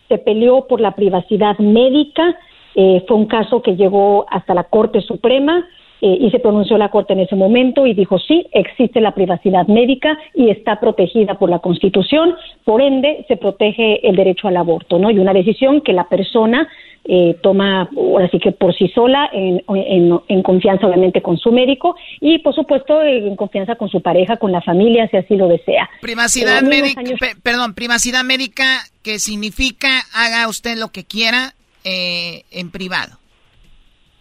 se 0.09 0.19
peleó 0.19 0.67
por 0.67 0.81
la 0.81 0.93
privacidad 0.93 1.59
médica 1.59 2.37
eh, 2.79 3.03
fue 3.09 3.17
un 3.17 3.25
caso 3.25 3.63
que 3.63 3.75
llegó 3.75 4.27
hasta 4.29 4.53
la 4.53 4.65
Corte 4.65 5.01
Suprema 5.01 5.67
eh, 6.03 6.19
y 6.21 6.31
se 6.31 6.41
pronunció 6.41 6.77
la 6.77 6.91
Corte 6.91 7.15
en 7.15 7.21
ese 7.21 7.35
momento 7.35 7.87
y 7.87 7.95
dijo 7.95 8.19
sí, 8.19 8.47
existe 8.53 9.01
la 9.01 9.15
privacidad 9.15 9.67
médica 9.67 10.19
y 10.35 10.51
está 10.51 10.79
protegida 10.79 11.39
por 11.39 11.49
la 11.49 11.61
Constitución, 11.61 12.35
por 12.65 12.83
ende 12.83 13.25
se 13.29 13.39
protege 13.39 14.07
el 14.07 14.15
derecho 14.15 14.47
al 14.47 14.59
aborto, 14.59 14.99
¿no? 14.99 15.11
Y 15.11 15.19
una 15.19 15.33
decisión 15.33 15.81
que 15.81 15.95
la 15.95 16.07
persona 16.11 16.69
eh, 17.09 17.37
toma, 17.41 17.89
ahora 17.97 18.29
sí 18.31 18.39
que 18.39 18.53
por 18.53 18.75
sí 18.75 18.89
sola, 18.89 19.31
en, 19.33 19.63
en, 19.69 20.43
confianza 20.43 20.87
obviamente 20.87 21.23
con 21.23 21.39
su 21.39 21.53
médico 21.53 21.95
y 22.21 22.39
por 22.39 22.55
supuesto 22.55 23.03
en 23.03 23.37
confianza 23.37 23.77
con 23.77 23.89
su 23.89 24.01
pareja, 24.01 24.37
con 24.37 24.51
la 24.51 24.61
familia, 24.61 25.09
si 25.09 25.17
así 25.17 25.37
lo 25.37 25.49
desea. 25.49 25.89
Privacidad 26.01 26.63
médica, 26.63 27.03
perdón, 27.43 27.75
privacidad 27.75 28.25
médica 28.25 28.81
que 29.03 29.19
significa 29.19 29.89
haga 30.15 30.49
usted 30.49 30.77
lo 30.77 30.89
que 30.89 31.05
quiera 31.05 31.55
eh, 31.85 32.43
en 32.51 32.71
privado. 32.71 33.19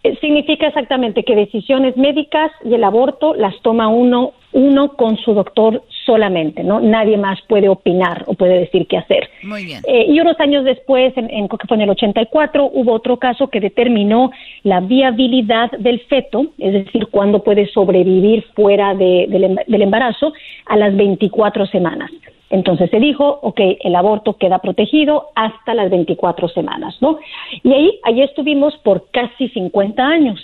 Eh, 0.04 0.16
significa 0.20 0.68
exactamente 0.68 1.24
que 1.24 1.34
decisiones 1.34 1.96
médicas 1.96 2.52
y 2.64 2.74
el 2.74 2.84
aborto 2.84 3.34
las 3.34 3.60
toma 3.62 3.88
uno, 3.88 4.34
uno 4.52 4.92
con 4.92 5.16
su 5.16 5.34
doctor 5.34 5.82
solamente, 6.06 6.62
¿no? 6.62 6.80
Nadie 6.80 7.18
más 7.18 7.42
puede 7.42 7.68
opinar 7.68 8.24
o 8.26 8.34
puede 8.34 8.60
decir 8.60 8.86
qué 8.86 8.96
hacer. 8.96 9.28
Muy 9.42 9.66
bien. 9.66 9.82
Eh, 9.86 10.06
y 10.08 10.20
unos 10.20 10.38
años 10.40 10.64
después, 10.64 11.12
en, 11.16 11.28
en, 11.30 11.48
que 11.48 11.66
fue 11.66 11.76
en 11.76 11.82
el 11.82 11.90
84, 11.90 12.70
hubo 12.72 12.92
otro 12.92 13.18
caso 13.18 13.48
que 13.48 13.60
determinó 13.60 14.30
la 14.62 14.80
viabilidad 14.80 15.72
del 15.72 16.00
feto, 16.00 16.46
es 16.58 16.72
decir, 16.72 17.08
cuándo 17.10 17.42
puede 17.42 17.66
sobrevivir 17.66 18.44
fuera 18.54 18.94
de, 18.94 19.26
del, 19.28 19.58
del 19.66 19.82
embarazo, 19.82 20.32
a 20.66 20.76
las 20.76 20.96
24 20.96 21.66
semanas. 21.66 22.10
Entonces 22.48 22.90
se 22.90 23.00
dijo, 23.00 23.40
ok, 23.42 23.60
el 23.80 23.96
aborto 23.96 24.36
queda 24.36 24.60
protegido 24.60 25.28
hasta 25.34 25.74
las 25.74 25.90
24 25.90 26.48
semanas, 26.48 26.96
¿no? 27.00 27.18
Y 27.64 27.72
ahí, 27.72 27.98
ahí 28.04 28.22
estuvimos 28.22 28.76
por 28.78 29.10
casi 29.10 29.48
50 29.48 30.02
años. 30.02 30.40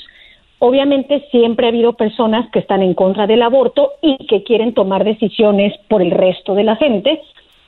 Obviamente 0.64 1.26
siempre 1.32 1.66
ha 1.66 1.70
habido 1.70 1.94
personas 1.94 2.48
que 2.52 2.60
están 2.60 2.84
en 2.84 2.94
contra 2.94 3.26
del 3.26 3.42
aborto 3.42 3.94
y 4.00 4.16
que 4.28 4.44
quieren 4.44 4.74
tomar 4.74 5.02
decisiones 5.02 5.76
por 5.88 6.00
el 6.00 6.12
resto 6.12 6.54
de 6.54 6.62
la 6.62 6.76
gente 6.76 7.20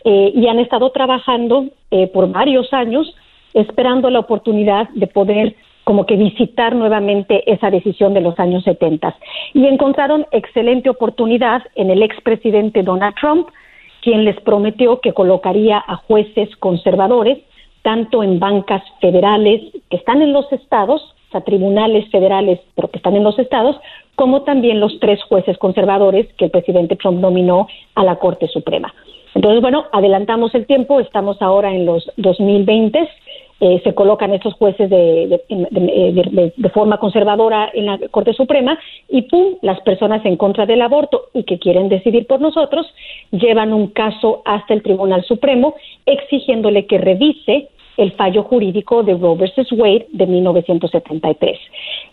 eh, 0.05 0.33
y 0.33 0.47
han 0.47 0.61
estado 0.61 0.91
trabajando 0.91 1.65
eh, 1.91 2.07
por 2.07 2.31
varios 2.31 2.73
años 2.73 3.13
esperando 3.53 4.11
la 4.11 4.21
oportunidad 4.21 4.89
de 4.91 5.09
poder 5.09 5.57
como 5.83 6.07
que 6.07 6.15
visitar 6.15 6.77
nuevamente 6.77 7.43
esa 7.53 7.69
decisión 7.69 8.15
de 8.15 8.21
los 8.21 8.39
años 8.39 8.63
70 8.63 9.13
y 9.55 9.67
encontraron 9.67 10.27
excelente 10.31 10.89
oportunidad 10.89 11.65
en 11.75 11.91
el 11.91 12.01
expresidente 12.01 12.85
Donald 12.85 13.17
Trump 13.21 13.49
quien 14.03 14.25
les 14.25 14.41
prometió 14.43 15.01
que 15.01 15.13
colocaría 15.13 15.83
a 15.85 15.97
jueces 15.97 16.55
conservadores 16.61 17.39
tanto 17.83 18.23
en 18.23 18.39
bancas 18.39 18.85
federales 19.01 19.61
que 19.91 19.97
están 19.97 20.23
en 20.23 20.33
los 20.33 20.51
estados, 20.53 21.15
sea, 21.35 21.45
tribunales 21.45 22.09
federales, 22.11 22.61
pero 22.75 22.89
que 22.89 22.99
están 22.99 23.17
en 23.17 23.25
los 23.25 23.39
estados, 23.39 23.77
como 24.15 24.43
también 24.43 24.81
los 24.81 24.99
tres 25.01 25.23
jueces 25.25 25.59
conservadores 25.59 26.27
que 26.39 26.47
el 26.47 26.51
presidente 26.51 26.97
Trump 26.97 27.21
nominó 27.21 27.69
a 27.95 28.05
la 28.05 28.17
Corte 28.17 28.49
Suprema. 28.49 28.95
Entonces, 29.35 29.61
bueno, 29.61 29.85
adelantamos 29.93 30.55
el 30.55 30.67
tiempo, 30.67 31.01
estamos 31.01 31.43
ahora 31.43 31.75
en 31.75 31.87
los 31.87 32.11
2020 32.17 33.09
eh, 33.61 33.81
se 33.85 33.95
colocan 33.95 34.35
estos 34.35 34.55
jueces 34.55 34.91
de, 34.91 35.41
de, 35.49 36.69
forma 36.71 36.99
conservadora 36.99 37.71
en 37.73 37.87
la 37.87 37.99
Corte 38.11 38.33
Suprema 38.33 38.77
y 39.09 39.23
¡pum! 39.23 39.55
las 39.63 39.81
personas 39.83 40.25
en 40.27 40.37
contra 40.37 40.67
del 40.67 40.83
aborto 40.83 41.27
y 41.33 41.45
que 41.45 41.61
quieren 41.61 41.89
decidir 41.89 42.27
por 42.27 42.41
nosotros 42.41 42.85
llevan 43.31 43.73
un 43.73 43.87
caso 43.87 44.43
hasta 44.45 44.75
el 44.75 44.83
Tribunal 44.83 45.25
Supremo 45.25 45.77
exigiéndole 46.05 46.87
que 46.87 46.99
revise 46.99 47.69
el 47.97 48.13
fallo 48.13 48.43
jurídico 48.45 49.03
de 49.03 49.15
Roe 49.15 49.37
vs. 49.37 49.73
Wade 49.73 50.07
de 50.13 50.27
1973. 50.27 51.59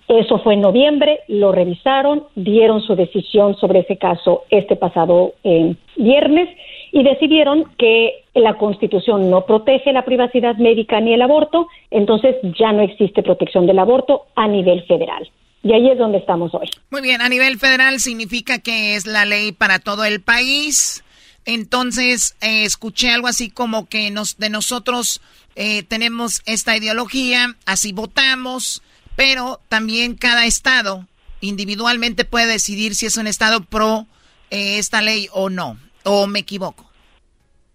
Eso 0.08 0.40
fue 0.40 0.56
en 0.56 0.62
noviembre, 0.62 1.22
lo 1.28 1.52
revisaron, 1.52 2.24
dieron 2.36 2.82
su 2.82 2.96
decisión 2.96 3.56
sobre 3.58 3.80
ese 3.80 3.98
caso 3.98 4.44
este 4.50 4.76
pasado 4.76 5.34
eh, 5.44 5.76
viernes 5.96 6.50
y 6.92 7.04
decidieron 7.04 7.66
que 7.78 8.24
la 8.36 8.56
Constitución 8.56 9.30
no 9.30 9.46
protege 9.46 9.94
la 9.94 10.04
privacidad 10.04 10.56
médica 10.58 11.00
ni 11.00 11.14
el 11.14 11.22
aborto, 11.22 11.68
entonces 11.90 12.36
ya 12.60 12.72
no 12.74 12.82
existe 12.82 13.24
protección 13.24 13.66
del 13.66 13.80
aborto 13.80 14.26
a 14.36 14.48
nivel 14.48 14.84
federal. 14.84 15.30
Y 15.64 15.74
ahí 15.74 15.90
es 15.90 15.98
donde 15.98 16.18
estamos 16.18 16.54
hoy. 16.54 16.70
Muy 16.90 17.02
bien, 17.02 17.22
a 17.22 17.30
nivel 17.30 17.58
federal 17.60 18.00
significa 18.00 18.60
que 18.60 18.96
es 18.96 19.06
la 19.06 19.26
ley 19.26 19.52
para 19.52 19.80
todo 19.80 20.06
el 20.06 20.22
país. 20.22 21.04
Entonces, 21.46 22.36
eh, 22.42 22.66
escuché 22.66 23.12
algo 23.12 23.28
así 23.28 23.50
como 23.50 23.88
que 23.88 24.12
nos, 24.12 24.38
de 24.38 24.50
nosotros 24.50 25.22
eh, 25.56 25.84
tenemos 25.84 26.42
esta 26.46 26.78
ideología, 26.78 27.56
así 27.66 27.94
votamos, 27.94 28.82
pero 29.16 29.60
también 29.70 30.16
cada 30.16 30.46
estado 30.46 31.06
individualmente 31.42 32.26
puede 32.26 32.48
decidir 32.48 32.96
si 32.96 33.08
es 33.08 33.18
un 33.18 33.28
estado 33.28 33.62
pro 33.62 34.06
eh, 34.52 34.78
esta 34.78 35.02
ley 35.02 35.28
o 35.34 35.50
no. 35.50 35.78
¿O 36.04 36.26
me 36.26 36.40
equivoco? 36.40 36.86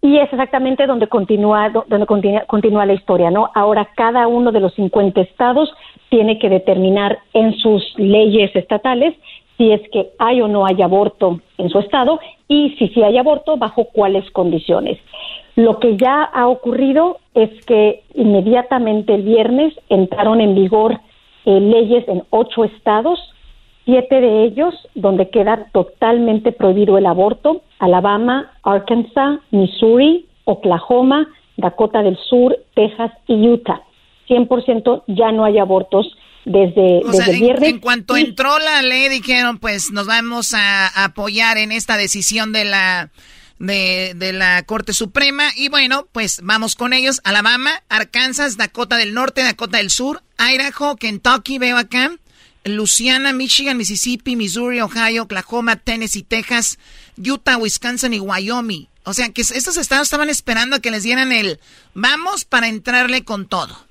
Y 0.02 0.18
es 0.18 0.32
exactamente 0.32 0.86
donde 0.86 1.08
continúa, 1.08 1.70
donde 1.70 2.06
continúa, 2.06 2.86
la 2.86 2.92
historia, 2.92 3.30
¿no? 3.30 3.50
Ahora 3.54 3.88
cada 3.96 4.28
uno 4.28 4.52
de 4.52 4.60
los 4.60 4.74
50 4.74 5.20
estados 5.20 5.72
tiene 6.10 6.38
que 6.38 6.48
determinar 6.48 7.18
en 7.32 7.54
sus 7.58 7.82
leyes 7.96 8.54
estatales 8.54 9.14
si 9.56 9.72
es 9.72 9.80
que 9.90 10.10
hay 10.18 10.40
o 10.40 10.48
no 10.48 10.66
hay 10.66 10.82
aborto 10.82 11.40
en 11.58 11.70
su 11.70 11.78
estado 11.78 12.20
y 12.48 12.70
si 12.78 12.88
sí 12.88 13.02
hay 13.02 13.18
aborto, 13.18 13.56
bajo 13.56 13.86
cuáles 13.86 14.30
condiciones. 14.30 14.98
Lo 15.54 15.78
que 15.78 15.96
ya 15.96 16.22
ha 16.22 16.48
ocurrido 16.48 17.18
es 17.34 17.50
que 17.64 18.02
inmediatamente 18.14 19.14
el 19.14 19.22
viernes 19.22 19.74
entraron 19.88 20.40
en 20.40 20.54
vigor 20.54 21.00
eh, 21.46 21.60
leyes 21.60 22.06
en 22.08 22.24
ocho 22.30 22.64
estados 22.64 23.18
siete 23.86 24.20
de 24.20 24.44
ellos 24.44 24.74
donde 24.94 25.30
queda 25.30 25.68
totalmente 25.72 26.52
prohibido 26.52 26.98
el 26.98 27.06
aborto, 27.06 27.62
Alabama, 27.78 28.50
Arkansas, 28.64 29.38
Missouri, 29.52 30.26
Oklahoma, 30.44 31.28
Dakota 31.56 32.02
del 32.02 32.18
Sur, 32.18 32.58
Texas 32.74 33.12
y 33.28 33.48
Utah. 33.48 33.80
100% 34.28 35.04
ya 35.06 35.30
no 35.30 35.44
hay 35.44 35.58
abortos 35.58 36.18
desde, 36.46 37.30
el 37.30 37.40
viernes. 37.40 37.70
En, 37.70 37.80
cuanto 37.80 38.16
entró 38.16 38.58
la 38.58 38.80
ley 38.80 39.08
dijeron, 39.08 39.58
pues 39.58 39.90
nos 39.90 40.06
vamos 40.06 40.54
a, 40.54 41.04
apoyar 41.04 41.58
en 41.58 41.72
esta 41.72 41.96
decisión 41.96 42.52
de 42.52 42.64
la 42.64 43.10
de, 43.58 44.12
de, 44.16 44.32
la 44.32 44.62
Corte 44.62 44.92
Suprema. 44.92 45.50
Y 45.56 45.68
bueno, 45.68 46.06
pues 46.12 46.40
vamos 46.42 46.76
con 46.76 46.92
ellos. 46.92 47.20
Alabama, 47.24 47.82
Arkansas, 47.88 48.56
Dakota 48.56 48.96
del 48.96 49.12
Norte, 49.12 49.42
Dakota 49.42 49.78
del 49.78 49.90
Sur, 49.90 50.22
Idaho, 50.38 50.96
Kentucky, 50.96 51.58
veo 51.58 51.76
acá. 51.76 52.12
Louisiana, 52.64 53.32
Michigan, 53.32 53.76
Mississippi, 53.76 54.36
Missouri, 54.36 54.80
Ohio, 54.80 55.24
Oklahoma, 55.24 55.76
Tennessee, 55.76 56.22
Texas, 56.22 56.78
Utah, 57.16 57.56
Wisconsin 57.56 58.12
y 58.14 58.20
Wyoming. 58.20 58.88
O 59.04 59.14
sea 59.14 59.30
que 59.30 59.42
estos 59.42 59.76
estados 59.76 60.06
estaban 60.08 60.30
esperando 60.30 60.76
a 60.76 60.80
que 60.80 60.90
les 60.90 61.04
dieran 61.04 61.30
el 61.30 61.60
vamos 61.94 62.44
para 62.44 62.68
entrarle 62.68 63.24
con 63.24 63.46
todo. 63.46 63.85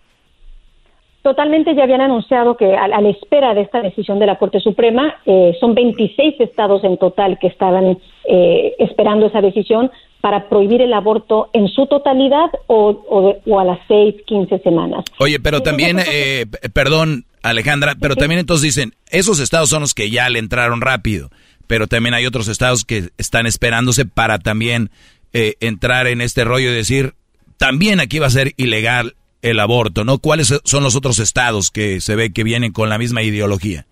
Totalmente 1.25 1.73
ya 1.73 1.85
habían 1.85 2.01
anunciado 2.01 2.55
que 2.55 2.75
a, 2.75 2.87
la 2.87 3.09
espera 3.09 3.55
de 3.55 3.61
esta 3.61 3.81
decisión 3.81 4.19
de 4.19 4.27
la 4.27 4.37
Corte 4.37 4.59
Suprema, 4.59 5.15
eh, 5.25 5.53
son 5.59 5.73
26 5.73 6.39
estados 6.39 6.83
en 6.83 6.99
total 6.99 7.39
que 7.41 7.47
estaban 7.47 7.97
eh, 8.25 8.75
esperando 8.77 9.25
esa 9.25 9.41
decisión 9.41 9.89
para 10.21 10.47
prohibir 10.47 10.83
el 10.83 10.93
aborto 10.93 11.49
en 11.53 11.67
su 11.67 11.87
totalidad 11.87 12.51
o, 12.67 13.59
a 13.59 13.63
las 13.63 13.79
6, 13.87 14.17
15 14.27 14.59
semanas. 14.59 15.03
Oye, 15.17 15.39
pero 15.39 15.63
también, 15.63 15.97
eh, 15.97 16.45
perdón, 16.71 17.25
Alejandra, 17.41 17.95
pero 17.99 18.15
también 18.15 18.37
entonces 18.37 18.75
dicen, 18.75 18.93
esos 19.09 19.39
estados 19.39 19.69
son 19.69 19.81
los 19.81 19.95
que 19.95 20.11
ya 20.11 20.29
le 20.29 20.37
entraron 20.37 20.79
rápido, 20.79 21.29
pero 21.65 21.87
también 21.87 22.13
hay 22.13 22.27
otros 22.27 22.47
estados 22.49 22.85
que 22.85 23.09
están 23.17 23.47
esperándose 23.47 24.05
para 24.05 24.37
también 24.37 24.91
eh, 25.33 25.55
entrar 25.59 26.05
en 26.05 26.21
este 26.21 26.43
rollo 26.43 26.69
y 26.69 26.75
decir, 26.75 27.15
también 27.57 27.99
aquí 27.99 28.19
va 28.19 28.27
a 28.27 28.29
ser 28.29 28.53
ilegal 28.57 29.15
el 29.45 29.59
aborto, 29.59 30.03
¿no? 30.03 30.17
¿Cuáles 30.17 30.59
son 30.63 30.83
los 30.83 30.95
otros 30.95 31.19
estados 31.19 31.69
que 31.69 32.01
se 32.01 32.15
ve 32.15 32.33
que 32.33 32.43
vienen 32.43 32.71
con 32.71 32.89
la 32.89 32.97
misma 32.97 33.21
ideología? 33.21 33.85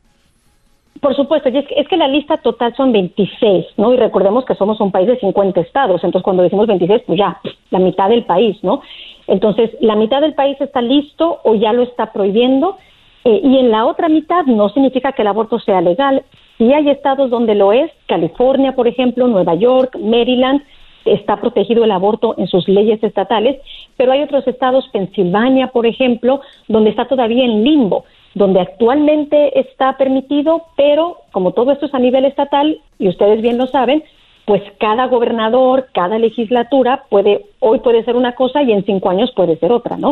Por 1.00 1.16
supuesto, 1.16 1.50
y 1.50 1.58
es 1.58 1.88
que, 1.88 1.98
la 1.98 2.08
lista 2.08 2.38
total 2.38 2.74
son 2.76 2.92
26, 2.92 3.66
¿no? 3.78 3.94
Y 3.94 3.98
recordemos 3.98 4.46
que 4.46 4.56
somos 4.56 4.80
un 4.80 4.92
país 4.92 5.08
de 5.08 5.20
50 5.20 5.62
estados, 5.62 6.04
entonces 6.04 6.24
cuando 6.24 6.44
decimos 6.44 6.66
26, 6.66 7.04
pues 7.06 7.20
ya, 7.20 7.40
la 7.70 7.80
mitad 7.80 8.10
del 8.10 8.24
país, 8.24 8.58
¿no? 8.64 8.82
Entonces, 9.28 9.70
la 9.80 9.96
mitad 9.96 10.22
del 10.22 10.34
país 10.34 10.60
está 10.60 10.82
listo 10.82 11.40
o 11.44 11.56
ya 11.56 11.72
lo 11.72 11.84
está 11.84 12.12
prohibiendo, 12.12 12.78
eh, 13.26 13.42
y 13.44 13.58
en 13.58 13.70
la 13.70 13.86
otra 13.86 14.10
mitad 14.10 14.46
no 14.46 14.70
significa 14.70 15.12
que 15.12 15.22
el 15.22 15.28
aborto 15.28 15.60
sea 15.60 15.82
legal. 15.82 16.24
Sí 16.58 16.74
hay 16.74 16.90
estados 16.90 17.30
donde 17.30 17.54
lo 17.54 17.74
es, 17.74 17.92
California, 18.08 18.74
por 18.74 18.88
ejemplo, 18.88 19.28
Nueva 19.28 19.56
York, 19.56 19.98
Maryland, 20.00 20.64
está 21.06 21.38
protegido 21.38 21.84
el 21.84 21.92
aborto 21.92 22.36
en 22.38 22.48
sus 22.48 22.68
leyes 22.68 23.04
estatales, 23.04 23.60
pero 23.98 24.12
hay 24.12 24.22
otros 24.22 24.48
estados, 24.48 24.88
Pensilvania, 24.92 25.68
por 25.68 25.86
ejemplo, 25.86 26.42
donde 26.68 26.90
está 26.90 27.06
todavía 27.06 27.46
en 27.46 27.64
limbo, 27.64 28.06
donde 28.34 28.62
actualmente 28.62 29.60
está 29.60 29.98
permitido, 29.98 30.64
pero 30.76 31.18
como 31.32 31.52
todo 31.52 31.72
esto 31.72 31.86
es 31.86 31.94
a 31.94 32.00
nivel 32.00 32.26
estatal, 32.26 32.80
y 33.00 33.08
ustedes 33.08 33.42
bien 33.42 33.58
lo 33.58 33.68
saben, 33.68 34.04
pues 34.46 34.62
cada 34.80 35.08
gobernador, 35.08 35.88
cada 35.94 36.20
legislatura 36.20 37.04
puede, 37.10 37.46
hoy 37.60 37.80
puede 37.80 38.04
ser 38.04 38.16
una 38.16 38.34
cosa 38.34 38.62
y 38.62 38.72
en 38.72 38.86
cinco 38.86 39.10
años 39.10 39.32
puede 39.36 39.58
ser 39.58 39.72
otra, 39.72 39.98
¿no? 39.98 40.12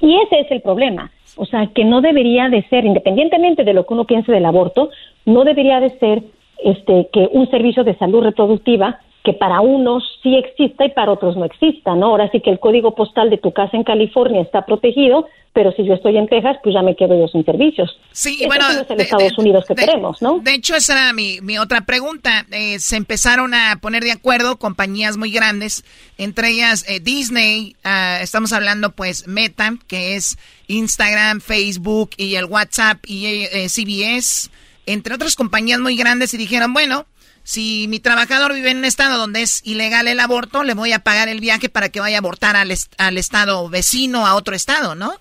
Y 0.00 0.14
ese 0.16 0.40
es 0.40 0.50
el 0.50 0.60
problema. 0.60 1.10
O 1.36 1.46
sea, 1.46 1.66
que 1.68 1.84
no 1.84 2.00
debería 2.00 2.48
de 2.48 2.62
ser, 2.68 2.84
independientemente 2.84 3.64
de 3.64 3.74
lo 3.74 3.86
que 3.86 3.94
uno 3.94 4.04
piense 4.04 4.30
del 4.30 4.44
aborto, 4.44 4.90
no 5.24 5.44
debería 5.44 5.80
de 5.80 5.90
ser 5.98 6.22
este, 6.62 7.08
que 7.12 7.28
un 7.32 7.50
servicio 7.50 7.84
de 7.84 7.96
salud 7.96 8.22
reproductiva 8.22 9.00
que 9.26 9.32
para 9.32 9.60
unos 9.60 10.04
sí 10.22 10.36
exista 10.36 10.84
y 10.84 10.90
para 10.90 11.10
otros 11.10 11.36
no 11.36 11.44
exista, 11.44 11.96
¿no? 11.96 12.06
Ahora 12.06 12.30
sí 12.30 12.40
que 12.40 12.50
el 12.50 12.60
código 12.60 12.94
postal 12.94 13.28
de 13.28 13.38
tu 13.38 13.52
casa 13.52 13.76
en 13.76 13.82
California 13.82 14.40
está 14.40 14.64
protegido, 14.64 15.26
pero 15.52 15.72
si 15.72 15.84
yo 15.84 15.94
estoy 15.94 16.16
en 16.16 16.28
Texas, 16.28 16.58
pues 16.62 16.76
ya 16.76 16.82
me 16.82 16.94
quedo 16.94 17.18
yo 17.18 17.26
sin 17.26 17.44
servicios. 17.44 17.98
Sí, 18.12 18.38
y 18.40 18.46
bueno, 18.46 18.72
no 18.72 18.82
es 18.82 18.88
el 18.88 19.00
Estados 19.00 19.36
Unidos 19.36 19.64
que 19.66 19.74
queremos, 19.74 20.22
¿no? 20.22 20.38
De 20.38 20.54
hecho, 20.54 20.76
esa 20.76 20.92
era 20.92 21.12
mi, 21.12 21.40
mi 21.40 21.58
otra 21.58 21.80
pregunta. 21.80 22.46
Eh, 22.52 22.78
se 22.78 22.94
empezaron 22.94 23.52
a 23.52 23.80
poner 23.80 24.04
de 24.04 24.12
acuerdo 24.12 24.58
compañías 24.58 25.16
muy 25.16 25.32
grandes, 25.32 25.84
entre 26.18 26.50
ellas 26.50 26.84
eh, 26.88 27.00
Disney, 27.00 27.74
ah, 27.82 28.20
estamos 28.22 28.52
hablando 28.52 28.92
pues 28.92 29.26
Meta, 29.26 29.74
que 29.88 30.14
es 30.14 30.38
Instagram, 30.68 31.40
Facebook 31.40 32.10
y 32.16 32.36
el 32.36 32.44
WhatsApp 32.44 32.98
y 33.08 33.26
eh, 33.26 33.68
CBS, 33.68 34.50
entre 34.86 35.14
otras 35.14 35.34
compañías 35.34 35.80
muy 35.80 35.96
grandes 35.96 36.32
y 36.32 36.36
dijeron, 36.36 36.72
bueno, 36.72 37.06
si 37.46 37.86
mi 37.88 38.00
trabajador 38.00 38.52
vive 38.54 38.72
en 38.72 38.78
un 38.78 38.84
estado 38.84 39.18
donde 39.18 39.42
es 39.42 39.64
ilegal 39.64 40.08
el 40.08 40.18
aborto, 40.18 40.64
le 40.64 40.74
voy 40.74 40.92
a 40.92 40.98
pagar 40.98 41.28
el 41.28 41.38
viaje 41.38 41.68
para 41.68 41.90
que 41.90 42.00
vaya 42.00 42.16
a 42.16 42.18
abortar 42.18 42.56
al, 42.56 42.72
al 42.98 43.18
estado 43.18 43.68
vecino, 43.68 44.26
a 44.26 44.34
otro 44.34 44.56
estado, 44.56 44.96
¿no? 44.96 45.12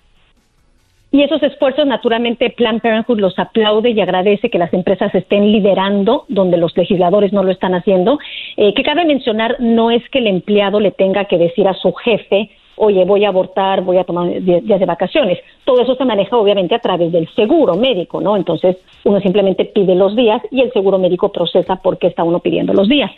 Y 1.12 1.22
esos 1.22 1.44
esfuerzos, 1.44 1.86
naturalmente, 1.86 2.50
Plan 2.50 2.80
Parenthood 2.80 3.20
los 3.20 3.38
aplaude 3.38 3.92
y 3.92 4.02
agradece 4.02 4.50
que 4.50 4.58
las 4.58 4.74
empresas 4.74 5.14
estén 5.14 5.52
liderando 5.52 6.26
donde 6.28 6.58
los 6.58 6.76
legisladores 6.76 7.32
no 7.32 7.44
lo 7.44 7.52
están 7.52 7.76
haciendo. 7.76 8.18
Eh, 8.58 8.74
que 8.74 8.82
cabe 8.82 9.06
mencionar, 9.06 9.58
no 9.60 9.92
es 9.92 10.02
que 10.10 10.18
el 10.18 10.26
empleado 10.26 10.80
le 10.80 10.92
tenga 10.92 11.26
que 11.26 11.38
decir 11.38 11.68
a 11.68 11.76
su 11.76 11.94
jefe, 11.94 12.50
oye, 12.78 13.06
voy 13.06 13.26
a 13.26 13.30
abortar, 13.30 13.82
voy 13.82 13.98
a 13.98 14.04
tomar 14.04 14.42
días 14.42 14.80
de 14.80 14.86
vacaciones. 14.86 15.40
Todo 15.64 15.82
eso 15.82 15.96
se 15.96 16.06
maneja 16.06 16.38
obviamente 16.38 16.76
a 16.76 16.80
través 16.80 17.12
del 17.12 17.28
seguro 17.36 17.76
médico, 17.76 18.22
¿no? 18.22 18.36
Entonces 18.36 18.78
uno 19.04 19.20
simplemente 19.22 19.66
pide 19.66 19.96
los 19.96 20.16
días 20.16 20.42
y 20.52 20.62
el 20.62 20.72
seguro 20.72 20.98
médico 20.98 21.32
procesa 21.32 21.78
por 21.78 21.98
qué 21.98 22.08
está 22.08 22.24
uno 22.24 22.40
pidiendo 22.40 22.74
los 22.74 22.90
días. 22.90 23.12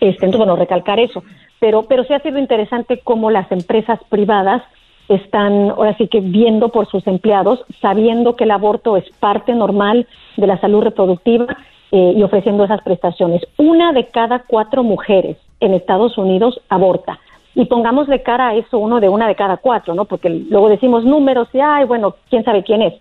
Este, 0.00 0.26
entonces, 0.26 0.38
bueno, 0.38 0.56
recalcar 0.56 1.00
eso. 1.00 1.22
Pero, 1.58 1.84
pero 1.84 2.04
sí 2.04 2.12
ha 2.12 2.20
sido 2.20 2.38
interesante 2.38 3.00
cómo 3.02 3.30
las 3.30 3.50
empresas 3.50 3.98
privadas 4.08 4.62
están 5.08 5.70
ahora 5.70 5.96
sí 5.96 6.08
que 6.08 6.20
viendo 6.20 6.70
por 6.70 6.86
sus 6.86 7.06
empleados, 7.06 7.64
sabiendo 7.80 8.34
que 8.34 8.44
el 8.44 8.50
aborto 8.50 8.96
es 8.96 9.04
parte 9.20 9.54
normal 9.54 10.06
de 10.36 10.46
la 10.46 10.58
salud 10.58 10.82
reproductiva 10.82 11.46
eh, 11.92 12.14
y 12.16 12.22
ofreciendo 12.22 12.64
esas 12.64 12.82
prestaciones. 12.82 13.42
Una 13.56 13.92
de 13.92 14.06
cada 14.06 14.40
cuatro 14.40 14.82
mujeres 14.82 15.36
en 15.60 15.74
Estados 15.74 16.18
Unidos 16.18 16.60
aborta 16.68 17.20
y 17.56 17.64
pongamos 17.64 18.06
de 18.06 18.22
cara 18.22 18.48
a 18.48 18.54
eso 18.54 18.78
uno 18.78 19.00
de 19.00 19.08
una 19.08 19.26
de 19.26 19.34
cada 19.34 19.56
cuatro, 19.56 19.94
¿no? 19.94 20.04
Porque 20.04 20.28
luego 20.28 20.68
decimos 20.68 21.04
números 21.04 21.48
y, 21.54 21.58
ay, 21.58 21.86
bueno, 21.86 22.14
quién 22.28 22.44
sabe 22.44 22.62
quién 22.62 22.82
es, 22.82 22.92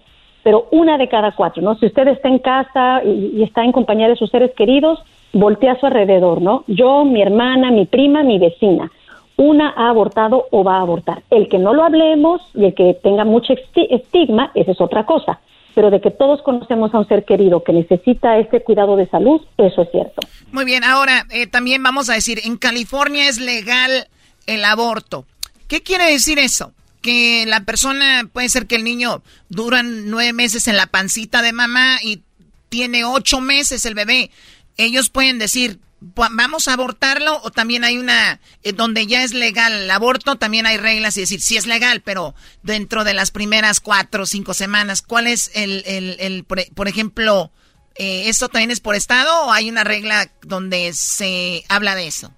pero 0.44 0.70
una 0.72 0.98
de 0.98 1.10
cada 1.10 1.34
cuatro, 1.34 1.62
¿no? 1.62 1.76
Si 1.76 1.86
usted 1.86 2.08
está 2.08 2.30
en 2.30 2.40
casa 2.40 3.04
y, 3.04 3.44
está 3.44 3.66
en 3.66 3.74
compañía 3.74 4.08
de 4.08 4.16
sus 4.16 4.32
seres 4.32 4.52
queridos, 4.56 5.04
voltea 5.34 5.74
a 5.74 5.80
su 5.80 5.86
alrededor, 5.86 6.42
¿no? 6.42 6.64
Yo, 6.68 7.04
mi 7.04 7.22
hermana, 7.22 7.70
mi 7.70 7.86
prima, 7.86 8.24
mi 8.24 8.40
vecina, 8.40 8.90
una 9.36 9.74
ha 9.76 9.90
abortado 9.90 10.46
o 10.52 10.64
va 10.64 10.78
a 10.78 10.82
abortar. 10.82 11.24
El 11.30 11.50
que 11.50 11.60
no 11.60 11.74
lo 11.74 11.84
hablemos 11.84 12.42
y 12.54 12.64
el 12.64 12.74
que 12.74 12.98
tenga 13.04 13.26
mucho 13.26 13.54
estigma, 13.76 14.52
esa 14.56 14.72
es 14.72 14.80
otra 14.80 15.06
cosa 15.06 15.40
pero 15.74 15.92
de 15.92 16.00
que 16.00 16.10
todos 16.10 16.42
conocemos 16.42 16.94
a 16.94 17.00
un 17.00 17.08
ser 17.10 17.26
querido 17.26 17.62
que 17.62 17.74
necesita 17.74 18.40
este 18.40 18.64
cuidado 18.64 18.96
de 18.96 19.08
salud, 19.08 19.42
eso 19.58 19.82
es 19.82 19.92
cierto. 19.92 20.22
Muy 20.54 20.64
bien, 20.64 20.86
ahora 20.86 21.26
eh, 21.32 21.48
también 21.48 21.84
vamos 21.84 22.10
a 22.10 22.14
decir, 22.14 22.40
en 22.46 22.56
California 22.56 23.28
es 23.28 23.42
legal 23.42 24.08
el 24.46 24.66
aborto. 24.66 25.26
¿Qué 25.68 25.82
quiere 25.82 26.12
decir 26.12 26.40
eso? 26.40 26.74
Que 27.02 27.46
la 27.48 27.66
persona, 27.66 28.30
puede 28.32 28.50
ser 28.50 28.68
que 28.68 28.76
el 28.76 28.84
niño 28.84 29.24
dura 29.50 29.84
nueve 29.84 30.34
meses 30.34 30.68
en 30.68 30.78
la 30.78 30.88
pancita 30.88 31.42
de 31.42 31.54
mamá 31.54 32.00
y 32.02 32.22
tiene 32.70 33.06
ocho 33.06 33.42
meses 33.42 33.86
el 33.86 33.94
bebé. 33.94 34.32
Ellos 34.78 35.10
pueden 35.10 35.40
decir, 35.40 35.80
vamos 36.02 36.68
a 36.68 36.74
abortarlo 36.74 37.42
o 37.44 37.52
también 37.52 37.84
hay 37.84 37.98
una, 37.98 38.40
eh, 38.64 38.74
donde 38.74 39.08
ya 39.08 39.24
es 39.24 39.34
legal 39.34 39.74
el 39.74 39.92
aborto, 39.92 40.36
también 40.36 40.66
hay 40.66 40.78
reglas 40.78 41.18
y 41.18 41.22
decir, 41.22 41.42
sí 41.42 41.58
es 41.58 41.66
legal, 41.66 42.02
pero 42.02 42.36
dentro 42.64 43.04
de 43.04 43.14
las 43.14 43.32
primeras 43.32 43.80
cuatro 43.80 44.24
o 44.24 44.26
cinco 44.26 44.54
semanas, 44.54 45.02
¿cuál 45.02 45.28
es 45.28 45.52
el, 45.54 45.84
el, 45.86 46.44
por, 46.44 46.88
ejemplo, 46.88 47.52
eh, 47.96 48.30
¿esto 48.30 48.50
también 48.50 48.72
es 48.72 48.80
por 48.80 48.96
estado 48.96 49.46
o 49.46 49.52
hay 49.52 49.70
una 49.70 49.84
regla 49.84 50.32
donde 50.42 50.94
se 50.94 51.64
habla 51.70 51.96
de 51.96 52.08
eso? 52.08 52.34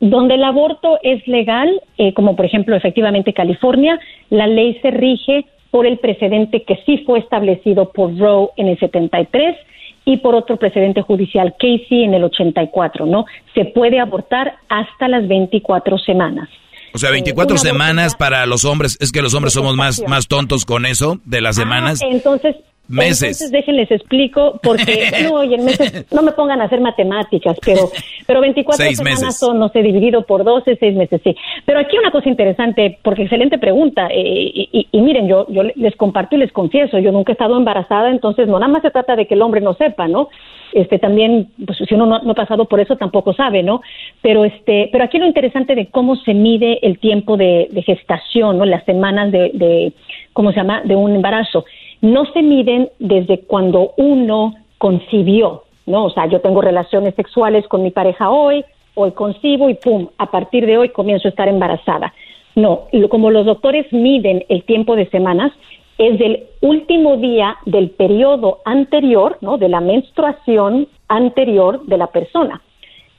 Donde 0.00 0.34
el 0.34 0.44
aborto 0.44 0.98
es 1.02 1.26
legal, 1.26 1.82
eh, 1.96 2.14
como 2.14 2.36
por 2.36 2.44
ejemplo 2.44 2.76
efectivamente 2.76 3.32
California, 3.32 3.98
la 4.30 4.46
ley 4.46 4.78
se 4.80 4.90
rige 4.90 5.44
por 5.70 5.86
el 5.86 5.98
precedente 5.98 6.62
que 6.62 6.76
sí 6.86 6.98
fue 7.04 7.18
establecido 7.18 7.90
por 7.92 8.16
Roe 8.16 8.50
en 8.56 8.68
el 8.68 8.78
73 8.78 9.56
y 10.04 10.18
por 10.18 10.34
otro 10.34 10.56
precedente 10.56 11.02
judicial, 11.02 11.54
Casey, 11.58 12.04
en 12.04 12.14
el 12.14 12.24
84, 12.24 13.04
¿no? 13.04 13.26
Se 13.54 13.66
puede 13.66 14.00
abortar 14.00 14.54
hasta 14.68 15.08
las 15.08 15.28
24 15.28 15.98
semanas. 15.98 16.48
O 16.94 16.98
sea, 16.98 17.10
24 17.10 17.56
eh, 17.56 17.58
semanas 17.58 18.14
para 18.14 18.46
los 18.46 18.64
hombres, 18.64 18.96
es 19.00 19.12
que 19.12 19.20
los 19.20 19.34
hombres 19.34 19.52
somos 19.52 19.76
más, 19.76 20.02
más 20.08 20.26
tontos 20.26 20.64
con 20.64 20.86
eso 20.86 21.20
de 21.26 21.42
las 21.42 21.58
ah, 21.58 21.62
semanas. 21.62 22.00
entonces, 22.00 22.56
Meses. 22.88 23.22
Entonces 23.22 23.50
déjenles 23.50 23.90
explico, 23.90 24.58
porque 24.62 25.10
no, 25.22 25.44
meses, 25.62 26.06
no 26.10 26.22
me 26.22 26.32
pongan 26.32 26.62
a 26.62 26.64
hacer 26.64 26.80
matemáticas, 26.80 27.58
pero, 27.64 27.90
pero 28.26 28.40
24 28.40 28.92
semanas 28.92 29.38
son, 29.38 29.58
no 29.58 29.68
sé, 29.68 29.82
dividido 29.82 30.22
por 30.22 30.42
12, 30.42 30.76
seis 30.80 30.96
meses, 30.96 31.20
sí. 31.22 31.36
Pero 31.66 31.80
aquí 31.80 31.98
una 31.98 32.10
cosa 32.10 32.30
interesante, 32.30 32.98
porque 33.02 33.22
excelente 33.24 33.58
pregunta, 33.58 34.08
eh, 34.10 34.68
y, 34.90 35.00
miren, 35.02 35.28
yo, 35.28 35.46
yo 35.50 35.64
les 35.74 35.96
comparto 35.96 36.36
y 36.36 36.38
les 36.38 36.50
confieso, 36.50 36.98
yo 36.98 37.12
nunca 37.12 37.32
he 37.32 37.34
estado 37.34 37.58
embarazada, 37.58 38.10
entonces 38.10 38.48
no 38.48 38.58
nada 38.58 38.72
más 38.72 38.82
se 38.82 38.90
trata 38.90 39.16
de 39.16 39.26
que 39.26 39.34
el 39.34 39.42
hombre 39.42 39.60
no 39.60 39.74
sepa, 39.74 40.08
¿no? 40.08 40.30
Este 40.72 40.98
también, 40.98 41.48
pues 41.64 41.78
si 41.86 41.94
uno 41.94 42.06
no, 42.06 42.30
ha 42.30 42.34
pasado 42.34 42.66
por 42.66 42.80
eso, 42.80 42.96
tampoco 42.96 43.34
sabe, 43.34 43.62
¿no? 43.62 43.82
Pero 44.22 44.44
este, 44.44 44.88
pero 44.92 45.04
aquí 45.04 45.18
lo 45.18 45.26
interesante 45.26 45.74
de 45.74 45.86
cómo 45.86 46.16
se 46.16 46.32
mide 46.32 46.78
el 46.86 46.98
tiempo 46.98 47.36
de, 47.36 47.68
gestación, 47.84 48.58
¿no? 48.58 48.64
Las 48.64 48.84
semanas 48.84 49.30
de, 49.30 49.50
de, 49.54 49.92
¿cómo 50.32 50.52
se 50.52 50.56
llama? 50.56 50.82
De 50.84 50.94
un 50.96 51.14
embarazo 51.14 51.64
no 52.00 52.24
se 52.32 52.42
miden 52.42 52.90
desde 52.98 53.40
cuando 53.40 53.92
uno 53.96 54.54
concibió, 54.78 55.64
¿no? 55.86 56.04
O 56.06 56.10
sea, 56.10 56.26
yo 56.26 56.40
tengo 56.40 56.60
relaciones 56.60 57.14
sexuales 57.14 57.66
con 57.68 57.82
mi 57.82 57.90
pareja 57.90 58.30
hoy, 58.30 58.64
hoy 58.94 59.12
concibo 59.12 59.68
y 59.68 59.74
pum, 59.74 60.08
a 60.18 60.30
partir 60.30 60.66
de 60.66 60.78
hoy 60.78 60.88
comienzo 60.90 61.28
a 61.28 61.30
estar 61.30 61.48
embarazada. 61.48 62.12
No, 62.54 62.86
como 63.08 63.30
los 63.30 63.46
doctores 63.46 63.92
miden 63.92 64.44
el 64.48 64.64
tiempo 64.64 64.96
de 64.96 65.08
semanas, 65.10 65.52
es 65.98 66.18
del 66.18 66.44
último 66.60 67.16
día 67.16 67.56
del 67.66 67.90
periodo 67.90 68.58
anterior, 68.64 69.38
¿no? 69.40 69.58
De 69.58 69.68
la 69.68 69.80
menstruación 69.80 70.88
anterior 71.08 71.84
de 71.86 71.98
la 71.98 72.06
persona. 72.08 72.62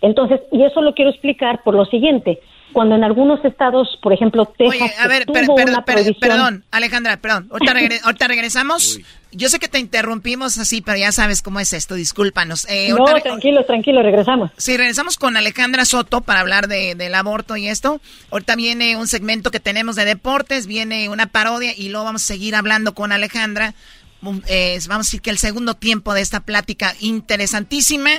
Entonces, 0.02 0.42
y 0.52 0.64
eso 0.64 0.82
lo 0.82 0.94
quiero 0.94 1.12
explicar 1.12 1.62
por 1.64 1.76
lo 1.76 1.86
siguiente 1.86 2.40
cuando 2.74 2.96
en 2.96 3.04
algunos 3.04 3.44
estados, 3.44 3.98
por 4.02 4.14
ejemplo, 4.14 4.46
Texas, 4.46 4.92
a 5.00 5.08
ver, 5.08 5.26
perdón, 5.26 6.64
Alejandra, 6.72 7.18
perdón, 7.18 7.50
ahorita, 7.52 8.28
regresamos. 8.28 9.00
Yo 9.32 9.50
sé 9.50 9.60
que 9.60 9.68
te 9.68 9.78
interrumpimos 9.78 10.58
así, 10.58 10.82
pero 10.82 10.98
ya 10.98 11.12
sabes 11.12 11.44
cómo 11.44 11.60
es 11.60 11.72
esto, 11.74 11.94
discúlpanos. 11.94 12.66
Eh, 12.68 12.90
no, 12.90 13.06
tranquilo, 13.06 13.64
tranquilo, 13.64 14.02
regresamos. 14.02 14.52
Sí, 14.58 14.76
regresamos 14.76 15.18
con 15.18 15.38
Alejandra 15.38 15.86
Soto 15.86 16.22
para 16.22 16.40
hablar 16.40 16.68
de, 16.68 16.96
del 16.96 17.14
aborto 17.14 17.56
y 17.56 17.68
esto. 17.68 18.02
Ahorita 18.32 18.56
viene 18.56 18.98
un 18.98 19.08
segmento 19.08 19.52
que 19.52 19.60
tenemos 19.60 19.96
de 19.96 20.06
deportes, 20.06 20.66
viene 20.66 21.10
una 21.10 21.28
parodia 21.28 21.74
y 21.78 21.90
luego 21.90 22.06
vamos 22.06 22.24
a 22.24 22.26
seguir 22.26 22.56
hablando 22.56 22.96
con 22.96 23.12
Alejandra. 23.12 23.76
Eh, 24.48 24.80
vamos 24.88 25.08
a 25.08 25.10
decir 25.10 25.22
que 25.22 25.30
el 25.30 25.38
segundo 25.38 25.76
tiempo 25.76 26.14
de 26.14 26.22
esta 26.22 26.40
plática 26.40 26.96
interesantísima 27.00 28.10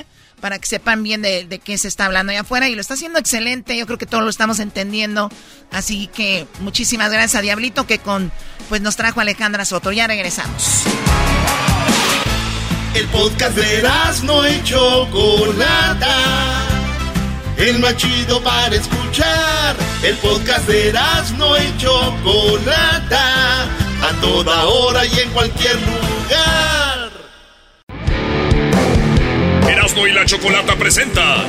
para 0.41 0.59
que 0.59 0.67
sepan 0.67 1.03
bien 1.03 1.21
de, 1.21 1.61
qué 1.63 1.77
se 1.77 1.87
está 1.87 2.05
hablando 2.05 2.31
allá 2.31 2.41
afuera. 2.41 2.67
Y 2.67 2.75
lo 2.75 2.81
está 2.81 2.95
haciendo 2.95 3.19
excelente, 3.19 3.77
yo 3.77 3.85
creo 3.85 3.97
que 3.97 4.05
todos 4.05 4.23
lo 4.23 4.29
estamos 4.29 4.59
entendiendo. 4.59 5.29
Así 5.71 6.07
que 6.07 6.47
muchísimas 6.59 7.11
gracias 7.11 7.35
a 7.35 7.41
Diablito 7.41 7.87
que 7.87 7.99
con 7.99 8.31
pues 8.67 8.81
nos 8.81 8.95
trajo 8.97 9.21
Alejandra 9.21 9.63
Soto. 9.63 9.91
Ya 9.91 10.07
regresamos. 10.07 10.83
El 12.93 13.07
podcast 13.07 13.55
de 13.55 13.89
no 14.23 14.43
hecho 14.43 15.07
Chocolata. 15.11 16.17
El 17.57 17.79
más 17.79 17.95
chido 17.95 18.41
para 18.43 18.75
escuchar. 18.75 19.75
El 20.03 20.17
podcast 20.17 20.67
de 20.67 20.93
no 21.37 21.55
hecho 21.55 22.17
Chocolata. 22.23 23.63
A 24.01 24.13
toda 24.19 24.65
hora 24.65 25.05
y 25.05 25.19
en 25.19 25.29
cualquier 25.29 25.75
lugar. 25.75 26.90
Erasmo 29.91 30.07
y 30.07 30.13
la 30.13 30.25
Chocolata 30.25 30.77
presenta 30.77 31.45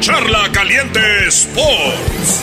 Charla 0.00 0.50
Caliente 0.50 1.28
Sports. 1.28 2.42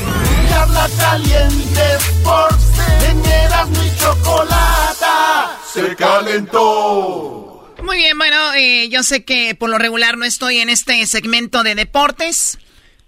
Charla 0.50 0.90
Caliente 0.98 1.82
Sports. 1.98 2.64
En 3.10 3.26
Erasmo 3.26 3.84
y 3.84 4.00
Chocolata 4.00 5.60
se 5.74 5.94
calentó. 5.98 7.76
Muy 7.84 7.98
bien, 7.98 8.18
bueno, 8.18 8.54
eh, 8.54 8.88
yo 8.88 9.04
sé 9.04 9.26
que 9.26 9.56
por 9.56 9.70
lo 9.70 9.78
regular 9.78 10.18
no 10.18 10.24
estoy 10.24 10.60
en 10.60 10.70
este 10.70 11.06
segmento 11.06 11.64
de 11.64 11.76
deportes. 11.76 12.58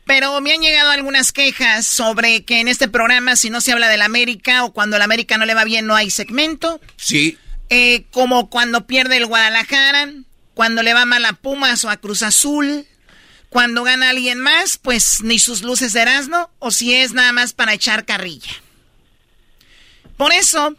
Pero 0.06 0.42
me 0.42 0.52
han 0.52 0.62
llegado 0.62 0.92
algunas 0.92 1.32
quejas 1.32 1.86
sobre 1.86 2.44
que 2.44 2.60
en 2.60 2.68
este 2.68 2.90
programa, 2.90 3.38
si 3.38 3.50
no 3.50 3.62
se 3.62 3.72
habla 3.72 3.88
del 3.88 4.02
América 4.02 4.66
o 4.66 4.74
cuando 4.74 4.98
la 4.98 5.06
América 5.06 5.38
no 5.38 5.46
le 5.46 5.54
va 5.54 5.64
bien, 5.64 5.86
no 5.86 5.96
hay 5.96 6.10
segmento. 6.10 6.82
Sí. 6.98 7.38
Eh, 7.70 8.04
como 8.12 8.50
cuando 8.50 8.86
pierde 8.86 9.18
el 9.18 9.26
Guadalajara, 9.28 10.10
cuando 10.58 10.82
le 10.82 10.96
va 10.96 11.06
mal 11.06 11.24
a 11.24 11.34
Pumas 11.34 11.86
o 11.86 11.90
a 11.92 11.98
Cruz 11.98 12.24
Azul, 12.24 12.88
cuando 13.50 13.84
gana 13.84 14.10
alguien 14.10 14.40
más, 14.40 14.80
pues 14.80 15.22
ni 15.22 15.38
sus 15.38 15.62
luces 15.62 15.94
de 15.94 16.02
Erasmo, 16.02 16.50
o 16.58 16.72
si 16.72 16.96
es 16.96 17.14
nada 17.14 17.32
más 17.32 17.54
para 17.54 17.76
echar 17.76 18.06
carrilla. 18.06 18.50
Por 20.18 20.34
eso, 20.34 20.76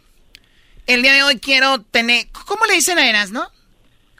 el 0.85 1.01
día 1.01 1.13
de 1.13 1.23
hoy 1.23 1.39
quiero 1.39 1.79
tener. 1.79 2.27
¿Cómo 2.45 2.65
le 2.65 2.73
dicen 2.73 2.99
a 2.99 3.09
Erasmo? 3.09 3.47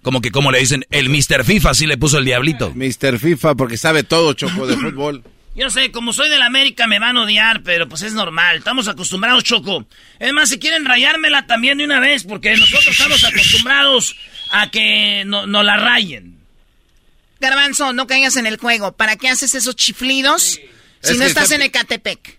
Como 0.02 0.22
que, 0.22 0.31
como 0.31 0.49
le 0.49 0.60
dicen, 0.60 0.86
el 0.91 1.10
Mr. 1.10 1.44
FIFA 1.44 1.73
sí 1.73 1.88
le 1.88 1.98
puso 1.98 2.19
el 2.19 2.26
diablito. 2.26 2.72
Mr. 2.73 3.19
FIFA 3.19 3.56
porque 3.56 3.76
sabe 3.76 4.03
todo, 4.03 4.31
Choco, 4.31 4.65
de 4.65 4.77
fútbol. 4.77 5.26
Yo 5.57 5.69
sé, 5.69 5.91
como 5.91 6.14
soy 6.14 6.30
del 6.30 6.41
América 6.41 6.88
me 6.88 6.99
van 6.99 7.18
a 7.18 7.23
odiar, 7.23 7.64
pero 7.64 7.90
pues 7.90 8.03
es 8.03 8.14
normal. 8.14 8.60
Estamos 8.60 8.88
acostumbrados, 8.88 9.44
Choco. 9.44 9.86
Es 10.19 10.31
más, 10.31 10.48
si 10.48 10.57
quieren 10.57 10.86
rayármela 10.86 11.48
también 11.48 11.80
de 11.80 11.84
una 11.84 11.99
vez, 11.99 12.23
porque 12.23 12.56
nosotros 12.56 12.88
estamos 12.88 13.22
acostumbrados 13.26 14.15
a 14.51 14.71
que 14.71 15.23
nos 15.26 15.47
no 15.47 15.63
la 15.63 15.77
rayen. 15.77 16.38
Garbanzo, 17.39 17.93
no 17.93 18.07
caigas 18.07 18.35
en 18.35 18.45
el 18.45 18.57
juego. 18.57 18.91
¿Para 18.91 19.15
qué 19.15 19.30
haces 19.30 19.55
esos 19.55 19.76
chiflidos 19.76 20.59
si 21.01 21.17
no 21.17 21.23
estás 21.23 21.51
en 21.51 21.61
Ecatepec? 21.61 22.38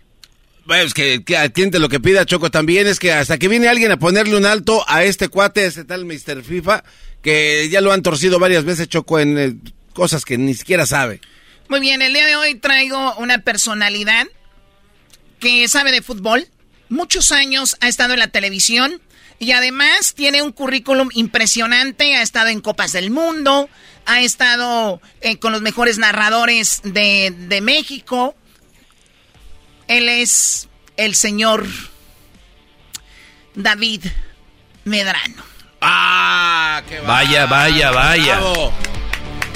Bueno, 0.65 0.83
es 0.83 0.93
que, 0.93 1.23
que 1.23 1.37
atiende 1.37 1.79
lo 1.79 1.89
que 1.89 1.99
pida 1.99 2.25
Choco 2.25 2.51
también, 2.51 2.85
es 2.85 2.99
que 2.99 3.11
hasta 3.11 3.39
que 3.39 3.47
viene 3.47 3.67
alguien 3.67 3.91
a 3.91 3.97
ponerle 3.97 4.37
un 4.37 4.45
alto 4.45 4.85
a 4.87 5.03
este 5.03 5.27
cuate, 5.27 5.65
ese 5.65 5.85
tal 5.85 6.05
Mr. 6.05 6.43
FIFA, 6.43 6.83
que 7.23 7.67
ya 7.69 7.81
lo 7.81 7.91
han 7.91 8.03
torcido 8.03 8.37
varias 8.37 8.63
veces, 8.63 8.87
Choco, 8.87 9.19
en 9.19 9.37
eh, 9.39 9.55
cosas 9.93 10.23
que 10.23 10.37
ni 10.37 10.53
siquiera 10.53 10.85
sabe. 10.85 11.19
Muy 11.67 11.79
bien, 11.79 12.01
el 12.01 12.13
día 12.13 12.27
de 12.27 12.35
hoy 12.35 12.55
traigo 12.55 13.15
una 13.15 13.39
personalidad 13.39 14.27
que 15.39 15.67
sabe 15.67 15.91
de 15.91 16.03
fútbol. 16.03 16.47
Muchos 16.89 17.31
años 17.31 17.77
ha 17.79 17.87
estado 17.87 18.13
en 18.13 18.19
la 18.19 18.27
televisión 18.27 19.01
y 19.41 19.53
además 19.53 20.13
tiene 20.13 20.43
un 20.43 20.51
currículum 20.51 21.09
impresionante. 21.13 22.15
Ha 22.15 22.21
estado 22.21 22.49
en 22.49 22.61
Copas 22.61 22.91
del 22.91 23.09
Mundo, 23.09 23.69
ha 24.05 24.21
estado 24.21 25.01
eh, 25.19 25.39
con 25.39 25.51
los 25.51 25.63
mejores 25.63 25.97
narradores 25.97 26.81
de, 26.83 27.33
de 27.35 27.59
México. 27.59 28.35
Él 29.87 30.09
es 30.09 30.69
el 30.95 31.15
señor 31.15 31.65
David 33.55 34.05
Medrano. 34.83 35.43
¡Ah! 35.81 36.83
¡Qué 36.87 36.99
vaya, 36.99 37.47
vaya, 37.47 37.89
vaya! 37.89 38.37
¡Bravo! 38.37 38.71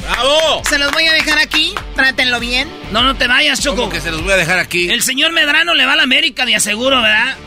¡Bravo! 0.01 0.63
Se 0.67 0.79
los 0.79 0.91
voy 0.93 1.05
a 1.05 1.13
dejar 1.13 1.37
aquí, 1.37 1.75
trátenlo 1.95 2.39
bien. 2.39 2.67
No, 2.91 3.03
no 3.03 3.15
te 3.15 3.27
vayas, 3.27 3.61
Choco. 3.61 3.83
¿Cómo 3.83 3.91
que 3.91 4.01
se 4.01 4.09
los 4.09 4.23
voy 4.23 4.31
a 4.31 4.37
dejar 4.37 4.57
aquí? 4.57 4.89
El 4.89 5.03
señor 5.03 5.31
Medrano 5.31 5.75
le 5.75 5.85
va 5.85 5.93
a 5.93 5.95
la 5.95 6.03
América, 6.03 6.43
de 6.43 6.55
aseguro, 6.55 7.03
¿verdad? 7.03 7.37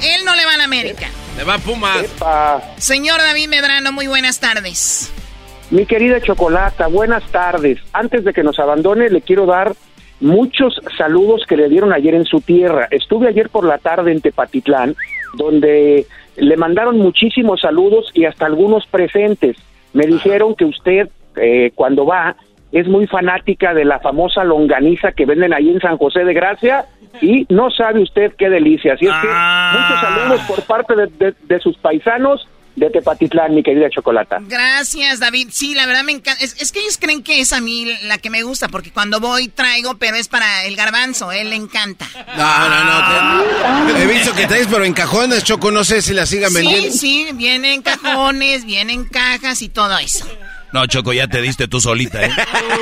Él 0.00 0.24
no 0.24 0.34
le 0.34 0.46
va 0.46 0.54
a 0.54 0.56
la 0.56 0.64
América. 0.64 1.10
Le 1.36 1.44
va. 2.22 2.62
Señor 2.76 3.18
David 3.18 3.48
Medrano, 3.48 3.92
muy 3.92 4.06
buenas 4.06 4.38
tardes. 4.38 5.12
Mi 5.70 5.84
querida 5.84 6.20
Chocolata, 6.20 6.86
buenas 6.86 7.24
tardes. 7.32 7.78
Antes 7.92 8.24
de 8.24 8.32
que 8.32 8.44
nos 8.44 8.58
abandone, 8.58 9.10
le 9.10 9.20
quiero 9.20 9.44
dar 9.44 9.74
muchos 10.20 10.80
saludos 10.96 11.44
que 11.48 11.56
le 11.56 11.68
dieron 11.68 11.92
ayer 11.92 12.14
en 12.14 12.24
su 12.24 12.40
tierra. 12.40 12.86
Estuve 12.90 13.28
ayer 13.28 13.48
por 13.48 13.64
la 13.64 13.78
tarde 13.78 14.12
en 14.12 14.20
Tepatitlán, 14.20 14.94
donde 15.34 16.06
le 16.36 16.56
mandaron 16.56 16.98
muchísimos 16.98 17.60
saludos 17.60 18.10
y 18.14 18.26
hasta 18.26 18.46
algunos 18.46 18.86
presentes. 18.86 19.56
Me 19.92 20.06
dijeron 20.06 20.54
que 20.54 20.64
usted, 20.64 21.08
eh, 21.36 21.72
cuando 21.74 22.06
va, 22.06 22.36
es 22.74 22.86
muy 22.86 23.06
fanática 23.06 23.72
de 23.72 23.84
la 23.86 24.00
famosa 24.00 24.44
longaniza 24.44 25.12
que 25.12 25.24
venden 25.24 25.54
ahí 25.54 25.70
en 25.70 25.80
San 25.80 25.96
José 25.96 26.24
de 26.24 26.34
Gracia 26.34 26.84
y 27.22 27.46
no 27.48 27.70
sabe 27.70 28.02
usted 28.02 28.32
qué 28.36 28.50
delicia. 28.50 28.94
Así 28.94 29.06
es 29.06 29.12
que 29.12 29.28
muchos 29.78 30.00
saludos 30.00 30.40
por 30.48 30.62
parte 30.64 30.94
de, 30.96 31.06
de- 31.06 31.34
de 31.42 31.60
sus 31.60 31.76
paisanos 31.78 32.46
de 32.76 32.90
Tepatitlán, 32.90 33.54
mi 33.54 33.62
querida 33.62 33.88
Chocolata. 33.88 34.38
Gracias, 34.48 35.20
David. 35.20 35.46
Sí, 35.52 35.74
la 35.76 35.86
verdad 35.86 36.02
me 36.02 36.10
encanta. 36.10 36.42
Es, 36.42 36.60
es 36.60 36.72
que 36.72 36.80
ellos 36.80 36.98
creen 37.00 37.22
que 37.22 37.40
es 37.40 37.52
a 37.52 37.60
mí 37.60 37.86
la 38.02 38.18
que 38.18 38.30
me 38.30 38.42
gusta, 38.42 38.66
porque 38.66 38.90
cuando 38.90 39.20
voy 39.20 39.46
traigo, 39.46 39.94
pero 39.96 40.16
es 40.16 40.26
para 40.26 40.64
el 40.64 40.74
garbanzo, 40.74 41.30
él 41.30 41.50
le 41.50 41.54
encanta. 41.56 42.04
No, 42.36 42.68
no, 42.68 42.84
no. 42.84 43.94
te- 43.94 44.02
he 44.02 44.06
visto 44.08 44.34
que 44.34 44.48
traes, 44.48 44.66
pero 44.66 44.84
en 44.84 44.92
cajones, 44.92 45.44
Choco, 45.44 45.70
no 45.70 45.84
sé 45.84 46.02
si 46.02 46.12
la 46.14 46.26
sigan 46.26 46.50
Sí, 46.50 46.56
vendiendo. 46.56 46.90
sí, 46.90 47.28
vienen 47.34 47.80
cajones, 47.82 48.64
vienen 48.64 49.04
cajas 49.04 49.62
y 49.62 49.68
todo 49.68 49.96
eso. 49.98 50.26
No, 50.74 50.84
Choco, 50.88 51.12
ya 51.12 51.28
te 51.28 51.40
diste 51.40 51.68
tú 51.68 51.80
solita, 51.80 52.20
¿eh? 52.24 52.32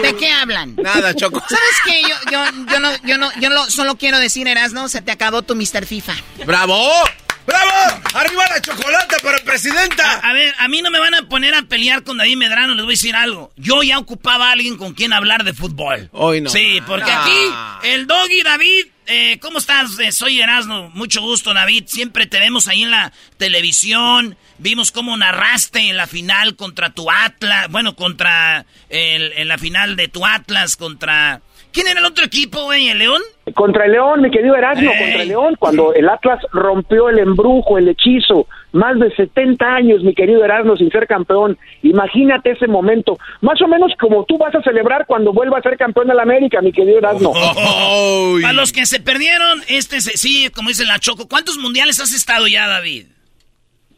¿De 0.03 0.17
qué 0.17 0.31
hablan? 0.33 0.75
Nada, 0.77 1.15
Choco. 1.15 1.41
¿Sabes 1.47 1.77
qué? 1.85 2.01
Yo, 2.01 2.15
yo, 2.33 2.45
yo 2.73 2.81
no, 2.81 2.91
yo 3.05 3.19
no, 3.19 3.31
yo 3.39 3.51
lo- 3.51 3.69
solo 3.69 3.97
quiero 3.97 4.19
decir, 4.19 4.49
Erasno, 4.49 4.89
se 4.89 5.03
te 5.03 5.13
acabó 5.13 5.43
tu 5.43 5.55
Mr. 5.55 5.85
FIFA. 5.85 6.15
¡Bravo! 6.47 6.91
¡Bravo! 7.47 8.01
¡Arriba 8.15 8.45
la 8.49 8.63
chocolate 8.63 9.17
para 9.23 9.37
presidenta! 9.45 10.11
A, 10.21 10.31
a 10.31 10.33
ver, 10.33 10.55
a 10.59 10.69
mí 10.69 10.81
no 10.81 10.91
me 10.91 11.01
van 11.01 11.15
a 11.15 11.29
poner 11.29 11.55
a 11.55 11.65
pelear 11.65 12.03
con 12.03 12.17
David 12.17 12.37
Medrano, 12.39 12.73
les 12.75 12.83
voy 12.85 12.93
a 12.93 12.97
decir 12.97 13.15
algo. 13.15 13.53
Yo 13.57 13.83
ya 13.83 13.99
ocupaba 13.99 14.49
a 14.49 14.53
alguien 14.53 14.79
con 14.79 14.95
quien 14.95 15.13
hablar 15.13 15.45
de 15.45 15.53
fútbol. 15.53 16.09
Hoy 16.13 16.41
no. 16.41 16.49
Sí, 16.49 16.81
porque 16.87 17.13
No. 17.13 17.21
aquí 17.21 17.89
el 17.91 18.07
Doggy 18.07 18.41
David, 18.43 18.87
eh, 19.07 19.39
¿cómo 19.41 19.59
estás? 19.59 19.99
Eh, 19.99 20.13
soy 20.13 20.41
Erasmo, 20.41 20.91
mucho 20.95 21.21
gusto 21.21 21.53
David, 21.55 21.85
siempre 21.87 22.27
te 22.27 22.39
vemos 22.39 22.69
ahí 22.69 22.83
en 22.83 22.91
la 22.91 23.13
televisión, 23.37 24.37
vimos 24.59 24.93
cómo 24.93 25.17
narraste 25.17 25.89
en 25.89 25.97
la 25.97 26.07
final 26.07 26.57
contra 26.57 26.91
tu 26.91 27.11
Atlas, 27.11 27.69
bueno, 27.71 27.95
contra 27.95 28.65
el, 28.89 29.33
en 29.33 29.49
la 29.49 29.59
final 29.59 29.97
de 29.97 30.09
tu 30.09 30.25
Atlas, 30.25 30.77
contra... 30.77 31.41
¿Quién 31.73 31.89
era 31.89 32.01
el 32.01 32.07
otro 32.07 32.25
equipo, 32.27 32.65
güey? 32.65 32.89
¿El 32.91 32.99
León? 32.99 33.23
Contra 33.55 33.87
el 33.87 33.93
León, 33.93 34.21
mi 34.21 34.31
querido 34.31 34.55
Erasmo, 34.55 34.91
Ey. 34.93 34.99
contra 34.99 35.23
el 35.23 35.29
León, 35.29 35.57
cuando 35.59 35.95
el 35.95 36.07
Atlas 36.09 36.41
rompió 36.53 37.09
el 37.09 37.19
embrujo, 37.19 37.79
el 37.79 37.89
hechizo, 37.89 38.47
más 38.73 38.99
de 38.99 39.15
70 39.15 39.65
años, 39.67 40.03
mi 40.03 40.15
querido 40.15 40.45
Erasmo, 40.45 40.77
sin 40.77 40.91
ser 40.91 41.07
campeón. 41.07 41.59
Imagínate 41.83 42.51
ese 42.53 42.67
momento, 42.67 43.19
más 43.41 43.61
o 43.63 43.69
menos 43.69 43.93
como 44.01 44.25
tú 44.25 44.39
vas 44.39 44.55
a 44.55 44.63
celebrar 44.63 45.07
cuando 45.07 45.33
vuelva 45.33 45.59
a 45.59 45.63
ser 45.63 45.77
campeón 45.77 46.09
de 46.09 46.15
la 46.15 46.23
América, 46.23 46.61
mi 46.63 46.73
querido 46.73 46.99
Erasmo. 46.99 47.33
Para 48.43 48.53
los 48.55 48.73
que 48.73 48.87
se 48.87 49.01
perdieron, 49.01 49.61
este, 49.69 50.01
se- 50.01 50.17
sí, 50.17 50.49
como 50.55 50.69
dice 50.69 50.85
la 50.87 50.99
Choco, 50.99 51.29
¿cuántos 51.29 51.59
mundiales 51.59 52.01
has 52.01 52.13
estado 52.15 52.47
ya, 52.49 52.67
David? 52.67 53.07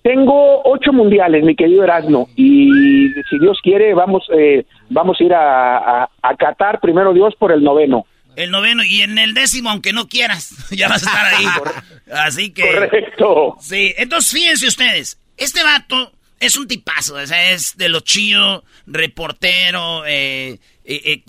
Tengo 0.02 0.60
ocho 0.64 0.92
mundiales, 0.92 1.44
mi 1.44 1.56
querido 1.56 1.82
Erasmo, 1.82 2.28
y 2.36 3.08
si 3.30 3.38
Dios 3.40 3.58
quiere, 3.62 3.94
vamos, 3.94 4.22
eh, 4.36 4.66
vamos 4.90 5.18
a 5.18 5.24
ir 5.24 5.32
a, 5.32 5.78
a, 6.02 6.10
a 6.20 6.36
Qatar, 6.36 6.78
primero 6.80 7.14
Dios, 7.14 7.34
por 7.38 7.52
el 7.52 7.62
noveno. 7.64 8.04
El 8.36 8.50
noveno 8.50 8.82
y 8.82 9.02
en 9.02 9.18
el 9.18 9.34
décimo, 9.34 9.70
aunque 9.70 9.92
no 9.92 10.08
quieras, 10.08 10.54
ya 10.70 10.88
vas 10.88 11.06
a 11.06 11.10
estar 11.10 11.34
ahí. 11.34 11.46
Así 12.12 12.50
que. 12.50 12.62
Correcto. 12.62 13.56
Sí, 13.60 13.94
entonces 13.96 14.32
fíjense 14.32 14.66
ustedes, 14.66 15.18
este 15.36 15.62
vato 15.62 16.12
es 16.40 16.56
un 16.56 16.68
tipazo, 16.68 17.14
o 17.14 17.26
sea, 17.26 17.50
es 17.50 17.76
de 17.76 17.88
lo 17.88 18.00
chido, 18.00 18.64
reportero, 18.86 20.04
eh, 20.06 20.58
eh, 20.84 21.02
eh, 21.04 21.22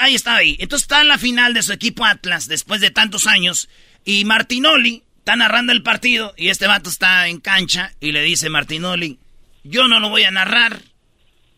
ahí 0.00 0.14
está 0.14 0.36
ahí. 0.36 0.56
Entonces 0.58 0.84
está 0.84 1.00
en 1.00 1.08
la 1.08 1.18
final 1.18 1.54
de 1.54 1.62
su 1.62 1.72
equipo 1.72 2.04
Atlas 2.04 2.48
después 2.48 2.80
de 2.80 2.90
tantos 2.90 3.26
años 3.26 3.68
y 4.04 4.24
Martinoli 4.24 5.04
está 5.18 5.36
narrando 5.36 5.72
el 5.72 5.82
partido 5.82 6.34
y 6.36 6.48
este 6.48 6.66
vato 6.66 6.90
está 6.90 7.28
en 7.28 7.40
cancha 7.40 7.92
y 8.00 8.12
le 8.12 8.22
dice 8.22 8.50
Martinoli, 8.50 9.18
yo 9.64 9.88
no 9.88 10.00
lo 10.00 10.08
voy 10.08 10.24
a 10.24 10.30
narrar, 10.30 10.80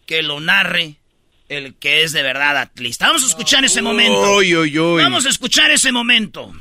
que 0.07 0.23
lo 0.23 0.41
narre 0.41 0.98
el 1.49 1.75
que 1.77 2.03
es 2.03 2.12
de 2.12 2.23
verdad 2.23 2.57
atlista. 2.59 3.07
Vamos 3.07 3.25
a 3.25 3.27
escuchar 3.27 3.65
ese 3.65 3.81
momento. 3.81 4.20
Vamos 5.03 5.27
a 5.27 5.29
escuchar 5.29 5.70
ese 5.70 5.91
momento. 5.93 6.53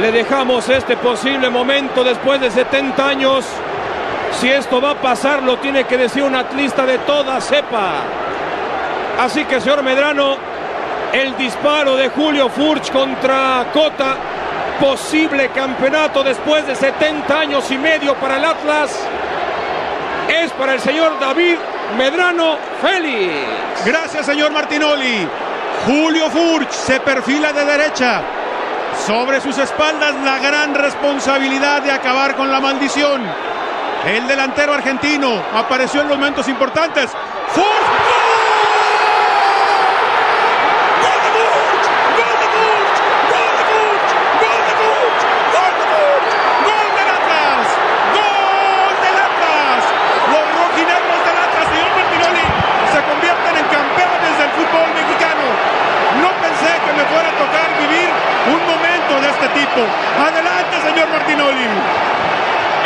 Le 0.00 0.12
dejamos 0.12 0.68
este 0.68 0.96
posible 0.96 1.50
momento 1.50 2.04
después 2.04 2.40
de 2.40 2.50
70 2.50 3.08
años. 3.08 3.44
Si 4.40 4.48
esto 4.48 4.80
va 4.80 4.92
a 4.92 5.00
pasar, 5.00 5.42
lo 5.42 5.58
tiene 5.58 5.84
que 5.84 5.96
decir 5.96 6.22
un 6.22 6.36
atlista 6.36 6.86
de 6.86 6.98
toda 6.98 7.40
cepa. 7.40 8.04
Así 9.18 9.44
que, 9.44 9.60
señor 9.60 9.82
Medrano, 9.82 10.36
el 11.12 11.36
disparo 11.36 11.96
de 11.96 12.08
Julio 12.10 12.48
Furch 12.48 12.92
contra 12.92 13.66
Cota, 13.72 14.16
posible 14.78 15.48
campeonato 15.48 16.22
después 16.22 16.64
de 16.68 16.76
70 16.76 17.40
años 17.40 17.68
y 17.72 17.78
medio 17.78 18.14
para 18.14 18.36
el 18.36 18.44
Atlas, 18.44 18.96
es 20.28 20.52
para 20.52 20.74
el 20.74 20.80
señor 20.80 21.18
David 21.18 21.56
Medrano 21.96 22.56
Félix. 22.82 23.84
Gracias, 23.84 24.26
señor 24.26 24.50
Martinoli. 24.52 25.26
Julio 25.86 26.28
Furch 26.30 26.70
se 26.70 27.00
perfila 27.00 27.52
de 27.52 27.64
derecha. 27.64 28.22
Sobre 29.06 29.40
sus 29.40 29.56
espaldas 29.58 30.14
la 30.24 30.38
gran 30.38 30.74
responsabilidad 30.74 31.82
de 31.82 31.92
acabar 31.92 32.34
con 32.34 32.50
la 32.50 32.60
maldición. 32.60 33.22
El 34.04 34.26
delantero 34.26 34.74
argentino 34.74 35.42
apareció 35.54 36.02
en 36.02 36.08
los 36.08 36.18
momentos 36.18 36.48
importantes. 36.48 37.10
¡Furch! 37.48 37.64
¡Gol 46.64 46.88
del 46.96 47.08
Atlas! 47.08 47.66
¡Gol 48.14 48.94
del 49.02 49.16
Atlas! 49.18 49.80
Los 50.32 50.44
rojinegros 50.58 51.20
del 51.26 51.38
Atlas, 51.38 51.66
señor 51.72 51.90
Martinoli, 51.96 52.46
se 52.92 53.00
convierten 53.02 53.54
en 53.56 53.66
campeones 53.66 54.32
del 54.38 54.50
fútbol 54.50 54.88
mexicano. 54.94 55.46
No 56.22 56.28
Adelante, 60.18 60.76
señor 60.82 61.08
Martinoli. 61.08 61.64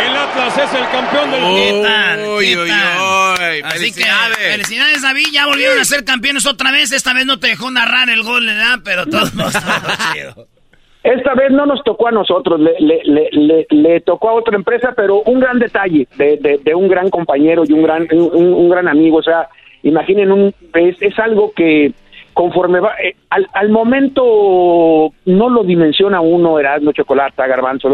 El 0.05 0.16
Atlas 0.16 0.59
es 0.59 0.74
el 0.74 0.89
campeón 0.90 1.31
del 1.31 1.40
mundo. 1.43 2.36
Uy, 2.36 2.56
uy, 2.56 2.70
uy. 2.70 3.62
Así 3.64 3.93
que 3.93 4.05
felicidades, 4.51 5.02
David. 5.02 5.27
Ya 5.32 5.47
volvieron 5.47 5.78
a 5.78 5.85
ser 5.85 6.05
campeones 6.05 6.47
otra 6.47 6.73
vez. 6.73 6.93
Esta 6.93 7.12
vez 7.12 7.27
no 7.27 7.39
te 7.39 7.48
dejó 7.48 7.70
narrar 7.70 8.10
el 8.10 8.23
gol, 8.23 8.47
¿verdad? 8.47 8.81
Pero 8.85 9.06
todo 9.06 9.27
chido. 10.12 10.48
Esta 11.02 11.35
vez 11.35 11.51
no 11.51 11.66
nos 11.66 11.82
tocó 11.82 12.09
a 12.09 12.12
nosotros, 12.12 12.60
le, 12.60 12.74
le, 12.78 13.28
le, 13.32 13.66
le, 13.69 14.01
tocó 14.02 14.28
a 14.28 14.35
otra 14.35 14.55
empresa, 14.55 14.93
pero 14.94 15.20
un 15.23 15.40
gran 15.40 15.59
detalle 15.59 16.06
de, 16.16 16.60
de, 16.62 16.74
un 16.77 16.86
gran 16.86 17.10
compañero 17.10 17.64
y 17.66 17.73
un 17.73 17.82
gran, 17.82 18.06
un, 18.12 18.69
gran 18.69 18.86
amigo. 18.86 19.16
O 19.16 19.23
sea, 19.23 19.48
imaginen, 19.82 20.31
un, 20.31 20.55
es, 20.74 20.97
es 21.02 21.19
algo 21.19 21.52
que 21.56 21.93
conforme 22.32 22.80
va, 22.80 22.94
eh, 23.02 23.16
al, 23.30 23.48
al, 23.52 23.68
momento 23.70 25.12
no 25.26 25.48
lo 25.48 25.64
dimensiona 25.64 26.20
uno, 26.20 26.59
Erasmo, 26.59 26.92
Chocolata, 26.92 27.46
Garbanzo, 27.46 27.88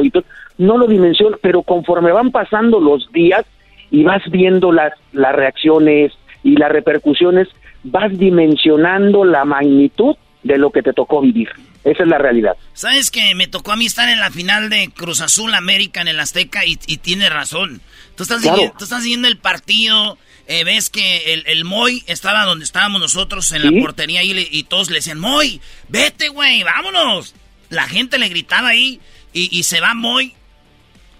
no 0.58 0.78
lo 0.78 0.86
dimensiona, 0.86 1.36
pero 1.40 1.62
conforme 1.62 2.12
van 2.12 2.30
pasando 2.30 2.80
los 2.80 3.10
días 3.12 3.44
y 3.90 4.04
vas 4.04 4.22
viendo 4.30 4.72
las, 4.72 4.92
las 5.12 5.34
reacciones 5.34 6.12
y 6.42 6.56
las 6.56 6.70
repercusiones, 6.70 7.48
vas 7.84 8.16
dimensionando 8.16 9.24
la 9.24 9.44
magnitud 9.44 10.16
de 10.42 10.58
lo 10.58 10.70
que 10.70 10.82
te 10.82 10.92
tocó 10.92 11.20
vivir. 11.20 11.48
Esa 11.84 12.02
es 12.02 12.08
la 12.08 12.18
realidad. 12.18 12.56
¿Sabes 12.74 13.10
que 13.10 13.34
me 13.34 13.46
tocó 13.46 13.72
a 13.72 13.76
mí 13.76 13.86
estar 13.86 14.08
en 14.08 14.20
la 14.20 14.30
final 14.30 14.68
de 14.68 14.90
Cruz 14.94 15.20
Azul 15.20 15.54
América 15.54 16.00
en 16.00 16.08
el 16.08 16.20
Azteca 16.20 16.64
y, 16.66 16.78
y 16.86 16.98
tiene 16.98 17.30
razón? 17.30 17.80
Tú 18.16 18.24
estás, 18.24 18.42
siguiendo, 18.42 18.74
tú 18.76 18.84
estás 18.84 19.02
siguiendo 19.02 19.28
el 19.28 19.38
partido, 19.38 20.18
eh, 20.48 20.64
ves 20.64 20.88
que 20.88 21.34
el, 21.34 21.44
el, 21.46 21.64
Moy 21.64 22.02
estaba 22.06 22.44
donde 22.44 22.64
estábamos 22.64 23.00
nosotros 23.00 23.52
en 23.52 23.62
la 23.62 23.80
portería 23.80 24.22
y, 24.22 24.48
y, 24.50 24.62
todos 24.64 24.88
le 24.88 24.96
decían, 24.96 25.20
Moy, 25.20 25.60
vete, 25.88 26.28
güey, 26.28 26.62
vámonos. 26.62 27.34
La 27.68 27.86
gente 27.86 28.18
le 28.18 28.30
gritaba 28.30 28.68
ahí 28.68 28.98
y, 29.34 29.56
y 29.56 29.62
se 29.64 29.80
va 29.80 29.92
Moy 29.92 30.34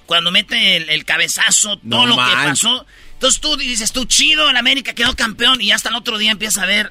cuando 0.07 0.31
mete 0.31 0.79
el, 0.95 1.05
cabezazo, 1.05 1.79
todo 1.81 2.07
lo 2.07 2.17
que 2.17 2.33
pasó. 2.33 2.87
Entonces 3.13 3.41
tú 3.43 3.59
dices, 3.59 3.93
tú 3.93 4.07
chido, 4.07 4.49
el 4.49 4.57
América 4.57 4.95
quedó 4.95 5.15
campeón 5.15 5.61
y 5.61 5.73
hasta 5.73 5.91
el 5.91 5.97
otro 5.97 6.17
día 6.17 6.31
empieza 6.31 6.63
a 6.63 6.67
ver 6.67 6.91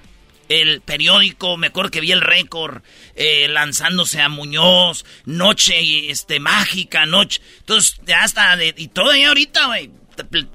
el 0.49 0.81
periódico, 0.81 1.57
me 1.57 1.68
acuerdo 1.68 1.89
que 1.89 2.01
vi 2.01 2.11
el 2.11 2.22
récord 2.22 2.84
eh, 3.15 3.47
lanzándose 3.47 4.22
a 4.22 4.30
Muñoz, 4.30 5.03
noche 5.26 6.11
este 6.11 6.39
mágica, 6.39 7.07
noche. 7.07 7.41
Entonces, 7.61 7.99
ya 8.05 8.23
está, 8.23 8.55
y 8.64 8.88
todavía 8.89 9.30
ahorita, 9.30 9.65
güey, 9.65 9.89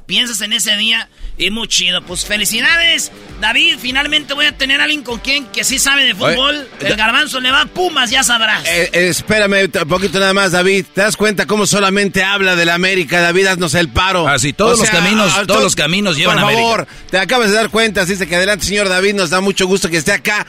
piensas 0.06 0.40
en 0.40 0.52
ese 0.52 0.76
día 0.76 1.08
y 1.46 1.50
muy 1.50 1.68
chido. 1.68 2.02
Pues 2.02 2.24
felicidades, 2.24 3.10
David. 3.40 3.76
Finalmente 3.80 4.34
voy 4.34 4.46
a 4.46 4.56
tener 4.56 4.80
a 4.80 4.84
alguien 4.84 5.02
con 5.02 5.18
quien 5.18 5.46
que 5.46 5.64
sí 5.64 5.78
sabe 5.78 6.04
de 6.04 6.14
fútbol. 6.14 6.68
el 6.80 6.96
garbanzo 6.96 7.40
le 7.40 7.50
va 7.50 7.62
a 7.62 7.66
Pumas, 7.66 8.10
ya 8.10 8.22
sabrás. 8.22 8.64
Eh, 8.66 8.90
eh, 8.92 9.08
espérame 9.08 9.70
un 9.80 9.88
poquito 9.88 10.20
nada 10.20 10.34
más, 10.34 10.52
David. 10.52 10.86
¿Te 10.94 11.00
das 11.00 11.16
cuenta 11.16 11.46
cómo 11.46 11.66
solamente 11.66 12.22
habla 12.22 12.54
de 12.54 12.64
la 12.64 12.74
América? 12.74 13.20
David, 13.20 13.46
haznos 13.46 13.74
el 13.74 13.88
paro. 13.88 14.28
Así, 14.28 14.50
ah, 14.50 14.56
todos 14.56 14.78
los 14.78 14.90
caminos, 14.90 15.46
todos 15.46 15.62
los 15.62 15.74
caminos 15.74 16.16
llevan 16.16 16.38
a 16.38 16.42
América. 16.42 16.62
Por 16.62 16.86
favor, 16.86 16.88
te 17.10 17.18
acabas 17.18 17.50
de 17.50 17.56
dar 17.56 17.70
cuenta. 17.70 18.02
Así 18.02 18.16
que 18.26 18.36
adelante, 18.36 18.66
señor 18.66 18.88
David. 18.88 19.14
Nos 19.14 19.30
da 19.30 19.40
mucho 19.40 19.66
gusto 19.66 19.88
que 19.88 19.96
esté 19.96 20.12
acá. 20.12 20.46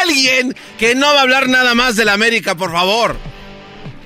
alguien 0.00 0.54
que 0.78 0.94
no 0.94 1.06
va 1.06 1.20
a 1.20 1.22
hablar 1.22 1.48
nada 1.48 1.74
más 1.74 1.96
de 1.96 2.04
la 2.04 2.12
América, 2.12 2.54
por 2.54 2.72
favor. 2.72 3.16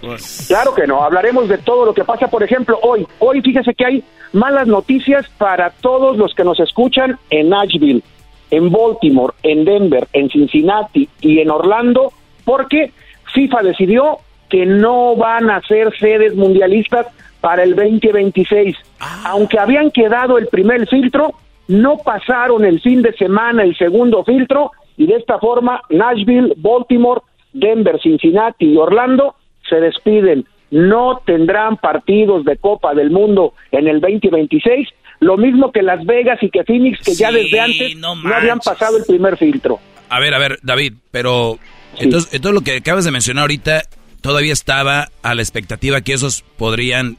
Pues, 0.02 0.46
claro 0.48 0.74
que 0.74 0.84
no, 0.84 1.04
hablaremos 1.04 1.48
de 1.48 1.58
todo 1.58 1.86
lo 1.86 1.94
que 1.94 2.02
pasa, 2.02 2.26
por 2.26 2.42
ejemplo, 2.42 2.76
hoy. 2.82 3.06
Hoy 3.20 3.40
fíjese 3.40 3.72
que 3.72 3.86
hay 3.86 4.04
malas 4.32 4.66
noticias 4.66 5.28
para 5.38 5.70
todos 5.70 6.16
los 6.16 6.34
que 6.34 6.42
nos 6.42 6.58
escuchan 6.58 7.20
en 7.30 7.50
Nashville, 7.50 8.02
en 8.50 8.72
Baltimore, 8.72 9.32
en 9.44 9.64
Denver, 9.64 10.08
en 10.12 10.28
Cincinnati 10.28 11.08
y 11.20 11.38
en 11.38 11.50
Orlando, 11.50 12.12
porque 12.44 12.92
FIFA 13.32 13.62
decidió 13.62 14.18
que 14.50 14.66
no 14.66 15.14
van 15.14 15.48
a 15.50 15.60
ser 15.62 15.96
sedes 15.96 16.34
mundialistas 16.34 17.06
para 17.40 17.62
el 17.62 17.76
2026. 17.76 18.76
Ah. 18.98 19.22
Aunque 19.26 19.60
habían 19.60 19.92
quedado 19.92 20.36
el 20.36 20.48
primer 20.48 20.88
filtro, 20.88 21.34
no 21.68 21.98
pasaron 21.98 22.64
el 22.64 22.80
fin 22.80 23.02
de 23.02 23.12
semana 23.12 23.62
el 23.62 23.76
segundo 23.78 24.24
filtro 24.24 24.72
y 24.96 25.06
de 25.06 25.14
esta 25.14 25.38
forma 25.38 25.80
Nashville, 25.90 26.54
Baltimore, 26.56 27.20
Denver, 27.52 28.00
Cincinnati 28.02 28.72
y 28.72 28.76
Orlando 28.76 29.36
se 29.72 29.80
despiden, 29.80 30.46
no 30.70 31.22
tendrán 31.24 31.78
partidos 31.78 32.44
de 32.44 32.58
Copa 32.58 32.94
del 32.94 33.10
Mundo 33.10 33.54
en 33.70 33.88
el 33.88 34.00
2026, 34.00 34.88
lo 35.20 35.38
mismo 35.38 35.72
que 35.72 35.82
Las 35.82 36.04
Vegas 36.04 36.38
y 36.42 36.50
que 36.50 36.62
Phoenix, 36.64 37.00
que 37.02 37.14
ya 37.14 37.32
desde 37.32 37.58
antes 37.58 37.96
no, 37.96 38.14
habían 38.34 38.58
pasado 38.58 38.98
el 38.98 39.04
primer 39.04 39.38
filtro. 39.38 39.80
A 40.10 40.20
ver, 40.20 40.34
a 40.34 40.38
ver, 40.38 40.58
David, 40.62 40.94
pero 41.10 41.58
entonces, 41.98 42.34
entonces 42.34 42.54
lo 42.54 42.60
que 42.60 42.76
acabas 42.76 43.06
de 43.06 43.12
mencionar 43.12 43.42
ahorita 43.42 43.82
todavía 44.20 44.52
estaba 44.52 45.08
a 45.22 45.34
la 45.34 45.40
expectativa 45.40 46.02
que 46.02 46.12
esos 46.12 46.42
podrían, 46.58 47.16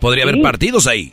podría 0.00 0.24
haber 0.24 0.40
partidos 0.40 0.86
ahí. 0.86 1.12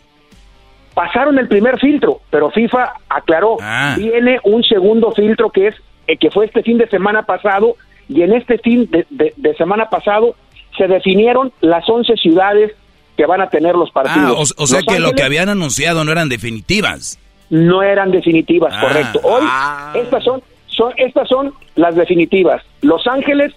Pasaron 0.93 1.37
el 1.37 1.47
primer 1.47 1.79
filtro, 1.79 2.21
pero 2.31 2.49
FIFA 2.49 2.93
aclaró, 3.09 3.57
ah. 3.61 3.95
viene 3.97 4.39
un 4.43 4.63
segundo 4.63 5.11
filtro 5.11 5.51
que 5.51 5.67
es 5.67 5.75
eh, 6.07 6.17
que 6.17 6.31
fue 6.31 6.45
este 6.45 6.63
fin 6.63 6.77
de 6.77 6.87
semana 6.87 7.23
pasado 7.23 7.75
y 8.07 8.21
en 8.21 8.33
este 8.33 8.57
fin 8.57 8.89
de, 8.89 9.05
de 9.35 9.55
semana 9.55 9.89
pasado 9.89 10.35
se 10.77 10.87
definieron 10.87 11.51
las 11.61 11.87
11 11.89 12.15
ciudades 12.17 12.73
que 13.15 13.25
van 13.25 13.41
a 13.41 13.49
tener 13.49 13.75
los 13.75 13.91
partidos. 13.91 14.53
Ah, 14.57 14.61
o, 14.61 14.67
sea 14.67 14.81
que 14.83 14.99
lo 14.99 15.13
que 15.13 15.23
habían 15.23 15.49
anunciado 15.49 16.03
no 16.03 16.11
eran 16.11 16.29
definitivas. 16.29 17.19
No 17.49 17.81
eran 17.81 18.11
definitivas, 18.11 18.73
ah, 18.75 18.81
correcto. 18.81 19.19
Hoy 19.23 19.41
ah. 19.43 19.93
estas 19.95 20.23
son, 20.23 20.43
son 20.67 20.93
estas 20.97 21.27
son 21.27 21.53
las 21.75 21.95
definitivas. 21.95 22.61
Los 22.81 23.07
Ángeles, 23.07 23.53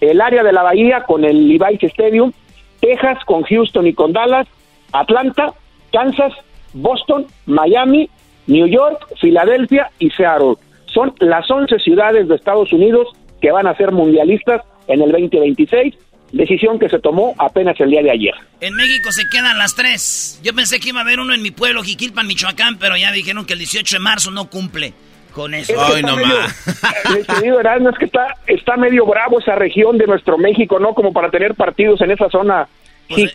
el 0.00 0.20
área 0.20 0.42
de 0.42 0.52
la 0.52 0.62
bahía 0.62 1.02
con 1.04 1.24
el 1.24 1.48
Levi's 1.48 1.82
Stadium, 1.82 2.32
Texas 2.80 3.18
con 3.24 3.42
Houston 3.42 3.86
y 3.86 3.94
con 3.94 4.12
Dallas, 4.12 4.46
Atlanta, 4.92 5.52
Kansas, 5.92 6.32
Boston, 6.72 7.26
Miami, 7.46 8.08
New 8.46 8.66
York, 8.66 9.06
Filadelfia 9.20 9.90
y 9.98 10.10
Seattle. 10.10 10.54
Son 10.86 11.14
las 11.18 11.50
11 11.50 11.78
ciudades 11.80 12.28
de 12.28 12.36
Estados 12.36 12.72
Unidos 12.72 13.08
que 13.40 13.50
van 13.50 13.66
a 13.66 13.76
ser 13.76 13.90
mundialistas 13.90 14.62
en 14.86 15.02
el 15.02 15.10
2026 15.10 15.94
decisión 16.34 16.78
que 16.78 16.88
se 16.88 16.98
tomó 16.98 17.34
apenas 17.38 17.78
el 17.80 17.90
día 17.90 18.02
de 18.02 18.10
ayer. 18.10 18.34
En 18.60 18.74
México 18.74 19.10
se 19.12 19.28
quedan 19.28 19.56
las 19.56 19.74
tres. 19.74 20.40
Yo 20.42 20.54
pensé 20.54 20.80
que 20.80 20.90
iba 20.90 21.00
a 21.00 21.02
haber 21.02 21.20
uno 21.20 21.34
en 21.34 21.42
mi 21.42 21.50
pueblo, 21.50 21.82
Jiquilpan, 21.82 22.26
Michoacán, 22.26 22.78
pero 22.78 22.96
ya 22.96 23.12
dijeron 23.12 23.46
que 23.46 23.52
el 23.52 23.60
18 23.60 23.96
de 23.96 24.00
marzo 24.00 24.30
no 24.30 24.50
cumple 24.50 24.92
con 25.32 25.54
eso. 25.54 25.74
Ay, 25.78 26.02
no 26.02 26.16
más. 26.16 26.66
es 27.16 27.98
que 27.98 28.04
está, 28.04 28.36
está 28.46 28.76
medio 28.76 29.06
bravo 29.06 29.40
esa 29.40 29.54
región 29.54 29.98
de 29.98 30.06
nuestro 30.06 30.38
México, 30.38 30.78
¿no? 30.78 30.94
Como 30.94 31.12
para 31.12 31.30
tener 31.30 31.54
partidos 31.54 32.00
en 32.00 32.10
esa 32.10 32.28
zona 32.30 32.68
pues 33.08 33.34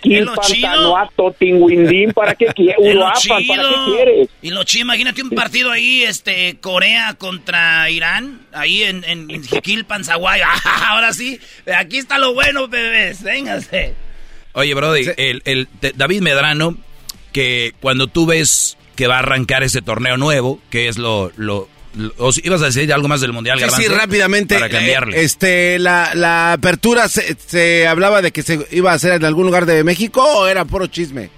Tinguindín, 1.37 2.13
¿para 2.13 2.35
qué 2.35 2.47
quieres? 2.47 2.75
¿para 3.27 3.39
qué 3.39 3.45
quieres? 3.85 4.29
Y 4.41 4.49
lo 4.49 4.63
chido, 4.63 4.83
imagínate 4.83 5.21
un 5.21 5.29
partido 5.29 5.71
ahí, 5.71 6.03
este, 6.03 6.57
Corea 6.59 7.15
contra 7.17 7.89
Irán, 7.89 8.41
ahí 8.51 8.83
en, 8.83 9.03
en, 9.03 9.29
en 9.29 9.43
Ahora 10.87 11.13
sí, 11.13 11.39
aquí 11.75 11.97
está 11.97 12.17
lo 12.17 12.33
bueno, 12.33 12.67
bebés, 12.67 13.23
véngase. 13.23 13.93
Oye, 14.53 14.73
Brody, 14.73 15.05
el, 15.17 15.41
el, 15.45 15.67
David 15.95 16.21
Medrano, 16.21 16.75
que 17.31 17.73
cuando 17.79 18.07
tú 18.07 18.25
ves 18.25 18.77
que 18.95 19.07
va 19.07 19.17
a 19.17 19.19
arrancar 19.19 19.63
ese 19.63 19.81
torneo 19.81 20.17
nuevo, 20.17 20.59
que 20.69 20.87
es 20.87 20.97
lo, 20.97 21.31
lo 21.37 21.69
¿O 22.17 22.29
ibas 22.43 22.61
a 22.61 22.65
decir 22.65 22.91
algo 22.93 23.07
más 23.07 23.21
del 23.21 23.33
Mundial, 23.33 23.59
Sí, 23.71 23.87
rápidamente. 23.87 24.55
Para 24.55 24.69
cambiarle. 24.69 25.17
Eh, 25.17 25.23
este, 25.23 25.79
la, 25.79 26.11
la 26.13 26.53
apertura, 26.53 27.07
se, 27.07 27.87
hablaba 27.87 28.21
de 28.21 28.31
que 28.31 28.43
se 28.43 28.59
iba 28.71 28.91
a 28.91 28.95
hacer 28.95 29.13
en 29.13 29.25
algún 29.25 29.45
lugar 29.45 29.65
de 29.65 29.83
México 29.83 30.23
o 30.23 30.47
era 30.47 30.65
puro 30.65 30.87
chisme? 30.87 31.29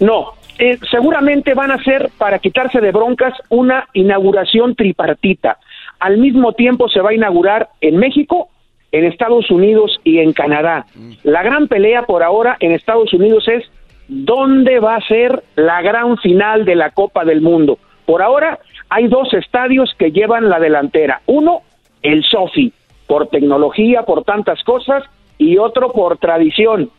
No, 0.00 0.34
eh, 0.58 0.78
seguramente 0.90 1.54
van 1.54 1.70
a 1.70 1.82
ser, 1.82 2.10
para 2.18 2.38
quitarse 2.38 2.80
de 2.80 2.92
broncas, 2.92 3.32
una 3.48 3.88
inauguración 3.94 4.74
tripartita. 4.74 5.58
Al 6.00 6.18
mismo 6.18 6.52
tiempo 6.52 6.88
se 6.88 7.00
va 7.00 7.10
a 7.10 7.14
inaugurar 7.14 7.70
en 7.80 7.96
México, 7.96 8.48
en 8.92 9.04
Estados 9.04 9.50
Unidos 9.50 9.98
y 10.04 10.18
en 10.18 10.32
Canadá. 10.32 10.86
Mm. 10.94 11.12
La 11.24 11.42
gran 11.42 11.68
pelea 11.68 12.02
por 12.02 12.22
ahora 12.22 12.56
en 12.60 12.72
Estados 12.72 13.12
Unidos 13.12 13.48
es 13.48 13.64
dónde 14.08 14.80
va 14.80 14.96
a 14.96 15.06
ser 15.06 15.44
la 15.56 15.80
gran 15.82 16.16
final 16.18 16.64
de 16.64 16.74
la 16.74 16.90
Copa 16.90 17.24
del 17.24 17.40
Mundo. 17.40 17.78
Por 18.06 18.22
ahora 18.22 18.58
hay 18.90 19.08
dos 19.08 19.32
estadios 19.34 19.94
que 19.98 20.10
llevan 20.10 20.48
la 20.48 20.58
delantera. 20.58 21.22
Uno, 21.26 21.62
el 22.02 22.24
Sofi, 22.24 22.72
por 23.06 23.28
tecnología, 23.28 24.02
por 24.02 24.24
tantas 24.24 24.62
cosas, 24.64 25.04
y 25.36 25.58
otro 25.58 25.90
por 25.92 26.18
tradición, 26.18 26.90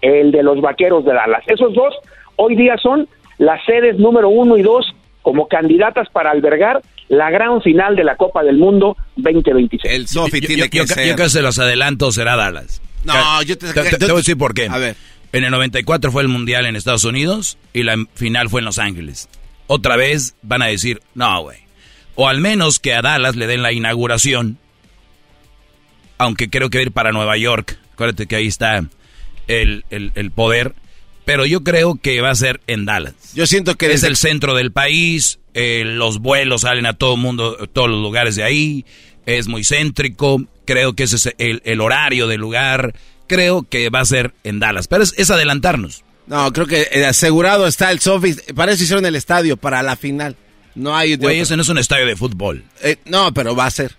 el 0.00 0.32
de 0.32 0.42
los 0.42 0.60
Vaqueros 0.60 1.04
de 1.04 1.12
Dallas. 1.12 1.42
Esos 1.46 1.74
dos 1.74 1.94
hoy 2.36 2.56
día 2.56 2.76
son 2.78 3.08
las 3.38 3.64
sedes 3.64 3.98
número 3.98 4.28
uno 4.28 4.56
y 4.56 4.62
dos 4.62 4.94
como 5.22 5.46
candidatas 5.48 6.08
para 6.10 6.30
albergar 6.30 6.80
la 7.08 7.30
gran 7.30 7.60
final 7.60 7.94
de 7.94 8.04
la 8.04 8.16
Copa 8.16 8.42
del 8.42 8.56
Mundo 8.56 8.96
2026. 9.16 9.94
El 9.94 10.08
Sofi 10.08 10.40
tiene 10.40 10.70
que 10.70 10.86
ser. 10.86 11.08
Yo 11.08 11.16
que 11.16 11.28
se 11.28 11.42
los 11.42 11.58
adelanto 11.58 12.10
será 12.10 12.36
Dallas. 12.36 12.80
No, 13.04 13.42
yo 13.42 13.58
te, 13.58 13.72
te, 13.72 13.98
te, 13.98 14.06
voy 14.06 14.14
a 14.14 14.16
decir 14.16 14.38
por 14.38 14.54
qué. 14.54 14.68
A 14.70 14.78
ver. 14.78 14.96
En 15.32 15.44
el 15.44 15.50
94 15.50 16.12
fue 16.12 16.22
el 16.22 16.28
Mundial 16.28 16.66
en 16.66 16.76
Estados 16.76 17.04
Unidos 17.04 17.58
y 17.72 17.84
la 17.84 17.96
final 18.14 18.48
fue 18.48 18.60
en 18.60 18.66
Los 18.66 18.78
Ángeles 18.78 19.28
otra 19.72 19.96
vez 19.96 20.34
van 20.42 20.62
a 20.62 20.66
decir, 20.66 21.02
no, 21.14 21.42
güey. 21.42 21.58
O 22.14 22.28
al 22.28 22.40
menos 22.40 22.78
que 22.78 22.94
a 22.94 23.02
Dallas 23.02 23.36
le 23.36 23.46
den 23.46 23.62
la 23.62 23.72
inauguración. 23.72 24.58
Aunque 26.18 26.50
creo 26.50 26.70
que 26.70 26.78
va 26.78 26.80
a 26.80 26.84
ir 26.84 26.92
para 26.92 27.12
Nueva 27.12 27.36
York. 27.36 27.78
Acuérdate 27.92 28.26
que 28.26 28.36
ahí 28.36 28.46
está 28.46 28.84
el, 29.48 29.84
el, 29.90 30.30
poder, 30.30 30.74
pero 31.24 31.46
yo 31.46 31.62
creo 31.62 31.96
que 31.96 32.20
va 32.20 32.30
a 32.30 32.34
ser 32.34 32.60
en 32.66 32.84
Dallas. 32.84 33.14
Yo 33.34 33.46
siento 33.46 33.76
que 33.76 33.92
es 33.92 34.02
el 34.02 34.16
centro 34.16 34.54
del 34.54 34.72
país, 34.72 35.40
eh, 35.54 35.82
los 35.84 36.18
vuelos 36.18 36.62
salen 36.62 36.86
a 36.86 36.94
todo 36.94 37.16
mundo, 37.16 37.68
todos 37.72 37.90
los 37.90 38.00
lugares 38.00 38.36
de 38.36 38.44
ahí, 38.44 38.84
es 39.26 39.48
muy 39.48 39.64
céntrico, 39.64 40.42
creo 40.64 40.94
que 40.94 41.04
ese 41.04 41.16
es 41.16 41.34
el, 41.38 41.80
horario 41.80 42.26
del 42.26 42.40
lugar, 42.40 42.94
creo 43.26 43.62
que 43.62 43.90
va 43.90 44.00
a 44.00 44.04
ser 44.04 44.34
en 44.44 44.58
Dallas, 44.58 44.88
pero 44.88 45.02
es, 45.04 45.30
adelantarnos. 45.30 46.04
No, 46.26 46.52
creo 46.52 46.66
que 46.66 46.86
eh, 46.92 47.06
asegurado 47.06 47.66
está 47.66 47.90
el 47.90 48.00
Sophie, 48.00 48.36
para 48.54 48.72
eso 48.72 48.84
hicieron 48.84 49.04
el 49.06 49.16
estadio, 49.16 49.56
para 49.56 49.82
la 49.82 49.96
final. 49.96 50.36
No 50.74 50.96
hay... 50.96 51.16
Güey, 51.16 51.40
ese 51.40 51.56
no 51.56 51.62
es 51.62 51.68
un 51.68 51.78
estadio 51.78 52.06
de 52.06 52.16
fútbol. 52.16 52.64
Eh, 52.82 52.96
no, 53.06 53.32
pero 53.32 53.54
va 53.54 53.66
a 53.66 53.70
ser. 53.70 53.92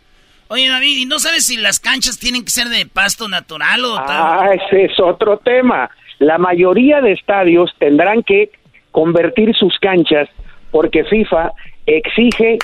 Oye, 0.48 0.68
David, 0.68 0.98
¿y 0.98 1.06
no 1.06 1.20
sabes 1.20 1.46
si 1.46 1.58
las 1.58 1.80
canchas 1.80 2.20
tienen 2.20 2.44
que 2.44 2.52
ser 2.52 2.70
de 2.70 2.86
pasto 2.86 3.28
natural 3.28 3.86
o 3.86 3.96
tal? 3.96 4.22
Ah, 4.22 4.50
ese 4.54 4.86
es 4.86 5.00
otro 5.00 5.38
tema. 5.38 5.90
La 6.20 6.38
mayoría 6.38 7.02
de 7.02 7.12
estadios 7.12 7.72
tendrán 7.80 8.24
que 8.24 8.52
convertir 8.92 9.56
sus 9.56 9.78
canchas 9.80 10.30
porque 10.72 11.04
FIFA 11.04 11.52
exige 11.86 12.60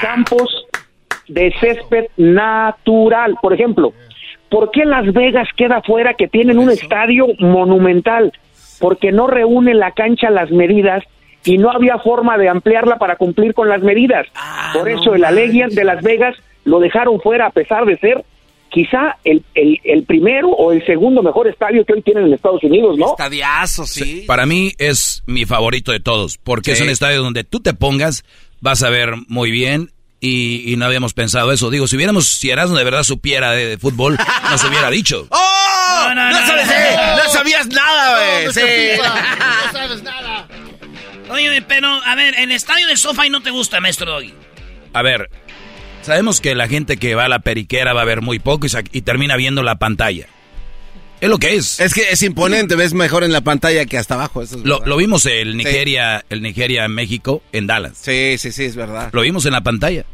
campos 0.00 0.66
de 1.28 1.52
césped 1.60 2.06
natural. 2.16 3.36
Por 3.42 3.52
ejemplo, 3.52 3.92
¿por 4.48 4.70
qué 4.70 4.84
Las 4.84 5.12
Vegas 5.12 5.48
queda 5.56 5.82
fuera 5.82 6.14
que 6.14 6.28
tienen 6.28 6.58
un 6.58 6.70
estadio 6.70 7.26
monumental? 7.38 8.32
Porque 8.78 9.12
no 9.12 9.26
reúne 9.26 9.74
la 9.74 9.92
cancha 9.92 10.30
las 10.30 10.50
medidas 10.50 11.02
y 11.44 11.58
no 11.58 11.70
había 11.70 11.98
forma 11.98 12.36
de 12.36 12.48
ampliarla 12.48 12.96
para 12.98 13.16
cumplir 13.16 13.54
con 13.54 13.68
las 13.68 13.82
medidas. 13.82 14.26
Ah, 14.34 14.72
Por 14.74 14.88
eso 14.90 15.14
el 15.14 15.24
Allegiant 15.24 15.72
de 15.72 15.84
Las 15.84 16.02
Vegas 16.02 16.36
lo 16.64 16.80
dejaron 16.80 17.20
fuera 17.20 17.46
a 17.46 17.50
pesar 17.50 17.84
de 17.86 17.96
ser 17.98 18.24
quizá 18.68 19.16
el, 19.24 19.42
el, 19.54 20.02
primero 20.02 20.50
o 20.50 20.72
el 20.72 20.84
segundo 20.84 21.22
mejor 21.22 21.48
estadio 21.48 21.84
que 21.84 21.94
hoy 21.94 22.02
tienen 22.02 22.26
en 22.26 22.34
Estados 22.34 22.62
Unidos, 22.62 22.98
¿no? 22.98 23.12
Estadiazo, 23.12 23.86
sí. 23.86 24.24
Para 24.26 24.44
mí 24.44 24.72
es 24.78 25.22
mi 25.26 25.46
favorito 25.46 25.92
de 25.92 26.00
todos, 26.00 26.36
porque 26.36 26.72
es 26.72 26.80
un 26.80 26.90
estadio 26.90 27.22
donde 27.22 27.44
tú 27.44 27.60
te 27.60 27.74
pongas, 27.74 28.24
vas 28.60 28.82
a 28.82 28.90
ver 28.90 29.14
muy 29.28 29.50
bien. 29.50 29.90
Y, 30.20 30.74
no 30.76 30.86
habíamos 30.86 31.14
pensado 31.14 31.52
eso. 31.52 31.70
Digo, 31.70 31.86
si 31.86 31.94
hubiéramos, 31.96 32.26
si 32.26 32.50
Erasmo 32.50 32.76
de 32.76 32.84
verdad 32.84 33.04
supiera 33.04 33.52
de, 33.52 33.78
fútbol, 33.78 34.18
nos 34.50 34.64
hubiera 34.64 34.90
dicho. 34.90 35.26
¡Oh! 35.30 35.55
No, 36.14 37.32
sabías 37.32 37.66
nada, 37.68 38.40
güey. 38.40 38.52
sí. 38.52 38.60
no 38.98 39.72
sabes 39.72 40.02
nada. 40.02 40.46
Oye, 41.30 41.62
pero, 41.62 41.88
a 41.88 42.14
ver, 42.14 42.34
el 42.38 42.52
estadio 42.52 42.86
de 42.86 42.96
sofá 42.96 43.26
y 43.26 43.30
no 43.30 43.42
te 43.42 43.50
gusta, 43.50 43.80
maestro 43.80 44.12
Doggy. 44.12 44.32
A 44.92 45.02
ver, 45.02 45.28
sabemos 46.02 46.40
que 46.40 46.54
la 46.54 46.68
gente 46.68 46.96
que 46.96 47.14
va 47.14 47.24
a 47.24 47.28
la 47.28 47.40
periquera 47.40 47.92
va 47.92 48.02
a 48.02 48.04
ver 48.04 48.22
muy 48.22 48.38
poco 48.38 48.66
y, 48.92 49.00
termina 49.02 49.36
viendo 49.36 49.62
la 49.62 49.76
pantalla. 49.76 50.26
Es 51.20 51.28
lo 51.30 51.38
que 51.38 51.54
es. 51.54 51.80
Es 51.80 51.94
que 51.94 52.10
es 52.10 52.22
imponente, 52.22 52.76
ves 52.76 52.94
mejor 52.94 53.24
en 53.24 53.32
la 53.32 53.40
pantalla 53.40 53.86
que 53.86 53.98
hasta 53.98 54.14
abajo. 54.14 54.42
lo, 54.64 54.96
vimos 54.96 55.26
el 55.26 55.56
Nigeria, 55.56 56.24
el 56.28 56.42
Nigeria 56.42 56.86
México 56.88 57.42
en 57.52 57.66
Dallas. 57.66 57.98
Sí, 58.00 58.36
sí, 58.38 58.52
sí, 58.52 58.64
es 58.64 58.76
verdad. 58.76 59.10
Lo 59.12 59.22
vimos 59.22 59.46
en 59.46 59.52
la 59.52 59.62
pantalla. 59.62 60.04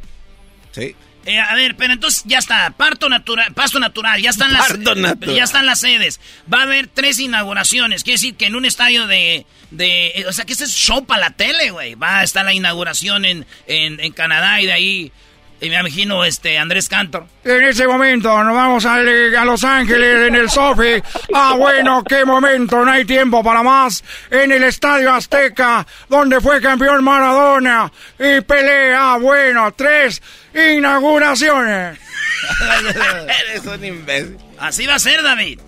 Sí. 0.70 0.94
Eh, 1.24 1.38
a 1.38 1.54
ver, 1.54 1.76
pero 1.76 1.92
entonces 1.92 2.24
ya 2.26 2.38
está, 2.38 2.70
parto 2.70 3.08
natural, 3.08 3.52
pasto 3.54 3.78
natural, 3.78 4.20
ya 4.20 4.30
están 4.30 4.52
las 4.52 4.68
ya 5.20 5.44
están 5.44 5.66
las 5.66 5.80
sedes. 5.80 6.20
Va 6.52 6.60
a 6.60 6.62
haber 6.62 6.88
tres 6.88 7.18
inauguraciones, 7.20 8.02
quiere 8.02 8.14
decir 8.14 8.34
que 8.34 8.46
en 8.46 8.56
un 8.56 8.64
estadio 8.64 9.06
de, 9.06 9.46
de 9.70 10.24
o 10.28 10.32
sea, 10.32 10.44
que 10.44 10.52
ese 10.52 10.64
es 10.64 10.72
show 10.72 11.04
para 11.04 11.20
la 11.20 11.30
tele, 11.30 11.70
güey. 11.70 11.94
Va 11.94 12.20
a 12.20 12.24
estar 12.24 12.44
la 12.44 12.52
inauguración 12.52 13.24
en, 13.24 13.46
en, 13.66 14.00
en 14.00 14.12
Canadá 14.12 14.60
y 14.60 14.66
de 14.66 14.72
ahí 14.72 15.12
y 15.62 15.70
me 15.70 15.78
imagino 15.78 16.24
este 16.24 16.58
Andrés 16.58 16.88
Cantor. 16.88 17.24
En 17.44 17.62
ese 17.62 17.86
momento 17.86 18.42
nos 18.42 18.52
vamos 18.52 18.84
a, 18.84 18.96
a 18.96 19.44
Los 19.44 19.62
Ángeles 19.62 20.26
en 20.26 20.34
el 20.34 20.50
Sofi. 20.50 21.00
Ah, 21.32 21.54
bueno, 21.56 22.02
qué 22.02 22.24
momento, 22.24 22.84
no 22.84 22.90
hay 22.90 23.04
tiempo 23.04 23.44
para 23.44 23.62
más. 23.62 24.02
En 24.28 24.50
el 24.50 24.64
Estadio 24.64 25.12
Azteca, 25.12 25.86
donde 26.08 26.40
fue 26.40 26.60
campeón 26.60 27.04
Maradona. 27.04 27.92
Y 28.18 28.40
pelea, 28.40 29.14
ah, 29.14 29.18
bueno, 29.18 29.72
tres 29.72 30.20
inauguraciones. 30.52 31.96
Eres 33.48 33.64
un 33.64 33.84
imbécil. 33.84 34.36
Así 34.58 34.84
va 34.86 34.96
a 34.96 34.98
ser, 34.98 35.22
David. 35.22 35.60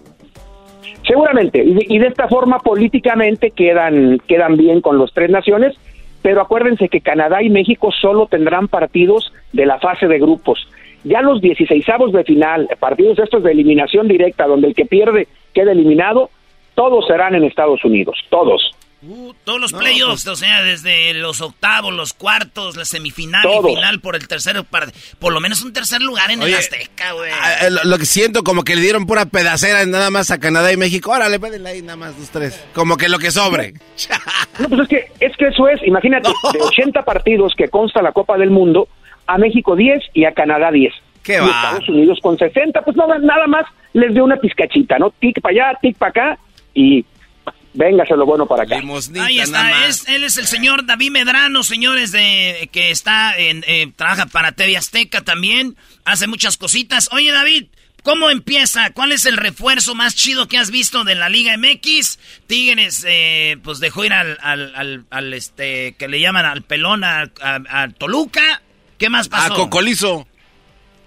Seguramente, 1.07 1.63
y 1.63 1.99
de, 1.99 2.07
esta 2.07 2.27
forma 2.29 2.59
políticamente 2.59 3.53
quedan, 3.53 4.19
quedan 4.27 4.57
bien 4.57 4.81
con 4.81 4.99
los 4.99 5.13
tres 5.13 5.31
naciones 5.31 5.77
pero 6.25 6.41
acuérdense 6.41 6.89
que 6.89 7.03
Canadá 7.03 7.43
y 7.43 7.51
México 7.51 7.93
solo 7.93 8.27
tendrán 8.29 8.67
partidos 8.69 9.31
de 9.53 9.67
la 9.67 9.79
fase 9.79 10.09
de 10.09 10.19
grupos. 10.19 10.67
Ya 11.05 11.21
los 11.21 11.43
16 11.43 11.85
de 12.13 12.25
final, 12.25 12.67
partidos 12.81 13.19
estos 13.19 13.43
de 13.43 13.53
eliminación 13.53 14.09
directa, 14.09 14.47
donde 14.47 14.69
el 14.69 14.75
que 14.75 14.87
pierde 14.87 15.29
queda 15.53 15.73
eliminado, 15.73 16.31
todos 16.75 17.07
serán 17.07 17.35
en 17.35 17.45
Estados 17.45 17.85
Unidos, 17.85 18.19
todos. 18.31 18.75
Uh, 19.07 19.35
todos 19.45 19.61
los 19.61 19.73
playoffs, 19.73 20.25
pues- 20.25 20.27
o 20.27 20.37
sea, 20.37 20.63
desde 20.63 21.13
los 21.15 21.41
octavos, 21.41 21.93
los 21.93 22.13
cuartos, 22.13 22.77
la 22.77 22.85
semifinal 22.85 23.45
y 23.47 23.75
final 23.75 24.01
por 24.01 24.17
el 24.17 24.27
tercero, 24.27 24.65
por 24.65 25.33
lo 25.33 25.41
menos 25.41 25.63
un 25.63 25.73
tercer 25.73 26.01
lugar 26.01 26.31
en 26.31 26.43
el 26.43 26.55
Azteca, 26.55 27.13
güey. 27.13 27.31
Ah, 27.33 27.67
eh, 27.67 27.71
lo, 27.71 27.99
que 27.99 28.07
siento, 28.07 28.43
como 28.43 28.65
que 28.65 28.75
le 28.75 28.81
dieron 28.81 29.07
pura 29.07 29.27
pedacera 29.27 29.85
nada 29.85 30.11
más 30.11 30.31
a 30.31 30.39
Canadá 30.39 30.73
y 30.73 30.77
México. 30.77 31.11
Órale, 31.11 31.39
pédenle 31.39 31.69
ahí 31.69 31.83
nada 31.83 31.97
más 31.97 32.19
los 32.19 32.31
tres. 32.31 32.65
Como 32.73 32.97
que 32.97 33.09
lo 33.09 33.19
que 33.19 33.31
sobre. 33.31 33.75
No, 34.59 34.69
pues 34.69 34.83
es 34.83 34.89
que, 34.89 35.07
es 35.19 35.37
que 35.37 35.49
eso 35.49 35.69
es, 35.69 35.83
imagínate, 35.85 36.29
de 36.53 36.61
80 36.61 37.03
partidos 37.03 37.55
que 37.57 37.69
consta 37.69 38.01
la 38.03 38.13
Copa 38.13 38.39
del 38.39 38.51
Mundo, 38.51 38.89
a 39.27 39.37
México 39.37 39.75
10 39.75 40.01
y 40.15 40.27
a 40.27 40.33
Canadá 40.33 40.71
10. 40.71 40.95
¿Qué 41.25 41.35
y 41.35 41.41
va? 41.41 41.47
Estados 41.47 41.89
Unidos 41.89 42.19
con 42.23 42.39
60, 42.39 42.83
pues 42.83 42.97
nada, 42.97 43.19
nada 43.19 43.47
más 43.49 43.67
les 43.95 44.15
dio 44.15 44.23
una 44.23 44.37
pizcachita, 44.37 44.99
¿no? 44.99 45.11
Tic 45.11 45.41
para 45.41 45.53
allá, 45.53 45.79
tic 45.81 45.97
para 45.97 46.11
acá 46.11 46.39
y 46.73 47.05
Véngase 47.75 48.17
lo 48.17 48.25
bueno 48.25 48.47
para 48.47 48.63
acá. 48.63 48.77
Ahí 49.21 49.41
está, 49.41 49.87
él 50.09 50.23
es 50.23 50.39
el 50.39 50.47
señor 50.47 50.87
David 50.87 51.11
Medrano, 51.11 51.65
señores, 51.65 52.13
de 52.13 52.69
que 52.71 52.91
está 52.91 53.37
en, 53.37 53.65
eh, 53.67 53.91
trabaja 53.97 54.27
para 54.27 54.53
TV 54.53 54.77
Azteca 54.77 55.23
también, 55.23 55.75
hace 56.05 56.29
muchas 56.29 56.57
cositas. 56.57 57.11
Oye, 57.13 57.33
David, 57.33 57.67
¿cómo 58.05 58.31
empieza? 58.31 58.93
¿Cuál 58.95 59.11
es 59.11 59.27
el 59.27 59.37
refuerzo 59.37 59.97
más 59.97 60.15
chido 60.15 60.47
que 60.47 60.57
has 60.57 60.71
visto 60.71 61.03
de 61.03 61.17
la 61.17 61.29
Liga 61.29 61.57
MX? 61.57 62.21
Tigres, 62.47 63.05
eh, 63.09 63.57
pues 63.65 63.81
dejó 63.81 64.05
ir 64.05 64.13
al, 64.13 64.39
al, 64.41 65.05
al, 65.11 65.35
este, 65.35 65.97
que 65.99 66.07
le 66.07 66.21
llaman 66.21 66.47
al 66.47 66.63
pelón, 66.63 67.03
a, 67.03 67.29
Toluca. 67.99 68.63
¿Qué 68.99 69.11
más 69.11 69.29
pasó? 69.29 69.53
A 69.53 69.57
Cocolizo. 69.57 70.29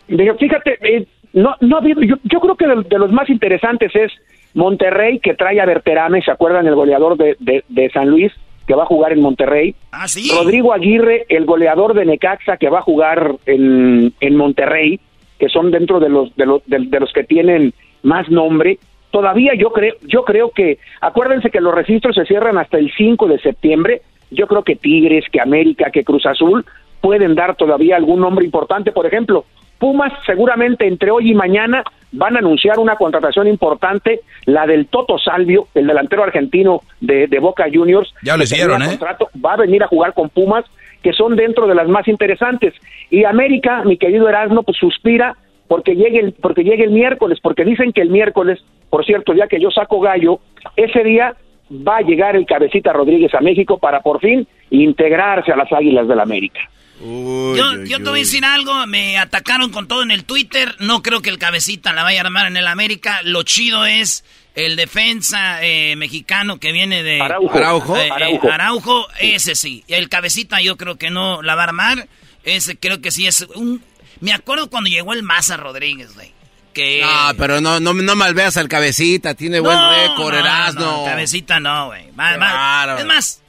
Fíjate, 0.07 0.77
eh, 0.81 1.07
no, 1.31 1.55
no, 1.61 1.79
yo, 1.87 2.17
yo 2.23 2.39
creo 2.41 2.57
que 2.57 2.67
de 2.67 2.99
los 2.99 3.11
más 3.13 3.29
interesantes 3.29 3.95
es 3.95 4.11
Monterrey, 4.57 5.19
que 5.19 5.35
trae 5.35 5.61
a 5.61 5.67
Berterame, 5.67 6.23
¿se 6.23 6.31
acuerdan 6.31 6.65
el 6.65 6.73
goleador 6.73 7.15
de, 7.15 7.37
de, 7.37 7.89
San 7.91 8.09
Luis, 8.09 8.33
que 8.65 8.73
va 8.73 8.83
a 8.83 8.87
jugar 8.87 9.13
en 9.13 9.21
Monterrey? 9.21 9.75
Ah, 9.91 10.07
sí. 10.07 10.31
Rodrigo 10.35 10.73
Aguirre, 10.73 11.27
el 11.29 11.45
goleador 11.45 11.93
de 11.93 12.05
Necaxa, 12.05 12.57
que 12.57 12.67
va 12.67 12.79
a 12.79 12.81
jugar 12.81 13.35
en, 13.45 14.13
en 14.19 14.35
Monterrey, 14.35 14.99
que 15.37 15.47
son 15.49 15.69
dentro 15.69 15.99
de 15.99 16.09
los, 16.09 16.35
de, 16.35 16.47
los, 16.47 16.63
de, 16.65 16.99
los 16.99 17.13
que 17.13 17.23
tienen 17.23 17.75
más 18.01 18.31
nombre. 18.31 18.79
Todavía 19.11 19.53
yo 19.53 19.71
creo, 19.71 19.93
yo 20.07 20.23
creo 20.23 20.49
que, 20.49 20.79
acuérdense 21.01 21.51
que 21.51 21.61
los 21.61 21.75
registros 21.75 22.15
se 22.15 22.25
cierran 22.25 22.57
hasta 22.57 22.79
el 22.79 22.91
5 22.97 23.27
de 23.27 23.37
septiembre. 23.37 24.01
Yo 24.31 24.47
creo 24.47 24.63
que 24.63 24.75
Tigres, 24.75 25.25
que 25.31 25.39
América, 25.39 25.91
que 25.91 26.03
Cruz 26.03 26.25
Azul 26.25 26.65
pueden 26.99 27.35
dar 27.35 27.55
todavía 27.57 27.95
algún 27.95 28.21
nombre 28.21 28.43
importante. 28.43 28.91
Por 28.91 29.05
ejemplo, 29.05 29.45
Pumas 29.77 30.11
seguramente 30.25 30.87
entre 30.87 31.11
hoy 31.11 31.29
y 31.29 31.35
mañana 31.35 31.83
van 32.11 32.35
a 32.35 32.39
anunciar 32.39 32.79
una 32.79 32.95
contratación 32.95 33.47
importante, 33.47 34.21
la 34.45 34.65
del 34.65 34.87
Toto 34.87 35.17
Salvio, 35.17 35.67
el 35.73 35.87
delantero 35.87 36.23
argentino 36.23 36.81
de, 36.99 37.27
Boca 37.39 37.65
Juniors. 37.71 38.13
Ya 38.23 38.37
lo 38.37 38.43
hicieron, 38.43 38.81
¿eh? 38.81 38.97
va 39.43 39.53
a 39.53 39.57
venir 39.57 39.83
a 39.83 39.87
jugar 39.87 40.13
con 40.13 40.29
Pumas, 40.29 40.65
que 41.01 41.13
son 41.13 41.35
dentro 41.35 41.67
de 41.67 41.75
las 41.75 41.87
más 41.87 42.07
interesantes. 42.07 42.73
Y 43.09 43.23
América, 43.23 43.83
mi 43.83 43.97
querido 43.97 44.27
Erasmo, 44.27 44.63
pues 44.63 44.77
suspira 44.77 45.35
porque 45.67 45.95
llegue 45.95 46.19
el, 46.19 46.33
porque 46.33 46.63
llegue 46.63 46.85
el 46.85 46.91
miércoles, 46.91 47.39
porque 47.41 47.65
dicen 47.65 47.91
que 47.91 48.01
el 48.01 48.09
miércoles, 48.09 48.59
por 48.89 49.05
cierto, 49.05 49.33
ya 49.33 49.47
que 49.47 49.59
yo 49.59 49.69
saco 49.69 49.99
gallo, 49.99 50.39
ese 50.75 51.03
día 51.03 51.35
va 51.69 51.97
a 51.97 52.01
llegar 52.01 52.35
el 52.35 52.45
cabecita 52.45 52.93
Rodríguez 52.93 53.33
a 53.33 53.41
México 53.41 53.77
para 53.77 54.01
por 54.01 54.21
fin 54.21 54.47
integrarse 54.69 55.51
a 55.51 55.57
las 55.57 55.71
Águilas 55.71 56.07
del 56.07 56.19
América 56.19 56.61
yo, 56.99 57.83
yo 57.83 57.97
te 57.97 58.09
voy 58.09 58.19
a 58.19 58.23
decir 58.23 58.43
algo, 58.43 58.87
me 58.87 59.17
atacaron 59.17 59.71
con 59.71 59.87
todo 59.87 60.01
en 60.01 60.11
el 60.11 60.23
Twitter, 60.23 60.75
no 60.79 61.03
creo 61.03 61.21
que 61.21 61.29
el 61.29 61.37
cabecita 61.37 61.93
la 61.93 62.03
vaya 62.03 62.21
a 62.21 62.25
armar 62.25 62.47
en 62.47 62.57
el 62.57 62.67
América, 62.67 63.19
lo 63.23 63.43
chido 63.43 63.85
es 63.85 64.23
el 64.55 64.75
defensa 64.75 65.63
eh, 65.63 65.95
mexicano 65.95 66.59
que 66.59 66.71
viene 66.71 67.03
de 67.03 67.21
Araujo. 67.21 67.95
Eh, 67.95 68.09
eh, 68.19 68.39
Araujo. 68.51 69.07
ese 69.19 69.53
sí, 69.53 69.83
el 69.87 70.09
cabecita 70.09 70.59
yo 70.61 70.77
creo 70.77 70.97
que 70.97 71.11
no 71.11 71.43
la 71.43 71.53
va 71.53 71.61
a 71.61 71.65
armar, 71.65 72.07
ese 72.43 72.77
creo 72.77 72.99
que 72.99 73.11
sí 73.11 73.27
es 73.27 73.41
un... 73.53 73.83
Me 74.19 74.33
acuerdo 74.33 74.71
cuando 74.71 74.89
llegó 74.89 75.13
el 75.13 75.21
Maza 75.21 75.57
Rodríguez, 75.57 76.15
güey. 76.15 76.33
Que... 76.73 77.01
No, 77.01 77.37
pero 77.37 77.61
no, 77.61 77.79
no, 77.79 77.93
no 77.93 78.15
malveas 78.15 78.57
al 78.57 78.67
cabecita, 78.67 79.35
tiene 79.35 79.59
buen 79.59 79.77
récord, 79.77 80.33
no, 80.73 81.05
cabecita 81.05 81.59
no, 81.59 81.87
güey. 81.87 82.07
Es 82.07 83.05
más, 83.05 83.41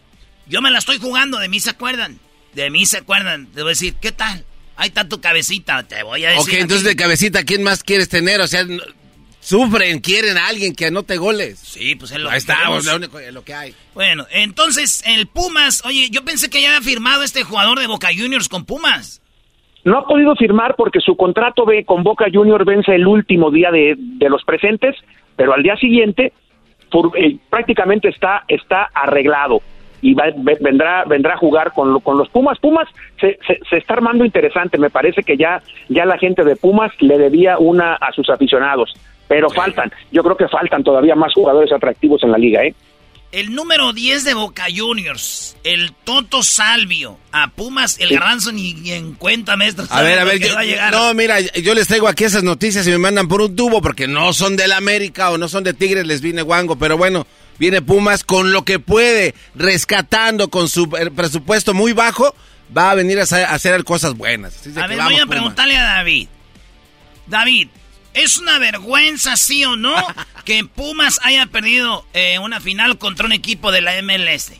yo 0.46 0.60
me 0.60 0.70
la 0.70 0.78
estoy 0.78 0.98
jugando, 0.98 1.38
de 1.38 1.48
mí 1.48 1.58
se 1.60 1.70
acuerdan. 1.70 2.18
De 2.54 2.70
mí 2.70 2.86
se 2.86 2.98
acuerdan. 2.98 3.46
Te 3.46 3.62
voy 3.62 3.70
a 3.70 3.70
decir, 3.70 3.94
¿qué 4.00 4.12
tal? 4.12 4.44
Ahí 4.76 4.88
está 4.88 5.08
tu 5.08 5.20
cabecita, 5.20 5.82
te 5.82 6.02
voy 6.02 6.24
a 6.24 6.30
decir. 6.30 6.54
Ok, 6.54 6.60
entonces 6.60 6.84
de 6.84 6.96
cabecita, 6.96 7.44
¿quién 7.44 7.62
más 7.62 7.82
quieres 7.82 8.08
tener? 8.08 8.40
O 8.40 8.46
sea, 8.46 8.64
sufren, 9.40 10.00
quieren 10.00 10.36
a 10.38 10.46
alguien 10.46 10.74
que 10.74 10.86
anote 10.86 11.16
goles. 11.16 11.58
Sí, 11.58 11.96
pues 11.96 12.12
es 12.12 12.20
lo, 12.20 12.30
Ahí 12.30 12.38
está, 12.38 12.58
pues, 12.68 12.84
lo, 12.84 12.96
único, 12.96 13.18
lo 13.32 13.42
que 13.42 13.54
hay. 13.54 13.74
Bueno, 13.94 14.26
entonces 14.30 15.02
el 15.06 15.26
Pumas, 15.26 15.84
oye, 15.84 16.10
yo 16.10 16.24
pensé 16.24 16.48
que 16.48 16.62
ya 16.62 16.68
había 16.68 16.82
firmado 16.82 17.24
este 17.24 17.42
jugador 17.42 17.80
de 17.80 17.88
Boca 17.88 18.08
Juniors 18.16 18.48
con 18.48 18.64
Pumas. 18.64 19.20
No 19.84 19.98
ha 19.98 20.06
podido 20.06 20.36
firmar 20.36 20.74
porque 20.76 21.00
su 21.00 21.16
contrato 21.16 21.64
de, 21.64 21.84
con 21.84 22.04
Boca 22.04 22.26
Juniors 22.32 22.64
vence 22.64 22.94
el 22.94 23.06
último 23.06 23.50
día 23.50 23.70
de, 23.70 23.94
de 23.96 24.28
los 24.28 24.44
presentes, 24.44 24.94
pero 25.34 25.54
al 25.54 25.62
día 25.62 25.76
siguiente 25.76 26.32
por, 26.90 27.18
eh, 27.18 27.36
prácticamente 27.50 28.08
está, 28.08 28.44
está 28.48 28.90
arreglado 28.94 29.60
y 30.00 30.14
va, 30.14 30.24
vendrá 30.60 31.04
vendrá 31.04 31.34
a 31.34 31.38
jugar 31.38 31.72
con, 31.72 32.00
con 32.00 32.18
los 32.18 32.28
Pumas. 32.28 32.58
Pumas 32.58 32.88
se, 33.20 33.38
se, 33.46 33.58
se, 33.68 33.76
está 33.76 33.94
armando 33.94 34.24
interesante, 34.24 34.78
me 34.78 34.90
parece 34.90 35.22
que 35.22 35.36
ya, 35.36 35.62
ya 35.88 36.04
la 36.04 36.18
gente 36.18 36.44
de 36.44 36.56
Pumas 36.56 36.92
le 37.00 37.18
debía 37.18 37.58
una 37.58 37.94
a 37.94 38.12
sus 38.12 38.28
aficionados, 38.30 38.94
pero 39.26 39.50
faltan, 39.50 39.92
yo 40.12 40.22
creo 40.22 40.36
que 40.36 40.48
faltan 40.48 40.82
todavía 40.82 41.14
más 41.14 41.34
jugadores 41.34 41.72
atractivos 41.72 42.22
en 42.22 42.32
la 42.32 42.38
liga, 42.38 42.62
¿eh? 42.64 42.74
El 43.30 43.54
número 43.54 43.92
10 43.92 44.24
de 44.24 44.32
Boca 44.32 44.64
Juniors, 44.74 45.54
el 45.62 45.92
Toto 45.92 46.42
Salvio, 46.42 47.18
a 47.30 47.48
Pumas, 47.50 48.00
el 48.00 48.08
sí. 48.08 48.14
Garranzo 48.14 48.52
ni, 48.52 48.90
en 48.90 49.12
cuenta, 49.16 49.54
maestro. 49.54 49.84
A 49.90 50.00
ver, 50.00 50.18
a 50.18 50.24
ver, 50.24 50.38
yo, 50.38 50.56
a 50.56 50.90
no, 50.90 51.12
mira, 51.12 51.38
yo 51.40 51.74
les 51.74 51.88
traigo 51.88 52.08
aquí 52.08 52.24
esas 52.24 52.42
noticias 52.42 52.88
y 52.88 52.90
me 52.90 52.96
mandan 52.96 53.28
por 53.28 53.42
un 53.42 53.54
tubo 53.54 53.82
porque 53.82 54.08
no 54.08 54.32
son 54.32 54.56
del 54.56 54.72
América 54.72 55.30
o 55.30 55.36
no 55.36 55.46
son 55.46 55.62
de 55.62 55.74
Tigres, 55.74 56.06
les 56.06 56.22
viene 56.22 56.40
guango, 56.40 56.76
pero 56.76 56.96
bueno, 56.96 57.26
viene 57.58 57.82
Pumas 57.82 58.24
con 58.24 58.52
lo 58.52 58.64
que 58.64 58.78
puede, 58.78 59.34
rescatando 59.54 60.48
con 60.48 60.68
su 60.68 60.88
presupuesto 60.88 61.74
muy 61.74 61.92
bajo, 61.92 62.34
va 62.76 62.90
a 62.90 62.94
venir 62.94 63.18
a 63.18 63.22
hacer 63.22 63.84
cosas 63.84 64.14
buenas. 64.14 64.66
a 64.76 64.86
ver, 64.86 64.98
vamos, 64.98 65.12
voy 65.12 65.20
a 65.20 65.24
Pumas. 65.24 65.28
preguntarle 65.28 65.76
a 65.76 65.84
David. 65.84 66.28
David, 67.26 67.68
¿Es 68.14 68.38
una 68.38 68.58
vergüenza, 68.58 69.36
sí 69.36 69.64
o 69.64 69.76
no, 69.76 69.94
que 70.44 70.64
Pumas 70.64 71.20
haya 71.22 71.46
perdido 71.46 72.04
eh, 72.14 72.38
una 72.40 72.60
final 72.60 72.98
contra 72.98 73.26
un 73.26 73.32
equipo 73.32 73.70
de 73.70 73.80
la 73.80 73.92
MLS? 74.02 74.52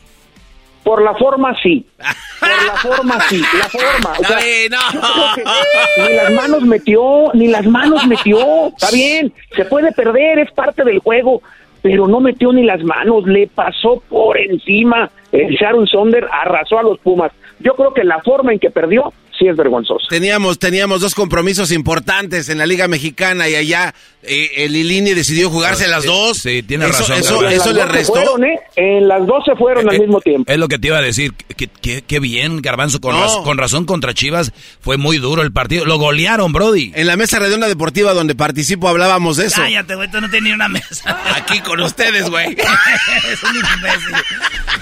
Por 0.83 1.03
la 1.03 1.13
forma, 1.15 1.53
sí. 1.61 1.85
Por 2.39 2.49
la 2.49 2.73
forma, 2.77 3.19
sí. 3.27 3.43
La 3.57 3.67
forma. 3.67 4.13
O 4.17 4.23
sea, 4.23 4.39
no. 4.69 6.07
ni 6.07 6.13
las 6.15 6.31
manos 6.31 6.61
metió, 6.63 7.31
ni 7.33 7.47
las 7.47 7.65
manos 7.65 8.07
metió. 8.07 8.69
Está 8.69 8.91
bien, 8.91 9.33
se 9.55 9.65
puede 9.65 9.91
perder, 9.91 10.39
es 10.39 10.51
parte 10.53 10.85
del 10.85 10.99
juego. 10.99 11.41
Pero 11.81 12.07
no 12.07 12.19
metió 12.19 12.51
ni 12.51 12.63
las 12.63 12.83
manos, 12.83 13.25
le 13.25 13.47
pasó 13.47 14.03
por 14.09 14.37
encima. 14.37 15.09
El 15.31 15.55
Sharon 15.55 15.87
Sonder 15.87 16.27
arrasó 16.31 16.79
a 16.79 16.83
los 16.83 16.99
Pumas. 16.99 17.31
Yo 17.59 17.75
creo 17.75 17.93
que 17.93 18.03
la 18.03 18.19
forma 18.21 18.53
en 18.53 18.59
que 18.59 18.69
perdió 18.69 19.13
sí 19.39 19.47
es 19.47 19.55
vergonzoso. 19.55 20.05
Teníamos, 20.09 20.59
teníamos 20.59 21.01
dos 21.01 21.15
compromisos 21.15 21.71
importantes 21.71 22.49
en 22.49 22.57
la 22.57 22.65
Liga 22.65 22.87
Mexicana 22.87 23.47
y 23.47 23.55
allá 23.55 23.93
eh, 24.21 24.65
el 24.65 24.75
Ilini 24.75 25.13
decidió 25.13 25.49
jugarse 25.49 25.87
las 25.87 26.03
dos. 26.03 26.39
Sí, 26.39 26.61
tiene 26.63 26.85
eso, 26.85 26.99
razón. 26.99 27.17
Eso, 27.19 27.47
eso 27.47 27.73
le 27.73 27.85
restó. 27.85 28.13
Fueron, 28.13 28.43
¿eh? 28.43 28.59
En 28.75 29.07
las 29.07 29.25
dos 29.25 29.43
se 29.45 29.55
fueron 29.55 29.85
eh, 29.85 29.89
al 29.91 29.99
mismo 29.99 30.19
tiempo. 30.19 30.51
Es 30.51 30.57
lo 30.57 30.67
que 30.67 30.77
te 30.77 30.87
iba 30.87 30.97
a 30.97 31.01
decir. 31.01 31.33
Qué 31.35 32.19
bien, 32.19 32.61
Garbanzo, 32.61 32.99
con, 32.99 33.15
no. 33.15 33.21
raz 33.21 33.37
con, 33.37 33.57
razón 33.57 33.85
contra 33.85 34.13
Chivas. 34.13 34.51
Fue 34.81 34.97
muy 34.97 35.19
duro 35.19 35.41
el 35.41 35.53
partido. 35.53 35.85
Lo 35.85 35.97
golearon, 35.97 36.51
Brody. 36.51 36.91
En 36.95 37.07
la 37.07 37.15
mesa 37.15 37.39
redonda 37.39 37.67
deportiva 37.67 38.13
donde 38.13 38.35
participo 38.35 38.89
hablábamos 38.89 39.37
de 39.37 39.45
eso. 39.45 39.61
Cállate, 39.61 39.95
güey, 39.95 40.11
tú 40.11 40.19
no 40.19 40.29
tenías 40.29 40.55
una 40.55 40.67
mesa. 40.67 41.17
Aquí 41.35 41.61
con 41.61 41.79
ustedes, 41.79 42.29
güey. 42.29 42.53
es 43.31 43.43
un 43.43 43.55
imbécil. 43.55 44.15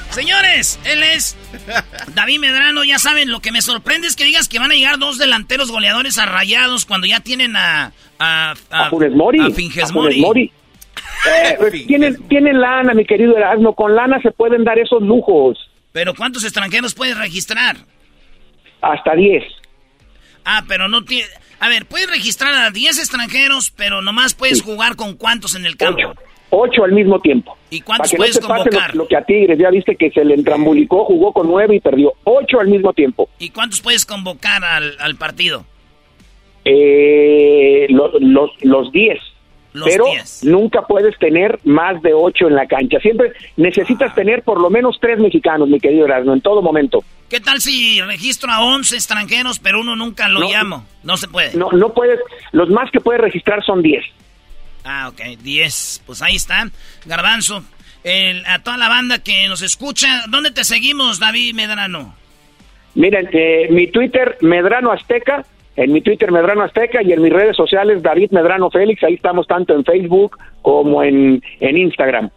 Señores, 0.09 0.79
él 0.83 1.03
es 1.03 1.35
David 2.15 2.39
Medrano. 2.39 2.83
Ya 2.83 2.97
saben, 2.97 3.31
lo 3.31 3.39
que 3.39 3.51
me 3.51 3.61
sorprende 3.61 4.07
es 4.07 4.15
que 4.15 4.23
digas 4.23 4.47
que 4.47 4.57
van 4.57 4.71
a 4.71 4.75
llegar 4.75 4.97
dos 4.97 5.19
delanteros 5.19 5.71
goleadores 5.71 6.17
a 6.17 6.25
rayados 6.25 6.85
cuando 6.85 7.05
ya 7.05 7.19
tienen 7.19 7.55
a. 7.55 7.93
A, 8.19 8.53
a, 8.69 8.87
a 8.87 8.89
Funes 8.89 9.13
Mori. 9.13 9.39
A 9.39 9.49
Finges 9.49 9.91
Mori. 9.91 10.21
Mori. 10.21 10.51
Eh, 11.25 11.83
tienen, 11.87 12.15
tienen 12.27 12.59
lana, 12.59 12.93
mi 12.93 13.03
querido 13.03 13.35
Erasmo. 13.35 13.73
Con 13.75 13.95
lana 13.95 14.21
se 14.21 14.31
pueden 14.31 14.63
dar 14.63 14.77
esos 14.77 15.01
lujos. 15.01 15.57
Pero 15.91 16.13
¿cuántos 16.13 16.43
extranjeros 16.43 16.93
puedes 16.93 17.17
registrar? 17.17 17.75
Hasta 18.81 19.15
10. 19.15 19.43
Ah, 20.45 20.63
pero 20.67 20.87
no 20.87 21.03
tiene. 21.03 21.27
A 21.59 21.69
ver, 21.69 21.85
puedes 21.85 22.09
registrar 22.09 22.53
a 22.53 22.71
10 22.71 22.99
extranjeros, 22.99 23.71
pero 23.71 24.01
nomás 24.01 24.33
puedes 24.35 24.59
sí. 24.59 24.63
jugar 24.63 24.95
con 24.95 25.15
cuántos 25.15 25.55
en 25.55 25.65
el 25.65 25.75
campo. 25.75 25.99
Ocho. 26.09 26.21
Ocho 26.49 26.83
al 26.83 26.93
mismo 26.93 27.19
tiempo. 27.19 27.57
¿Y 27.69 27.81
cuántos 27.81 28.11
Para 28.11 28.11
que 28.11 28.17
puedes 28.17 28.41
no 28.41 28.47
convocar? 28.47 28.95
Lo, 28.95 29.03
lo, 29.03 29.07
que 29.07 29.17
a 29.17 29.21
Tigres, 29.21 29.57
ya 29.59 29.69
viste 29.69 29.95
que 29.97 30.11
se 30.11 30.23
le 30.23 30.35
entrambulicó, 30.35 31.03
jugó 31.03 31.33
con 31.33 31.47
nueve 31.47 31.75
y 31.75 31.79
perdió. 31.81 32.13
Ocho 32.23 32.59
al 32.59 32.67
mismo 32.67 32.93
tiempo. 32.93 33.27
¿Y 33.39 33.49
cuántos 33.49 33.81
puedes 33.81 34.05
convocar 34.05 34.63
al, 34.63 34.95
al 34.99 35.15
partido? 35.17 35.65
Eh, 36.65 37.87
lo, 37.89 38.11
los, 38.19 38.51
los 38.61 38.91
diez. 38.91 39.19
Los 39.73 39.89
pero 39.89 40.05
diez. 40.05 40.43
nunca 40.43 40.81
puedes 40.83 41.17
tener 41.19 41.59
más 41.63 42.01
de 42.01 42.13
ocho 42.13 42.47
en 42.47 42.55
la 42.55 42.65
cancha. 42.67 42.99
Siempre 42.99 43.33
necesitas 43.57 44.11
ah. 44.11 44.15
tener 44.15 44.43
por 44.43 44.59
lo 44.59 44.69
menos 44.69 44.97
tres 44.99 45.19
mexicanos, 45.19 45.69
mi 45.69 45.79
querido 45.79 46.05
Erasmo, 46.05 46.33
en 46.33 46.41
todo 46.41 46.61
momento. 46.61 47.03
¿Qué 47.29 47.41
tal 47.41 47.59
si 47.59 48.01
registro 48.01 48.51
a 48.51 48.61
11 48.61 48.95
extranjeros, 48.95 49.59
pero 49.59 49.81
uno 49.81 49.95
nunca 49.95 50.29
lo 50.29 50.39
no, 50.39 50.49
llamo? 50.49 50.85
No 51.03 51.17
se 51.17 51.27
puede. 51.27 51.55
No, 51.57 51.69
no 51.71 51.93
puedes. 51.93 52.19
Los 52.53 52.69
más 52.69 52.89
que 52.91 53.01
puedes 53.01 53.21
registrar 53.21 53.63
son 53.65 53.81
10. 53.81 54.03
Ah, 54.85 55.09
ok, 55.09 55.37
10. 55.41 56.03
Pues 56.05 56.21
ahí 56.21 56.37
está. 56.37 56.69
Garbanzo, 57.05 57.63
el, 58.03 58.45
a 58.45 58.63
toda 58.63 58.77
la 58.77 58.87
banda 58.87 59.19
que 59.21 59.47
nos 59.49 59.61
escucha, 59.61 60.23
¿dónde 60.29 60.51
te 60.51 60.63
seguimos, 60.63 61.19
David 61.19 61.53
Medrano? 61.53 62.15
Miren, 62.95 63.29
eh, 63.33 63.67
mi 63.69 63.87
Twitter, 63.87 64.37
Medrano 64.41 64.91
Azteca. 64.91 65.45
En 65.77 65.93
mi 65.93 66.01
Twitter, 66.01 66.31
Medrano 66.31 66.63
Azteca. 66.63 67.01
Y 67.01 67.13
en 67.13 67.21
mis 67.21 67.31
redes 67.31 67.55
sociales, 67.55 68.03
David 68.03 68.31
Medrano 68.31 68.69
Félix. 68.69 69.03
Ahí 69.03 69.13
estamos 69.13 69.47
tanto 69.47 69.73
en 69.73 69.85
Facebook 69.85 70.37
como 70.61 71.01
en, 71.03 71.41
en 71.61 71.77
Instagram. 71.77 72.29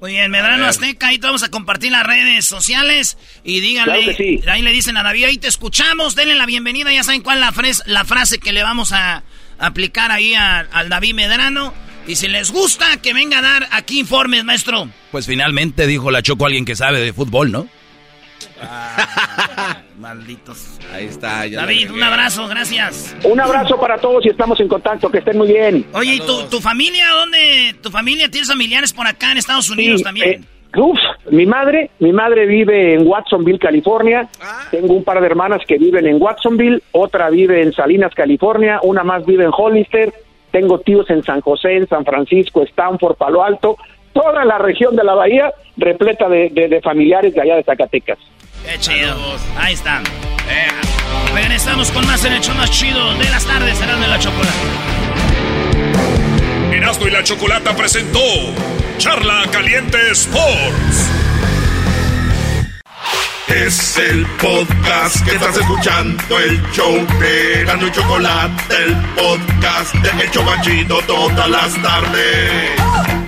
Muy 0.00 0.12
bien, 0.12 0.30
Medrano 0.30 0.66
Azteca, 0.66 1.08
ahí 1.08 1.18
te 1.18 1.26
vamos 1.26 1.42
a 1.42 1.50
compartir 1.50 1.90
las 1.90 2.06
redes 2.06 2.44
sociales 2.44 3.18
y 3.42 3.58
díganle, 3.58 4.04
claro 4.04 4.16
sí. 4.16 4.40
ahí 4.46 4.62
le 4.62 4.70
dicen 4.70 4.96
a 4.96 5.02
David, 5.02 5.24
ahí 5.24 5.38
te 5.38 5.48
escuchamos, 5.48 6.14
denle 6.14 6.36
la 6.36 6.46
bienvenida, 6.46 6.92
ya 6.92 7.02
saben 7.02 7.20
cuál 7.20 7.38
es 7.38 7.40
la, 7.40 7.50
fres, 7.50 7.82
la 7.86 8.04
frase 8.04 8.38
que 8.38 8.52
le 8.52 8.62
vamos 8.62 8.92
a 8.92 9.24
aplicar 9.58 10.12
ahí 10.12 10.34
a, 10.34 10.60
al 10.60 10.88
David 10.88 11.14
Medrano. 11.14 11.74
Y 12.06 12.16
si 12.16 12.26
les 12.28 12.50
gusta, 12.50 12.86
que 13.02 13.12
venga 13.12 13.40
a 13.40 13.42
dar 13.42 13.68
aquí 13.72 14.00
informes, 14.00 14.44
maestro. 14.44 14.88
Pues 15.10 15.26
finalmente 15.26 15.86
dijo 15.86 16.10
la 16.10 16.22
Choco 16.22 16.46
alguien 16.46 16.64
que 16.64 16.74
sabe 16.74 17.00
de 17.00 17.12
fútbol, 17.12 17.52
¿no? 17.52 17.68
Ah, 18.62 19.82
malditos. 19.98 20.78
Ahí 20.92 21.06
está. 21.06 21.48
David, 21.48 21.90
un 21.90 22.02
abrazo, 22.02 22.46
gracias. 22.48 23.16
Un 23.24 23.40
abrazo 23.40 23.78
para 23.78 23.98
todos 23.98 24.24
y 24.24 24.30
estamos 24.30 24.58
en 24.60 24.68
contacto. 24.68 25.10
Que 25.10 25.18
estén 25.18 25.36
muy 25.36 25.48
bien. 25.48 25.86
Oye, 25.92 26.14
¿y 26.14 26.20
tu, 26.20 26.44
tu, 26.44 26.60
familia 26.60 27.08
dónde? 27.10 27.74
¿Tu 27.82 27.90
familia 27.90 28.28
tienes 28.30 28.48
familiares 28.48 28.92
por 28.92 29.06
acá 29.06 29.32
en 29.32 29.38
Estados 29.38 29.68
Unidos 29.70 29.98
sí, 29.98 30.04
también? 30.04 30.28
Eh, 30.28 30.78
uf, 30.78 30.98
mi 31.30 31.46
madre, 31.46 31.90
mi 31.98 32.12
madre 32.12 32.46
vive 32.46 32.94
en 32.94 33.06
Watsonville, 33.06 33.58
California. 33.58 34.28
Ah. 34.40 34.66
Tengo 34.70 34.94
un 34.94 35.04
par 35.04 35.20
de 35.20 35.26
hermanas 35.26 35.62
que 35.66 35.78
viven 35.78 36.06
en 36.06 36.22
Watsonville, 36.22 36.82
otra 36.92 37.28
vive 37.30 37.62
en 37.62 37.72
Salinas, 37.72 38.14
California, 38.14 38.80
una 38.82 39.02
más 39.02 39.26
vive 39.26 39.44
en 39.44 39.50
Hollister. 39.52 40.12
Tengo 40.52 40.78
tíos 40.78 41.10
en 41.10 41.22
San 41.24 41.40
José, 41.40 41.76
en 41.76 41.88
San 41.88 42.04
Francisco, 42.04 42.62
Stanford, 42.62 43.16
Palo 43.16 43.42
Alto. 43.42 43.76
Toda 44.12 44.44
la 44.44 44.58
región 44.58 44.96
de 44.96 45.04
la 45.04 45.14
bahía 45.14 45.52
repleta 45.76 46.28
de, 46.28 46.48
de, 46.50 46.68
de 46.68 46.80
familiares 46.80 47.34
de 47.34 47.40
allá 47.40 47.56
de 47.56 47.64
Zacatecas. 47.64 48.18
Qué 48.68 48.78
chido. 48.78 49.38
Ahí 49.56 49.72
están. 49.72 50.04
Eh. 50.46 50.68
Regresamos 51.32 51.90
con 51.90 52.06
más 52.06 52.22
en 52.26 52.34
el 52.34 52.42
show 52.42 52.54
más 52.54 52.70
chido 52.70 53.14
de 53.14 53.30
las 53.30 53.42
tardes, 53.46 53.78
serán 53.78 53.98
de 53.98 54.08
la 54.08 54.18
chocolate. 54.18 54.58
Erasmo 56.72 57.06
y 57.06 57.10
la 57.10 57.22
Chocolata 57.22 57.74
presentó 57.74 58.20
Charla 58.98 59.46
Caliente 59.50 59.96
Sports. 60.10 61.08
Es 63.48 63.96
el 63.96 64.26
podcast 64.36 65.24
que 65.24 65.36
estás 65.36 65.56
escuchando, 65.56 66.38
el 66.38 66.62
show 66.72 67.06
de 67.20 67.62
Erasmo 67.62 67.86
y 67.86 67.92
Chocolate, 67.92 68.84
el 68.84 68.94
podcast 69.14 69.94
de 69.94 70.24
El 70.24 70.30
Chobachito 70.30 71.00
todas 71.06 71.48
las 71.48 71.82
tardes. 71.82 73.27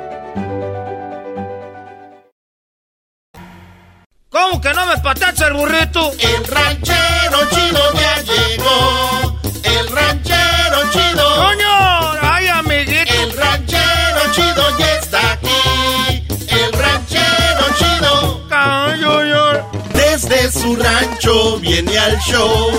¿Cómo 4.41 4.59
que 4.59 4.73
no 4.73 4.87
me 4.87 4.97
patacha 4.97 5.47
el 5.47 5.53
burrito? 5.53 6.11
El 6.17 6.47
ranchero 6.47 7.47
chido 7.51 7.93
ya 7.93 8.21
llegó. 8.23 9.39
El 9.63 9.87
ranchero 9.87 10.91
chido. 10.91 11.35
¡Coño! 11.35 12.11
¡Ay, 12.23 12.47
amiguito! 12.47 13.13
El 13.13 13.37
ranchero 13.37 14.33
chido 14.33 14.77
ya 14.79 14.95
está 14.95 15.33
aquí. 15.33 16.25
El 16.47 16.73
ranchero 16.73 17.65
chido. 17.77 18.47
¡Coño! 18.49 19.69
Desde 19.93 20.51
su 20.51 20.75
rancho 20.75 21.59
viene 21.59 21.99
al 21.99 22.17
show 22.21 22.71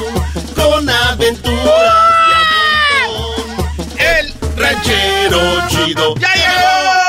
con 0.56 0.90
aventuras 0.90 1.62
y. 3.96 4.02
El 4.02 4.34
ranchero 4.56 5.68
chido 5.68 6.16
ya 6.16 6.34
llegó. 6.34 7.01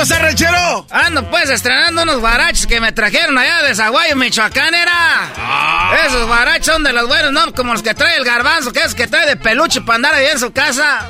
¿Cómo 0.00 0.14
está, 0.14 0.24
ranchero? 0.24 0.86
Ando 0.88 1.30
pues 1.30 1.50
estrenando 1.50 2.04
unos 2.04 2.20
guaraches 2.20 2.66
que 2.66 2.80
me 2.80 2.90
trajeron 2.90 3.36
allá 3.36 3.62
de 3.64 3.74
Zaguayo, 3.74 4.16
Michoacán, 4.16 4.74
era. 4.74 5.30
Ah. 5.36 5.94
Esos 6.06 6.26
guaraches 6.26 6.64
son 6.64 6.82
de 6.82 6.94
los 6.94 7.06
buenos, 7.06 7.32
¿no? 7.32 7.52
Como 7.52 7.74
los 7.74 7.82
que 7.82 7.92
trae 7.92 8.16
el 8.16 8.24
garbanzo, 8.24 8.72
que 8.72 8.80
es 8.80 8.94
que 8.94 9.06
trae 9.06 9.26
de 9.26 9.36
peluche 9.36 9.82
para 9.82 9.96
andar 9.96 10.14
ahí 10.14 10.28
en 10.32 10.38
su 10.38 10.52
casa. 10.52 11.06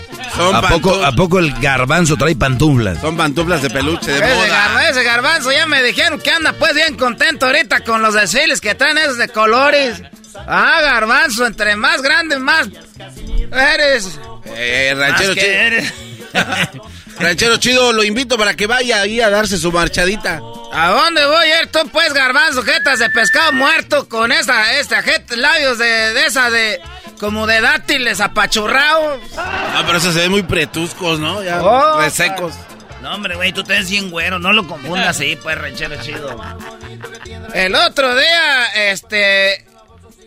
¿A, 0.55 0.63
poco, 0.63 1.05
¿A 1.05 1.13
poco 1.13 1.39
el 1.39 1.53
garbanzo 1.61 2.17
trae 2.17 2.35
pantuflas? 2.35 3.01
Son 3.01 3.17
pantuflas 3.17 3.63
de 3.63 3.71
peluche, 3.71 4.11
de 4.11 4.19
ese 4.19 4.35
moda. 4.35 4.91
ese 4.91 5.05
garbanzo 5.05 5.53
ya 5.53 5.67
me 5.67 5.85
dijeron 5.85 6.21
que 6.21 6.33
anda 6.33 6.53
pues 6.55 6.75
bien 6.75 6.97
contento 6.97 7.47
ahorita 7.47 7.85
con 7.85 8.03
los 8.03 8.15
desfiles 8.15 8.61
que 8.61 8.75
traen 8.75 8.99
esos 8.99 9.19
de 9.19 9.29
colores. 9.29 10.03
Ah, 10.49 10.81
garbanzo, 10.83 11.47
entre 11.47 11.77
más 11.77 12.03
grande, 12.03 12.41
más 12.41 12.67
eres. 13.53 14.19
Eh, 14.47 14.95
ranchero 14.97 15.35
chido. 15.37 16.91
ranchero 17.21 17.57
chido, 17.59 17.93
lo 17.93 18.03
invito 18.03 18.37
para 18.37 18.55
que 18.55 18.67
vaya 18.67 19.03
ahí 19.03 19.21
a 19.21 19.31
darse 19.31 19.59
su 19.59 19.71
marchadita. 19.71 20.41
¿A 20.73 20.89
dónde 20.89 21.27
voy 21.27 21.51
a 21.51 21.63
ir 21.63 21.69
tú, 21.69 21.81
pues, 21.93 22.13
garbanzo? 22.13 22.63
Jetas 22.63 22.99
de 22.99 23.11
pescado 23.11 23.53
muerto 23.53 24.09
con 24.09 24.33
esa, 24.33 24.79
esta 24.79 25.03
jeta, 25.03 25.37
labios 25.37 25.79
de, 25.79 26.15
de 26.15 26.27
esa 26.27 26.51
de 26.51 26.81
como 27.19 27.47
de 27.47 27.61
dátiles 27.61 28.21
apachurrados. 28.21 29.21
Ah, 29.37 29.83
pero 29.85 29.99
eso 29.99 30.13
se 30.13 30.21
ve 30.21 30.29
muy 30.29 30.43
pretuscos, 30.43 31.21
¿no? 31.21 31.43
Ya 31.43 31.63
oh, 31.63 32.01
resecos. 32.01 32.55
No, 33.03 33.15
hombre, 33.15 33.35
güey, 33.35 33.53
tú 33.53 33.65
te 33.65 33.75
ves 33.75 33.91
bien 33.91 34.11
güero, 34.11 34.39
no 34.39 34.53
lo 34.53 34.67
confundas 34.67 35.09
así, 35.09 35.37
pues, 35.43 35.57
ranchero 35.59 36.01
chido. 36.03 36.37
El 37.55 37.75
otro 37.75 38.15
día, 38.15 38.91
este, 38.91 39.65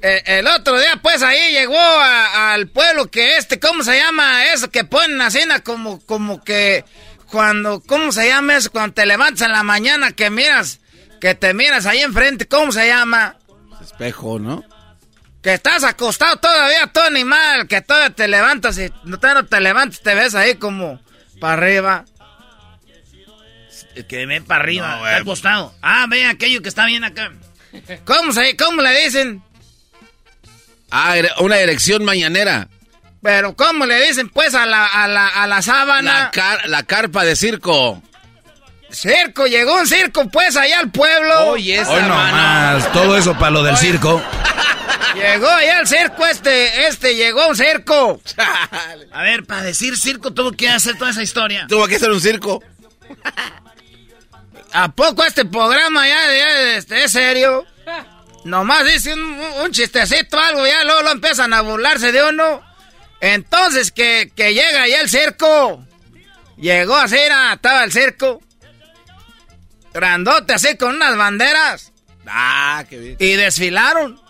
el, 0.04 0.48
otro 0.48 0.78
día, 0.78 1.00
pues 1.02 1.24
ahí 1.24 1.54
llegó 1.54 1.80
al 1.80 2.68
pueblo 2.68 3.10
que 3.10 3.38
este, 3.38 3.58
¿cómo 3.58 3.84
se 3.84 3.98
llama 3.98 4.48
eso? 4.48 4.70
Que 4.70 4.84
ponen 4.84 5.22
así 5.22 5.40
como, 5.64 6.02
como 6.06 6.44
que 6.44 6.84
cuando, 7.32 7.80
¿cómo 7.80 8.12
se 8.12 8.28
llama 8.28 8.58
eso? 8.58 8.70
Cuando 8.70 8.94
te 8.96 9.06
levantas 9.06 9.48
en 9.48 9.54
la 9.54 9.64
mañana 9.64 10.12
que 10.12 10.30
miras, 10.30 10.82
que 11.22 11.36
te 11.36 11.54
miras 11.54 11.86
ahí 11.86 12.00
enfrente, 12.00 12.46
¿cómo 12.50 12.74
se 12.74 12.86
llama? 12.86 13.38
Espejo, 13.82 14.40
¿no? 14.40 14.66
Que 15.42 15.54
estás 15.54 15.86
acostado 15.86 16.36
todavía, 16.36 16.88
todo 16.88 17.06
animal, 17.06 17.70
que 17.70 17.82
todavía 17.82 18.10
te 18.10 18.28
levantas 18.28 18.78
y 18.80 18.92
no 19.06 19.20
te, 19.20 19.34
no 19.34 19.46
te 19.46 19.62
levantas, 19.62 20.02
te 20.02 20.16
ves 20.16 20.36
ahí 20.36 20.56
como 20.56 21.00
para 21.40 21.54
arriba. 21.54 22.06
Que 24.10 24.26
ven 24.26 24.44
para 24.44 24.64
arriba, 24.64 24.96
está 24.98 25.22
acostado. 25.22 25.74
Ah, 25.82 26.08
ve 26.10 26.26
aquello 26.26 26.62
que 26.62 26.68
está 26.68 26.86
bien 26.88 27.06
acá. 27.06 27.32
¿Cómo, 28.04 28.34
se, 28.34 28.58
¿Cómo 28.58 28.82
le 28.82 29.06
dicen? 29.06 29.42
Ah, 30.96 31.16
una 31.40 31.58
erección 31.58 32.06
mañanera. 32.06 32.68
Pero 33.24 33.56
¿cómo 33.56 33.88
le 33.88 34.06
dicen 34.06 34.30
pues 34.30 34.54
a 34.54 34.68
la, 34.68 34.86
a 34.86 35.08
la, 35.08 35.28
a 35.28 35.48
la 35.48 35.64
sábana? 35.64 36.30
La, 36.36 36.60
la 36.66 36.84
carpa 36.84 37.26
de 37.26 37.36
circo. 37.36 38.00
Circo, 38.92 39.48
llegó 39.48 39.74
un 39.74 39.88
circo 39.88 40.30
pues 40.30 40.56
allá 40.56 40.80
al 40.80 40.92
pueblo. 40.92 41.48
Oye, 41.48 41.84
Hoy 41.84 42.02
no 42.04 42.10
más, 42.10 42.92
todo 42.92 43.18
eso 43.18 43.34
para 43.34 43.50
lo 43.50 43.64
del 43.64 43.76
circo. 43.76 44.22
llegó 45.16 45.48
allá 45.48 45.80
al 45.80 45.88
circo 45.88 46.28
este, 46.28 46.88
este, 46.88 47.16
llegó 47.16 47.48
un 47.48 47.56
circo. 47.56 48.22
A 49.12 49.24
ver, 49.24 49.46
para 49.46 49.64
decir 49.64 49.98
circo 49.98 50.32
tuvo 50.32 50.52
que 50.52 50.70
hacer 50.70 50.96
toda 51.00 51.10
esa 51.10 51.24
historia. 51.24 51.66
Tuvo 51.68 51.88
que 51.88 51.96
hacer 51.96 52.12
un 52.12 52.22
circo. 52.22 52.62
¿A 54.74 54.90
poco 54.90 55.24
este 55.24 55.46
programa 55.46 56.08
ya, 56.08 56.38
ya 56.38 56.76
este, 56.76 57.04
es 57.04 57.12
serio? 57.12 57.66
Nomás 58.46 58.86
dice 58.86 59.14
un, 59.14 59.72
chistecito 59.72 60.40
algo, 60.40 60.66
ya 60.68 60.84
luego 60.84 61.02
lo 61.04 61.12
empiezan 61.12 61.54
a 61.54 61.62
burlarse 61.62 62.12
de 62.12 62.24
uno. 62.24 62.62
Entonces 63.22 63.92
que, 63.92 64.32
llega 64.36 64.88
ya 64.88 65.02
el 65.02 65.10
circo. 65.10 65.86
Llegó 66.58 66.96
así, 66.96 67.18
estaba 67.18 67.84
el 67.84 67.92
circo. 67.92 68.42
Grandote 69.94 70.54
así 70.54 70.76
con 70.76 70.96
unas 70.96 71.16
banderas. 71.16 71.92
Ah, 72.28 72.84
qué 72.90 72.98
bien. 72.98 73.18
Y 73.20 73.34
desfilaron. 73.34 74.23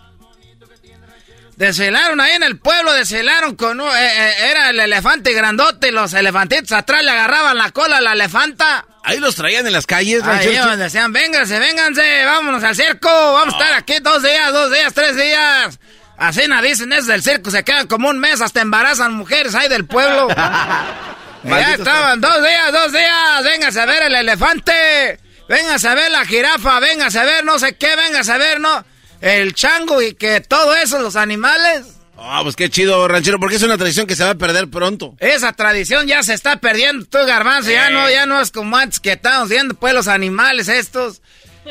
Desfilaron 1.56 2.20
ahí 2.20 2.32
en 2.32 2.42
el 2.42 2.58
pueblo, 2.58 2.92
desfilaron 2.92 3.54
con... 3.54 3.80
Eh, 3.80 3.84
eh, 3.86 4.34
era 4.50 4.70
el 4.70 4.80
elefante 4.80 5.32
grandote 5.32 5.88
y 5.88 5.90
los 5.92 6.12
elefantitos 6.12 6.72
atrás 6.72 7.04
le 7.04 7.10
agarraban 7.10 7.56
la 7.56 7.70
cola 7.70 7.98
a 7.98 8.00
la 8.00 8.12
elefanta. 8.12 8.86
Ahí 9.04 9.20
los 9.20 9.36
traían 9.36 9.66
en 9.66 9.72
las 9.72 9.86
calles. 9.86 10.22
Ahí 10.24 10.56
decían, 10.76 11.12
vénganse, 11.12 11.58
vénganse, 11.58 12.24
vámonos 12.24 12.64
al 12.64 12.74
circo, 12.74 13.08
vamos 13.08 13.54
a 13.54 13.58
estar 13.58 13.74
aquí 13.74 13.94
dos 14.02 14.22
días, 14.22 14.52
dos 14.52 14.72
días, 14.72 14.94
tres 14.94 15.16
días. 15.16 15.78
Así 16.16 16.42
nadie 16.48 16.70
dicen, 16.70 16.92
es 16.92 17.06
del 17.06 17.22
circo, 17.22 17.50
se 17.50 17.62
quedan 17.64 17.86
como 17.86 18.08
un 18.08 18.18
mes, 18.18 18.40
hasta 18.40 18.60
embarazan 18.60 19.12
mujeres 19.12 19.54
ahí 19.54 19.68
del 19.68 19.84
pueblo. 19.84 20.28
ya 21.44 21.74
estaban, 21.74 22.20
dos 22.20 22.42
días, 22.42 22.72
dos 22.72 22.92
días, 22.92 23.44
vénganse 23.44 23.80
a 23.80 23.86
ver 23.86 24.02
el 24.04 24.14
elefante, 24.14 25.20
vénganse 25.48 25.88
a 25.88 25.94
ver 25.94 26.10
la 26.10 26.24
jirafa, 26.24 26.80
vénganse 26.80 27.18
a 27.18 27.24
ver 27.24 27.44
no 27.44 27.58
sé 27.58 27.76
qué, 27.76 27.94
vénganse 27.94 28.32
a 28.32 28.38
ver, 28.38 28.60
¿no? 28.60 28.84
El 29.24 29.54
chango 29.54 30.02
y 30.02 30.14
que 30.14 30.42
todo 30.42 30.74
eso, 30.76 31.00
los 31.00 31.16
animales. 31.16 31.86
Ah, 32.18 32.40
pues 32.42 32.56
qué 32.56 32.68
chido, 32.68 33.08
ranchero, 33.08 33.40
porque 33.40 33.56
es 33.56 33.62
una 33.62 33.78
tradición 33.78 34.06
que 34.06 34.14
se 34.14 34.22
va 34.22 34.30
a 34.30 34.34
perder 34.34 34.68
pronto. 34.68 35.14
Esa 35.18 35.54
tradición 35.54 36.06
ya 36.06 36.22
se 36.22 36.34
está 36.34 36.60
perdiendo, 36.60 37.06
tú, 37.06 37.18
garbanzo, 37.26 37.70
ya 37.70 37.88
no, 37.88 38.08
ya 38.10 38.26
no 38.26 38.40
es 38.40 38.50
como 38.50 38.76
antes 38.76 39.00
que 39.00 39.12
estábamos 39.12 39.48
viendo, 39.48 39.74
pues, 39.74 39.94
los 39.94 40.08
animales 40.08 40.68
estos. 40.68 41.22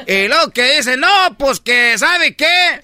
Y 0.08 0.28
luego 0.28 0.50
que 0.50 0.78
dicen, 0.78 1.00
no, 1.00 1.36
pues 1.38 1.60
que, 1.60 1.96
¿sabe 2.00 2.36
qué? 2.36 2.82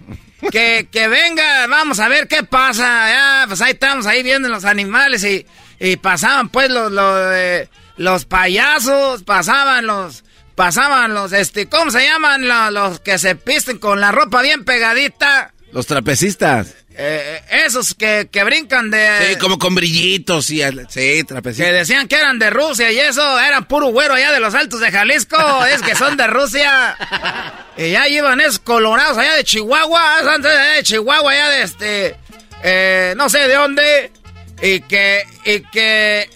Que, 0.52 0.88
que 0.92 1.08
venga, 1.08 1.66
vamos 1.66 2.00
a 2.00 2.08
ver 2.08 2.28
qué 2.28 2.44
pasa. 2.44 3.10
Ya, 3.10 3.46
pues 3.48 3.62
ahí 3.62 3.72
estamos 3.72 4.06
ahí 4.06 4.22
viendo 4.22 4.50
los 4.50 4.66
animales 4.66 5.24
y, 5.24 5.48
y 5.80 5.98
pasaban, 5.98 6.50
pues, 6.50 6.70
los, 6.70 6.92
los, 6.92 7.68
los 7.98 8.26
payasos, 8.26 9.24
pasaban 9.24 9.88
los 9.88 10.24
pasaban 10.60 11.14
los, 11.14 11.32
este, 11.32 11.70
¿cómo 11.70 11.90
se 11.90 12.04
llaman 12.04 12.46
los, 12.74 13.00
que 13.00 13.18
se 13.18 13.36
pisten 13.36 13.78
con 13.78 14.02
la 14.02 14.12
ropa 14.12 14.42
bien 14.42 14.66
pegadita? 14.66 15.54
Los 15.72 15.88
trapecistas. 15.88 16.76
Eh, 16.98 17.42
eh, 17.50 17.62
esos 17.66 17.94
que, 17.94 18.28
que, 18.30 18.44
brincan 18.44 18.92
de... 18.92 19.08
Sí, 19.22 19.36
como 19.38 19.58
con 19.58 19.74
brillitos 19.74 20.50
y... 20.50 20.62
Sí, 20.90 21.24
trapecistas. 21.24 21.66
Que 21.66 21.72
decían 21.72 22.10
que 22.10 22.18
eran 22.18 22.40
de 22.40 22.50
Rusia 22.50 22.92
y 22.92 23.00
eso, 23.00 23.40
eran 23.40 23.70
puro 23.70 23.88
güero 23.88 24.16
allá 24.16 24.34
de 24.34 24.42
los 24.42 24.54
altos 24.54 24.82
de 24.82 24.92
Jalisco, 24.92 25.38
es 25.74 25.82
que 25.82 25.96
son 25.96 26.18
de 26.18 26.28
Rusia. 26.28 26.98
Y 27.78 27.92
ya 27.92 28.10
iban 28.10 28.42
esos 28.42 28.60
colorados 28.60 29.18
allá 29.18 29.36
de 29.36 29.46
Chihuahua, 29.46 30.20
antes 30.36 30.52
de 30.52 30.84
Chihuahua, 30.84 31.32
allá 31.32 31.50
de 31.52 31.64
este... 31.64 32.16
Eh, 32.64 33.14
no 33.16 33.30
sé 33.30 33.48
de 33.48 33.56
dónde. 33.56 34.12
Y 34.62 34.82
que... 34.82 35.24
Y 35.46 35.62
que... 35.72 36.30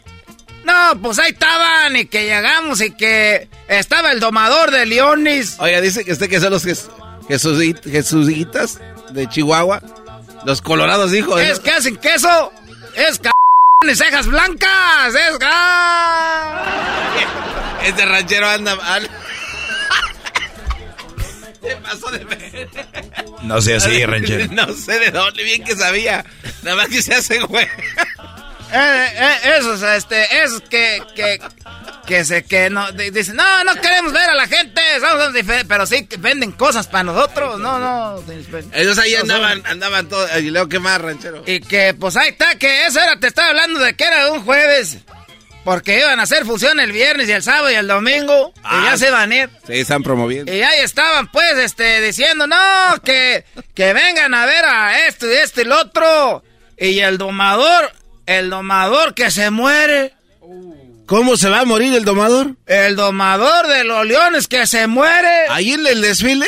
No, 0.63 1.01
pues 1.01 1.19
ahí 1.19 1.31
estaban 1.31 1.95
y 1.95 2.05
que 2.05 2.23
llegamos 2.23 2.81
y 2.81 2.91
que 2.91 3.47
estaba 3.67 4.11
el 4.11 4.19
domador 4.19 4.71
de 4.71 4.85
leones. 4.85 5.57
Oiga, 5.59 5.81
dice 5.81 6.05
que 6.05 6.13
usted 6.13 6.29
que 6.29 6.39
son 6.39 6.51
los 6.51 6.63
jesuitas 7.83 8.79
de 9.11 9.29
Chihuahua. 9.29 9.81
Los 10.45 10.61
colorados, 10.61 11.11
dijo. 11.11 11.37
Es 11.37 11.59
que 11.59 11.71
hacen 11.71 11.97
queso. 11.97 12.51
Es 12.95 13.17
c 13.17 13.29
y 13.89 13.95
cejas 13.95 14.27
blancas. 14.27 15.15
Es... 15.15 15.37
Este 17.83 18.05
ranchero 18.05 18.47
anda 18.47 18.75
mal. 18.77 19.09
¿Qué 21.61 21.75
pasó 21.77 22.11
de 22.11 22.23
ver? 22.23 22.69
No 23.43 23.61
sé 23.61 23.75
así, 23.75 24.05
ranchero. 24.05 24.45
No 24.51 24.73
sé 24.73 24.99
de 24.99 25.11
dónde, 25.11 25.43
bien 25.43 25.63
que 25.63 25.75
sabía. 25.75 26.25
Nada 26.61 26.77
más 26.77 26.87
que 26.87 27.01
se 27.01 27.13
hace 27.13 27.39
güey. 27.39 27.67
Eh, 28.75 29.07
eh, 29.19 29.57
esos, 29.59 29.83
este, 29.83 30.43
esos 30.43 30.61
que, 30.61 31.03
que, 31.15 31.39
que 32.07 32.25
se, 32.25 32.43
que 32.43 32.71
no, 32.71 32.91
dicen, 32.91 33.35
no, 33.35 33.63
no 33.63 33.75
queremos 33.75 34.11
ver 34.11 34.27
a 34.31 34.33
la 34.33 34.47
gente, 34.47 34.81
somos 34.99 35.31
diferentes, 35.31 35.67
pero 35.67 35.85
sí 35.85 36.07
venden 36.17 36.51
cosas 36.53 36.87
para 36.87 37.03
nosotros, 37.03 37.59
no, 37.59 37.77
no. 37.77 38.23
Ellos 38.73 38.97
ahí 38.97 39.13
andaban, 39.13 39.61
andaban 39.67 40.09
todos, 40.09 40.27
y 40.37 40.49
luego 40.49 40.69
qué 40.69 40.79
más, 40.79 40.99
ranchero. 40.99 41.43
Y 41.45 41.59
que, 41.59 41.93
pues 41.93 42.17
ahí 42.17 42.29
está, 42.29 42.55
que 42.57 42.87
eso 42.87 42.99
era, 42.99 43.19
te 43.19 43.27
estaba 43.27 43.49
hablando 43.49 43.79
de 43.79 43.95
que 43.95 44.05
era 44.05 44.31
un 44.31 44.43
jueves. 44.43 44.97
Porque 45.63 45.99
iban 45.99 46.19
a 46.19 46.23
hacer 46.23 46.43
función 46.43 46.77
el 46.81 46.91
viernes 46.91 47.29
y 47.29 47.31
el 47.31 47.41
sábado 47.41 47.71
y 47.71 47.75
el 47.75 47.87
domingo. 47.87 48.53
y 48.57 48.83
ya 48.83 48.91
ah, 48.91 48.97
se 48.97 49.09
van 49.09 49.31
a 49.31 49.35
ir. 49.35 49.49
Sí, 49.65 49.79
están 49.79 50.03
promoviendo. 50.03 50.53
Y 50.53 50.61
ahí 50.61 50.81
estaban, 50.81 51.31
pues, 51.31 51.57
este, 51.57 52.01
diciendo, 52.01 52.47
no, 52.47 52.57
que, 53.01 53.45
que 53.73 53.93
vengan 53.93 54.33
a 54.33 54.45
ver 54.45 54.65
a 54.65 55.07
esto 55.07 55.25
y 55.25 55.35
esto 55.35 55.61
y 55.61 55.63
lo 55.63 55.79
otro. 55.79 56.43
Y 56.77 56.99
el 56.99 57.17
domador 57.17 57.93
el 58.25 58.49
domador 58.49 59.13
que 59.13 59.31
se 59.31 59.49
muere. 59.49 60.13
¿Cómo 61.05 61.35
se 61.37 61.49
va 61.49 61.61
a 61.61 61.65
morir 61.65 61.93
el 61.93 62.05
domador? 62.05 62.55
El 62.65 62.95
domador 62.95 63.67
de 63.67 63.83
los 63.83 64.05
leones 64.05 64.47
que 64.47 64.65
se 64.67 64.87
muere. 64.87 65.47
¿Ahí 65.49 65.73
en 65.73 65.85
el 65.85 66.01
desfile? 66.01 66.47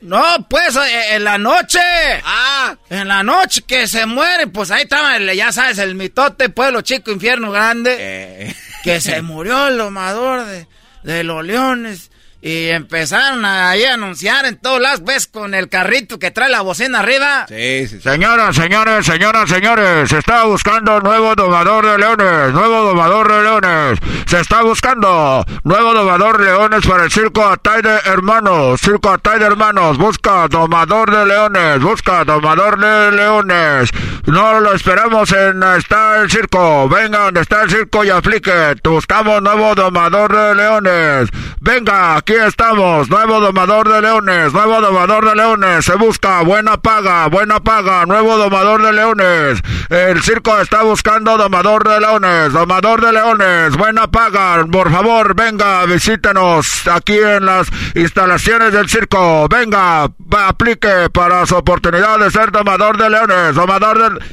No, 0.00 0.22
pues 0.48 0.74
eh, 0.76 1.14
en 1.16 1.24
la 1.24 1.36
noche. 1.36 1.80
Ah. 2.24 2.74
En 2.88 3.08
la 3.08 3.22
noche 3.22 3.62
que 3.66 3.86
se 3.86 4.06
muere, 4.06 4.46
pues 4.46 4.70
ahí 4.70 4.82
estaba, 4.84 5.18
ya 5.18 5.52
sabes, 5.52 5.78
el 5.78 5.94
mitote, 5.94 6.48
pueblo 6.48 6.80
chico, 6.80 7.10
infierno 7.10 7.52
grande. 7.52 7.96
Eh. 7.98 8.56
Que 8.82 9.00
se 9.00 9.20
murió 9.20 9.68
el 9.68 9.76
domador 9.76 10.46
de, 10.46 10.66
de 11.02 11.22
los 11.22 11.44
leones. 11.44 12.10
Y 12.42 12.68
empezaron 12.68 13.44
ahí 13.44 13.84
a 13.84 13.94
anunciar 13.94 14.46
en 14.46 14.56
todos 14.56 14.80
lados, 14.80 15.04
ves, 15.04 15.26
con 15.26 15.54
el 15.54 15.68
carrito 15.68 16.18
que 16.18 16.30
trae 16.30 16.48
la 16.48 16.62
bocina 16.62 17.00
arriba. 17.00 17.46
Sí, 17.48 17.86
sí, 17.86 18.00
Señoras, 18.00 18.56
señores, 18.56 19.04
señoras, 19.04 19.48
señores, 19.48 20.08
se 20.08 20.18
está 20.18 20.44
buscando 20.44 21.00
nuevo 21.00 21.34
domador 21.34 21.86
de 21.86 21.98
leones, 21.98 22.52
nuevo 22.54 22.82
domador 22.82 23.30
de 23.30 23.42
leones. 23.42 23.98
Se 24.26 24.40
está 24.40 24.62
buscando 24.62 25.44
nuevo 25.64 25.92
domador 25.92 26.38
de 26.38 26.46
leones 26.46 26.86
para 26.86 27.04
el 27.04 27.10
circo 27.10 27.44
Atay 27.44 27.82
de 27.82 27.98
Hermanos. 28.06 28.80
Circo 28.80 29.10
Atay 29.10 29.38
de 29.38 29.44
Hermanos, 29.44 29.98
busca 29.98 30.48
domador 30.48 31.10
de 31.10 31.26
leones, 31.26 31.80
busca 31.80 32.24
domador 32.24 32.78
de 32.78 33.16
leones. 33.16 33.90
No 34.26 34.60
lo 34.60 34.72
esperamos 34.74 35.32
en 35.32 35.62
está 35.62 36.20
el 36.20 36.30
circo. 36.30 36.88
Venga 36.88 37.24
donde 37.24 37.40
está 37.40 37.62
el 37.62 37.70
circo 37.70 38.04
y 38.04 38.10
aplique. 38.10 38.76
Buscamos 38.84 39.42
nuevo 39.42 39.74
domador 39.74 40.34
de 40.34 40.54
leones. 40.54 41.28
Venga, 41.60 42.16
aquí 42.16 42.29
estamos. 42.34 43.08
Nuevo 43.08 43.40
domador 43.40 43.92
de 43.92 44.02
leones. 44.02 44.52
Nuevo 44.52 44.80
domador 44.80 45.28
de 45.28 45.34
leones. 45.34 45.84
Se 45.84 45.94
busca 45.94 46.42
buena 46.42 46.76
paga, 46.76 47.26
buena 47.28 47.60
paga. 47.60 48.06
Nuevo 48.06 48.36
domador 48.36 48.82
de 48.82 48.92
leones. 48.92 49.60
El 49.88 50.22
circo 50.22 50.58
está 50.60 50.82
buscando 50.82 51.36
domador 51.36 51.88
de 51.88 52.00
leones. 52.00 52.52
Domador 52.52 53.04
de 53.04 53.12
leones. 53.12 53.76
Buena 53.76 54.10
paga. 54.10 54.64
Por 54.70 54.90
favor, 54.92 55.34
venga, 55.34 55.84
visítenos 55.86 56.86
aquí 56.88 57.18
en 57.18 57.46
las 57.46 57.68
instalaciones 57.94 58.72
del 58.72 58.88
circo. 58.88 59.48
Venga, 59.48 60.08
aplique 60.46 61.10
para 61.12 61.46
su 61.46 61.56
oportunidad 61.56 62.18
de 62.18 62.30
ser 62.30 62.52
domador 62.52 62.96
de 62.96 63.10
leones. 63.10 63.54
Domador 63.54 63.98
de... 63.98 64.24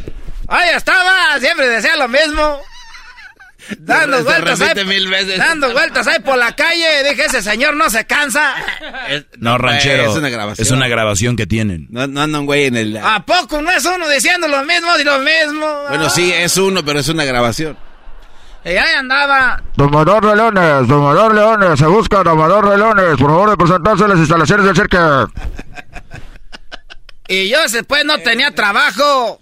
Ahí 0.49 0.69
estaba, 0.75 1.39
siempre 1.39 1.67
decía 1.67 1.95
lo 1.97 2.07
mismo. 2.07 2.61
Dando 3.79 4.23
vueltas 4.23 4.61
ahí, 4.61 4.85
mil 4.85 5.07
veces. 5.09 5.37
dando 5.37 5.71
vueltas 5.71 6.07
ahí 6.07 6.19
por 6.19 6.37
la 6.37 6.55
calle, 6.55 7.03
dije, 7.09 7.25
ese 7.25 7.41
señor 7.41 7.75
no 7.75 7.89
se 7.89 8.05
cansa. 8.05 8.55
No, 9.39 9.57
ranchero. 9.57 10.11
Es 10.11 10.17
una 10.17 10.29
grabación. 10.29 10.65
Es 10.65 10.71
una 10.71 10.87
grabación 10.87 11.35
que 11.35 11.47
tienen. 11.47 11.87
No, 11.89 12.07
no 12.07 12.21
andan, 12.21 12.45
güey, 12.45 12.65
en 12.65 12.77
el... 12.77 12.97
¿A 12.97 13.25
poco 13.25 13.61
no 13.61 13.71
es 13.71 13.85
uno 13.85 14.07
diciendo 14.09 14.47
lo 14.47 14.63
mismo 14.63 14.87
y 14.99 15.03
lo 15.03 15.19
mismo? 15.19 15.83
Bueno, 15.89 16.09
sí, 16.09 16.31
es 16.31 16.57
uno, 16.57 16.83
pero 16.83 16.99
es 16.99 17.09
una 17.09 17.25
grabación. 17.25 17.77
Y 18.65 18.69
ahí 18.69 18.95
andaba. 18.97 19.63
Domador 19.75 20.25
de 20.25 20.35
leones, 20.35 20.87
domador 20.87 21.33
de 21.33 21.39
leones, 21.39 21.79
se 21.79 21.85
busca 21.85 22.23
domador 22.23 22.69
de 22.69 22.77
leones. 22.77 23.17
Por 23.17 23.29
favor, 23.29 23.49
de 23.51 23.57
presentarse 23.57 24.03
en 24.03 24.09
las 24.09 24.19
instalaciones 24.19 24.65
del 24.65 24.75
circo. 24.75 25.31
Y 27.29 27.49
yo 27.49 27.59
después 27.69 28.03
no 28.05 28.17
tenía 28.19 28.51
trabajo. 28.51 29.39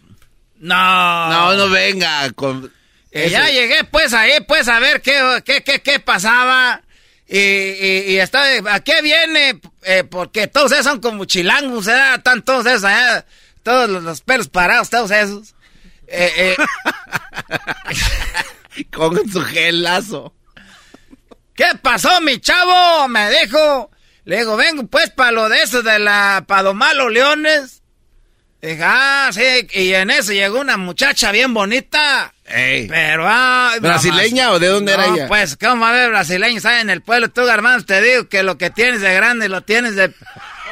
No. 0.60 1.30
No, 1.30 1.54
no 1.54 1.70
venga 1.70 2.32
con... 2.34 2.72
Y 3.16 3.30
ya 3.30 3.50
llegué 3.50 3.86
pues 3.86 4.14
ahí 4.14 4.42
pues 4.46 4.68
a 4.68 4.78
ver 4.80 5.02
qué, 5.02 5.42
qué, 5.46 5.64
qué, 5.64 5.82
qué 5.82 6.02
pasaba. 6.02 6.82
Y, 7.28 7.40
y, 7.40 8.04
y 8.10 8.20
está, 8.20 8.44
¿a 8.70 8.82
qué 8.82 9.02
viene? 9.02 9.62
Eh, 9.84 10.04
porque 10.04 10.48
todos 10.48 10.74
esos 10.74 10.86
son 10.86 11.00
como 11.00 11.24
chilangos, 11.24 11.88
¿eh? 11.88 11.98
Están 12.16 12.44
todos 12.44 12.66
esos 12.66 12.84
allá, 12.84 13.26
todos 13.64 13.90
los, 13.90 14.04
los 14.04 14.22
pelos 14.22 14.50
parados, 14.50 14.90
todos 14.90 15.12
esos. 15.12 15.56
Eh, 16.08 16.34
eh. 16.38 16.56
Con 18.94 19.32
su 19.32 19.42
gelazo. 19.42 20.36
¿Qué 21.56 21.68
pasó, 21.82 22.20
mi 22.20 22.40
chavo? 22.40 23.08
Me 23.08 23.32
dijo. 23.32 23.92
Le 24.26 24.40
digo, 24.40 24.58
vengo 24.58 24.86
pues 24.88 25.12
para 25.12 25.32
lo 25.32 25.48
de 25.48 25.62
eso 25.62 25.84
de 25.84 26.00
la, 26.00 26.44
para 26.46 26.64
domar 26.64 26.96
los 26.96 27.12
leones. 27.12 27.84
Dije, 28.66 28.82
ah, 28.84 29.30
sí, 29.32 29.68
y 29.74 29.94
en 29.94 30.10
eso 30.10 30.34
llegó 30.34 30.60
una 30.60 30.76
muchacha 30.76 31.32
bien 31.32 31.54
bonita. 31.54 32.34
Ey. 32.46 32.88
Pero, 32.88 33.26
ah, 33.28 33.76
¿Brasileña 33.80 34.52
o 34.52 34.60
de 34.60 34.68
dónde 34.70 34.94
era 34.94 35.06
ella? 35.06 35.28
Pues, 35.28 35.56
¿cómo 35.56 35.84
va 35.84 35.90
a 35.90 35.94
ver 35.94 36.10
brasileños 36.10 36.66
ahí 36.66 36.82
en 36.82 36.90
el 36.90 37.02
pueblo? 37.02 37.30
Tú, 37.30 37.48
hermano, 37.48 37.86
te 37.86 38.02
digo 38.02 38.28
que 38.28 38.42
lo 38.42 38.58
que 38.58 38.72
tienes 38.72 39.02
de 39.02 39.14
grande 39.14 39.50
lo 39.50 39.62
tienes 39.62 39.96
de... 39.96 40.12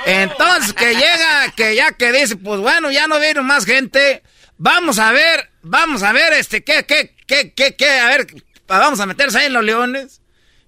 Entonces, 0.08 0.74
que 0.74 0.96
llega, 0.96 1.52
que 1.56 1.76
ya 1.76 1.92
que 1.92 2.12
dice, 2.12 2.36
pues 2.36 2.60
bueno, 2.62 2.90
ya 2.90 3.06
no 3.06 3.20
vino 3.20 3.44
más 3.44 3.64
gente. 3.64 4.24
Vamos 4.58 4.98
a 4.98 5.12
ver, 5.12 5.52
vamos 5.62 6.02
a 6.02 6.14
ver, 6.14 6.34
este, 6.34 6.64
qué, 6.64 6.86
qué, 6.86 7.16
qué, 7.28 7.54
qué, 7.54 7.76
qué, 7.76 8.00
a 8.00 8.08
ver, 8.08 8.26
vamos 8.68 9.00
a 9.00 9.06
meterse 9.06 9.38
ahí 9.38 9.46
en 9.46 9.54
los 9.54 9.64
leones. 9.64 10.22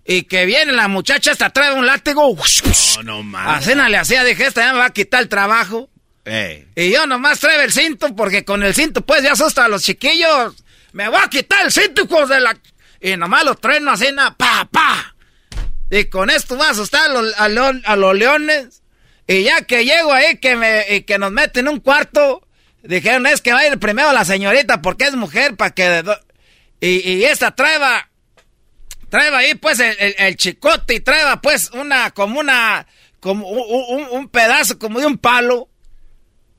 Y 0.06 0.24
que 0.24 0.46
viene 0.46 0.74
la 0.74 0.88
muchacha, 0.88 1.32
hasta 1.32 1.50
trae 1.50 1.74
un 1.74 1.88
látigo. 1.88 2.38
No, 2.98 3.04
no 3.04 3.24
mames. 3.24 3.58
A 3.58 3.62
cena 3.62 3.90
le 3.90 3.98
hacía, 3.98 4.24
dije, 4.24 4.46
esta 4.46 4.64
ya 4.64 4.74
me 4.74 4.80
va 4.80 4.86
a 4.86 4.94
quitar 4.94 5.24
el 5.24 5.30
trabajo. 5.30 5.90
Y 6.76 6.92
yo 6.92 7.06
nomás 7.06 7.40
traigo 7.40 7.62
el 7.62 7.72
cinto, 7.72 8.16
porque 8.16 8.44
con 8.44 8.64
el 8.64 8.74
cinto 8.74 9.02
pues 9.06 9.22
ya 9.24 9.34
asusta 9.34 9.66
a 9.66 9.68
los 9.68 9.84
chiquillos. 9.84 10.56
Me 10.94 11.08
voy 11.08 11.20
a 11.22 11.30
quitar 11.30 11.66
el 11.66 11.72
cinto, 11.72 12.04
hijos 12.04 12.30
de 12.30 12.40
la... 12.40 12.58
Y 13.02 13.16
nomás 13.18 13.44
lo 13.44 13.56
trueno 13.56 13.92
así, 13.92 14.08
na, 14.14 14.36
pa, 14.36 14.68
pa. 14.72 15.16
Y 15.92 16.06
con 16.06 16.30
esto 16.30 16.58
va 16.58 16.70
a 16.70 16.72
asustar 16.72 17.10
a 17.12 17.14
los, 17.14 17.40
a 17.40 17.48
leon- 17.50 17.84
a 17.86 17.96
los 17.96 18.16
leones. 18.16 18.82
Y 19.28 19.44
ya 19.44 19.62
que 19.64 19.86
llego 19.86 20.12
ahí, 20.14 20.38
que 20.38 20.56
me, 20.56 20.86
y 20.96 21.02
que 21.02 21.18
nos 21.20 21.32
meten 21.32 21.68
en 21.68 21.74
un 21.74 21.80
cuarto, 21.80 22.48
dijeron, 22.82 23.28
es 23.28 23.42
que 23.42 23.54
va 23.54 23.60
a 23.60 23.68
ir 23.68 23.78
primero 23.80 24.12
la 24.14 24.26
señorita, 24.26 24.82
porque 24.82 25.06
es 25.06 25.14
mujer, 25.16 25.56
para 25.56 25.72
que... 25.72 26.04
Y, 26.80 27.08
y 27.10 27.24
esta 27.26 27.54
traeba, 27.56 28.10
traeba 29.10 29.40
ahí 29.40 29.56
pues 29.56 29.80
el, 29.80 30.16
el- 30.18 30.36
chicote 30.38 30.96
y 30.96 31.00
traeba 31.02 31.42
pues 31.42 31.70
una, 31.72 32.12
como 32.12 32.40
una, 32.40 32.88
como 33.20 33.48
un- 33.48 34.08
un 34.12 34.30
pedazo 34.30 34.78
como 34.80 35.00
de 35.00 35.06
un 35.06 35.18
palo 35.18 35.70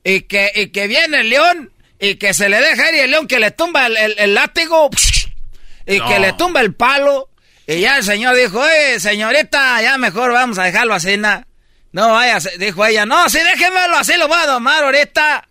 y 0.09 0.21
que, 0.21 0.51
y 0.55 0.67
que 0.67 0.87
viene 0.87 1.21
el 1.21 1.29
león 1.29 1.71
y 1.99 2.15
que 2.15 2.33
se 2.33 2.47
le 2.49 2.61
deja 2.61 2.89
ir 2.89 2.95
y 2.95 2.99
el 2.99 3.11
león 3.11 3.27
que 3.27 3.39
le 3.39 3.51
tumba 3.51 3.87
el, 3.87 3.97
el- 3.97 4.15
el 4.17 4.33
látigo 4.35 4.89
y 5.85 5.99
que 6.01 6.19
le 6.19 6.33
tumba 6.33 6.61
el 6.61 6.73
palo 6.73 7.29
y 7.65 7.81
ya 7.81 7.97
el 7.97 8.03
señor 8.03 8.35
dijo, 8.35 8.59
oye 8.59 8.99
señorita, 8.99 9.81
ya 9.81 9.97
mejor 9.97 10.31
vamos 10.31 10.57
a 10.59 10.63
dejarlo 10.63 10.93
así, 10.93 11.17
na. 11.17 11.45
No 11.91 12.11
vaya, 12.13 12.37
dijo 12.59 12.85
ella, 12.85 13.05
no, 13.05 13.27
sí 13.29 13.39
déjemelo 13.39 13.97
así, 13.97 14.13
lo 14.17 14.27
voy 14.27 14.37
a 14.39 14.45
domar 14.45 14.83
ahorita. 14.83 15.47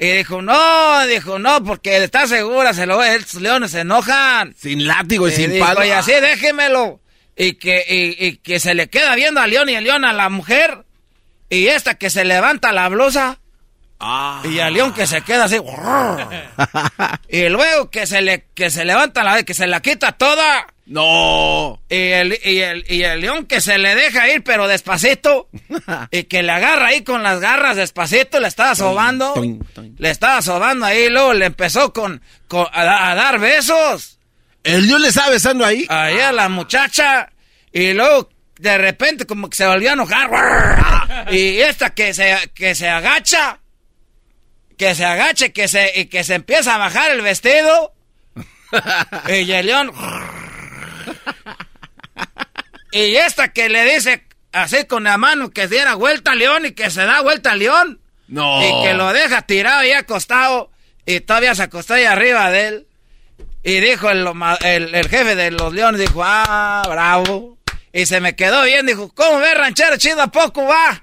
Y 0.00 0.06
dijo, 0.18 0.40
no, 0.42 1.06
dijo, 1.06 1.38
no, 1.40 1.64
porque 1.64 1.96
está 2.04 2.26
segura, 2.28 2.72
se 2.72 2.86
lo 2.86 2.96
voy, 2.98 3.08
estos 3.08 3.42
leones 3.42 3.72
se 3.72 3.80
enojan. 3.80 4.54
Sin 4.56 4.86
látigo 4.86 5.26
y, 5.28 5.32
sin 5.32 5.50
dijo, 5.52 5.66
palo. 5.66 5.84
Y 5.84 5.90
así 5.90 6.12
déjemelo. 6.12 7.00
Y 7.36 7.54
que, 7.54 7.84
y, 7.88 8.26
y 8.26 8.36
que 8.36 8.60
se 8.60 8.74
le 8.74 8.88
queda 8.88 9.14
viendo 9.16 9.40
al 9.40 9.50
león 9.50 9.68
y 9.68 9.74
el 9.74 9.82
león 9.84 10.04
a 10.04 10.12
la 10.12 10.28
mujer. 10.28 10.84
Y 11.50 11.66
esta 11.66 11.94
que 11.96 12.10
se 12.10 12.24
levanta 12.24 12.70
la 12.72 12.88
blusa. 12.88 13.40
Ah. 14.00 14.42
Y 14.44 14.60
al 14.60 14.74
león 14.74 14.92
que 14.94 15.06
se 15.06 15.22
queda 15.22 15.44
así. 15.44 15.56
y 17.28 17.48
luego 17.48 17.90
que 17.90 18.06
se 18.06 18.22
le, 18.22 18.46
que 18.54 18.70
se 18.70 18.84
levanta 18.84 19.22
la, 19.24 19.42
que 19.42 19.54
se 19.54 19.66
la 19.66 19.80
quita 19.80 20.12
toda. 20.12 20.66
No. 20.86 21.80
Y 21.90 21.96
el, 21.96 22.38
y 22.44 22.58
el, 22.60 22.84
y 22.88 23.02
el 23.02 23.20
león 23.20 23.44
que 23.46 23.60
se 23.60 23.76
le 23.76 23.94
deja 23.94 24.28
ir, 24.30 24.42
pero 24.42 24.66
despacito. 24.68 25.48
y 26.10 26.24
que 26.24 26.42
le 26.42 26.52
agarra 26.52 26.86
ahí 26.88 27.02
con 27.02 27.22
las 27.22 27.40
garras 27.40 27.76
despacito, 27.76 28.40
le 28.40 28.48
estaba 28.48 28.74
sobando. 28.74 29.34
Le 29.98 30.10
estaba 30.10 30.40
sobando 30.42 30.86
ahí, 30.86 31.04
y 31.04 31.10
luego 31.10 31.34
le 31.34 31.46
empezó 31.46 31.92
con, 31.92 32.22
con- 32.46 32.68
a, 32.72 33.10
a 33.10 33.14
dar 33.14 33.38
besos. 33.38 34.18
¿El 34.64 34.86
león 34.86 35.02
le 35.02 35.08
estaba 35.08 35.30
besando 35.30 35.64
ahí? 35.64 35.86
Ahí 35.88 36.18
a 36.20 36.32
la 36.32 36.48
muchacha. 36.48 37.30
Y 37.72 37.92
luego, 37.92 38.30
de 38.58 38.78
repente, 38.78 39.26
como 39.26 39.50
que 39.50 39.56
se 39.56 39.66
volvió 39.66 39.90
a 39.90 39.92
enojar. 39.94 40.30
y 41.32 41.58
esta 41.58 41.90
que 41.90 42.14
se, 42.14 42.50
que 42.54 42.74
se 42.74 42.88
agacha. 42.88 43.58
Que 44.78 44.94
se 44.94 45.04
agache, 45.04 45.52
que 45.52 45.68
se, 45.68 45.92
y 45.94 46.06
que 46.06 46.24
se 46.24 46.34
empieza 46.34 46.76
a 46.76 46.78
bajar 46.78 47.10
el 47.10 47.20
vestido. 47.20 47.92
y 49.28 49.50
el 49.50 49.66
león. 49.66 49.92
y 52.92 53.16
esta 53.16 53.52
que 53.52 53.68
le 53.68 53.84
dice 53.92 54.24
así 54.52 54.84
con 54.86 55.04
la 55.04 55.18
mano 55.18 55.50
que 55.50 55.66
diera 55.68 55.94
vuelta 55.94 56.32
al 56.32 56.38
león 56.38 56.66
y 56.66 56.72
que 56.72 56.90
se 56.90 57.04
da 57.04 57.20
vuelta 57.22 57.52
al 57.52 57.58
león. 57.58 58.00
No. 58.28 58.62
Y 58.62 58.84
que 58.84 58.94
lo 58.94 59.12
deja 59.12 59.42
tirado 59.42 59.80
ahí 59.80 59.92
acostado. 59.92 60.70
Y 61.04 61.20
todavía 61.20 61.54
se 61.54 61.64
acostó 61.64 61.94
ahí 61.94 62.04
arriba 62.04 62.50
de 62.50 62.68
él. 62.68 62.86
Y 63.64 63.80
dijo 63.80 64.10
el, 64.10 64.26
el, 64.62 64.94
el 64.94 65.08
jefe 65.08 65.34
de 65.34 65.50
los 65.50 65.72
leones, 65.72 66.00
dijo, 66.00 66.22
ah, 66.24 66.82
bravo. 66.88 67.58
Y 67.92 68.06
se 68.06 68.20
me 68.20 68.36
quedó 68.36 68.62
bien, 68.64 68.86
dijo, 68.86 69.12
¿cómo 69.14 69.38
ve 69.38 69.54
ranchero 69.54 69.96
chido 69.96 70.22
a 70.22 70.28
poco 70.28 70.64
va? 70.64 71.02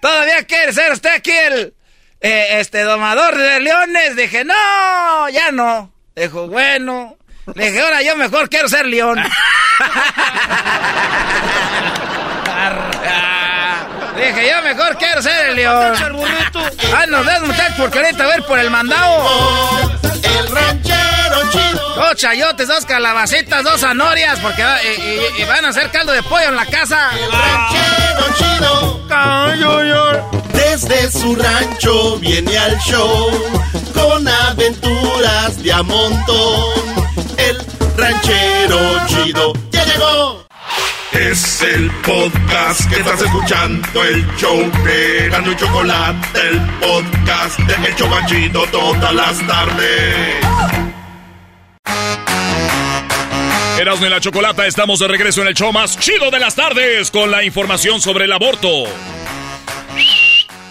¿Todavía 0.00 0.44
quiere 0.44 0.72
ser 0.72 0.92
usted 0.92 1.10
aquí 1.10 1.32
el 1.32 1.74
eh, 2.20 2.60
este 2.60 2.82
domador 2.82 3.36
de 3.36 3.60
leones? 3.60 4.16
Dije, 4.16 4.44
no, 4.44 5.28
ya 5.30 5.50
no. 5.52 5.92
Dijo, 6.16 6.48
bueno. 6.48 7.16
Le 7.54 7.66
dije, 7.70 7.80
ahora 7.80 8.02
yo 8.02 8.16
mejor 8.16 8.48
quiero 8.48 8.68
ser 8.68 8.86
león. 8.86 9.18
Dije, 14.16 14.50
yo 14.50 14.62
mejor 14.62 14.96
quiero 14.98 15.22
ser 15.22 15.50
el 15.50 15.56
león. 15.56 15.94
Ah, 16.94 17.06
nos 17.08 17.24
vemos, 17.24 17.48
muchachos, 17.48 17.74
porque 17.78 17.98
ahorita 18.00 18.24
a 18.24 18.36
ir 18.36 18.42
por 18.44 18.58
el 18.58 18.70
mandado. 18.70 19.90
El 20.22 20.48
ranchero 20.54 21.50
chido. 21.50 21.94
Dos 21.94 22.16
chayotes, 22.16 22.68
dos 22.68 22.84
calabacitas, 22.84 23.64
dos 23.64 23.80
zanorias, 23.80 24.38
porque 24.40 24.62
va- 24.62 24.82
y, 24.82 24.88
y- 25.38 25.42
y 25.42 25.44
van 25.44 25.64
a 25.64 25.68
hacer 25.68 25.90
caldo 25.90 26.12
de 26.12 26.22
pollo 26.24 26.48
en 26.48 26.56
la 26.56 26.66
casa. 26.66 27.10
Ranchero 27.32 28.34
chido. 28.36 29.00
Desde 30.82 31.10
su 31.10 31.36
rancho 31.36 32.16
viene 32.20 32.56
al 32.56 32.78
show 32.78 33.30
con 33.92 34.26
aventuras 34.26 35.62
de 35.62 35.72
a 35.74 35.82
montón. 35.82 36.64
El 37.36 37.58
ranchero 37.98 38.78
chido 39.06 39.52
ya 39.70 39.84
llegó. 39.84 40.46
Es 41.12 41.60
el 41.60 41.90
podcast 42.00 42.88
que 42.88 43.00
estás 43.00 43.20
escuchando, 43.20 44.04
el 44.04 44.26
show 44.36 44.58
de 44.82 45.28
Gano 45.28 45.52
y 45.52 45.56
Chocolate, 45.56 46.40
el 46.48 46.60
podcast 46.80 47.58
de 47.58 47.88
El 47.88 47.96
Chocachito 47.96 48.62
todas 48.72 49.14
las 49.14 49.46
tardes. 49.46 50.36
Erasmo 53.78 54.06
y 54.06 54.08
la 54.08 54.20
Chocolata, 54.20 54.66
estamos 54.66 54.98
de 54.98 55.08
regreso 55.08 55.42
en 55.42 55.48
el 55.48 55.54
show 55.54 55.72
más 55.74 55.98
chido 55.98 56.30
de 56.30 56.40
las 56.40 56.54
tardes 56.54 57.10
con 57.10 57.30
la 57.30 57.44
información 57.44 58.00
sobre 58.00 58.24
el 58.24 58.32
aborto. 58.32 58.86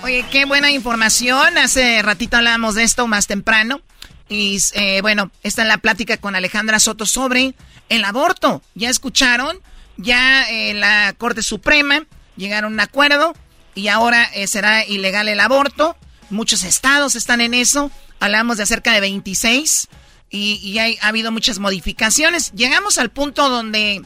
Oye, 0.02 0.26
qué 0.32 0.46
buena 0.46 0.72
información. 0.72 1.58
Hace 1.58 2.02
ratito 2.02 2.38
hablábamos 2.38 2.76
de 2.76 2.84
esto 2.84 3.06
más 3.08 3.28
temprano. 3.28 3.82
Y 4.30 4.60
eh, 4.74 5.02
bueno, 5.02 5.32
está 5.44 5.64
en 5.64 5.68
la 5.68 5.80
plática 5.80 6.18
con 6.18 6.36
Alejandra 6.36 6.80
Soto 6.80 7.06
sobre 7.06 7.54
el 7.90 8.06
aborto. 8.06 8.62
¿Ya 8.76 8.90
escucharon? 8.90 9.60
Ya 9.98 10.50
eh, 10.50 10.74
la 10.74 11.14
Corte 11.18 11.44
Suprema 11.44 12.06
llegaron 12.38 12.72
a 12.72 12.74
un 12.76 12.80
acuerdo 12.80 13.36
y 13.76 13.90
ahora 13.90 14.24
eh, 14.34 14.48
será 14.48 14.86
ilegal 14.86 15.28
el 15.28 15.42
aborto. 15.42 15.98
Muchos 16.30 16.64
estados 16.64 17.16
están 17.16 17.42
en 17.42 17.54
eso. 17.54 17.92
Hablamos 18.22 18.58
de 18.58 18.66
cerca 18.66 18.94
de 18.94 19.02
26 19.02 19.90
y, 20.30 20.78
ha 20.78 21.08
habido 21.08 21.32
muchas 21.32 21.60
modificaciones. 21.60 22.52
Llegamos 22.54 23.00
al 23.00 23.10
punto 23.10 23.50
donde 23.50 24.02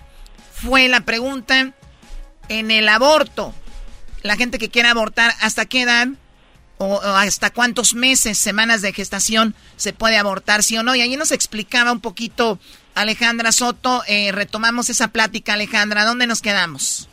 fue 0.53 0.87
la 0.87 1.01
pregunta 1.01 1.73
en 2.49 2.71
el 2.71 2.89
aborto. 2.89 3.53
La 4.23 4.35
gente 4.35 4.57
que 4.57 4.69
quiere 4.69 4.87
abortar, 4.87 5.31
¿hasta 5.41 5.65
qué 5.65 5.81
edad 5.81 6.07
o, 6.77 6.99
hasta 7.01 7.51
cuántos 7.51 7.93
meses, 7.93 8.37
semanas 8.37 8.81
de 8.81 8.93
gestación 8.93 9.53
se 9.75 9.93
puede 9.93 10.17
abortar, 10.17 10.63
sí 10.63 10.77
o 10.77 10.83
no? 10.83 10.95
Y 10.95 11.01
ahí 11.01 11.15
nos 11.17 11.31
explicaba 11.31 11.91
un 11.91 11.99
poquito 11.99 12.57
Alejandra 12.95 13.51
Soto, 13.51 14.01
eh, 14.07 14.31
retomamos 14.31 14.89
esa 14.89 15.09
plática, 15.09 15.53
Alejandra, 15.53 16.05
¿dónde 16.05 16.25
nos 16.25 16.41
quedamos? 16.41 17.09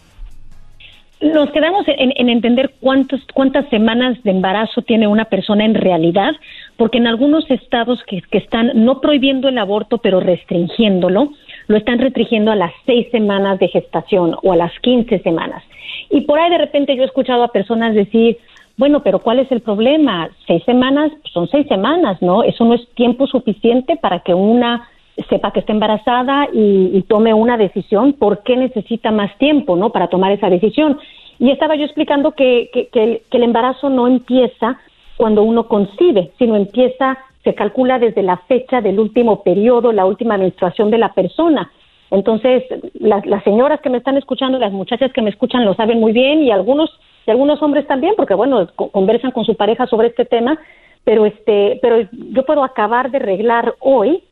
Nos 1.21 1.51
quedamos 1.51 1.85
en, 1.87 2.29
entender 2.31 2.77
cuántos, 2.81 3.21
cuántas 3.35 3.69
semanas 3.69 4.23
de 4.23 4.31
embarazo 4.31 4.81
tiene 4.81 5.07
una 5.07 5.27
persona 5.27 5.67
en 5.67 5.75
realidad, 5.75 6.33
porque 6.77 6.97
en 6.97 7.07
algunos 7.07 7.45
estados 7.51 8.01
que, 8.07 8.23
que 8.23 8.39
están 8.39 8.71
no 8.75 9.03
prohibiendo 9.03 9.49
el 9.49 9.59
aborto, 9.59 9.99
pero 9.99 10.21
restringiéndolo, 10.21 11.33
lo 11.71 11.77
están 11.77 12.01
restringiendo 12.01 12.51
a 12.51 12.57
las 12.57 12.73
seis 12.85 13.07
semanas 13.13 13.61
de 13.61 13.69
gestación 13.69 14.35
o 14.43 14.53
a 14.53 14.57
las 14.57 14.73
quince 14.81 15.21
semanas. 15.21 15.63
Y 16.11 16.23
por 16.23 16.41
ahí 16.41 16.51
de 16.51 16.59
repente 16.59 16.97
yo 16.97 17.05
he 17.05 17.07
escuchado 17.07 17.45
a 17.45 17.53
personas 17.53 17.95
decir, 17.95 18.39
bueno, 18.77 19.05
pero 19.05 19.21
¿cuál 19.21 19.39
es 19.39 19.53
el 19.53 19.61
problema? 19.61 20.31
Seis 20.49 20.65
semanas 20.65 21.13
son 21.33 21.47
seis 21.47 21.69
semanas, 21.69 22.21
¿no? 22.23 22.43
Eso 22.43 22.65
no 22.65 22.75
es 22.75 22.89
tiempo 22.97 23.29
suficiente 23.29 23.95
para 23.95 24.19
que 24.19 24.35
una 24.35 24.89
sepa 25.29 25.53
que 25.53 25.61
está 25.61 25.73
embarazada 25.73 26.49
y, 26.53 27.05
tome 27.07 27.33
una 27.35 27.57
decisión, 27.57 28.15
¿por 28.15 28.43
qué 28.43 28.57
necesita 28.57 29.13
más 29.13 29.37
tiempo, 29.39 29.77
no? 29.77 29.91
Para 29.91 30.09
tomar 30.09 30.33
esa 30.33 30.51
decisión. 30.51 30.99
Y 31.39 31.53
estaba 31.53 31.77
yo 31.77 31.85
explicando 31.85 32.33
que, 32.33 32.69
que, 32.91 33.23
el, 33.31 33.43
embarazo 33.45 33.91
no 33.91 34.09
empieza 34.09 34.81
cuando 35.17 35.45
uno 35.45 35.69
concibe, 35.69 36.33
sino 36.37 36.57
empieza, 36.57 37.17
se 37.45 37.55
calcula 37.55 37.99
desde 37.99 38.23
la 38.23 38.37
fecha 38.49 38.81
del 38.81 38.99
último 38.99 39.43
periodo, 39.43 39.93
la 39.93 40.07
última 40.07 40.37
menstruación 40.37 40.91
de 40.91 40.99
la 40.99 41.13
persona. 41.13 41.71
Entonces, 42.11 42.65
las, 42.95 43.25
las 43.25 43.45
señoras 43.45 43.81
que 43.81 43.91
me 43.91 43.99
están 43.99 44.17
escuchando, 44.17 44.59
las 44.59 44.73
muchachas 44.73 45.13
que 45.13 45.23
me 45.23 45.31
escuchan 45.31 45.65
lo 45.65 45.75
saben 45.75 46.01
muy 46.01 46.13
bien 46.13 46.43
y 46.43 46.51
algunos, 46.51 46.91
y 47.27 47.31
algunos 47.31 47.63
hombres 47.63 47.87
también, 47.87 48.15
porque 48.17 48.35
bueno, 48.35 48.67
conversan 48.75 49.31
con 49.31 49.45
su 49.45 49.57
pareja 49.57 49.87
sobre 49.87 50.09
este 50.09 50.25
tema, 50.25 50.59
pero 51.05 51.25
este, 51.25 51.79
pero 51.81 52.01
yo 52.13 52.45
puedo 52.45 52.65
acabar 52.65 53.11
de 53.11 53.19
arreglar 53.19 53.75
hoy 53.79 54.23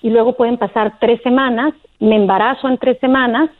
y 0.00 0.10
luego 0.10 0.34
pueden 0.34 0.58
pasar 0.58 0.98
tres 1.00 1.20
semanas, 1.22 1.74
me 1.98 2.16
embarazo 2.16 2.68
en 2.68 2.78
tres 2.78 2.98
semanas, 2.98 3.50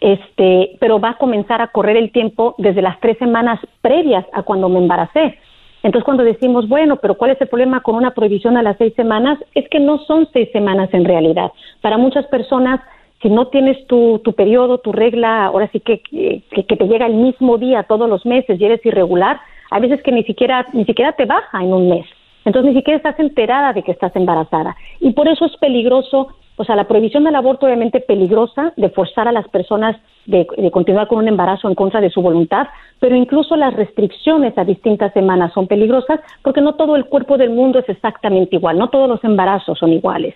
este, 0.00 0.76
pero 0.80 1.00
va 1.00 1.10
a 1.10 1.18
comenzar 1.18 1.62
a 1.62 1.68
correr 1.68 1.96
el 1.96 2.10
tiempo 2.10 2.54
desde 2.58 2.82
las 2.82 3.00
tres 3.00 3.16
semanas 3.18 3.60
previas 3.80 4.26
a 4.32 4.42
cuando 4.42 4.68
me 4.68 4.78
embaracé. 4.78 5.38
Entonces, 5.82 6.04
cuando 6.04 6.22
decimos, 6.22 6.68
bueno, 6.68 6.96
pero 6.96 7.16
¿cuál 7.16 7.32
es 7.32 7.40
el 7.40 7.48
problema 7.48 7.80
con 7.80 7.96
una 7.96 8.12
prohibición 8.12 8.56
a 8.56 8.62
las 8.62 8.76
seis 8.78 8.94
semanas? 8.94 9.38
Es 9.54 9.68
que 9.68 9.80
no 9.80 9.98
son 9.98 10.28
seis 10.32 10.48
semanas 10.52 10.88
en 10.92 11.04
realidad. 11.04 11.50
Para 11.80 11.98
muchas 11.98 12.26
personas, 12.26 12.80
si 13.20 13.28
no 13.28 13.48
tienes 13.48 13.84
tu, 13.86 14.20
tu 14.20 14.32
periodo, 14.32 14.78
tu 14.78 14.92
regla, 14.92 15.46
ahora 15.46 15.68
sí 15.72 15.80
que, 15.80 16.00
que, 16.00 16.76
te 16.76 16.86
llega 16.86 17.06
el 17.06 17.14
mismo 17.14 17.58
día 17.58 17.84
todos 17.84 18.08
los 18.08 18.24
meses 18.24 18.60
y 18.60 18.64
eres 18.64 18.84
irregular, 18.86 19.40
hay 19.70 19.80
veces 19.80 20.02
que 20.02 20.12
ni 20.12 20.22
siquiera, 20.24 20.66
ni 20.72 20.84
siquiera 20.84 21.12
te 21.12 21.24
baja 21.24 21.62
en 21.62 21.72
un 21.72 21.88
mes. 21.88 22.06
Entonces 22.44 22.72
ni 22.72 22.78
siquiera 22.78 22.96
estás 22.96 23.18
enterada 23.18 23.72
de 23.72 23.82
que 23.82 23.92
estás 23.92 24.14
embarazada. 24.16 24.76
Y 25.00 25.12
por 25.12 25.28
eso 25.28 25.46
es 25.46 25.56
peligroso, 25.58 26.28
o 26.56 26.64
sea, 26.64 26.76
la 26.76 26.88
prohibición 26.88 27.24
del 27.24 27.36
aborto 27.36 27.66
obviamente 27.66 28.00
peligrosa 28.00 28.72
de 28.76 28.90
forzar 28.90 29.28
a 29.28 29.32
las 29.32 29.48
personas 29.48 29.96
de, 30.26 30.46
continuar 30.70 31.08
con 31.08 31.18
un 31.18 31.28
embarazo 31.28 31.68
en 31.68 31.74
contra 31.74 32.00
de 32.00 32.10
su 32.10 32.22
voluntad, 32.22 32.68
pero 33.00 33.16
incluso 33.16 33.56
las 33.56 33.74
restricciones 33.74 34.56
a 34.56 34.64
distintas 34.64 35.12
semanas 35.12 35.52
son 35.52 35.66
peligrosas 35.66 36.20
porque 36.42 36.60
no 36.60 36.74
todo 36.74 36.96
el 36.96 37.06
cuerpo 37.06 37.36
del 37.36 37.50
mundo 37.50 37.78
es 37.78 37.88
exactamente 37.88 38.56
igual, 38.56 38.78
no 38.78 38.88
todos 38.90 39.08
los 39.08 39.22
embarazos 39.24 39.78
son 39.78 39.92
iguales. 39.92 40.34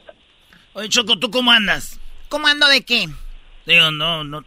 Oye, 0.74 0.88
Choco, 0.88 1.18
¿tú 1.18 1.30
cómo 1.30 1.50
andas? 1.52 2.00
¿Cómo 2.28 2.46
ando 2.48 2.66
de 2.68 2.82
qué? 2.82 3.06
Digo, 3.66 3.90
no, 3.90 4.22
no, 4.22 4.42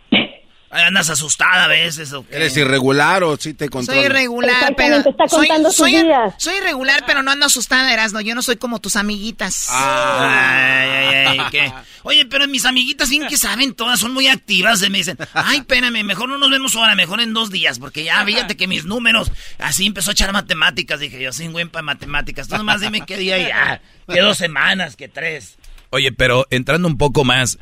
Andas 0.71 1.09
asustada 1.09 1.65
a 1.65 1.67
veces. 1.67 2.13
¿o 2.13 2.23
¿Eres 2.29 2.55
irregular 2.55 3.23
o 3.23 3.37
sí 3.37 3.55
te 3.55 3.69
controlas? 3.69 4.03
Soy 4.03 4.11
irregular, 4.11 4.73
pero. 4.77 4.97
Está 4.97 5.27
soy, 5.27 5.47
soy, 5.71 6.05
soy, 6.37 6.55
irregular, 6.57 7.03
pero 7.07 7.23
no 7.23 7.31
ando 7.31 7.47
asustada, 7.47 7.91
Erasno. 7.91 8.21
Yo 8.21 8.35
no 8.35 8.43
soy 8.43 8.57
como 8.57 8.79
tus 8.79 8.95
amiguitas. 8.95 9.67
Ah. 9.69 10.81
Ay, 10.81 10.89
ay, 10.89 11.25
ay, 11.27 11.39
¿qué? 11.49 11.73
Oye, 12.03 12.25
pero 12.27 12.47
mis 12.47 12.65
amiguitas, 12.65 13.09
bien 13.09 13.27
que 13.27 13.35
saben, 13.35 13.73
todas 13.73 13.99
son 13.99 14.13
muy 14.13 14.27
activas. 14.27 14.87
Me 14.89 14.99
dicen, 14.99 15.17
ay, 15.33 15.57
espérame, 15.59 16.03
mejor 16.03 16.29
no 16.29 16.37
nos 16.37 16.51
vemos 16.51 16.75
ahora, 16.75 16.93
mejor 16.93 17.19
en 17.19 17.33
dos 17.33 17.49
días, 17.49 17.79
porque 17.79 18.03
ya 18.03 18.23
fíjate 18.23 18.55
que 18.55 18.67
mis 18.67 18.85
números. 18.85 19.31
Así 19.57 19.87
empezó 19.87 20.11
a 20.11 20.13
echar 20.13 20.31
matemáticas. 20.33 20.99
Dije 20.99 21.19
yo, 21.19 21.33
sin 21.33 21.51
buen 21.51 21.69
para 21.69 21.81
matemáticas. 21.81 22.47
Tú 22.47 22.57
nomás 22.57 22.81
dime 22.81 23.05
qué 23.07 23.17
día 23.17 23.39
ya. 23.39 23.81
Que 24.07 24.21
dos 24.21 24.37
semanas, 24.37 24.95
que 24.95 25.07
tres. 25.07 25.57
Oye, 25.91 26.11
pero 26.11 26.45
entrando 26.51 26.87
un 26.87 26.97
poco 26.97 27.23
más 27.23 27.57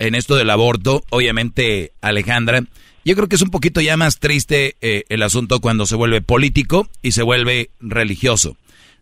en 0.00 0.14
esto 0.14 0.34
del 0.34 0.50
aborto, 0.50 1.04
obviamente 1.10 1.92
Alejandra, 2.00 2.64
yo 3.04 3.14
creo 3.14 3.28
que 3.28 3.36
es 3.36 3.42
un 3.42 3.50
poquito 3.50 3.80
ya 3.80 3.96
más 3.96 4.18
triste 4.18 4.76
eh, 4.80 5.04
el 5.08 5.22
asunto 5.22 5.60
cuando 5.60 5.86
se 5.86 5.94
vuelve 5.94 6.22
político 6.22 6.88
y 7.02 7.12
se 7.12 7.22
vuelve 7.22 7.70
religioso. 7.80 8.56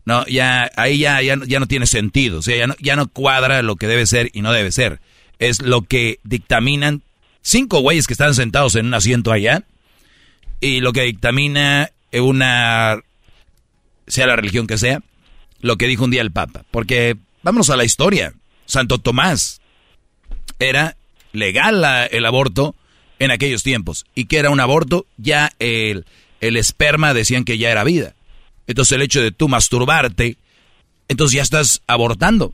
No, 0.05 0.27
ya 0.27 0.71
ahí 0.77 0.99
ya, 0.99 1.23
ya, 1.23 1.37
no 1.37 1.67
tiene 1.67 1.87
sentido, 1.87 2.39
o 2.39 2.43
sea, 2.43 2.57
ya 2.57 2.67
no, 2.67 2.75
ya 2.81 2.97
no 2.97 3.09
cuadra 3.09 3.63
lo 3.63 3.77
que 3.77 3.87
debe 3.87 4.07
ser 4.07 4.31
y 4.33 4.43
no 4.43 4.53
debe 4.53 4.73
ser. 4.73 5.01
Es 5.39 5.63
lo 5.63 5.83
que 5.83 6.19
dictaminan 6.25 7.03
cinco 7.43 7.81
güeyes 7.81 8.07
que 8.07 8.15
están 8.15 8.35
sentados 8.35 8.75
en 8.75 8.87
un 8.87 8.95
asiento 8.95 9.31
allá 9.31 9.65
y 10.61 10.81
lo 10.81 10.93
que 10.93 11.03
dictamina 11.03 11.91
una, 12.13 13.01
sea 14.07 14.27
la 14.27 14.37
religión 14.37 14.67
que 14.67 14.79
sea, 14.79 15.01
lo 15.61 15.77
que 15.77 15.87
dijo 15.87 16.05
un 16.05 16.11
día 16.11 16.23
el 16.23 16.33
Papa. 16.33 16.65
Porque 16.71 17.17
vámonos 17.43 17.71
a 17.71 17.77
la 17.77 17.85
historia. 17.85 18.33
Santo 18.67 18.99
Tomás, 18.99 19.58
era 20.59 20.97
legal 21.33 21.85
el 22.11 22.27
aborto 22.27 22.75
en 23.19 23.31
aquellos 23.31 23.63
tiempos. 23.63 24.07
¿Y 24.15 24.27
que 24.27 24.39
era 24.39 24.51
un 24.51 24.61
aborto? 24.61 25.07
Ya 25.17 25.53
el, 25.59 26.07
el 26.41 26.57
esperma 26.57 27.15
decían 27.15 27.45
que 27.45 27.59
ya 27.59 27.71
era 27.71 27.85
vida. 27.85 28.15
Entonces 28.67 28.93
el 28.93 29.03
hecho 29.03 29.23
de 29.23 29.33
tú 29.33 29.49
masturbarte, 29.49 30.37
entonces 31.09 31.37
ya 31.37 31.43
estás 31.43 31.83
abortando. 31.87 32.53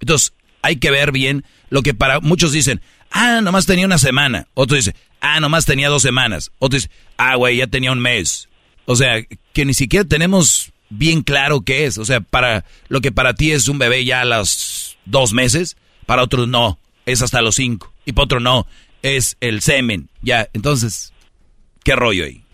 Entonces 0.00 0.32
hay 0.62 0.76
que 0.76 0.90
ver 0.90 1.12
bien 1.12 1.44
lo 1.70 1.82
que 1.82 1.94
para 1.94 2.20
muchos 2.20 2.52
dicen, 2.52 2.80
ah, 3.10 3.40
nomás 3.42 3.66
tenía 3.66 3.86
una 3.86 3.98
semana. 3.98 4.46
Otros 4.54 4.84
dicen, 4.84 4.94
ah, 5.20 5.40
nomás 5.40 5.64
tenía 5.64 5.88
dos 5.88 6.02
semanas. 6.02 6.50
Otros 6.58 6.82
dicen, 6.82 6.96
ah, 7.16 7.36
güey, 7.36 7.56
ya 7.56 7.66
tenía 7.66 7.92
un 7.92 8.00
mes. 8.00 8.48
O 8.86 8.96
sea, 8.96 9.22
que 9.52 9.64
ni 9.64 9.72
siquiera 9.72 10.04
tenemos 10.04 10.72
bien 10.90 11.22
claro 11.22 11.62
qué 11.62 11.86
es. 11.86 11.98
O 11.98 12.04
sea, 12.04 12.20
para 12.20 12.64
lo 12.88 13.00
que 13.00 13.12
para 13.12 13.34
ti 13.34 13.52
es 13.52 13.68
un 13.68 13.78
bebé 13.78 14.04
ya 14.04 14.20
a 14.20 14.24
los 14.24 14.98
dos 15.06 15.32
meses, 15.32 15.76
para 16.06 16.22
otros 16.22 16.48
no 16.48 16.78
es 17.06 17.22
hasta 17.22 17.42
los 17.42 17.56
cinco. 17.56 17.92
Y 18.04 18.12
para 18.12 18.24
otro 18.24 18.40
no, 18.40 18.66
es 19.02 19.36
el 19.40 19.60
semen. 19.60 20.08
Ya, 20.22 20.48
entonces, 20.52 21.12
¿qué 21.84 21.94
rollo 21.96 22.24
ahí? 22.24 22.44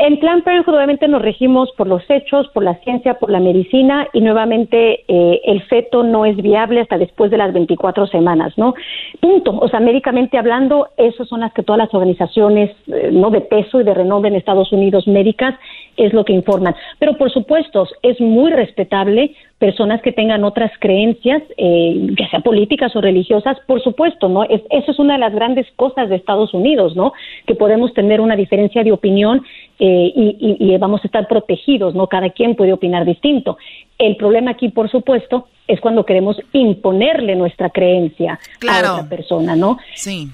En 0.00 0.20
Plan 0.20 0.42
Parenthood 0.42 0.76
obviamente 0.76 1.08
nos 1.08 1.22
regimos 1.22 1.72
por 1.72 1.88
los 1.88 2.08
hechos, 2.08 2.46
por 2.54 2.62
la 2.62 2.76
ciencia, 2.76 3.14
por 3.14 3.30
la 3.30 3.40
medicina 3.40 4.06
y 4.12 4.20
nuevamente 4.20 5.04
eh, 5.08 5.40
el 5.44 5.60
feto 5.64 6.04
no 6.04 6.24
es 6.24 6.36
viable 6.36 6.80
hasta 6.80 6.98
después 6.98 7.32
de 7.32 7.36
las 7.36 7.52
24 7.52 8.06
semanas, 8.06 8.56
¿no? 8.56 8.74
Punto. 9.18 9.58
O 9.58 9.68
sea, 9.68 9.80
médicamente 9.80 10.38
hablando, 10.38 10.86
esas 10.96 11.26
son 11.26 11.40
las 11.40 11.52
que 11.52 11.64
todas 11.64 11.80
las 11.80 11.92
organizaciones 11.92 12.70
eh, 12.86 13.10
no 13.12 13.30
de 13.30 13.40
peso 13.40 13.80
y 13.80 13.84
de 13.84 13.92
renombre 13.92 14.30
en 14.30 14.36
Estados 14.36 14.70
Unidos 14.70 15.08
médicas 15.08 15.56
es 15.96 16.12
lo 16.12 16.24
que 16.24 16.32
informan. 16.32 16.76
Pero 17.00 17.18
por 17.18 17.32
supuesto, 17.32 17.88
es 18.02 18.20
muy 18.20 18.52
respetable 18.52 19.34
personas 19.58 20.00
que 20.02 20.12
tengan 20.12 20.44
otras 20.44 20.70
creencias, 20.78 21.42
eh, 21.56 22.06
ya 22.18 22.30
sea 22.30 22.40
políticas 22.40 22.94
o 22.94 23.00
religiosas, 23.00 23.56
por 23.66 23.82
supuesto, 23.82 24.28
¿no? 24.28 24.44
Es, 24.44 24.62
eso 24.70 24.92
es 24.92 24.98
una 25.00 25.14
de 25.14 25.20
las 25.20 25.34
grandes 25.34 25.66
cosas 25.74 26.08
de 26.08 26.16
Estados 26.16 26.54
Unidos, 26.54 26.94
¿no? 26.94 27.12
Que 27.44 27.56
podemos 27.56 27.92
tener 27.92 28.20
una 28.20 28.36
diferencia 28.36 28.84
de 28.84 28.92
opinión 28.92 29.44
eh, 29.80 30.12
y, 30.14 30.76
vamos 30.78 31.00
a 31.02 31.08
estar 31.08 31.26
protegidos, 31.26 31.94
¿no? 31.94 32.06
Cada 32.06 32.30
quien 32.30 32.54
puede 32.54 32.72
opinar 32.72 33.04
distinto. 33.04 33.58
El 33.98 34.16
problema 34.16 34.52
aquí, 34.52 34.68
por 34.68 34.88
supuesto, 34.90 35.48
es 35.66 35.80
cuando 35.80 36.06
queremos 36.06 36.36
imponerle 36.52 37.34
nuestra 37.34 37.70
creencia 37.70 38.38
a 38.68 38.78
otra 38.78 39.08
persona, 39.08 39.56
¿no? 39.56 39.78
Sí. 39.94 40.28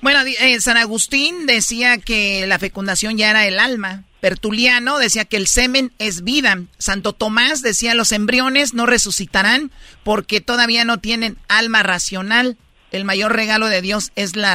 Bueno, 0.00 0.20
eh, 0.40 0.60
San 0.60 0.76
Agustín 0.76 1.46
decía 1.46 1.98
que 1.98 2.46
la 2.46 2.60
fecundación 2.60 3.18
ya 3.18 3.30
era 3.30 3.46
el 3.46 3.58
alma. 3.58 4.04
Pertuliano 4.22 4.98
decía 4.98 5.24
que 5.24 5.36
el 5.36 5.48
semen 5.48 5.92
es 5.98 6.22
vida. 6.22 6.62
Santo 6.78 7.12
Tomás 7.12 7.60
decía 7.60 7.96
los 7.96 8.12
embriones 8.12 8.72
no 8.72 8.86
resucitarán 8.86 9.72
porque 10.04 10.40
todavía 10.40 10.84
no 10.84 11.00
tienen 11.00 11.38
alma 11.48 11.82
racional. 11.82 12.56
El 12.92 13.04
mayor 13.04 13.34
regalo 13.34 13.66
de 13.66 13.82
Dios 13.82 14.12
es 14.14 14.36
la 14.36 14.54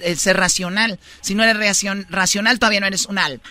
el 0.00 0.18
ser 0.18 0.38
racional. 0.38 0.98
Si 1.20 1.34
no 1.34 1.44
eres 1.44 1.84
racional, 2.08 2.58
todavía 2.58 2.80
no 2.80 2.86
eres 2.86 3.04
un 3.04 3.18
alma. 3.18 3.42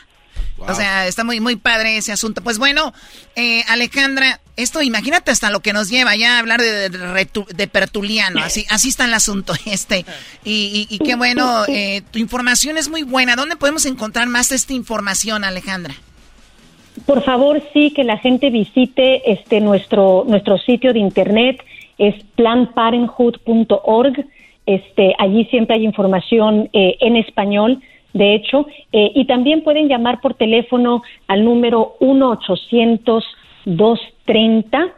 O 0.68 0.76
sea, 0.76 1.08
está 1.08 1.24
muy, 1.24 1.40
muy 1.40 1.56
padre 1.56 1.98
ese 1.98 2.12
asunto. 2.12 2.44
Pues 2.44 2.60
bueno, 2.60 2.94
eh, 3.36 3.64
Alejandra, 3.68 4.40
esto 4.58 4.82
imagínate 4.82 5.32
hasta 5.32 5.50
lo 5.50 5.62
que 5.62 5.74
nos 5.74 5.90
lleva 5.90 6.16
ya 6.16 6.36
a 6.36 6.40
hablar 6.40 6.62
de, 6.62 6.90
de, 6.90 7.68
Pertuliano. 7.68 8.42
Así, 8.44 8.66
así 8.70 8.90
está 8.90 9.06
el 9.06 9.14
asunto 9.14 9.54
este. 9.66 10.06
Y, 10.44 11.00
qué 11.04 11.16
bueno, 11.16 11.64
eh, 11.68 12.02
tu 12.12 12.20
información 12.20 12.78
es 12.78 12.90
muy 12.90 13.04
buena. 13.04 13.36
¿Dónde 13.36 13.56
podemos 13.56 13.86
encontrar 13.86 14.28
más 14.28 14.50
de 14.50 14.56
esta 14.56 14.74
información, 14.74 15.44
Alejandra? 15.44 15.96
Por 17.06 17.24
favor, 17.24 17.64
sí, 17.74 17.92
que 17.92 18.04
la 18.04 18.18
gente 18.18 18.50
visite 18.50 19.32
este 19.32 19.62
nuestro, 19.62 20.26
nuestro 20.28 20.58
sitio 20.58 20.92
de 20.94 21.00
internet, 21.00 21.64
es 21.98 22.16
planparenthood.org. 22.36 24.26
Este, 24.66 25.16
allí 25.18 25.46
siempre 25.46 25.78
hay 25.78 25.86
información 25.86 26.70
eh, 26.74 26.98
en 27.00 27.16
español 27.16 27.82
de 28.14 28.36
hecho, 28.36 28.68
eh, 28.92 29.12
y 29.16 29.26
también 29.26 29.64
pueden 29.64 29.88
llamar 29.88 30.20
por 30.22 30.34
teléfono 30.34 31.02
al 31.28 31.46
número 31.46 31.96
1-800-230 32.00 34.92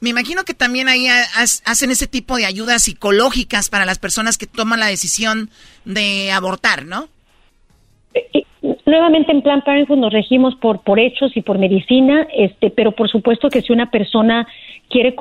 Me 0.00 0.08
imagino 0.08 0.42
que 0.44 0.54
también 0.54 0.88
ahí 0.88 1.06
hacen 1.06 1.90
ese 1.90 2.08
tipo 2.08 2.36
de 2.36 2.46
ayudas 2.46 2.82
psicológicas 2.82 3.68
para 3.68 3.84
las 3.84 3.98
personas 3.98 4.38
que 4.38 4.46
toman 4.46 4.80
la 4.80 4.86
decisión 4.86 5.50
de 5.84 6.32
abortar, 6.32 6.86
¿no? 6.86 7.08
Nuevamente 8.86 9.30
en 9.30 9.42
Plan 9.42 9.62
Parenthood 9.62 9.98
nos 9.98 10.12
regimos 10.12 10.56
por, 10.56 10.82
por 10.82 10.98
hechos 10.98 11.36
y 11.36 11.42
por 11.42 11.58
medicina, 11.58 12.26
este, 12.34 12.70
pero 12.70 12.92
por 12.92 13.08
supuesto 13.08 13.50
que 13.50 13.62
si 13.62 13.72
una 13.72 13.90
persona 13.90 14.48
quiere 14.90 15.14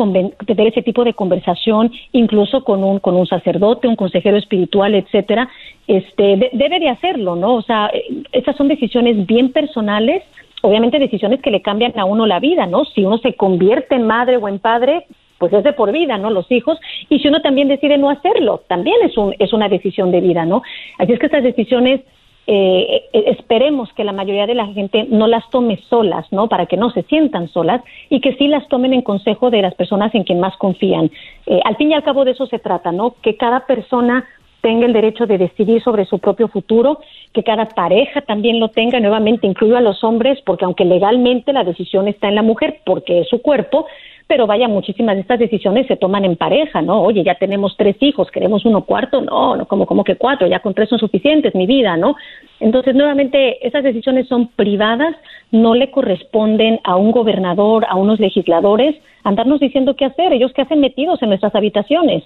tener 0.46 0.68
ese 0.68 0.82
tipo 0.82 1.04
de 1.06 1.14
conversación, 1.14 1.91
incluso 2.12 2.64
con 2.64 2.84
un, 2.84 3.00
con 3.00 3.16
un 3.16 3.28
sacerdote, 3.28 3.88
un 3.88 3.96
consejero 3.96 4.36
espiritual, 4.36 4.96
etcétera, 4.96 5.48
este, 5.88 6.50
debe 6.52 6.80
de 6.80 6.90
hacerlo, 6.90 7.36
¿no? 7.36 7.56
O 7.56 7.62
sea, 7.62 7.90
esas 8.32 8.56
son 8.58 8.68
decisiones 8.68 9.26
bien 9.26 9.52
personales, 9.54 10.24
obviamente 10.62 11.00
decisiones 11.00 11.41
que 11.41 11.52
le 11.52 11.62
cambian 11.62 11.98
a 11.98 12.06
uno 12.06 12.26
la 12.26 12.40
vida, 12.40 12.66
¿no? 12.66 12.84
Si 12.84 13.06
uno 13.06 13.20
se 13.20 13.36
convierte 13.36 13.96
en 13.96 14.08
madre 14.08 14.38
o 14.38 14.48
en 14.48 14.60
padre, 14.60 15.06
pues 15.38 15.54
es 15.54 15.64
de 15.64 15.74
por 15.74 15.91
vida, 15.91 16.18
¿no? 16.18 16.32
Los 16.32 16.52
hijos. 16.52 16.78
Y 17.10 17.20
si 17.20 17.28
uno 17.28 17.41
también 17.41 17.68
decide 17.68 17.98
no 17.98 18.10
hacerlo, 18.10 18.64
también 18.68 18.98
es, 19.04 19.18
un, 19.18 19.36
es 19.40 19.54
una 19.54 19.70
decisión 19.70 20.12
de 20.12 20.20
vida, 20.22 20.46
¿no? 20.46 20.64
Así 20.98 21.14
es 21.14 21.20
que 21.20 21.28
estas 21.28 21.44
decisiones 21.44 22.02
eh, 22.48 23.03
eh, 23.14 23.24
esperemos 23.28 23.94
que 23.94 24.03
la 24.03 24.11
mayoría 24.11 24.48
de 24.48 24.56
la 24.56 24.66
gente 24.68 25.06
no 25.10 25.28
las 25.28 25.48
tome 25.52 25.78
solas, 25.90 26.26
¿no? 26.32 26.48
Para 26.48 26.66
que 26.66 26.78
no 26.78 26.90
se 26.90 27.03
sientan 27.03 27.48
solas 27.49 27.82
y 28.10 28.22
que 28.22 28.34
sí 28.38 28.48
las 28.48 28.68
tomen 28.70 28.94
en 28.94 29.03
consejo 29.03 29.52
de 29.52 29.61
las 29.61 29.76
personas 29.76 30.14
en 30.16 30.24
quien 30.24 30.40
más 30.40 30.57
confían. 30.57 31.11
Eh, 31.45 31.60
al 31.64 31.76
fin 31.78 31.91
y 31.91 31.94
al 31.94 32.03
cabo 32.03 32.26
de 32.26 32.32
eso 32.32 32.48
se 32.48 32.57
trata, 32.57 32.91
¿no? 32.91 33.16
Que 33.22 33.38
cada 33.38 33.68
persona 33.68 34.26
tenga 34.61 34.86
el 34.86 34.94
derecho 34.94 35.26
de 35.26 35.38
decidir 35.38 35.82
sobre 35.82 36.06
su 36.06 36.20
propio 36.20 36.48
futuro, 36.48 36.99
que 37.34 37.44
cada 37.44 37.66
pareja 37.66 38.22
también 38.22 38.60
lo 38.60 38.70
tenga, 38.70 38.99
nuevamente 38.99 39.48
incluyo 39.48 39.78
a 39.78 39.82
los 39.82 40.03
hombres, 40.03 40.40
porque 40.45 40.66
aunque 40.66 40.86
legalmente 40.86 41.53
la 41.53 41.64
decisión 41.64 42.07
está 42.07 42.30
en 42.30 42.36
la 42.36 42.41
mujer, 42.41 42.80
porque 42.86 43.22
es 43.22 43.30
su 43.30 43.41
cuerpo, 43.41 43.86
pero 44.30 44.45
vaya, 44.45 44.68
muchísimas 44.68 45.15
de 45.15 45.22
estas 45.22 45.39
decisiones 45.39 45.88
se 45.88 45.97
toman 45.97 46.23
en 46.23 46.35
pareja, 46.35 46.84
¿no? 46.84 47.01
Oye, 47.01 47.23
ya 47.23 47.34
tenemos 47.34 47.76
tres 47.76 47.95
hijos, 47.99 48.30
queremos 48.30 48.64
uno 48.64 48.84
cuarto, 48.84 49.22
no, 49.22 49.56
no, 49.56 49.68
como, 49.68 49.88
como 49.88 50.03
que 50.03 50.18
cuatro, 50.18 50.45
ya 50.45 50.60
con 50.60 50.76
tres 50.76 50.88
son 50.88 50.99
suficientes, 50.99 51.56
mi 51.56 51.65
vida, 51.65 51.97
¿no? 51.97 52.15
Entonces, 52.60 52.93
nuevamente, 52.93 53.65
esas 53.65 53.84
decisiones 53.84 54.27
son 54.27 54.49
privadas, 54.49 55.15
no 55.49 55.73
le 55.73 55.89
corresponden 55.89 56.80
a 56.84 56.95
un 56.95 57.10
gobernador, 57.10 57.88
a 57.89 57.95
unos 57.95 58.19
legisladores, 58.19 58.95
andarnos 59.23 59.60
diciendo 59.60 59.95
qué 59.95 60.06
hacer, 60.06 60.31
ellos 60.31 60.53
que 60.53 60.61
hacen 60.61 60.80
metidos 60.80 61.19
en 61.23 61.30
nuestras 61.30 61.56
habitaciones. 61.56 62.23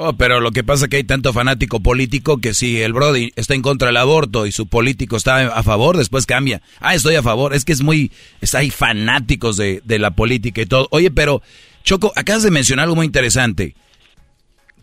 Oh, 0.00 0.12
pero 0.12 0.38
lo 0.38 0.52
que 0.52 0.62
pasa 0.62 0.84
es 0.84 0.90
que 0.90 0.98
hay 0.98 1.04
tanto 1.04 1.32
fanático 1.32 1.80
político 1.80 2.38
que 2.38 2.54
si 2.54 2.80
el 2.80 2.92
Brody 2.92 3.32
está 3.34 3.54
en 3.54 3.62
contra 3.62 3.88
del 3.88 3.96
aborto 3.96 4.46
y 4.46 4.52
su 4.52 4.68
político 4.68 5.16
está 5.16 5.48
a 5.48 5.62
favor, 5.64 5.96
después 5.96 6.24
cambia. 6.24 6.62
Ah, 6.78 6.94
estoy 6.94 7.16
a 7.16 7.22
favor. 7.22 7.52
Es 7.52 7.64
que 7.64 7.72
es 7.72 7.82
muy... 7.82 8.12
Es, 8.40 8.54
hay 8.54 8.70
fanáticos 8.70 9.56
de, 9.56 9.82
de 9.84 9.98
la 9.98 10.12
política 10.12 10.62
y 10.62 10.66
todo. 10.66 10.86
Oye, 10.92 11.10
pero 11.10 11.42
Choco, 11.82 12.12
acabas 12.14 12.44
de 12.44 12.52
mencionar 12.52 12.84
algo 12.84 12.94
muy 12.94 13.06
interesante. 13.06 13.74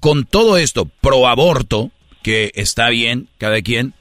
Con 0.01 0.25
todo 0.25 0.57
esto, 0.57 0.85
pro 0.99 1.27
aborto, 1.29 1.91
que 2.21 2.51
está 2.55 2.89
bien, 2.89 3.29
cada 3.37 3.61
quien, 3.61 3.93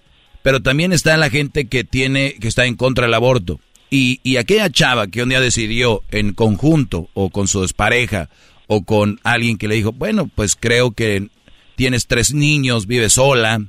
pero 0.43 0.62
también 0.62 0.93
está 0.93 1.16
la 1.16 1.31
gente 1.31 1.66
que 1.66 1.85
tiene, 1.85 2.35
que 2.41 2.49
está 2.49 2.66
en 2.66 2.74
contra 2.74 3.05
del 3.05 3.15
aborto. 3.15 3.61
Y, 3.89 4.19
y 4.24 4.39
aquella 4.39 4.69
chava 4.69 5.07
que 5.07 5.23
un 5.23 5.28
día 5.28 5.41
decidió 5.41 6.03
en 6.11 6.32
conjunto 6.32 7.09
o 7.15 7.31
con 7.31 7.47
su 7.47 7.65
pareja 7.77 8.31
o 8.66 8.82
con 8.82 9.20
alguien 9.23 9.59
que 9.59 9.69
le 9.69 9.74
dijo, 9.74 9.93
bueno, 9.93 10.31
pues 10.35 10.57
creo 10.57 10.93
que 10.93 11.28
tienes 11.77 12.07
tres 12.07 12.32
niños, 12.32 12.86
vives 12.86 13.15
sola, 13.15 13.62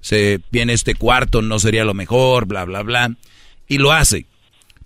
se 0.00 0.40
viene 0.50 0.72
este 0.72 0.94
cuarto, 0.94 1.42
no 1.42 1.58
sería 1.58 1.84
lo 1.84 1.94
mejor, 1.94 2.46
bla, 2.46 2.64
bla, 2.64 2.82
bla, 2.82 3.14
y 3.68 3.78
lo 3.78 3.92
hace. 3.92 4.26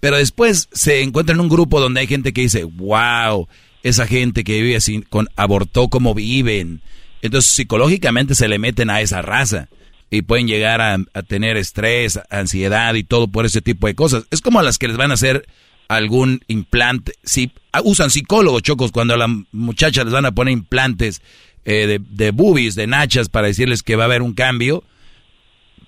Pero 0.00 0.18
después 0.18 0.68
se 0.72 1.02
encuentra 1.02 1.34
en 1.34 1.40
un 1.40 1.48
grupo 1.48 1.80
donde 1.80 2.00
hay 2.00 2.06
gente 2.06 2.32
que 2.32 2.42
dice, 2.42 2.64
wow, 2.64 3.48
esa 3.82 4.06
gente 4.06 4.44
que 4.44 4.60
vive 4.60 4.76
así, 4.76 5.02
con 5.02 5.28
abortó 5.36 5.88
como 5.88 6.14
viven. 6.14 6.82
Entonces 7.22 7.50
psicológicamente 7.50 8.34
se 8.34 8.48
le 8.48 8.58
meten 8.58 8.90
a 8.90 9.00
esa 9.00 9.22
raza 9.22 9.68
y 10.10 10.22
pueden 10.22 10.46
llegar 10.46 10.80
a, 10.80 10.98
a, 11.14 11.22
tener 11.22 11.56
estrés, 11.56 12.20
ansiedad 12.30 12.94
y 12.94 13.04
todo 13.04 13.26
por 13.28 13.46
ese 13.46 13.62
tipo 13.62 13.86
de 13.86 13.94
cosas. 13.94 14.24
Es 14.30 14.40
como 14.40 14.60
a 14.60 14.62
las 14.62 14.78
que 14.78 14.88
les 14.88 14.96
van 14.96 15.10
a 15.10 15.14
hacer 15.14 15.46
algún 15.88 16.42
implante. 16.48 17.14
Si 17.22 17.52
ah, 17.72 17.80
usan 17.84 18.10
psicólogos, 18.10 18.62
chocos, 18.62 18.92
cuando 18.92 19.14
a 19.14 19.18
la 19.18 19.28
muchacha 19.52 20.04
les 20.04 20.12
van 20.12 20.26
a 20.26 20.32
poner 20.32 20.52
implantes 20.52 21.22
eh, 21.64 21.86
de, 21.86 22.00
de 22.00 22.30
boobies, 22.30 22.74
de 22.74 22.86
nachas, 22.86 23.28
para 23.28 23.46
decirles 23.46 23.82
que 23.82 23.96
va 23.96 24.04
a 24.04 24.06
haber 24.06 24.22
un 24.22 24.34
cambio. 24.34 24.84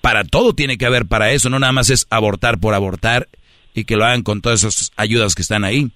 Para 0.00 0.24
todo 0.24 0.54
tiene 0.54 0.78
que 0.78 0.86
haber 0.86 1.06
para 1.06 1.32
eso, 1.32 1.50
no 1.50 1.58
nada 1.58 1.72
más 1.72 1.90
es 1.90 2.06
abortar 2.08 2.58
por 2.58 2.72
abortar 2.74 3.28
y 3.74 3.84
que 3.84 3.96
lo 3.96 4.04
hagan 4.04 4.22
con 4.22 4.40
todas 4.40 4.62
esas 4.62 4.92
ayudas 4.96 5.34
que 5.34 5.42
están 5.42 5.64
ahí. 5.64 5.90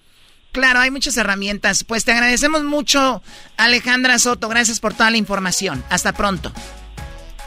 Claro, 0.52 0.80
hay 0.80 0.90
muchas 0.90 1.16
herramientas. 1.16 1.82
Pues 1.82 2.04
te 2.04 2.12
agradecemos 2.12 2.62
mucho, 2.62 3.22
Alejandra 3.56 4.18
Soto. 4.18 4.48
Gracias 4.48 4.80
por 4.80 4.92
toda 4.92 5.10
la 5.10 5.16
información. 5.16 5.82
Hasta 5.88 6.12
pronto. 6.12 6.52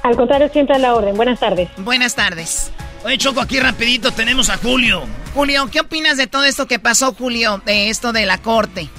Al 0.03 0.15
contrario, 0.15 0.49
siempre 0.52 0.76
a 0.76 0.80
la 0.80 0.94
orden. 0.94 1.15
Buenas 1.15 1.40
tardes. 1.40 1.69
Buenas 1.77 2.15
tardes. 2.15 2.72
Oye, 3.06 3.19
Choco, 3.19 3.40
aquí 3.40 3.60
rapidito 3.60 4.10
tenemos 4.10 4.49
a 4.49 4.57
Julio. 4.57 5.02
Julio, 5.36 5.65
¿qué 5.72 5.82
opinas 5.82 6.18
de 6.18 6.26
todo 6.26 6.44
esto 6.44 6.65
que 6.65 6.80
pasó, 6.80 7.14
Julio, 7.14 7.61
de 7.64 7.90
esto 7.90 8.11
de 8.11 8.26
la 8.26 8.40
corte? 8.40 8.90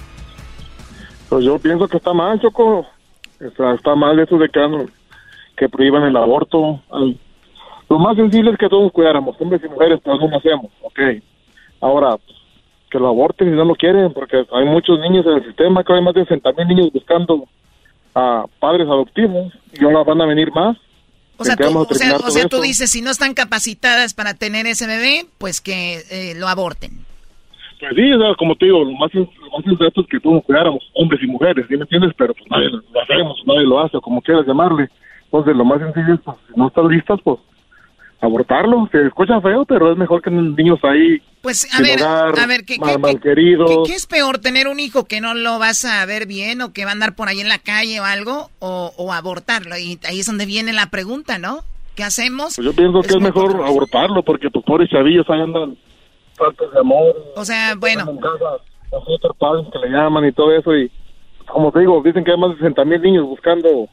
Pues 1.28 1.44
yo 1.44 1.58
pienso 1.58 1.88
que 1.88 1.96
está 1.96 2.12
mal, 2.12 2.40
Choco. 2.40 2.86
Está, 3.40 3.74
está 3.74 3.96
mal 3.96 4.16
eso 4.20 4.38
de 4.38 4.48
que, 4.48 4.60
que 5.56 5.68
prohíban 5.68 6.04
el 6.04 6.16
aborto. 6.16 6.80
Lo 7.88 7.98
más 7.98 8.14
sensible 8.14 8.52
es 8.52 8.58
que 8.58 8.68
todos 8.68 8.92
cuidáramos, 8.92 9.34
hombres 9.40 9.60
y 9.64 9.68
mujeres, 9.68 9.98
pero 10.04 10.18
no 10.18 10.28
lo 10.28 10.36
hacemos, 10.36 10.70
ok. 10.82 11.00
Ahora, 11.80 12.16
que 12.88 13.00
lo 13.00 13.08
aborten 13.08 13.50
si 13.50 13.56
no 13.56 13.64
lo 13.64 13.74
quieren, 13.74 14.12
porque 14.12 14.46
hay 14.52 14.64
muchos 14.66 15.00
niños 15.00 15.26
en 15.26 15.32
el 15.32 15.44
sistema, 15.46 15.82
que 15.82 15.92
hay 15.92 16.02
más 16.02 16.14
de 16.14 16.24
60 16.26 16.52
mil 16.52 16.68
niños 16.68 16.92
buscando 16.92 17.48
a 18.14 18.44
padres 18.60 18.86
adoptivos, 18.86 19.52
y 19.72 19.84
ahora 19.84 20.04
van 20.04 20.20
a 20.20 20.26
venir 20.26 20.52
más. 20.52 20.76
O 21.38 21.44
sea, 21.44 21.56
tú, 21.56 21.78
o 21.78 22.30
sea, 22.30 22.48
tú 22.48 22.60
dices, 22.60 22.90
si 22.90 23.02
no 23.02 23.10
están 23.10 23.34
capacitadas 23.34 24.14
para 24.14 24.34
tener 24.34 24.66
ese 24.66 24.86
bebé, 24.86 25.26
pues 25.38 25.60
que 25.60 26.02
eh, 26.10 26.34
lo 26.36 26.48
aborten. 26.48 27.06
Pues 27.78 27.92
sí, 27.94 28.10
como 28.38 28.56
te 28.56 28.66
digo, 28.66 28.84
lo 28.84 28.92
más, 28.92 29.12
lo 29.12 29.26
más 29.26 29.64
sensato 29.64 30.00
es 30.00 30.06
que 30.06 30.18
todos 30.20 30.42
cuidáramos, 30.44 30.82
hombres 30.94 31.22
y 31.22 31.26
mujeres, 31.26 31.66
¿sí 31.68 31.76
me 31.76 31.82
entiendes? 31.82 32.12
Pero 32.16 32.32
pues 32.34 32.50
nadie 32.50 32.70
lo 32.70 33.02
hacemos, 33.02 33.42
nadie 33.46 33.66
lo 33.66 33.80
hace, 33.80 34.00
como 34.00 34.22
quieras 34.22 34.46
llamarle. 34.46 34.88
Entonces, 35.24 35.56
lo 35.56 35.64
más 35.64 35.80
sencillo 35.80 36.14
es, 36.14 36.20
pues, 36.20 36.36
si 36.48 36.58
no 36.58 36.68
están 36.68 36.88
listas, 36.88 37.20
pues, 37.22 37.38
abortarlo. 38.20 38.88
Se 38.90 39.06
escucha 39.06 39.40
feo, 39.40 39.64
pero 39.64 39.92
es 39.92 39.98
mejor 39.98 40.22
que 40.22 40.30
niños 40.30 40.78
ahí. 40.82 41.20
Pues 41.42 41.68
a 41.78 41.82
ver, 41.82 42.02
a 42.02 42.46
ver, 42.46 42.64
¿qué, 42.64 42.78
mal, 42.78 43.20
querido. 43.20 43.84
¿qué, 43.84 43.94
es 43.94 44.06
peor, 44.06 44.38
tener 44.38 44.68
un 44.68 44.80
hijo 44.80 45.04
que 45.04 45.20
no 45.20 45.34
lo 45.34 45.58
vas 45.58 45.84
a 45.84 46.04
ver 46.06 46.26
bien 46.26 46.60
o 46.60 46.72
que 46.72 46.84
va 46.84 46.90
a 46.90 46.94
andar 46.94 47.14
por 47.14 47.28
ahí 47.28 47.40
en 47.40 47.48
la 47.48 47.58
calle 47.58 48.00
o 48.00 48.04
algo, 48.04 48.50
o, 48.58 49.12
abortarlo? 49.12 49.76
Y 49.76 49.98
ahí 50.08 50.20
es 50.20 50.26
donde 50.26 50.46
viene 50.46 50.72
la 50.72 50.86
pregunta, 50.86 51.38
¿no? 51.38 51.60
¿Qué 51.94 52.02
hacemos? 52.02 52.56
Pues 52.56 52.64
yo 52.64 52.74
pienso 52.74 53.00
que 53.00 53.14
es 53.14 53.20
mejor 53.20 53.62
abortarlo 53.64 54.22
porque 54.22 54.50
tus 54.50 54.62
pobres 54.64 54.90
chavillos 54.90 55.24
ahí 55.30 55.40
andan 55.40 55.76
faltas 56.34 56.70
de 56.72 56.80
amor. 56.80 57.14
O 57.36 57.44
sea, 57.44 57.74
bueno. 57.76 58.18
Los 58.92 59.36
padres 59.38 59.66
que 59.72 59.78
le 59.78 59.88
llaman 59.88 60.24
y 60.26 60.32
todo 60.32 60.52
eso 60.52 60.74
y 60.74 60.90
como 61.46 61.72
te 61.72 61.80
digo, 61.80 62.02
dicen 62.04 62.24
que 62.24 62.32
hay 62.32 62.38
más 62.38 62.50
de 62.50 62.56
60 62.56 62.84
mil 62.84 63.00
niños 63.00 63.24
buscando 63.24 63.88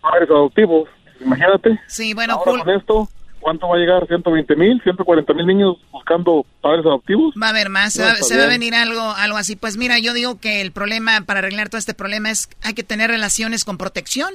padres 0.00 0.28
adoptivos. 0.30 0.88
Imagínate. 1.20 1.78
Sí, 1.86 2.14
bueno, 2.14 2.34
Ahora 2.34 2.62
con 2.62 2.70
esto 2.70 3.08
¿Cuánto 3.44 3.68
va 3.68 3.76
a 3.76 3.78
llegar? 3.78 4.06
¿120 4.06 4.56
mil? 4.56 4.82
¿140 4.82 5.34
mil 5.34 5.46
niños 5.46 5.76
buscando 5.92 6.46
padres 6.62 6.86
adoptivos? 6.86 7.34
Va 7.40 7.48
a 7.48 7.50
haber 7.50 7.68
más, 7.68 7.92
se, 7.92 8.02
va, 8.02 8.44
a 8.44 8.46
venir 8.46 8.74
algo, 8.74 9.02
algo 9.02 9.36
así. 9.36 9.54
Pues 9.54 9.76
mira, 9.76 9.98
yo 9.98 10.14
digo 10.14 10.40
que 10.40 10.62
el 10.62 10.72
problema 10.72 11.20
para 11.26 11.40
arreglar 11.40 11.68
todo 11.68 11.78
este 11.78 11.92
problema 11.92 12.30
es 12.30 12.48
hay 12.62 12.72
que 12.72 12.84
tener 12.84 13.10
relaciones 13.10 13.66
con 13.66 13.76
protección. 13.76 14.32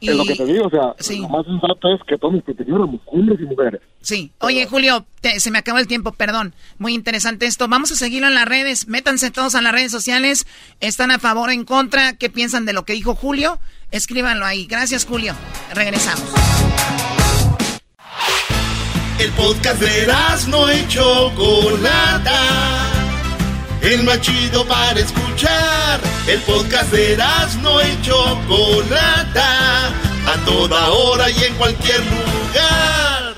Y... 0.00 0.08
Es 0.10 0.16
lo 0.16 0.24
que 0.24 0.34
te 0.34 0.46
digo, 0.46 0.66
o 0.66 0.70
sea, 0.70 0.80
lo 1.16 1.28
más 1.28 1.46
sensato 1.46 1.94
es 1.94 2.00
que 2.08 2.18
todos 2.18 2.42
protegiéramos, 2.42 3.00
hombres 3.06 3.38
y 3.40 3.44
mujeres. 3.44 3.82
Sí. 4.00 4.32
Oye, 4.40 4.66
Julio, 4.66 5.06
se 5.22 5.50
me 5.52 5.58
acabó 5.58 5.78
el 5.78 5.86
tiempo, 5.86 6.10
perdón. 6.10 6.52
Muy 6.78 6.94
interesante 6.94 7.46
esto. 7.46 7.68
Vamos 7.68 7.92
a 7.92 7.94
seguirlo 7.94 8.26
en 8.26 8.34
las 8.34 8.48
redes. 8.48 8.88
Métanse 8.88 9.30
todos 9.30 9.54
a 9.54 9.62
las 9.62 9.72
redes 9.72 9.92
sociales. 9.92 10.48
¿Están 10.80 11.12
a 11.12 11.20
favor 11.20 11.50
o 11.50 11.52
en 11.52 11.64
contra? 11.64 12.16
¿Qué 12.16 12.28
piensan 12.28 12.66
de 12.66 12.72
lo 12.72 12.84
que 12.84 12.94
dijo 12.94 13.14
Julio? 13.14 13.60
Escríbanlo 13.92 14.44
ahí. 14.44 14.66
Gracias, 14.66 15.06
Julio. 15.06 15.34
Regresamos. 15.72 16.28
El 19.20 19.30
podcast 19.32 19.78
de 19.82 20.06
no 20.48 20.72
y 20.72 20.88
Chocolata. 20.88 22.40
El 23.82 24.02
más 24.04 24.18
chido 24.22 24.64
para 24.66 24.98
escuchar. 24.98 26.00
El 26.26 26.40
podcast 26.40 26.90
de 26.90 27.18
no 27.60 27.82
y 27.82 28.00
Chocolata. 28.00 29.88
A 30.26 30.44
toda 30.46 30.88
hora 30.88 31.28
y 31.28 31.44
en 31.44 31.54
cualquier 31.56 32.00
lugar. 32.00 33.34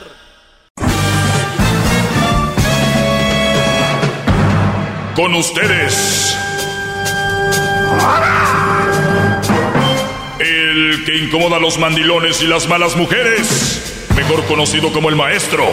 Con 5.17 5.35
ustedes. 5.35 6.37
El 10.39 11.05
que 11.05 11.17
incomoda 11.25 11.57
a 11.57 11.61
los 11.61 11.77
mandilones 11.77 12.41
y 12.41 12.47
las 12.47 12.69
malas 12.69 12.95
mujeres 12.95 13.93
mejor 14.15 14.45
conocido 14.47 14.93
como 14.93 15.09
el 15.09 15.17
maestro. 15.17 15.65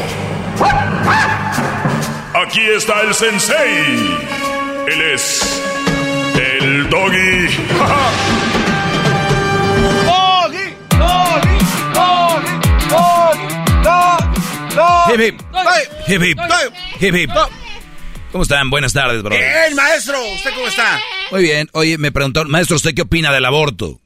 Aquí 2.34 2.62
está 2.62 3.02
el 3.02 3.14
sensei. 3.14 4.18
Él 4.88 5.02
es 5.14 5.62
el 6.36 6.90
doggy. 6.90 7.48
doggy, 10.06 10.74
doggy, 10.98 11.58
doggy, 11.94 12.58
doggy, 13.84 14.34
doggy. 16.08 16.30
¿Cómo 18.32 18.44
están? 18.44 18.70
Buenas 18.70 18.94
tardes, 18.94 19.24
bro. 19.24 19.36
Bien, 19.36 19.76
maestro. 19.76 20.18
¿Usted 20.36 20.52
cómo 20.54 20.68
está? 20.68 21.00
Muy 21.32 21.42
bien. 21.42 21.68
Oye, 21.74 21.98
me 21.98 22.12
preguntó, 22.12 22.46
maestro, 22.46 22.76
¿usted 22.76 22.94
qué 22.94 23.02
opina 23.02 23.34
del 23.34 23.46
aborto? 23.46 24.00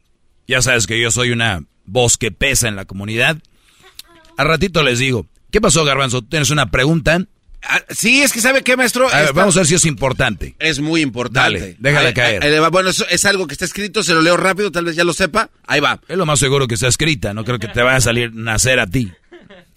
Ya 0.48 0.62
sabes 0.62 0.88
que 0.88 1.00
yo 1.00 1.12
soy 1.12 1.32
una 1.32 1.64
voz 1.86 2.18
que 2.18 2.32
pesa 2.32 2.68
en 2.68 2.76
la 2.76 2.86
comunidad. 2.86 3.38
A 4.38 4.44
ratito 4.44 4.84
les 4.84 5.00
digo. 5.00 5.26
¿Qué 5.52 5.62
pasó, 5.62 5.86
Garbanzo? 5.86 6.22
¿Tienes 6.24 6.50
una 6.50 6.72
pregunta? 6.72 7.20
Ah, 7.66 7.82
sí, 7.90 8.22
es 8.22 8.34
que 8.34 8.42
sabe 8.42 8.62
qué, 8.62 8.76
maestro. 8.76 9.08
vamos 9.34 9.56
a 9.56 9.62
ver 9.62 9.68
si 9.68 9.76
es 9.76 9.86
importante. 9.86 10.56
Es 10.60 10.80
muy 10.80 11.02
importante. 11.02 11.60
Dale, 11.60 11.76
déjale 11.80 12.14
caer. 12.14 12.70
bueno, 12.72 12.90
eso 12.90 13.06
es 13.10 13.24
algo 13.26 13.48
que 13.48 13.54
está 13.54 13.66
escrito, 13.66 14.04
se 14.04 14.14
lo 14.14 14.22
leo 14.22 14.36
rápido, 14.36 14.72
tal 14.72 14.86
vez 14.86 14.96
ya 14.96 15.04
lo 15.04 15.14
sepa. 15.14 15.50
Ahí 15.66 15.80
va. 15.80 16.02
Es 16.08 16.18
lo 16.18 16.26
más 16.26 16.40
seguro 16.40 16.68
que 16.68 16.74
está 16.74 16.88
escrita, 16.88 17.34
no 17.34 17.46
creo 17.46 17.60
que 17.60 17.68
te 17.68 17.82
vaya 17.82 17.98
a 17.98 18.02
salir 18.02 18.34
nacer 18.34 18.80
a 18.80 18.88
ti. 18.88 19.12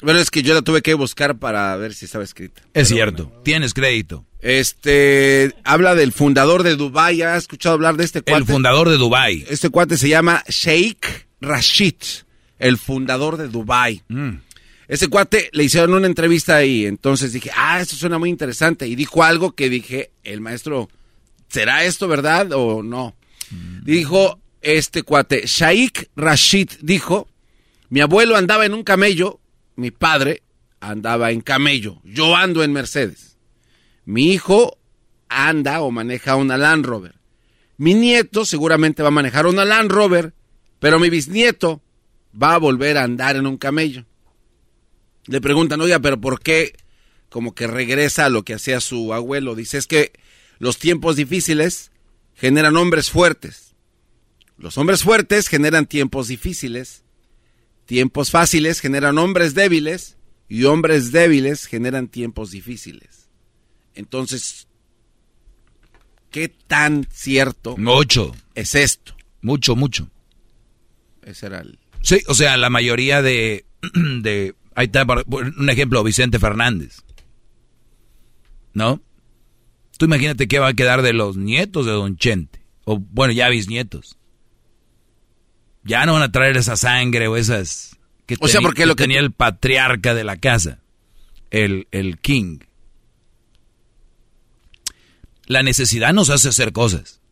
Bueno, 0.02 0.20
es 0.20 0.30
que 0.30 0.42
yo 0.42 0.52
la 0.52 0.62
tuve 0.62 0.82
que 0.82 0.94
buscar 0.94 1.38
para 1.38 1.74
ver 1.76 1.94
si 1.94 2.04
estaba 2.04 2.24
escrita. 2.24 2.62
Es 2.74 2.88
cierto, 2.88 3.32
tienes 3.44 3.72
crédito. 3.72 4.24
Este, 4.40 5.54
habla 5.64 5.94
del 5.94 6.12
fundador 6.12 6.62
de 6.62 6.76
Dubai, 6.76 7.22
¿has 7.22 7.44
escuchado 7.44 7.74
hablar 7.74 7.96
de 7.96 8.04
este 8.04 8.22
cuate? 8.22 8.40
El 8.40 8.46
fundador 8.46 8.88
de 8.88 8.96
Dubai. 8.96 9.44
Este 9.48 9.70
cuate 9.70 9.96
se 9.96 10.08
llama 10.08 10.44
Sheikh 10.48 11.26
Rashid, 11.40 11.94
el 12.58 12.78
fundador 12.78 13.36
de 13.36 13.48
Dubai. 13.48 14.02
Mm. 14.08 14.45
Ese 14.88 15.08
cuate 15.08 15.50
le 15.52 15.64
hicieron 15.64 15.94
una 15.94 16.06
entrevista 16.06 16.56
ahí, 16.56 16.86
entonces 16.86 17.32
dije, 17.32 17.50
ah, 17.56 17.80
esto 17.80 17.96
suena 17.96 18.18
muy 18.18 18.30
interesante. 18.30 18.86
Y 18.86 18.94
dijo 18.94 19.24
algo 19.24 19.52
que 19.52 19.68
dije, 19.68 20.12
el 20.22 20.40
maestro, 20.40 20.88
¿será 21.48 21.84
esto 21.84 22.06
verdad 22.06 22.52
o 22.52 22.82
no? 22.82 23.16
Dijo 23.82 24.40
este 24.60 25.02
cuate, 25.02 25.42
Shaikh 25.46 26.10
Rashid 26.14 26.70
dijo, 26.82 27.28
mi 27.88 28.00
abuelo 28.00 28.36
andaba 28.36 28.64
en 28.64 28.74
un 28.74 28.84
camello, 28.84 29.40
mi 29.74 29.90
padre 29.90 30.42
andaba 30.80 31.32
en 31.32 31.40
camello, 31.40 32.00
yo 32.04 32.36
ando 32.36 32.62
en 32.62 32.72
Mercedes. 32.72 33.36
Mi 34.04 34.32
hijo 34.32 34.78
anda 35.28 35.80
o 35.80 35.90
maneja 35.90 36.36
una 36.36 36.56
Land 36.56 36.86
Rover. 36.86 37.16
Mi 37.76 37.94
nieto 37.94 38.44
seguramente 38.44 39.02
va 39.02 39.08
a 39.08 39.12
manejar 39.12 39.46
una 39.46 39.64
Land 39.64 39.90
Rover, 39.90 40.32
pero 40.78 41.00
mi 41.00 41.10
bisnieto 41.10 41.82
va 42.40 42.54
a 42.54 42.58
volver 42.58 42.98
a 42.98 43.02
andar 43.02 43.34
en 43.34 43.46
un 43.46 43.56
camello 43.56 44.04
le 45.26 45.40
preguntan, 45.40 45.80
oiga, 45.80 46.00
pero 46.00 46.20
¿por 46.20 46.40
qué 46.40 46.74
como 47.28 47.54
que 47.54 47.66
regresa 47.66 48.26
a 48.26 48.30
lo 48.30 48.44
que 48.44 48.54
hacía 48.54 48.80
su 48.80 49.12
abuelo? 49.12 49.54
Dice, 49.54 49.78
es 49.78 49.86
que 49.86 50.12
los 50.58 50.78
tiempos 50.78 51.16
difíciles 51.16 51.90
generan 52.34 52.76
hombres 52.76 53.10
fuertes. 53.10 53.74
Los 54.58 54.78
hombres 54.78 55.02
fuertes 55.02 55.48
generan 55.48 55.86
tiempos 55.86 56.28
difíciles. 56.28 57.04
Tiempos 57.84 58.30
fáciles 58.30 58.80
generan 58.80 59.18
hombres 59.18 59.54
débiles 59.54 60.16
y 60.48 60.64
hombres 60.64 61.12
débiles 61.12 61.66
generan 61.66 62.08
tiempos 62.08 62.50
difíciles. 62.50 63.28
Entonces, 63.94 64.68
¿qué 66.30 66.48
tan 66.48 67.06
cierto 67.12 67.76
mucho. 67.76 68.34
es 68.54 68.74
esto? 68.74 69.16
Mucho, 69.40 69.76
mucho. 69.76 70.08
Ese 71.22 71.46
era 71.46 71.60
el... 71.60 71.78
Sí, 72.02 72.22
o 72.28 72.34
sea, 72.34 72.56
la 72.56 72.70
mayoría 72.70 73.22
de, 73.22 73.64
de 73.94 74.54
Ahí 74.76 74.86
está 74.86 75.06
un 75.26 75.70
ejemplo, 75.70 76.04
Vicente 76.04 76.38
Fernández. 76.38 77.02
¿No? 78.74 79.00
Tú 79.96 80.04
imagínate 80.04 80.48
qué 80.48 80.58
va 80.58 80.68
a 80.68 80.74
quedar 80.74 81.00
de 81.00 81.14
los 81.14 81.38
nietos 81.38 81.86
de 81.86 81.92
Don 81.92 82.18
Chente. 82.18 82.60
O 82.84 82.98
bueno, 82.98 83.32
ya 83.32 83.48
bisnietos. 83.48 84.18
Ya 85.82 86.04
no 86.04 86.12
van 86.12 86.22
a 86.22 86.30
traer 86.30 86.58
esa 86.58 86.76
sangre 86.76 87.26
o 87.26 87.38
esas... 87.38 87.96
Que 88.26 88.36
o 88.38 88.48
sea, 88.48 88.60
porque 88.60 88.84
lo 88.84 88.96
que 88.96 89.04
tenía 89.04 89.20
el 89.20 89.32
patriarca 89.32 90.12
de 90.12 90.24
la 90.24 90.36
casa. 90.36 90.82
El, 91.50 91.88
el 91.90 92.18
king. 92.18 92.58
La 95.46 95.62
necesidad 95.62 96.12
nos 96.12 96.28
hace 96.28 96.50
hacer 96.50 96.72
cosas. 96.72 97.22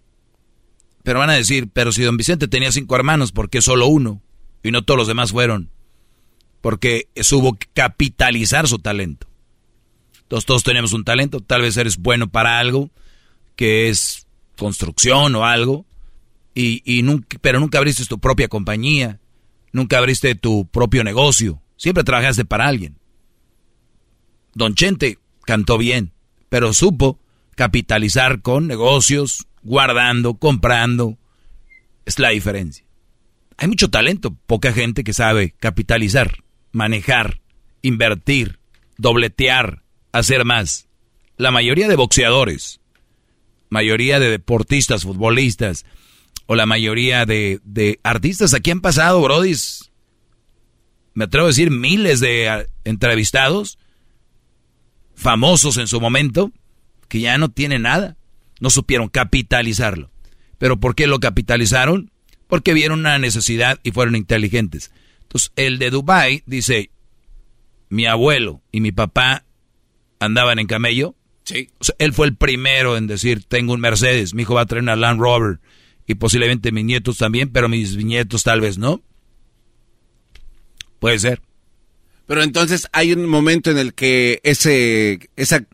Pero 1.03 1.19
van 1.19 1.29
a 1.29 1.35
decir, 1.35 1.69
pero 1.71 1.93
si 1.93 2.05
don 2.05 2.17
Vicente 2.17 2.49
tenía 2.49 2.73
cinco 2.73 2.97
hermanos, 2.97 3.33
¿por 3.33 3.51
qué 3.51 3.61
solo 3.61 3.87
uno? 3.87 4.23
Y 4.63 4.71
no 4.71 4.83
todos 4.83 4.97
los 4.97 5.09
demás 5.09 5.33
fueron 5.33 5.74
porque 6.65 7.11
que 7.13 7.69
capitalizar 7.75 8.67
su 8.67 8.79
talento. 8.79 9.27
Entonces 10.23 10.47
todos 10.47 10.63
tenemos 10.63 10.95
un 10.95 11.05
talento, 11.05 11.41
tal 11.41 11.61
vez 11.61 11.77
eres 11.77 11.99
bueno 11.99 12.31
para 12.31 12.59
algo 12.59 12.89
que 13.55 13.91
es 13.91 14.27
construcción 14.57 15.35
o 15.35 15.45
algo, 15.45 15.85
y, 16.55 17.03
pero 17.43 17.61
nunca 17.61 17.77
abriste 17.77 18.07
tu 18.07 18.19
propia 18.19 18.49
compañía, 18.49 19.21
nunca 19.73 19.99
abriste 19.99 20.37
tu 20.37 20.67
propio 20.67 21.05
negocio, 21.05 21.61
siempre 21.77 22.03
trabajaste 22.03 22.47
para 22.47 22.67
alguien. 22.67 22.97
Don 24.55 24.75
Chente 24.75 25.19
cantó 25.45 25.77
bien, 25.77 26.13
pero 26.49 26.73
supo 26.73 27.21
capitalizar 27.57 28.41
con 28.41 28.67
negocios, 28.69 29.47
guardando, 29.63 30.39
comprando. 30.39 31.19
Es 32.07 32.19
la 32.19 32.31
diferencia. 32.31 32.87
Hay 33.59 33.69
mucho 33.69 33.91
talento, 33.91 34.35
poca 34.47 34.73
gente 34.73 35.05
que 35.05 35.13
sabe 35.13 35.55
capitalizar, 35.61 36.44
manejar, 36.75 37.41
invertir, 37.81 38.59
dobletear, 38.99 39.83
hacer 40.13 40.45
más. 40.45 40.89
La 41.37 41.51
mayoría 41.51 41.89
de 41.89 41.97
boxeadores, 41.97 42.81
mayoría 43.71 44.21
de 44.21 44.29
deportistas, 44.29 45.05
futbolistas, 45.05 45.87
o 46.47 46.57
la 46.57 46.67
mayoría 46.67 47.25
de, 47.25 47.61
de 47.65 48.01
artistas 48.03 48.53
aquí 48.53 48.71
han 48.71 48.81
pasado, 48.81 49.23
brodis. 49.23 49.93
Me 51.15 51.25
atrevo 51.25 51.47
a 51.47 51.49
decir 51.49 51.71
miles 51.71 52.21
de 52.21 52.49
ah, 52.49 52.65
entrevistados, 52.83 53.79
famosos 55.15 55.77
en 55.77 55.87
su 55.87 56.01
momento, 56.01 56.51
que 57.09 57.21
ya 57.21 57.39
no 57.39 57.51
tienen 57.51 57.83
nada. 57.83 58.17
No 58.61 58.69
supieron 58.69 59.09
capitalizarlo. 59.09 60.11
¿Pero 60.59 60.81
por 60.81 60.95
qué 60.95 61.07
lo 61.07 61.21
capitalizaron? 61.21 62.11
Porque 62.49 62.75
vieron 62.75 63.01
una 63.01 63.19
necesidad 63.19 63.79
y 63.85 63.93
fueron 63.93 64.17
inteligentes. 64.17 64.91
Entonces, 65.35 65.53
el 65.57 65.81
de 65.81 65.91
Dubai 65.91 66.45
dice, 66.47 66.91
mi 67.89 68.07
abuelo 68.07 68.63
y 68.71 68.81
mi 68.81 68.93
papá 68.93 69.45
andaban 70.21 70.61
en 70.61 70.69
camello. 70.69 71.17
Sí. 71.43 71.71
él 71.99 72.15
fue 72.15 72.29
el 72.29 72.37
primero 72.37 72.97
en 72.97 73.09
decir, 73.09 73.45
tengo 73.45 73.75
un 73.75 73.81
Mercedes, 73.81 74.33
mi 74.33 74.43
hijo 74.43 74.55
va 74.55 74.63
a 74.63 74.67
traer 74.67 74.83
una 74.83 74.95
Land 74.95 75.21
Rover 75.21 75.59
y 76.07 76.15
posiblemente 76.15 76.71
mis 76.71 76.85
nietos 76.85 77.19
también, 77.19 77.51
pero 77.51 77.69
mis 77.69 77.97
nietos 77.97 78.45
tal 78.45 78.61
vez 78.61 78.79
no. 78.79 79.03
Puede 81.01 81.19
ser. 81.19 81.43
Pero 82.27 82.45
entonces 82.45 82.89
hay 82.93 83.13
un 83.13 83.27
momento 83.27 83.73
en 83.73 83.79
el 83.79 83.93
que 83.93 84.41
ese, 84.45 85.19
esa, 85.35 85.67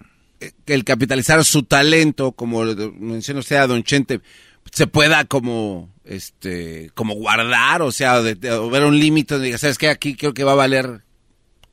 el 0.64 0.84
capitalizar 0.84 1.44
su 1.44 1.64
talento, 1.64 2.32
como 2.32 2.64
menciona 2.64 3.40
usted 3.40 3.56
a 3.56 3.66
Don 3.66 3.84
Chente, 3.84 4.22
se 4.72 4.86
pueda 4.86 5.26
como, 5.26 5.89
este, 6.04 6.90
como 6.94 7.14
guardar, 7.14 7.82
o 7.82 7.92
sea, 7.92 8.22
de, 8.22 8.34
ver 8.34 8.84
un 8.84 8.98
límite 8.98 9.34
donde 9.34 9.46
diga, 9.46 9.58
¿sabes 9.58 9.78
qué? 9.78 9.88
Aquí 9.88 10.14
creo 10.14 10.34
que 10.34 10.44
va 10.44 10.52
a 10.52 10.56
valer 10.56 11.02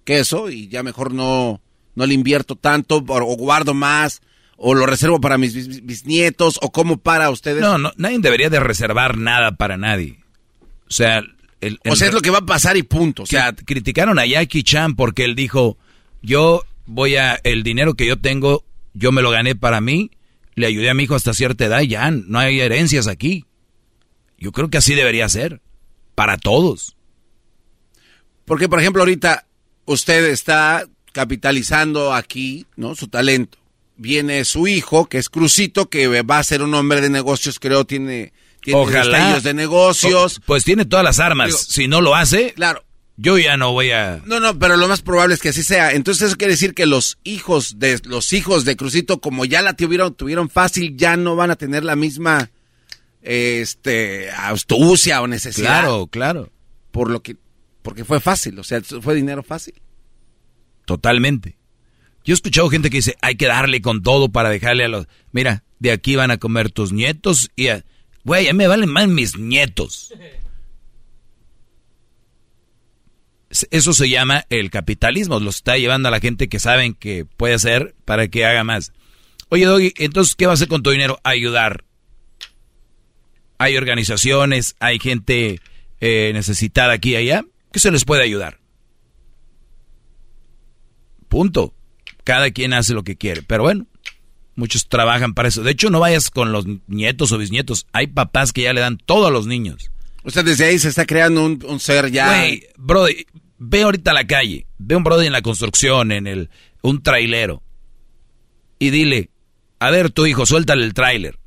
queso 0.04 0.50
y 0.50 0.68
ya 0.68 0.84
mejor 0.84 1.14
no, 1.14 1.62
no 1.96 2.06
le 2.06 2.14
invierto 2.14 2.56
tanto 2.56 2.98
o 2.98 3.36
guardo 3.36 3.74
más 3.74 4.22
o 4.58 4.74
lo 4.74 4.86
reservo 4.86 5.22
para 5.22 5.38
mis 5.38 5.84
bisnietos 5.86 6.60
o 6.62 6.72
cómo 6.72 6.98
para 6.98 7.30
ustedes? 7.30 7.62
No, 7.62 7.78
no, 7.78 7.94
nadie 7.96 8.20
debería 8.20 8.50
de 8.50 8.60
reservar 8.60 9.18
nada 9.18 9.56
para 9.56 9.78
nadie. 9.78 10.20
O 10.90 10.92
sea, 10.92 11.22
el, 11.62 11.80
o 11.88 11.96
sea, 11.96 12.08
es 12.08 12.14
lo 12.14 12.22
que 12.22 12.32
va 12.32 12.40
a 12.40 12.46
pasar 12.46 12.76
y 12.76 12.84
punto. 12.84 13.24
O 13.24 13.26
sea, 13.28 13.54
criticaron 13.54 14.20
a 14.20 14.26
Jackie 14.26 14.64
Chan 14.64 14.96
porque 14.96 15.26
él 15.26 15.36
dijo, 15.36 15.78
yo 16.22 16.64
voy 16.86 17.16
a, 17.16 17.40
el 17.44 17.64
dinero 17.64 17.94
que 17.94 18.08
yo 18.08 18.18
tengo, 18.18 18.64
yo 18.94 19.12
me 19.12 19.22
lo 19.22 19.30
gané 19.30 19.56
para 19.56 19.80
mí, 19.80 20.12
le 20.56 20.68
ayudé 20.68 20.90
a 20.90 20.94
mi 20.96 21.04
hijo 21.04 21.16
hasta 21.16 21.34
cierta 21.34 21.66
edad 21.66 21.82
y 21.82 21.90
ya 21.90 22.10
no 22.10 22.40
hay 22.40 22.60
herencias 22.60 23.08
aquí. 23.08 23.46
Yo 24.38 24.52
creo 24.52 24.70
que 24.70 24.78
así 24.78 24.94
debería 24.96 25.28
ser, 25.30 25.62
para 26.16 26.38
todos. 26.38 26.96
Porque, 28.46 28.70
por 28.70 28.80
ejemplo, 28.80 29.02
ahorita 29.02 29.46
usted 29.86 30.26
está 30.26 30.88
capitalizando 31.12 32.14
aquí, 32.14 32.66
¿no? 32.76 32.96
Su 32.96 33.08
talento 33.08 33.58
viene 33.98 34.46
su 34.46 34.68
hijo, 34.68 35.08
que 35.08 35.18
es 35.18 35.30
Crucito, 35.30 35.90
que 35.90 36.22
va 36.22 36.40
a 36.40 36.44
ser 36.44 36.62
un 36.62 36.74
hombre 36.74 37.02
de 37.02 37.10
negocios, 37.10 37.60
creo, 37.60 37.86
tiene, 37.86 38.32
tiene 38.62 38.80
Ojalá. 38.80 39.40
de 39.40 39.54
negocios. 39.54 40.40
pues 40.46 40.64
tiene 40.64 40.86
todas 40.86 41.04
las 41.04 41.20
armas. 41.20 41.58
si 41.68 41.88
no 41.88 42.02
lo 42.02 42.16
hace, 42.16 42.54
claro. 42.54 42.84
yo 43.18 43.38
ya 43.38 43.58
no 43.58 43.74
voy 43.74 43.92
a... 43.92 44.22
No, 44.26 44.40
no, 44.40 44.58
pero 44.58 44.78
lo 44.78 44.88
más 44.88 45.02
probable 45.02 45.36
es 45.36 45.42
que 45.42 45.50
así 45.50 45.64
sea. 45.64 45.92
Entonces 45.92 46.28
eso 46.28 46.38
quiere 46.38 46.54
decir 46.54 46.74
que 46.74 46.86
los 46.86 47.18
hijos 47.24 47.80
de 47.80 48.00
los 48.06 48.32
hijos 48.34 48.64
de 48.64 48.78
Crucito, 48.78 49.20
como 49.20 49.46
ya 49.46 49.62
la 49.62 49.74
tuvieron, 49.74 50.14
tuvieron 50.14 50.50
fácil, 50.50 50.96
ya 50.96 51.18
no 51.18 51.36
van 51.36 51.52
a 51.52 51.56
tener 51.56 51.84
la 51.84 51.96
misma 51.96 52.52
este 53.28 54.32
astucia 54.32 55.22
o 55.22 55.28
necesidad. 55.28 55.82
Claro, 55.82 56.08
claro. 56.08 56.50
Por 56.92 57.12
lo 57.12 57.22
que 57.22 57.36
porque 57.82 58.06
fue 58.06 58.20
fácil, 58.20 58.58
o 58.60 58.64
sea, 58.64 58.82
fue 58.82 59.16
dinero 59.16 59.44
fácil. 59.44 59.74
Totalmente. 60.86 61.58
Yo 62.24 62.34
he 62.34 62.36
escuchado 62.36 62.70
gente 62.70 62.90
que 62.90 62.98
dice, 62.98 63.16
hay 63.22 63.36
que 63.36 63.48
darle 63.48 63.82
con 63.82 64.04
todo 64.04 64.30
para 64.30 64.50
dejarle 64.50 64.84
a 64.84 64.90
los... 64.90 65.08
Mira, 65.32 65.64
de 65.80 65.92
aquí 65.92 66.18
van 66.18 66.32
a 66.32 66.38
comer 66.38 66.70
tus 66.70 66.92
nietos 66.92 67.50
y... 67.56 67.70
A... 67.70 67.86
Güey, 68.26 68.46
ya 68.46 68.54
me 68.54 68.68
valen 68.68 68.90
más 68.90 69.08
mis 69.08 69.38
nietos. 69.38 70.14
Eso 73.72 73.94
se 73.94 74.10
llama 74.10 74.46
el 74.50 74.70
capitalismo, 74.70 75.40
lo 75.40 75.50
está 75.50 75.78
llevando 75.78 76.10
a 76.10 76.12
la 76.12 76.20
gente 76.20 76.50
que 76.50 76.60
saben 76.60 76.94
que 76.94 77.24
puede 77.24 77.54
hacer 77.54 77.96
para 78.04 78.28
que 78.28 78.46
haga 78.46 78.66
más. 78.66 78.92
Oye, 79.48 79.64
Doggy, 79.64 79.94
entonces, 79.96 80.36
¿qué 80.36 80.46
va 80.46 80.52
a 80.52 80.56
hacer 80.56 80.68
con 80.68 80.84
tu 80.84 80.92
dinero? 80.92 81.22
Ayudar. 81.24 81.86
Hay 83.58 83.78
organizaciones, 83.78 84.76
hay 84.80 85.00
gente 85.00 85.60
eh, 86.00 86.32
necesitada 86.34 86.94
aquí 86.94 87.12
y 87.12 87.16
allá, 87.16 87.46
que 87.72 87.80
se 87.80 87.92
les 87.92 88.06
puede 88.06 88.24
ayudar. 88.24 88.60
Punto. 91.28 91.74
Cada 92.24 92.52
quien 92.52 92.74
hace 92.74 92.94
lo 92.94 93.04
que 93.04 93.16
quiere. 93.16 93.42
Pero 93.42 93.64
bueno, 93.64 93.88
muchos 94.56 94.88
trabajan 94.88 95.34
para 95.34 95.48
eso. 95.48 95.64
De 95.64 95.72
hecho, 95.72 95.90
no 95.90 96.00
vayas 96.00 96.30
con 96.30 96.52
los 96.52 96.66
nietos 96.88 97.32
o 97.32 97.38
bisnietos. 97.38 97.88
Hay 97.94 98.08
papás 98.08 98.52
que 98.52 98.64
ya 98.64 98.74
le 98.74 98.82
dan 98.82 98.98
todo 98.98 99.28
a 99.28 99.32
los 99.32 99.48
niños. 99.48 99.92
O 100.24 100.30
sea, 100.30 100.44
desde 100.44 100.66
ahí 100.66 100.78
se 100.78 100.90
está 100.90 101.06
creando 101.06 101.46
un, 101.46 101.80
ser 101.80 102.12
ya. 102.12 102.28
Güey, 102.28 102.68
brody, 102.76 103.26
ve 103.58 103.84
ahorita 103.84 104.12
a 104.12 104.14
la 104.14 104.28
calle. 104.28 104.68
Ve 104.78 104.96
un 104.96 105.04
brody 105.04 105.28
en 105.28 105.32
la 105.32 105.42
construcción, 105.42 106.12
en 106.12 106.28
el. 106.28 106.50
un 106.82 107.02
trailero. 107.02 107.64
Y 108.78 108.90
dile, 108.90 109.30
a 109.80 109.90
ver, 109.90 110.12
tu 110.12 110.26
hijo, 110.26 110.46
suéltale 110.46 110.84
el 110.84 110.94
trailer. 110.94 111.40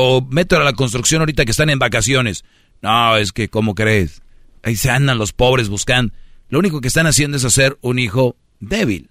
O 0.00 0.20
mételo 0.20 0.62
a 0.62 0.64
la 0.64 0.74
construcción 0.74 1.22
ahorita 1.22 1.44
que 1.44 1.50
están 1.50 1.70
en 1.70 1.78
vacaciones. 1.78 2.44
No, 2.82 3.16
es 3.16 3.32
que, 3.32 3.48
¿cómo 3.48 3.74
crees? 3.74 4.22
Ahí 4.62 4.76
se 4.76 4.90
andan 4.90 5.18
los 5.18 5.32
pobres 5.32 5.68
buscando. 5.68 6.14
Lo 6.48 6.60
único 6.60 6.80
que 6.80 6.88
están 6.88 7.06
haciendo 7.06 7.36
es 7.36 7.44
hacer 7.44 7.78
un 7.80 7.98
hijo 7.98 8.36
débil 8.60 9.10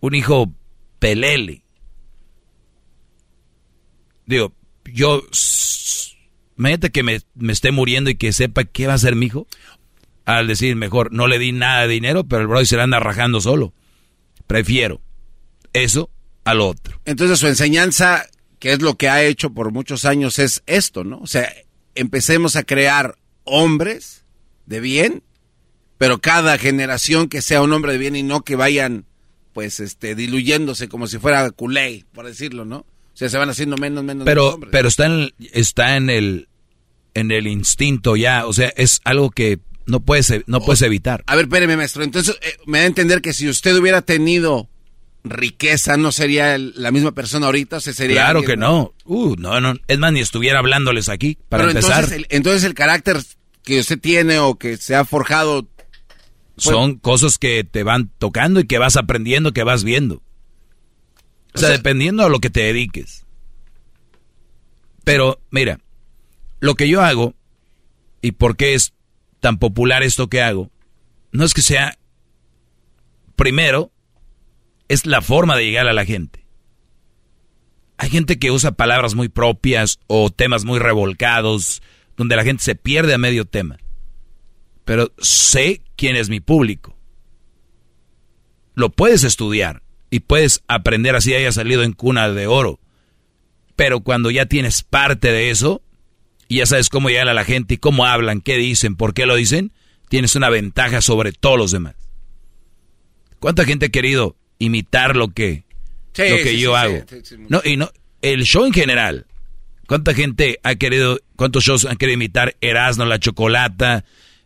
un 0.00 0.14
hijo 0.14 0.52
pelele. 0.98 1.62
Digo, 4.26 4.52
yo, 4.92 5.22
imagínate 6.58 6.90
que 6.90 7.02
me, 7.02 7.20
esté 7.48 7.70
muriendo 7.70 8.10
y 8.10 8.16
que 8.16 8.32
sepa 8.32 8.64
qué 8.64 8.86
va 8.86 8.94
a 8.94 8.96
hacer 8.96 9.14
mi 9.14 9.26
hijo. 9.26 9.46
Al 10.24 10.46
decir, 10.46 10.76
mejor, 10.76 11.12
no 11.12 11.26
le 11.26 11.38
di 11.38 11.52
nada 11.52 11.82
de 11.82 11.94
dinero, 11.94 12.24
pero 12.24 12.42
el 12.42 12.48
brother 12.48 12.66
se 12.66 12.76
le 12.76 12.82
anda 12.82 13.00
rajando 13.00 13.40
solo. 13.40 13.72
Prefiero 14.46 15.00
eso 15.72 16.10
al 16.44 16.60
otro. 16.60 17.00
Entonces 17.04 17.38
su 17.38 17.46
enseñanza, 17.46 18.26
que 18.60 18.72
es 18.72 18.82
lo 18.82 18.96
que 18.96 19.08
ha 19.08 19.24
hecho 19.24 19.50
por 19.50 19.72
muchos 19.72 20.04
años, 20.04 20.38
es 20.38 20.62
esto, 20.66 21.02
¿no? 21.02 21.18
O 21.18 21.26
sea, 21.26 21.52
empecemos 21.96 22.54
a 22.54 22.62
crear 22.62 23.16
hombres 23.44 24.24
de 24.66 24.80
bien, 24.80 25.22
pero 25.98 26.20
cada 26.20 26.58
generación 26.58 27.28
que 27.28 27.42
sea 27.42 27.62
un 27.62 27.72
hombre 27.72 27.92
de 27.92 27.98
bien 27.98 28.14
y 28.14 28.22
no 28.22 28.44
que 28.44 28.54
vayan 28.54 29.06
pues 29.52 29.80
este 29.80 30.14
diluyéndose 30.14 30.88
como 30.88 31.06
si 31.06 31.18
fuera 31.18 31.50
culé, 31.50 32.04
por 32.12 32.26
decirlo, 32.26 32.64
¿no? 32.64 32.78
O 32.78 33.16
sea, 33.16 33.28
se 33.28 33.38
van 33.38 33.50
haciendo 33.50 33.76
menos 33.76 34.04
menos 34.04 34.24
Pero 34.24 34.60
pero 34.70 34.88
está 34.88 35.06
en 35.06 35.32
está 35.52 35.96
en 35.96 36.10
el 36.10 36.48
en 37.14 37.32
el 37.32 37.46
instinto 37.46 38.14
ya, 38.14 38.46
o 38.46 38.52
sea, 38.52 38.68
es 38.76 39.00
algo 39.04 39.30
que 39.30 39.58
no 39.86 40.00
puedes 40.00 40.32
no 40.46 40.60
puedes 40.60 40.82
evitar. 40.82 41.24
A 41.26 41.34
ver, 41.34 41.46
espéreme, 41.46 41.76
maestro. 41.76 42.04
Entonces, 42.04 42.38
eh, 42.42 42.56
me 42.66 42.78
da 42.78 42.84
a 42.84 42.88
entender 42.88 43.22
que 43.22 43.32
si 43.32 43.48
usted 43.48 43.76
hubiera 43.76 44.02
tenido 44.02 44.68
riqueza, 45.24 45.96
no 45.96 46.12
sería 46.12 46.56
la 46.58 46.90
misma 46.90 47.12
persona 47.12 47.46
ahorita, 47.46 47.76
o 47.76 47.80
sería 47.80 48.16
Claro 48.16 48.42
que 48.42 48.56
no. 48.56 48.94
Uh, 49.04 49.36
no, 49.36 49.60
no, 49.60 49.74
es 49.86 49.98
más 49.98 50.12
ni 50.12 50.20
estuviera 50.20 50.58
hablándoles 50.58 51.08
aquí 51.08 51.38
para 51.48 51.64
empezar. 51.64 52.04
Entonces 52.04 52.26
entonces 52.30 52.64
el 52.64 52.74
carácter 52.74 53.18
que 53.62 53.80
usted 53.80 53.98
tiene 53.98 54.38
o 54.38 54.56
que 54.56 54.76
se 54.76 54.94
ha 54.94 55.04
forjado 55.04 55.68
pues- 56.54 56.76
Son 56.76 56.96
cosas 56.96 57.38
que 57.38 57.64
te 57.64 57.82
van 57.82 58.10
tocando 58.18 58.60
y 58.60 58.66
que 58.66 58.78
vas 58.78 58.96
aprendiendo, 58.96 59.52
que 59.52 59.62
vas 59.62 59.82
viendo. 59.82 60.22
O 61.54 61.58
sea, 61.58 61.70
dependiendo 61.70 62.24
a 62.24 62.28
lo 62.28 62.38
que 62.38 62.50
te 62.50 62.60
dediques. 62.60 63.24
Pero, 65.02 65.40
mira, 65.50 65.80
lo 66.60 66.74
que 66.74 66.88
yo 66.88 67.00
hago, 67.02 67.34
y 68.20 68.32
por 68.32 68.56
qué 68.56 68.74
es 68.74 68.92
tan 69.40 69.58
popular 69.58 70.02
esto 70.02 70.28
que 70.28 70.42
hago, 70.42 70.70
no 71.32 71.44
es 71.44 71.54
que 71.54 71.62
sea, 71.62 71.98
primero, 73.36 73.90
es 74.90 75.06
la 75.06 75.22
forma 75.22 75.56
de 75.56 75.64
llegar 75.64 75.88
a 75.88 75.94
la 75.94 76.04
gente. 76.04 76.44
Hay 77.96 78.10
gente 78.10 78.38
que 78.38 78.50
usa 78.50 78.72
palabras 78.72 79.14
muy 79.14 79.28
propias 79.28 79.98
o 80.06 80.30
temas 80.30 80.64
muy 80.64 80.78
revolcados, 80.78 81.82
donde 82.16 82.36
la 82.36 82.44
gente 82.44 82.62
se 82.62 82.74
pierde 82.74 83.14
a 83.14 83.18
medio 83.18 83.46
tema 83.46 83.78
pero 84.90 85.12
sé 85.18 85.82
quién 85.94 86.16
es 86.16 86.28
mi 86.28 86.40
público. 86.40 86.98
Lo 88.74 88.90
puedes 88.90 89.22
estudiar 89.22 89.84
y 90.10 90.18
puedes 90.18 90.64
aprender 90.66 91.14
así 91.14 91.32
haya 91.32 91.52
salido 91.52 91.84
en 91.84 91.92
cuna 91.92 92.28
de 92.28 92.48
oro. 92.48 92.80
Pero 93.76 94.00
cuando 94.00 94.32
ya 94.32 94.46
tienes 94.46 94.82
parte 94.82 95.30
de 95.30 95.50
eso, 95.50 95.80
y 96.48 96.56
ya 96.56 96.66
sabes 96.66 96.88
cómo 96.88 97.08
llegan 97.08 97.28
a 97.28 97.34
la 97.34 97.44
gente 97.44 97.74
y 97.74 97.76
cómo 97.78 98.04
hablan, 98.04 98.40
qué 98.40 98.56
dicen, 98.56 98.96
por 98.96 99.14
qué 99.14 99.26
lo 99.26 99.36
dicen, 99.36 99.72
tienes 100.08 100.34
una 100.34 100.50
ventaja 100.50 101.00
sobre 101.02 101.30
todos 101.30 101.56
los 101.56 101.70
demás. 101.70 101.94
¿Cuánta 103.38 103.64
gente 103.64 103.92
querido 103.92 104.34
imitar 104.60 105.16
lo 105.16 105.32
que, 105.32 105.64
lo 106.16 106.36
que 106.36 106.56
yo 106.58 106.76
hago? 106.76 107.04
no, 107.48 107.60
y 107.64 107.76
no, 107.76 107.90
el 108.22 108.44
show 108.44 108.64
en 108.64 108.72
general. 108.72 109.26
¿Cuánta 109.88 110.14
gente 110.14 110.60
ha 110.62 110.76
querido, 110.76 111.18
cuántos 111.34 111.64
shows 111.64 111.84
han 111.84 111.96
querido 111.96 112.14
imitar 112.14 112.54
Erasmo, 112.60 113.04
La 113.06 113.18
Chocolata, 113.18 114.04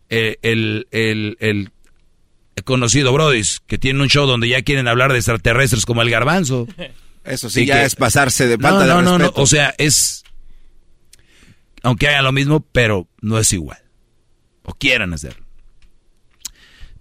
eh, 0.09 0.39
el, 0.41 0.89
el, 0.91 1.37
el, 1.39 1.71
conocido 2.65 3.13
Brodis, 3.13 3.61
que 3.67 3.77
tiene 3.77 4.01
un 4.01 4.09
show 4.09 4.27
donde 4.27 4.49
ya 4.49 4.63
quieren 4.63 4.89
hablar 4.89 5.13
de 5.13 5.19
extraterrestres 5.19 5.85
como 5.85 6.01
el 6.01 6.09
garbanzo? 6.09 6.67
Eso 7.25 7.51
sí, 7.51 7.67
ya 7.67 7.85
es 7.85 7.95
pasarse 7.95 8.47
de 8.47 8.59
pata 8.59 8.87
no, 8.87 9.03
no, 9.03 9.19
No, 9.19 9.33
o 9.35 9.47
sea, 9.47 9.75
es, 9.77 10.25
aunque 11.83 12.09
hagan 12.09 12.25
lo 12.25 12.33
mismo, 12.33 12.61
pero 12.61 13.09
no 13.21 13.39
es 13.39 13.53
igual. 13.53 13.83
O 14.63 14.73
quieran 14.75 15.13
hacerlo. 15.13 15.44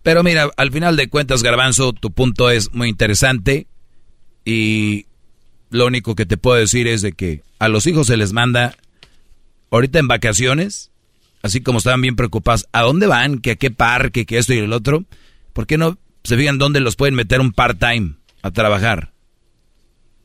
Pero 0.03 0.21
mira, 0.21 0.51
al 0.57 0.71
final 0.71 0.97
de 0.97 1.09
cuentas, 1.09 1.43
Garbanzo, 1.43 1.93
tu 1.93 2.11
punto 2.11 2.49
es 2.49 2.73
muy 2.73 2.89
interesante 2.89 3.67
y 4.45 5.05
lo 5.69 5.87
único 5.87 6.13
que 6.13 6.25
te 6.25 6.37
puedo 6.37 6.57
decir 6.57 6.87
es 6.87 7.01
de 7.01 7.13
que 7.13 7.41
a 7.57 7.69
los 7.69 7.87
hijos 7.87 8.07
se 8.07 8.17
les 8.17 8.33
manda 8.33 8.75
ahorita 9.71 9.99
en 9.99 10.09
vacaciones, 10.09 10.91
así 11.41 11.61
como 11.61 11.77
estaban 11.77 12.01
bien 12.01 12.17
preocupados, 12.17 12.67
¿a 12.73 12.81
dónde 12.81 13.07
van? 13.07 13.39
¿Que 13.39 13.51
a 13.51 13.55
qué 13.55 13.71
parque? 13.71 14.25
¿Que 14.25 14.37
esto 14.37 14.53
y 14.53 14.57
el 14.57 14.73
otro? 14.73 15.05
¿Por 15.53 15.65
qué 15.65 15.77
no 15.77 15.97
se 16.25 16.35
fijan 16.35 16.57
dónde 16.57 16.81
los 16.81 16.97
pueden 16.97 17.15
meter 17.15 17.39
un 17.39 17.53
part-time 17.53 18.15
a 18.41 18.51
trabajar? 18.51 19.13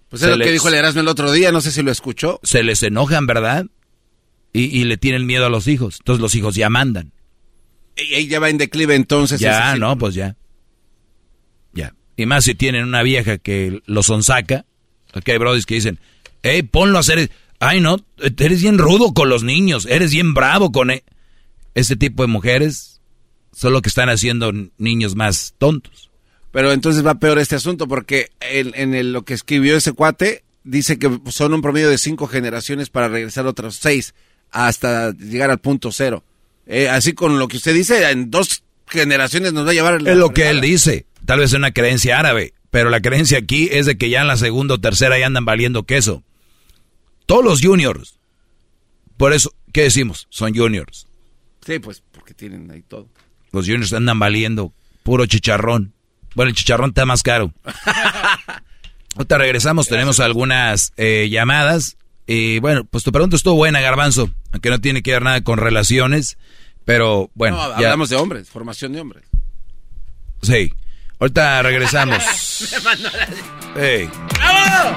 Pues 0.08 0.22
es 0.22 0.28
lo 0.28 0.42
que 0.42 0.50
dijo 0.50 0.68
el 0.68 0.74
Erasmo 0.74 1.02
el 1.02 1.08
otro 1.08 1.30
día, 1.30 1.52
no 1.52 1.60
sé 1.60 1.70
si 1.70 1.82
lo 1.82 1.92
escuchó. 1.92 2.40
Se 2.42 2.64
les 2.64 2.82
enojan, 2.82 3.26
¿verdad? 3.26 3.66
Y, 4.52 4.64
y 4.64 4.84
le 4.84 4.96
tienen 4.96 5.26
miedo 5.26 5.46
a 5.46 5.50
los 5.50 5.68
hijos. 5.68 5.98
Entonces 6.00 6.20
los 6.20 6.34
hijos 6.34 6.54
ya 6.56 6.68
mandan. 6.68 7.12
Y 7.98 8.28
ya 8.28 8.40
va 8.40 8.48
en 8.50 8.58
declive 8.58 8.94
entonces. 8.94 9.40
Ya, 9.40 9.76
no, 9.76 9.96
pues 9.98 10.14
ya. 10.14 10.36
Ya. 11.72 11.94
Y 12.16 12.26
más 12.26 12.44
si 12.44 12.54
tienen 12.54 12.84
una 12.84 13.02
vieja 13.02 13.38
que 13.38 13.80
lo 13.86 14.02
sonsaca. 14.02 14.64
Aquí 15.12 15.30
hay 15.30 15.38
brodis 15.38 15.66
que 15.66 15.74
dicen, 15.74 15.98
hey, 16.42 16.62
ponlo 16.62 16.98
a 16.98 17.00
hacer... 17.00 17.30
Ay, 17.60 17.80
no, 17.80 17.96
eres 18.18 18.62
bien 18.62 18.78
rudo 18.78 19.14
con 19.14 19.28
los 19.28 19.42
niños, 19.42 19.86
eres 19.86 20.12
bien 20.12 20.34
bravo 20.34 20.70
con... 20.70 20.90
E-". 20.90 21.02
Este 21.74 21.96
tipo 21.96 22.22
de 22.22 22.28
mujeres 22.28 23.00
son 23.52 23.72
lo 23.72 23.82
que 23.82 23.88
están 23.88 24.08
haciendo 24.08 24.52
niños 24.78 25.16
más 25.16 25.54
tontos. 25.58 26.10
Pero 26.52 26.72
entonces 26.72 27.04
va 27.04 27.18
peor 27.18 27.38
este 27.38 27.56
asunto 27.56 27.88
porque 27.88 28.30
en, 28.40 29.12
lo 29.12 29.24
que 29.24 29.34
escribió 29.34 29.76
ese 29.76 29.92
cuate 29.92 30.44
dice 30.64 30.98
que 30.98 31.20
son 31.30 31.54
un 31.54 31.62
promedio 31.62 31.90
de 31.90 31.98
cinco 31.98 32.26
generaciones 32.26 32.90
para 32.90 33.08
regresar 33.08 33.46
otras 33.46 33.76
seis 33.76 34.14
hasta 34.50 35.12
llegar 35.12 35.50
al 35.50 35.58
punto 35.58 35.92
cero. 35.92 36.24
Eh, 36.68 36.88
así 36.88 37.14
con 37.14 37.38
lo 37.38 37.48
que 37.48 37.56
usted 37.56 37.74
dice, 37.74 38.10
en 38.10 38.30
dos 38.30 38.62
generaciones 38.86 39.54
nos 39.54 39.66
va 39.66 39.70
a 39.70 39.74
llevar... 39.74 40.06
es 40.06 40.16
lo 40.16 40.34
que 40.34 40.50
él 40.50 40.60
dice, 40.60 41.06
tal 41.24 41.40
vez 41.40 41.50
es 41.50 41.56
una 41.56 41.72
creencia 41.72 42.18
árabe, 42.18 42.52
pero 42.70 42.90
la 42.90 43.00
creencia 43.00 43.38
aquí 43.38 43.70
es 43.72 43.86
de 43.86 43.96
que 43.96 44.10
ya 44.10 44.20
en 44.20 44.26
la 44.26 44.36
segunda 44.36 44.74
o 44.74 44.78
tercera 44.78 45.18
ya 45.18 45.26
andan 45.26 45.46
valiendo 45.46 45.84
queso. 45.84 46.22
Todos 47.24 47.42
los 47.42 47.62
juniors, 47.62 48.18
por 49.16 49.32
eso, 49.32 49.54
¿qué 49.72 49.82
decimos? 49.82 50.26
Son 50.28 50.54
juniors. 50.54 51.06
Sí, 51.64 51.78
pues 51.78 52.02
porque 52.12 52.34
tienen 52.34 52.70
ahí 52.70 52.82
todo. 52.82 53.08
Los 53.50 53.64
juniors 53.66 53.92
andan 53.94 54.18
valiendo 54.18 54.72
puro 55.02 55.24
chicharrón. 55.24 55.94
Bueno, 56.34 56.50
el 56.50 56.54
chicharrón 56.54 56.90
está 56.90 57.06
más 57.06 57.22
caro. 57.22 57.52
Ahorita 59.16 59.38
regresamos, 59.38 59.88
tenemos 59.88 60.20
algunas 60.20 60.92
eh, 60.98 61.28
llamadas. 61.30 61.96
Y 62.30 62.58
bueno, 62.58 62.84
pues 62.84 63.04
tu 63.04 63.10
pregunta 63.10 63.36
estuvo 63.36 63.54
buena, 63.54 63.80
Garbanzo, 63.80 64.30
aunque 64.52 64.68
no 64.68 64.78
tiene 64.82 65.02
que 65.02 65.12
ver 65.12 65.22
nada 65.22 65.40
con 65.40 65.58
relaciones, 65.58 66.36
pero 66.84 67.30
bueno. 67.34 67.56
No, 67.56 67.62
hablamos 67.62 68.10
de 68.10 68.16
hombres, 68.16 68.50
formación 68.50 68.92
de 68.92 69.00
hombres. 69.00 69.24
Sí. 70.42 70.70
Ahorita 71.18 71.62
regresamos. 71.62 72.22
hey. 73.76 74.10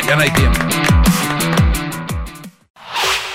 Ya 0.06 0.16
no 0.18 0.22
hay 0.22 0.32
tiempo. 0.32 0.60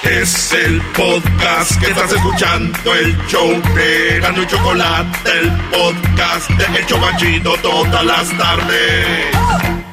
Es 0.02 0.52
el 0.52 0.80
podcast 0.94 1.80
que 1.80 1.86
estás 1.86 2.12
escuchando, 2.12 2.94
el 2.94 3.16
show 3.28 3.50
de 3.74 4.20
Gano 4.20 4.42
y 4.42 4.46
Chocolate, 4.46 5.30
el 5.40 5.50
podcast 5.70 6.50
de 6.50 6.78
El 6.78 6.86
Chocachito 6.86 7.56
todas 7.62 8.04
las 8.04 8.28
tardes. 8.36 9.85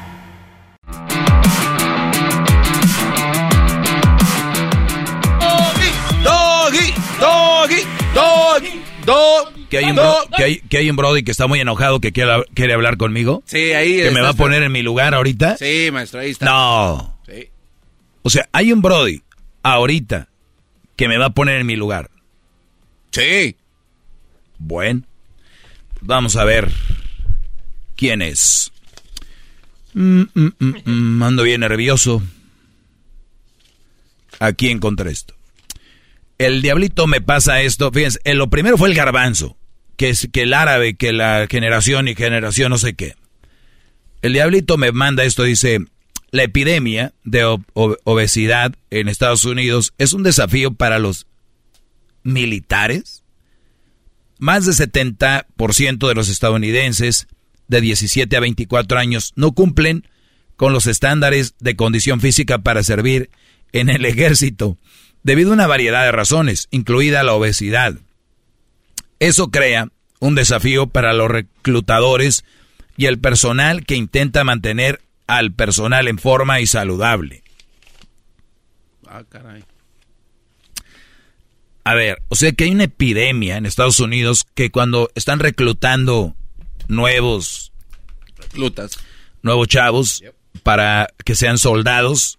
Que 9.74 9.78
hay, 9.78 9.90
un 9.90 9.98
que, 10.68 10.78
hay, 10.78 10.90
un 10.90 10.96
Brody 10.96 11.24
que 11.24 11.32
está 11.32 11.48
muy 11.48 11.58
enojado 11.58 12.00
que 12.00 12.12
quiere, 12.12 12.44
quiere 12.54 12.74
hablar 12.74 12.96
conmigo. 12.96 13.42
Sí, 13.44 13.72
ahí 13.72 13.96
Que 13.96 14.12
me 14.12 14.20
va 14.20 14.28
a 14.28 14.34
poner 14.34 14.62
en 14.62 14.70
mi 14.70 14.82
lugar 14.82 15.14
ahorita. 15.14 15.56
Sí, 15.56 15.90
maestro, 15.92 16.20
ahí 16.20 16.30
está. 16.30 16.46
No. 16.46 17.18
O 18.22 18.30
sea, 18.30 18.48
hay 18.52 18.72
un 18.72 18.82
Brody 18.82 19.22
ahorita 19.64 20.28
que 20.96 21.08
me 21.08 21.18
va 21.18 21.26
a 21.26 21.30
poner 21.30 21.60
en 21.60 21.66
mi 21.66 21.74
lugar. 21.74 22.10
Sí. 23.10 23.56
Bueno. 24.58 25.02
Vamos 26.00 26.36
a 26.36 26.44
ver 26.44 26.70
quién 27.96 28.22
es. 28.22 28.70
Mm, 29.94 30.22
mm, 30.34 30.50
mm, 30.84 31.22
ando 31.22 31.42
bien 31.42 31.62
nervioso. 31.62 32.22
Aquí 34.38 34.70
encontré 34.70 35.10
esto 35.10 35.34
el 36.38 36.62
diablito 36.62 37.06
me 37.06 37.20
pasa 37.20 37.62
esto. 37.62 37.90
Fíjense, 37.92 38.20
lo 38.34 38.50
primero 38.50 38.78
fue 38.78 38.88
el 38.88 38.94
garbanzo, 38.94 39.56
que 39.96 40.10
es 40.10 40.28
que 40.32 40.42
el 40.42 40.54
árabe, 40.54 40.96
que 40.96 41.12
la 41.12 41.46
generación 41.50 42.08
y 42.08 42.14
generación 42.14 42.70
no 42.70 42.78
sé 42.78 42.94
qué. 42.94 43.14
El 44.22 44.32
diablito 44.32 44.78
me 44.78 44.90
manda 44.90 45.24
esto, 45.24 45.42
dice, 45.42 45.80
la 46.30 46.44
epidemia 46.44 47.12
de 47.24 47.44
obesidad 47.74 48.74
en 48.90 49.08
Estados 49.08 49.44
Unidos 49.44 49.92
es 49.98 50.12
un 50.12 50.22
desafío 50.22 50.72
para 50.72 50.98
los 50.98 51.26
militares. 52.22 53.22
Más 54.38 54.64
del 54.66 54.74
70% 54.74 56.08
de 56.08 56.14
los 56.14 56.28
estadounidenses 56.28 57.28
de 57.68 57.80
17 57.80 58.36
a 58.36 58.40
24 58.40 58.98
años 58.98 59.32
no 59.36 59.52
cumplen 59.52 60.08
con 60.56 60.72
los 60.72 60.86
estándares 60.86 61.54
de 61.60 61.76
condición 61.76 62.20
física 62.20 62.58
para 62.58 62.82
servir 62.82 63.30
en 63.72 63.88
el 63.88 64.04
ejército 64.04 64.78
debido 65.24 65.50
a 65.50 65.54
una 65.54 65.66
variedad 65.66 66.04
de 66.04 66.12
razones, 66.12 66.68
incluida 66.70 67.24
la 67.24 67.34
obesidad. 67.34 67.94
Eso 69.18 69.50
crea 69.50 69.88
un 70.20 70.36
desafío 70.36 70.86
para 70.86 71.12
los 71.12 71.30
reclutadores 71.30 72.44
y 72.96 73.06
el 73.06 73.18
personal 73.18 73.84
que 73.84 73.96
intenta 73.96 74.44
mantener 74.44 75.00
al 75.26 75.52
personal 75.52 76.06
en 76.06 76.18
forma 76.18 76.60
y 76.60 76.66
saludable. 76.66 77.42
Ah, 79.08 79.24
caray. 79.28 79.64
A 81.84 81.94
ver, 81.94 82.22
o 82.28 82.36
sea 82.36 82.52
que 82.52 82.64
hay 82.64 82.70
una 82.70 82.84
epidemia 82.84 83.56
en 83.56 83.66
Estados 83.66 84.00
Unidos 84.00 84.46
que 84.54 84.70
cuando 84.70 85.10
están 85.14 85.38
reclutando 85.38 86.34
nuevos 86.88 87.72
reclutas, 88.36 88.98
nuevos 89.42 89.68
chavos 89.68 90.22
para 90.62 91.08
que 91.24 91.34
sean 91.34 91.58
soldados, 91.58 92.38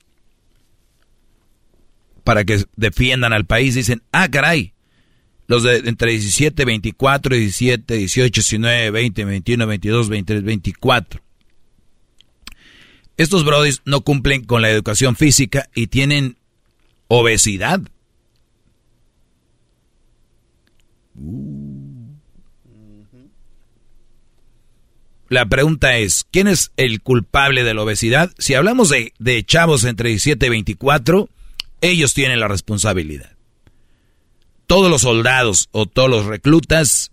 para 2.26 2.44
que 2.44 2.66
defiendan 2.76 3.34
al 3.34 3.46
país, 3.46 3.76
dicen, 3.76 4.02
ah, 4.12 4.28
caray, 4.30 4.74
los 5.48 5.62
de 5.62 5.78
entre 5.86 6.12
17, 6.12 6.66
24, 6.66 7.36
17, 7.36 7.94
18, 7.94 8.42
19, 8.42 8.92
20, 8.92 9.26
21, 9.26 9.68
22, 9.68 10.10
23, 10.10 10.44
24. 10.44 11.22
Estos 13.18 13.46
brodis 13.46 13.82
no 13.86 14.02
cumplen 14.02 14.44
con 14.44 14.64
la 14.64 14.72
educación 14.72 15.16
física 15.16 15.70
y 15.76 15.88
tienen 15.88 16.38
obesidad. 17.08 17.80
La 25.30 25.46
pregunta 25.46 25.96
es, 25.98 26.26
¿quién 26.32 26.48
es 26.48 26.72
el 26.76 27.02
culpable 27.02 27.64
de 27.64 27.76
la 27.76 27.84
obesidad? 27.84 28.32
Si 28.40 28.56
hablamos 28.56 28.90
de, 28.90 29.14
de 29.20 29.44
chavos 29.44 29.84
entre 29.84 30.10
17 30.10 30.48
y 30.48 30.50
24, 30.50 31.30
ellos 31.90 32.14
tienen 32.14 32.40
la 32.40 32.48
responsabilidad. 32.48 33.32
Todos 34.68 34.90
los 34.90 35.02
soldados 35.02 35.70
o 35.72 35.86
todos 35.86 36.10
los 36.10 36.26
reclutas, 36.26 37.12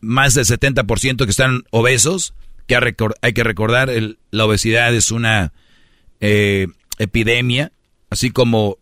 más 0.00 0.34
del 0.34 0.46
70% 0.46 1.24
que 1.24 1.30
están 1.30 1.64
obesos, 1.70 2.34
que 2.66 2.76
hay 3.22 3.32
que 3.32 3.44
recordar, 3.44 3.90
la 4.30 4.44
obesidad 4.44 4.94
es 4.94 5.10
una 5.10 5.52
eh, 6.20 6.68
epidemia, 6.98 7.72
así 8.10 8.30
como 8.30 8.78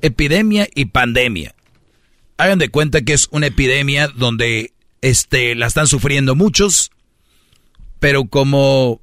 epidemia 0.00 0.66
y 0.74 0.86
pandemia. 0.86 1.54
Hagan 2.38 2.58
de 2.58 2.70
cuenta 2.70 3.02
que 3.02 3.12
es 3.12 3.28
una 3.30 3.48
epidemia 3.48 4.08
donde 4.08 4.72
este, 5.02 5.54
la 5.54 5.66
están 5.66 5.86
sufriendo 5.86 6.34
muchos, 6.34 6.90
pero 8.00 8.24
como 8.24 9.02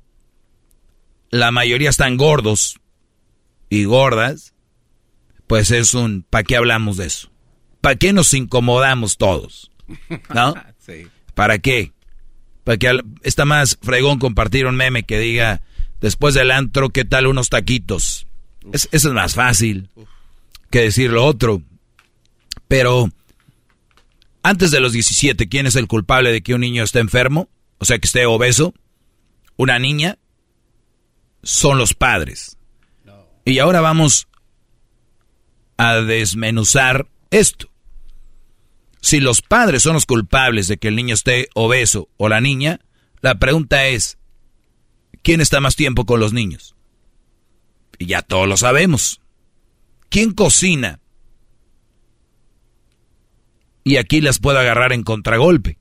la 1.29 1.51
mayoría 1.51 1.89
están 1.89 2.17
gordos, 2.17 2.79
y 3.69 3.85
gordas, 3.85 4.53
pues 5.47 5.71
es 5.71 5.93
un, 5.93 6.25
¿para 6.29 6.43
qué 6.43 6.57
hablamos 6.57 6.97
de 6.97 7.07
eso? 7.07 7.31
¿Para 7.81 7.95
qué 7.95 8.13
nos 8.13 8.33
incomodamos 8.33 9.17
todos? 9.17 9.71
¿No? 10.33 10.55
sí. 10.77 11.07
¿Para 11.33 11.59
qué? 11.59 11.93
Para 12.63 12.77
que 12.77 12.99
está 13.23 13.45
más 13.45 13.77
fregón 13.81 14.19
compartir 14.19 14.65
un 14.65 14.75
meme 14.75 15.03
que 15.03 15.19
diga, 15.19 15.61
después 16.01 16.35
del 16.35 16.51
antro, 16.51 16.89
¿qué 16.89 17.05
tal 17.05 17.27
unos 17.27 17.49
taquitos? 17.49 18.27
Es, 18.73 18.89
eso 18.91 19.07
es 19.07 19.13
más 19.13 19.35
fácil 19.35 19.89
que 20.69 20.81
decir 20.81 21.11
lo 21.11 21.25
otro. 21.25 21.61
Pero, 22.67 23.09
antes 24.43 24.71
de 24.71 24.79
los 24.79 24.93
17, 24.93 25.49
¿quién 25.49 25.65
es 25.65 25.75
el 25.75 25.87
culpable 25.87 26.31
de 26.31 26.41
que 26.41 26.53
un 26.53 26.61
niño 26.61 26.83
esté 26.83 26.99
enfermo? 26.99 27.49
O 27.79 27.85
sea, 27.85 27.97
que 27.97 28.05
esté 28.05 28.25
obeso. 28.25 28.73
Una 29.57 29.79
niña. 29.79 30.19
Son 31.41 31.77
los 31.77 31.93
padres. 31.93 32.58
Y 33.49 33.57
ahora 33.57 33.81
vamos 33.81 34.27
a 35.77 35.95
desmenuzar 35.95 37.07
esto. 37.31 37.71
Si 39.01 39.19
los 39.19 39.41
padres 39.41 39.81
son 39.81 39.93
los 39.93 40.05
culpables 40.05 40.67
de 40.67 40.77
que 40.77 40.89
el 40.89 40.95
niño 40.95 41.15
esté 41.15 41.49
obeso 41.55 42.09
o 42.17 42.29
la 42.29 42.41
niña, 42.41 42.79
la 43.21 43.39
pregunta 43.39 43.87
es, 43.87 44.19
¿quién 45.23 45.41
está 45.41 45.61
más 45.61 45.75
tiempo 45.75 46.05
con 46.05 46.19
los 46.19 46.31
niños? 46.31 46.75
Y 47.97 48.05
ya 48.05 48.21
todos 48.21 48.47
lo 48.47 48.55
sabemos. 48.55 49.19
¿Quién 50.09 50.33
cocina? 50.33 50.99
Y 53.83 53.97
aquí 53.97 54.21
las 54.21 54.37
puedo 54.37 54.59
agarrar 54.59 54.93
en 54.93 55.01
contragolpe. 55.01 55.79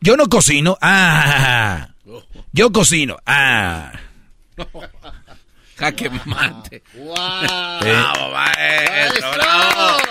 Yo 0.00 0.16
no 0.16 0.26
cocino. 0.28 0.76
Ah. 0.80 1.94
Yo 2.52 2.72
cocino. 2.72 3.18
Ah. 3.24 3.92
Jaque 5.80 6.10
mate. 6.24 6.82
¡Wow! 6.94 7.14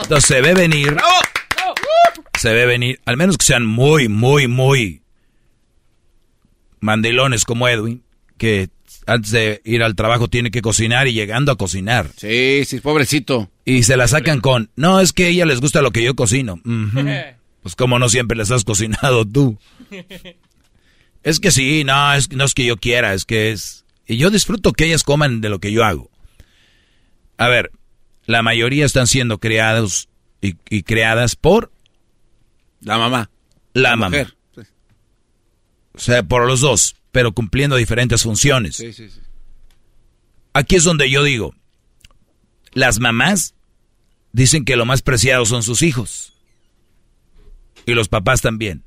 Entonces 0.01 0.25
se 0.25 0.41
ve 0.41 0.53
venir. 0.53 0.95
Se 2.39 2.53
ve 2.53 2.65
venir. 2.65 3.01
Al 3.05 3.17
menos 3.17 3.37
que 3.37 3.45
sean 3.45 3.65
muy, 3.65 4.07
muy, 4.07 4.47
muy 4.47 5.01
mandilones 6.79 7.43
como 7.43 7.67
Edwin, 7.67 8.03
que 8.37 8.69
antes 9.05 9.31
de 9.31 9.61
ir 9.65 9.83
al 9.83 9.95
trabajo 9.95 10.27
tiene 10.27 10.51
que 10.51 10.61
cocinar 10.61 11.07
y 11.07 11.13
llegando 11.13 11.51
a 11.51 11.57
cocinar. 11.57 12.09
Sí, 12.15 12.63
sí, 12.65 12.79
pobrecito. 12.79 13.49
Y 13.65 13.83
se 13.83 13.97
la 13.97 14.07
sacan 14.07 14.39
con, 14.39 14.69
no, 14.75 15.01
es 15.01 15.11
que 15.11 15.25
a 15.25 15.27
ella 15.27 15.45
les 15.45 15.59
gusta 15.59 15.81
lo 15.81 15.91
que 15.91 16.03
yo 16.03 16.15
cocino. 16.15 16.61
Pues 17.63 17.75
como 17.75 17.99
no 17.99 18.07
siempre 18.07 18.37
les 18.37 18.49
has 18.49 18.63
cocinado 18.63 19.25
tú. 19.25 19.57
es 21.23 21.39
que 21.41 21.51
sí, 21.51 21.83
no, 21.83 22.13
es, 22.13 22.31
no 22.31 22.45
es 22.45 22.53
que 22.53 22.63
yo 22.63 22.77
quiera, 22.77 23.13
es 23.13 23.25
que 23.25 23.51
es... 23.51 23.83
Y 24.07 24.17
yo 24.17 24.29
disfruto 24.29 24.73
que 24.73 24.85
ellas 24.85 25.03
coman 25.03 25.41
de 25.41 25.49
lo 25.49 25.59
que 25.59 25.71
yo 25.71 25.83
hago. 25.83 26.09
A 27.37 27.49
ver, 27.49 27.71
la 28.25 28.41
mayoría 28.41 28.85
están 28.85 29.05
siendo 29.05 29.39
criados 29.39 30.09
y, 30.41 30.83
creadas 30.83 31.35
por... 31.35 31.71
La 32.81 32.97
mamá. 32.97 33.29
La, 33.73 33.95
mamá. 33.95 34.33
O 35.93 35.99
sea, 35.99 36.23
por 36.23 36.47
los 36.47 36.61
dos, 36.61 36.95
pero 37.11 37.33
cumpliendo 37.33 37.75
diferentes 37.75 38.23
funciones. 38.23 38.77
Sí, 38.77 38.93
sí, 38.93 39.09
sí. 39.09 39.19
Aquí 40.53 40.75
es 40.75 40.83
donde 40.83 41.09
yo 41.09 41.23
digo, 41.23 41.53
las 42.71 42.99
mamás 42.99 43.55
dicen 44.31 44.65
que 44.65 44.75
lo 44.75 44.85
más 44.85 45.01
preciado 45.01 45.45
son 45.45 45.63
sus 45.63 45.81
hijos. 45.81 46.33
Y 47.85 47.93
los 47.93 48.07
papás 48.07 48.41
también. 48.41 48.83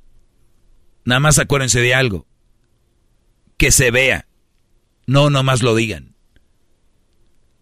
Nada 1.05 1.21
más 1.21 1.39
acuérdense 1.39 1.81
de 1.81 1.95
algo. 1.95 2.27
Que 3.57 3.71
se 3.71 3.91
vea. 3.91 4.27
No 5.11 5.29
nomás 5.29 5.65
lo 5.65 5.75
digan. 5.75 6.15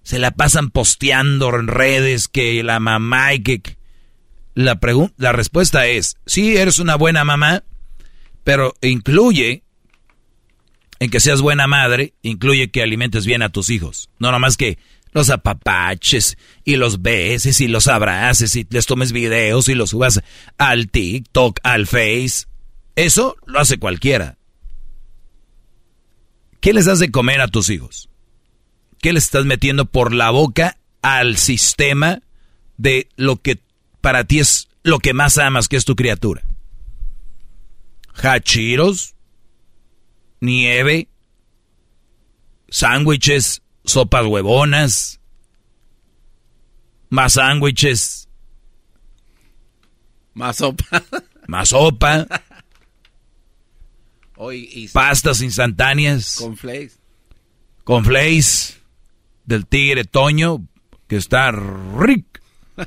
Se 0.02 0.18
la 0.18 0.32
pasan 0.32 0.68
posteando 0.68 1.48
en 1.58 1.66
redes 1.66 2.28
que 2.28 2.62
la 2.62 2.78
mamá 2.78 3.32
y 3.32 3.42
que... 3.42 3.78
La, 4.52 4.78
la 5.16 5.32
respuesta 5.32 5.86
es, 5.86 6.18
sí, 6.26 6.58
eres 6.58 6.78
una 6.78 6.96
buena 6.96 7.24
mamá, 7.24 7.64
pero 8.44 8.74
incluye, 8.82 9.62
en 10.98 11.08
que 11.08 11.20
seas 11.20 11.40
buena 11.40 11.66
madre, 11.66 12.12
incluye 12.20 12.70
que 12.70 12.82
alimentes 12.82 13.24
bien 13.24 13.40
a 13.40 13.48
tus 13.48 13.70
hijos. 13.70 14.10
No 14.18 14.30
nomás 14.30 14.58
que 14.58 14.78
los 15.12 15.30
apapaches 15.30 16.36
y 16.64 16.76
los 16.76 17.00
beses 17.00 17.62
y 17.62 17.68
los 17.68 17.88
abraces 17.88 18.56
y 18.56 18.66
les 18.68 18.84
tomes 18.84 19.12
videos 19.12 19.70
y 19.70 19.74
los 19.74 19.88
subas 19.88 20.20
al 20.58 20.90
TikTok, 20.90 21.60
al 21.62 21.86
Face. 21.86 22.44
Eso 22.94 23.36
lo 23.46 23.58
hace 23.58 23.78
cualquiera. 23.78 24.37
¿Qué 26.60 26.72
les 26.72 26.86
das 26.86 26.98
de 26.98 27.10
comer 27.10 27.40
a 27.40 27.48
tus 27.48 27.70
hijos? 27.70 28.08
¿Qué 29.00 29.12
les 29.12 29.24
estás 29.24 29.44
metiendo 29.44 29.86
por 29.86 30.12
la 30.12 30.30
boca 30.30 30.78
al 31.02 31.36
sistema 31.36 32.20
de 32.76 33.08
lo 33.16 33.36
que 33.36 33.60
para 34.00 34.24
ti 34.24 34.40
es 34.40 34.68
lo 34.82 34.98
que 34.98 35.14
más 35.14 35.38
amas, 35.38 35.68
que 35.68 35.76
es 35.76 35.84
tu 35.84 35.94
criatura? 35.94 36.42
Hachiros, 38.14 39.14
nieve, 40.40 41.08
sándwiches, 42.68 43.62
sopas 43.84 44.26
huevonas, 44.26 45.20
más 47.08 47.34
sándwiches, 47.34 48.28
más 50.34 50.56
sopa, 50.56 51.02
más 51.46 51.68
sopa, 51.68 52.26
pastas 54.92 55.42
instantáneas, 55.42 56.36
con 56.38 56.56
flakes, 56.56 56.94
con 57.84 58.04
flakes 58.04 58.78
del 59.44 59.66
tigre 59.66 60.04
Toño 60.04 60.66
que 61.06 61.16
está 61.16 61.50
rico. 61.50 62.40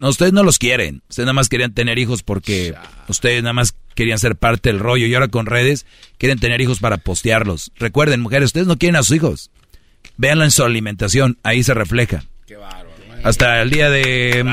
No, 0.00 0.08
ustedes 0.08 0.32
no 0.32 0.42
los 0.42 0.58
quieren. 0.58 1.02
Ustedes 1.08 1.26
nada 1.26 1.32
más 1.34 1.48
querían 1.48 1.74
tener 1.74 1.98
hijos 1.98 2.22
porque 2.22 2.74
ustedes 3.08 3.42
nada 3.42 3.52
más 3.52 3.74
querían 3.94 4.18
ser 4.18 4.36
parte 4.36 4.70
del 4.70 4.78
rollo 4.78 5.06
y 5.06 5.14
ahora 5.14 5.28
con 5.28 5.46
redes 5.46 5.86
quieren 6.18 6.38
tener 6.38 6.60
hijos 6.60 6.78
para 6.78 6.98
postearlos. 6.98 7.72
Recuerden, 7.76 8.20
mujeres, 8.20 8.46
ustedes 8.46 8.66
no 8.66 8.78
quieren 8.78 8.96
a 8.96 9.02
sus 9.02 9.16
hijos. 9.16 9.50
Véanlo 10.16 10.44
en 10.44 10.50
su 10.50 10.62
alimentación, 10.62 11.38
ahí 11.42 11.62
se 11.62 11.74
refleja. 11.74 12.24
Qué 12.46 12.56
bárbaro. 12.56 12.88
Hasta 13.24 13.60
el 13.62 13.70
día 13.70 13.90
de... 13.90 14.44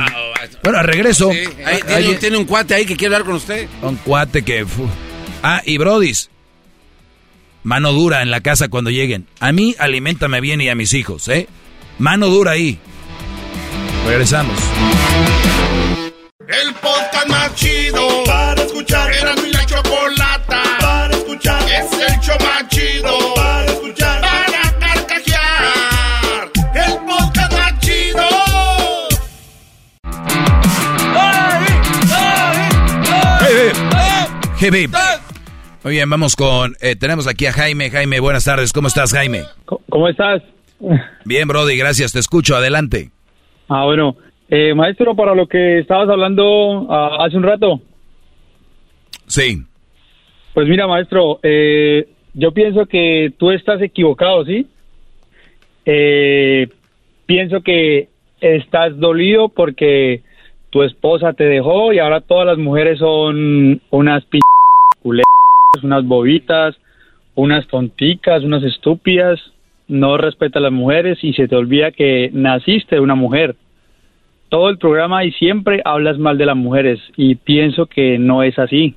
bueno, 0.63 0.81
regreso. 0.81 1.29
tiene, 2.19 2.37
un 2.37 2.45
cuate 2.45 2.73
ahí 2.73 2.85
que 2.85 2.95
quiere 2.95 3.15
hablar 3.15 3.27
con 3.27 3.35
usted. 3.35 3.67
Un 3.83 3.97
cuate 3.97 4.43
que... 4.43 4.65
Ah, 5.43 5.61
y 5.65 5.77
Brodis. 5.77 6.29
Mano 7.63 7.93
dura 7.93 8.21
en 8.21 8.29
la 8.29 8.41
casa 8.41 8.67
cuando 8.67 8.91
lleguen. 8.91 9.27
A 9.39 9.51
mí, 9.51 9.75
alimentame 9.79 10.39
bien 10.39 10.61
y 10.61 10.69
a 10.69 10.75
mis 10.75 10.93
hijos, 10.93 11.27
¿eh? 11.27 11.47
Mano 11.97 12.27
dura 12.27 12.51
ahí. 12.51 12.77
Regresamos. 14.05 14.57
El 16.47 16.73
podcast 16.75 17.27
más 17.27 17.55
chido 17.55 18.23
para 18.25 18.61
escuchar. 18.61 19.11
Era 19.11 19.35
mi 19.37 19.49
la 19.49 19.65
chocolata 19.65 20.61
para 20.79 21.15
escuchar. 21.15 21.63
Es 21.63 21.91
el 21.91 22.19
show 22.19 22.37
más 22.39 22.67
chido 22.69 23.33
para 23.33 23.65
escuchar. 23.65 24.21
Para 24.21 24.79
carcajear. 24.79 26.51
El 26.75 26.93
podcast 27.07 27.51
más 27.51 27.79
chido. 27.79 28.23
Hey, 34.59 34.71
hey, 34.71 34.87
Muy 35.85 35.93
bien, 35.93 36.09
vamos 36.09 36.35
con. 36.35 36.73
Eh, 36.81 36.95
tenemos 36.95 37.27
aquí 37.27 37.45
a 37.45 37.51
Jaime. 37.51 37.91
Jaime, 37.91 38.19
buenas 38.19 38.43
tardes. 38.43 38.73
¿Cómo 38.73 38.87
estás, 38.87 39.13
Jaime? 39.13 39.43
¿Cómo 39.65 40.07
estás? 40.09 40.41
Bien, 41.25 41.47
Brody, 41.47 41.77
gracias. 41.77 42.11
Te 42.11 42.17
escucho. 42.17 42.55
Adelante. 42.55 43.11
Ah, 43.69 43.85
bueno. 43.85 44.15
Eh, 44.49 44.73
maestro, 44.73 45.15
para 45.15 45.35
lo 45.35 45.45
que 45.45 45.77
estabas 45.77 46.09
hablando 46.09 46.87
ah, 46.89 47.17
hace 47.23 47.37
un 47.37 47.43
rato. 47.43 47.81
Sí. 49.27 49.61
Pues 50.55 50.67
mira, 50.67 50.87
maestro, 50.87 51.39
eh, 51.43 52.07
yo 52.33 52.51
pienso 52.51 52.87
que 52.87 53.31
tú 53.37 53.51
estás 53.51 53.79
equivocado, 53.79 54.43
¿sí? 54.43 54.65
Eh, 55.85 56.67
pienso 57.27 57.61
que 57.61 58.09
estás 58.41 58.97
dolido 58.97 59.49
porque 59.49 60.23
tu 60.71 60.81
esposa 60.81 61.33
te 61.33 61.43
dejó 61.43 61.93
y 61.93 61.99
ahora 61.99 62.21
todas 62.21 62.47
las 62.47 62.57
mujeres 62.57 62.97
son 62.97 63.79
unas 63.91 64.25
p 64.25 64.39
unas 65.83 66.05
bobitas, 66.05 66.75
unas 67.35 67.67
tonticas, 67.67 68.43
unas 68.43 68.63
estúpidas, 68.63 69.39
no 69.87 70.17
respeta 70.17 70.59
a 70.59 70.61
las 70.61 70.71
mujeres 70.71 71.19
y 71.21 71.33
se 71.33 71.47
te 71.47 71.55
olvida 71.55 71.91
que 71.91 72.29
naciste 72.33 72.95
de 72.95 73.01
una 73.01 73.15
mujer 73.15 73.55
todo 74.49 74.69
el 74.69 74.77
programa 74.77 75.25
y 75.25 75.31
siempre 75.33 75.81
hablas 75.83 76.17
mal 76.17 76.37
de 76.37 76.45
las 76.45 76.55
mujeres 76.55 76.99
y 77.17 77.35
pienso 77.35 77.87
que 77.87 78.17
no 78.17 78.43
es 78.43 78.57
así. 78.57 78.95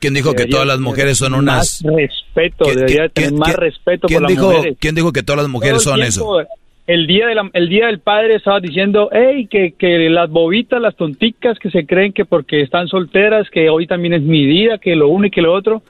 ¿Quién 0.00 0.14
dijo 0.14 0.34
que 0.34 0.46
todas 0.46 0.66
las 0.66 0.80
mujeres 0.80 1.18
son 1.18 1.34
unas... 1.34 1.82
Más 1.84 1.96
respeto, 1.96 2.64
debería 2.66 3.08
tener 3.08 3.32
más 3.32 3.54
respeto 3.56 4.06
por 4.06 4.22
las 4.22 4.28
dijo, 4.28 4.52
mujeres. 4.52 4.76
¿Quién 4.78 4.94
dijo 4.94 5.12
que 5.12 5.22
todas 5.22 5.42
las 5.42 5.50
mujeres 5.50 5.82
son 5.82 6.02
eso? 6.02 6.40
El 6.86 7.06
día, 7.06 7.26
de 7.26 7.50
el 7.52 7.68
día 7.68 7.86
del 7.86 7.98
padre 8.00 8.36
estaba 8.36 8.60
diciendo, 8.60 9.10
hey, 9.12 9.46
que, 9.50 9.72
que 9.72 10.08
las 10.08 10.30
bobitas, 10.30 10.80
las 10.80 10.94
tonticas 10.96 11.58
que 11.58 11.70
se 11.70 11.84
creen 11.84 12.12
que 12.12 12.24
porque 12.24 12.62
están 12.62 12.88
solteras, 12.88 13.48
que 13.50 13.68
hoy 13.68 13.86
también 13.86 14.14
es 14.14 14.22
mi 14.22 14.46
día, 14.46 14.78
que 14.78 14.94
lo 14.94 15.08
uno 15.08 15.26
y 15.26 15.30
que 15.30 15.42
lo 15.42 15.52
otro, 15.52 15.82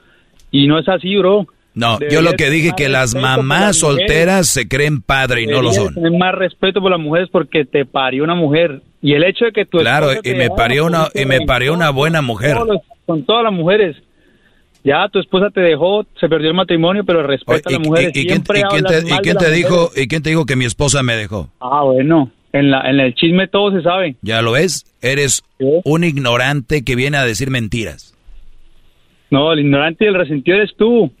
y 0.51 0.67
no 0.67 0.79
es 0.79 0.87
así, 0.87 1.15
bro. 1.17 1.47
No, 1.75 1.97
yo 2.09 2.21
lo 2.21 2.33
que 2.33 2.49
dije 2.49 2.73
que 2.75 2.89
las 2.89 3.15
mamás 3.15 3.77
solteras 3.77 4.47
se 4.47 4.67
creen 4.67 5.01
padre 5.01 5.43
y 5.43 5.47
no 5.47 5.61
lo 5.61 5.71
son. 5.71 5.93
Tener 5.93 6.11
más 6.11 6.35
respeto 6.35 6.81
por 6.81 6.91
las 6.91 6.99
mujeres 6.99 7.29
porque 7.31 7.63
te 7.63 7.85
parió 7.85 8.23
una 8.23 8.35
mujer 8.35 8.81
y 9.01 9.13
el 9.13 9.23
hecho 9.23 9.45
de 9.45 9.51
que 9.51 9.65
tú 9.65 9.77
Claro, 9.77 10.09
y 10.23 10.33
me 10.33 10.49
parió 10.49 10.85
una 10.85 11.07
y 11.13 11.25
me 11.25 11.41
parió 11.41 11.73
una 11.73 11.89
buena 11.91 12.21
mujer. 12.21 12.57
con 13.05 13.23
todas 13.23 13.43
las 13.43 13.53
mujeres. 13.53 13.95
Ya 14.83 15.07
tu 15.09 15.19
esposa 15.19 15.49
te 15.49 15.59
dejó, 15.59 16.05
se 16.19 16.29
perdió 16.29 16.49
el 16.49 16.55
matrimonio, 16.55 17.03
pero 17.05 17.21
respeta 17.21 17.69
a 17.69 17.71
las 17.73 17.81
mujeres. 17.81 18.11
¿Y, 18.15 18.25
quién, 18.25 18.43
te, 18.43 18.53
dijo 19.51 19.91
y 19.95 20.07
quién 20.07 20.23
te 20.23 20.29
dijo 20.29 20.45
que 20.45 20.55
mi 20.55 20.65
esposa 20.65 21.03
me 21.03 21.15
dejó? 21.15 21.49
Ah, 21.59 21.83
bueno, 21.83 22.31
en 22.53 22.71
la 22.71 22.89
en 22.89 22.99
el 22.99 23.13
chisme 23.13 23.47
todo 23.47 23.71
se 23.71 23.83
sabe. 23.83 24.15
Ya 24.21 24.41
lo 24.41 24.53
ves, 24.53 24.85
eres 25.01 25.43
un 25.59 26.03
ignorante 26.03 26.83
que 26.83 26.95
viene 26.95 27.17
a 27.17 27.25
decir 27.25 27.49
mentiras. 27.49 28.15
No, 29.31 29.53
el 29.53 29.59
ignorante 29.59 30.05
y 30.05 30.07
el 30.07 30.15
resentido 30.15 30.57
eres 30.57 30.71
tú. 30.77 31.11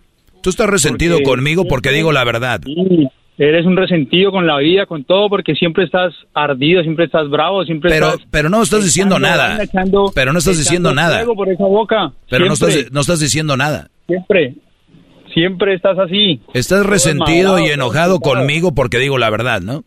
Tú 0.41 0.49
estás 0.49 0.67
resentido 0.67 1.21
conmigo 1.21 1.65
porque 1.65 1.91
digo 1.91 2.11
la 2.11 2.23
verdad. 2.23 2.61
Eres 3.37 3.65
un 3.65 3.77
resentido 3.77 4.31
con 4.31 4.45
la 4.45 4.57
vida, 4.57 4.85
con 4.85 5.05
todo, 5.05 5.29
porque 5.29 5.55
siempre 5.55 5.85
estás 5.85 6.13
ardido, 6.33 6.81
siempre 6.83 7.05
estás 7.05 7.29
bravo, 7.29 7.63
siempre 7.63 7.89
pero, 7.89 8.09
estás... 8.09 8.27
Pero 8.29 8.49
no 8.49 8.61
estás 8.61 8.83
diciendo 8.83 9.17
nada. 9.17 9.57
pero 10.13 10.33
no 10.33 10.39
estás 10.39 10.57
diciendo 10.57 10.93
nada. 10.93 11.23
Por 11.25 11.49
esa 11.49 11.63
boca. 11.63 12.11
Pero 12.29 12.45
no 12.45 12.53
estás, 12.53 12.91
no 12.91 12.99
estás 12.99 13.21
diciendo 13.21 13.55
nada. 13.55 13.89
Siempre. 14.07 14.55
Siempre 15.33 15.75
estás 15.75 15.97
así. 15.99 16.41
Estás 16.53 16.85
resentido 16.85 17.59
y 17.59 17.69
enojado 17.69 18.19
conmigo 18.19 18.73
porque 18.73 18.97
digo 18.97 19.17
la 19.17 19.29
verdad, 19.29 19.61
¿no? 19.61 19.83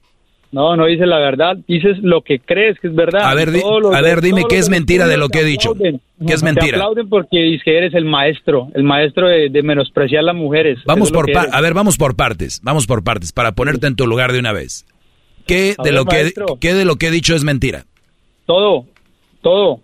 No, 0.53 0.77
no 0.77 0.85
dices 0.85 1.07
la 1.09 1.19
verdad, 1.19 1.57
dices 1.67 1.97
lo 2.03 2.21
que 2.21 2.39
crees 2.39 2.79
que 2.79 2.89
es 2.89 2.95
verdad. 2.95 3.23
A 3.25 3.35
ver, 3.35 3.49
a 3.49 4.01
ver 4.03 4.21
dime 4.21 4.43
qué 4.49 4.59
es 4.59 4.69
mentira 4.69 5.09
de 5.09 5.17
lo 5.17 5.31
que 5.31 5.41
he 5.41 5.45
dicho. 5.45 5.75
¿Qué 5.75 5.99
es 6.33 6.43
mentira? 6.43 6.77
Te 6.77 6.77
aplauden 6.77 7.09
porque 7.09 7.39
dices 7.39 7.63
que 7.65 7.79
eres 7.79 7.95
el 7.95 8.05
maestro, 8.05 8.69
el 8.75 8.85
maestro 8.85 9.29
de, 9.29 9.63
menospreciar 9.63 10.21
a 10.21 10.27
las 10.27 10.37
mujeres. 10.37 10.79
Vamos 10.85 11.11
por 11.11 11.27
a 11.35 11.61
ver, 11.63 11.73
vamos 11.73 11.97
por 11.97 12.17
partes, 12.17 12.61
vamos 12.63 12.87
por 12.87 13.03
partes 13.03 13.33
para 13.33 13.53
ponerte 13.53 13.87
en 13.87 13.97
tu 13.97 14.07
lugar 14.07 14.33
de 14.33 14.41
una 14.41 14.53
vez. 14.53 14.85
¿Qué 15.47 15.75
de 15.83 15.91
lo 15.91 16.05
que 16.05 16.33
qué 16.61 16.75
de 16.75 16.85
lo 16.85 16.97
que 16.97 17.09
he 17.09 17.11
dicho 17.11 17.35
es 17.35 17.45
mentira? 17.45 17.87
Todo, 18.45 18.85
todo. 19.41 19.81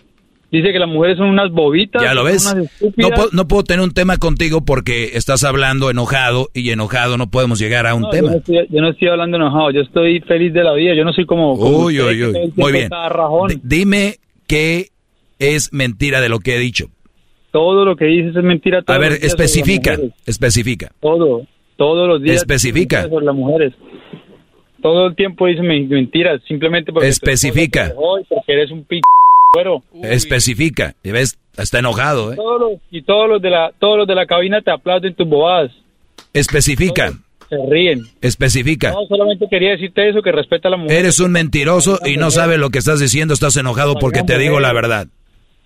Dice 0.51 0.73
que 0.73 0.79
las 0.79 0.89
mujeres 0.89 1.19
son 1.19 1.29
unas 1.29 1.51
bobitas. 1.53 2.03
Ya 2.03 2.15
lo 2.15 2.25
ves. 2.25 2.55
No 2.97 3.11
puedo, 3.11 3.29
no 3.33 3.47
puedo, 3.47 3.65
tener 3.65 3.85
un 3.85 3.93
tema 3.93 4.17
contigo 4.17 4.65
porque 4.65 5.11
estás 5.15 5.45
hablando 5.45 5.91
enojado 5.91 6.49
y 6.55 6.71
enojado 6.71 7.19
no 7.19 7.31
podemos 7.31 7.59
llegar 7.59 7.87
a 7.87 7.95
un 7.95 8.09
tema. 8.09 8.33
Yo 8.47 8.81
no, 8.81 8.89
estoy, 8.89 9.09
hablando 9.09 9.37
enojado, 9.37 9.71
yo 9.73 9.83
estoy 9.83 10.21
feliz 10.21 10.55
de 10.55 10.65
la 10.65 10.73
vida. 10.73 10.95
Yo 10.95 11.05
no 11.05 11.13
soy 11.13 11.27
como. 11.27 11.53
uy, 11.55 12.01
uy, 12.01 12.25
uy. 12.25 12.53
Muy 12.57 12.73
bien. 12.73 12.91
dime 13.63 14.15
qué 14.47 14.87
es 15.39 15.73
mentira 15.73 16.23
de 16.23 16.31
lo 16.31 16.39
que 16.39 16.57
he 16.57 16.59
dicho. 16.59 16.87
Todo 17.51 17.85
lo 17.85 17.97
que 17.97 18.07
dices 18.07 18.35
es 18.35 18.43
mentira. 18.43 18.83
a 18.87 18.99
ver, 18.99 19.13
especifica, 19.21 19.99
especifica. 20.25 20.93
Todo, 21.01 21.47
todos 21.77 22.09
los 22.09 22.23
días. 22.23 22.37
Especifica. 22.37 23.03
Sobre 23.07 23.27
las 23.27 23.35
mujeres. 23.35 23.75
Todo 24.81 25.09
el 25.09 25.17
tiempo 25.17 25.47
dices 25.47 25.65
mentiras, 25.65 26.41
simplemente 26.49 26.91
porque. 26.91 27.09
Especifica. 27.09 27.93
Porque 27.95 28.53
eres 28.53 28.71
un 28.71 28.85
p 28.85 29.01
Especifica. 30.03 30.95
Y 31.03 31.11
ves, 31.11 31.39
está 31.57 31.79
enojado, 31.79 32.33
¿eh? 32.33 32.37
y 32.91 33.03
todos 33.03 33.29
los 33.29 33.43
de 33.43 33.51
la 33.51 33.73
todos 33.79 33.99
los 33.99 34.07
de 34.07 34.15
la 34.15 34.27
cabina 34.27 34.61
te 34.63 34.71
aplauden 34.71 35.15
tus 35.15 35.29
bobadas. 35.29 35.73
Especifica. 36.33 37.13
se 37.49 37.57
ríen. 37.69 38.03
Especifica. 38.21 38.93
No, 38.93 39.07
solamente 39.07 39.47
quería 39.49 39.71
decirte 39.71 40.09
eso, 40.09 40.23
que 40.23 40.33
respeta 40.33 40.69
a 40.69 40.73
la 40.73 40.77
mujer. 40.77 40.99
Eres 40.99 41.21
un 41.21 41.33
mentiroso 41.33 41.99
y 42.05 42.17
no 42.17 42.31
sabes 42.31 42.59
lo 42.59 42.71
que 42.71 42.79
estás 42.79 43.01
diciendo, 43.01 43.35
estás 43.35 43.57
enojado 43.57 43.97
porque 43.99 44.23
te 44.23 44.39
digo 44.39 44.61
la 44.61 44.73
verdad. 44.73 45.09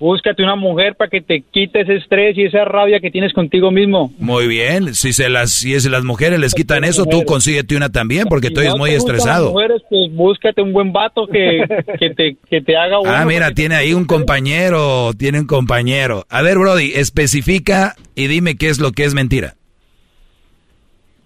Búscate 0.02 0.42
una 0.42 0.56
mujer 0.56 0.96
para 0.96 1.08
que 1.08 1.20
te 1.20 1.44
quite 1.48 1.82
ese 1.82 1.94
estrés 1.94 2.36
y 2.36 2.42
esa 2.42 2.64
rabia 2.64 2.98
que 2.98 3.08
tienes 3.08 3.32
contigo 3.32 3.70
mismo. 3.70 4.12
Muy 4.18 4.48
bien, 4.48 4.96
si 4.96 5.12
se 5.12 5.28
las 5.28 5.52
si 5.52 5.74
es 5.74 5.88
las 5.88 6.02
mujeres 6.02 6.40
les 6.40 6.54
quitan 6.54 6.82
eso, 6.82 7.06
tú 7.06 7.22
consíguete 7.22 7.76
una 7.76 7.88
también 7.88 8.26
porque 8.28 8.50
tú 8.50 8.58
eres 8.58 8.74
muy 8.74 8.90
estresado. 8.90 9.52
mujeres, 9.52 9.80
pues 9.88 10.12
búscate 10.12 10.60
un 10.60 10.72
buen 10.72 10.92
vato 10.92 11.28
que, 11.28 11.62
te, 12.16 12.36
que 12.50 12.60
te 12.60 12.76
haga 12.76 12.98
bueno. 12.98 13.14
Ah, 13.14 13.24
mira, 13.24 13.52
tiene 13.52 13.76
ahí 13.76 13.94
un 13.94 14.04
compañero, 14.04 15.12
tiene 15.16 15.38
un 15.38 15.46
compañero. 15.46 16.24
A 16.28 16.42
ver, 16.42 16.58
Brody, 16.58 16.90
especifica 16.96 17.94
y 18.16 18.26
dime 18.26 18.56
qué 18.56 18.70
es 18.70 18.80
lo 18.80 18.90
que 18.90 19.04
es 19.04 19.14
mentira. 19.14 19.54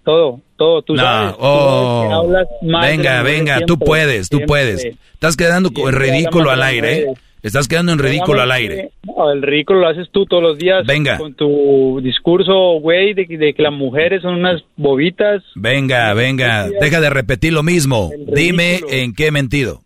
Todo, 0.04 0.42
todo, 0.58 0.82
tú 0.82 0.98
sabes. 0.98 1.34
Oh, 1.38 2.28
venga, 2.60 3.22
venga, 3.22 3.60
tú 3.66 3.78
puedes, 3.78 4.28
tú 4.28 4.40
puedes. 4.46 4.84
Estás 5.14 5.34
quedando 5.34 5.70
ridículo 5.90 6.50
al 6.50 6.62
aire, 6.62 6.98
¿eh? 6.98 7.06
Estás 7.42 7.68
quedando 7.68 7.92
en 7.92 7.98
ridículo 7.98 8.40
al 8.40 8.50
aire. 8.50 8.90
El 9.32 9.42
ridículo 9.42 9.80
lo 9.80 9.88
haces 9.88 10.08
tú 10.10 10.26
todos 10.26 10.42
los 10.42 10.58
días. 10.58 10.84
Venga. 10.86 11.18
Con 11.18 11.34
tu 11.34 12.00
discurso, 12.02 12.80
güey, 12.80 13.14
de, 13.14 13.26
que 13.26 13.62
las 13.62 13.72
mujeres 13.72 14.22
son 14.22 14.34
unas 14.34 14.62
bobitas. 14.76 15.42
Venga, 15.54 16.12
venga. 16.14 16.68
Deja 16.68 17.00
de 17.00 17.10
repetir 17.10 17.52
lo 17.52 17.62
mismo. 17.62 18.10
Dime 18.34 18.80
en 18.90 19.14
qué 19.14 19.30
mentido. 19.30 19.85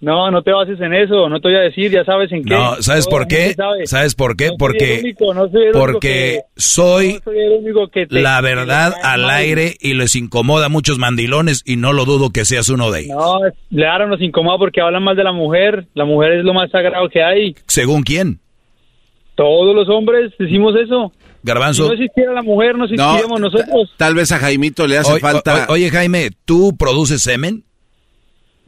No, 0.00 0.30
no 0.30 0.42
te 0.42 0.50
bases 0.50 0.80
en 0.80 0.94
eso, 0.94 1.28
no 1.28 1.40
te 1.40 1.48
voy 1.48 1.58
a 1.58 1.60
decir, 1.60 1.90
ya 1.90 2.04
sabes 2.04 2.32
en 2.32 2.42
qué. 2.42 2.54
No, 2.54 2.80
¿sabes 2.80 3.06
por 3.06 3.28
qué? 3.28 3.54
¿Sabes 3.84 4.14
por 4.14 4.34
qué? 4.34 4.50
porque 4.58 5.14
porque 5.74 6.40
soy 6.56 7.20
la 8.08 8.40
verdad 8.40 8.94
al 9.02 9.28
aire 9.28 9.76
y 9.78 9.92
les 9.92 10.16
incomoda 10.16 10.66
a 10.66 10.68
muchos 10.70 10.98
mandilones 10.98 11.62
y 11.66 11.76
no 11.76 11.92
lo 11.92 12.06
dudo 12.06 12.30
que 12.30 12.46
seas 12.46 12.70
uno 12.70 12.90
de 12.90 13.00
ellos. 13.00 13.16
No, 13.16 13.40
claro, 13.70 14.08
nos 14.08 14.22
incomoda 14.22 14.56
porque 14.56 14.80
hablan 14.80 15.02
más 15.02 15.18
de 15.18 15.24
la 15.24 15.32
mujer, 15.32 15.86
la 15.92 16.06
mujer 16.06 16.32
es 16.32 16.44
lo 16.44 16.54
más 16.54 16.70
sagrado 16.70 17.06
que 17.10 17.22
hay. 17.22 17.54
¿Según 17.66 18.02
quién? 18.02 18.40
Todos 19.34 19.74
los 19.74 19.88
hombres 19.90 20.32
decimos 20.38 20.74
eso. 20.76 21.12
Garbanzo. 21.42 21.82
Si 21.82 21.88
no 21.88 21.94
existiera 21.94 22.32
la 22.32 22.42
mujer, 22.42 22.76
no 22.76 22.84
existiríamos 22.84 23.40
nosotros. 23.40 23.94
Tal 23.98 24.14
vez 24.14 24.32
a 24.32 24.38
Jaimito 24.38 24.86
le 24.86 24.98
hace 24.98 25.18
falta. 25.18 25.66
oye, 25.68 25.90
Jaime, 25.90 26.30
¿tú 26.46 26.74
produces 26.78 27.22
semen? 27.22 27.64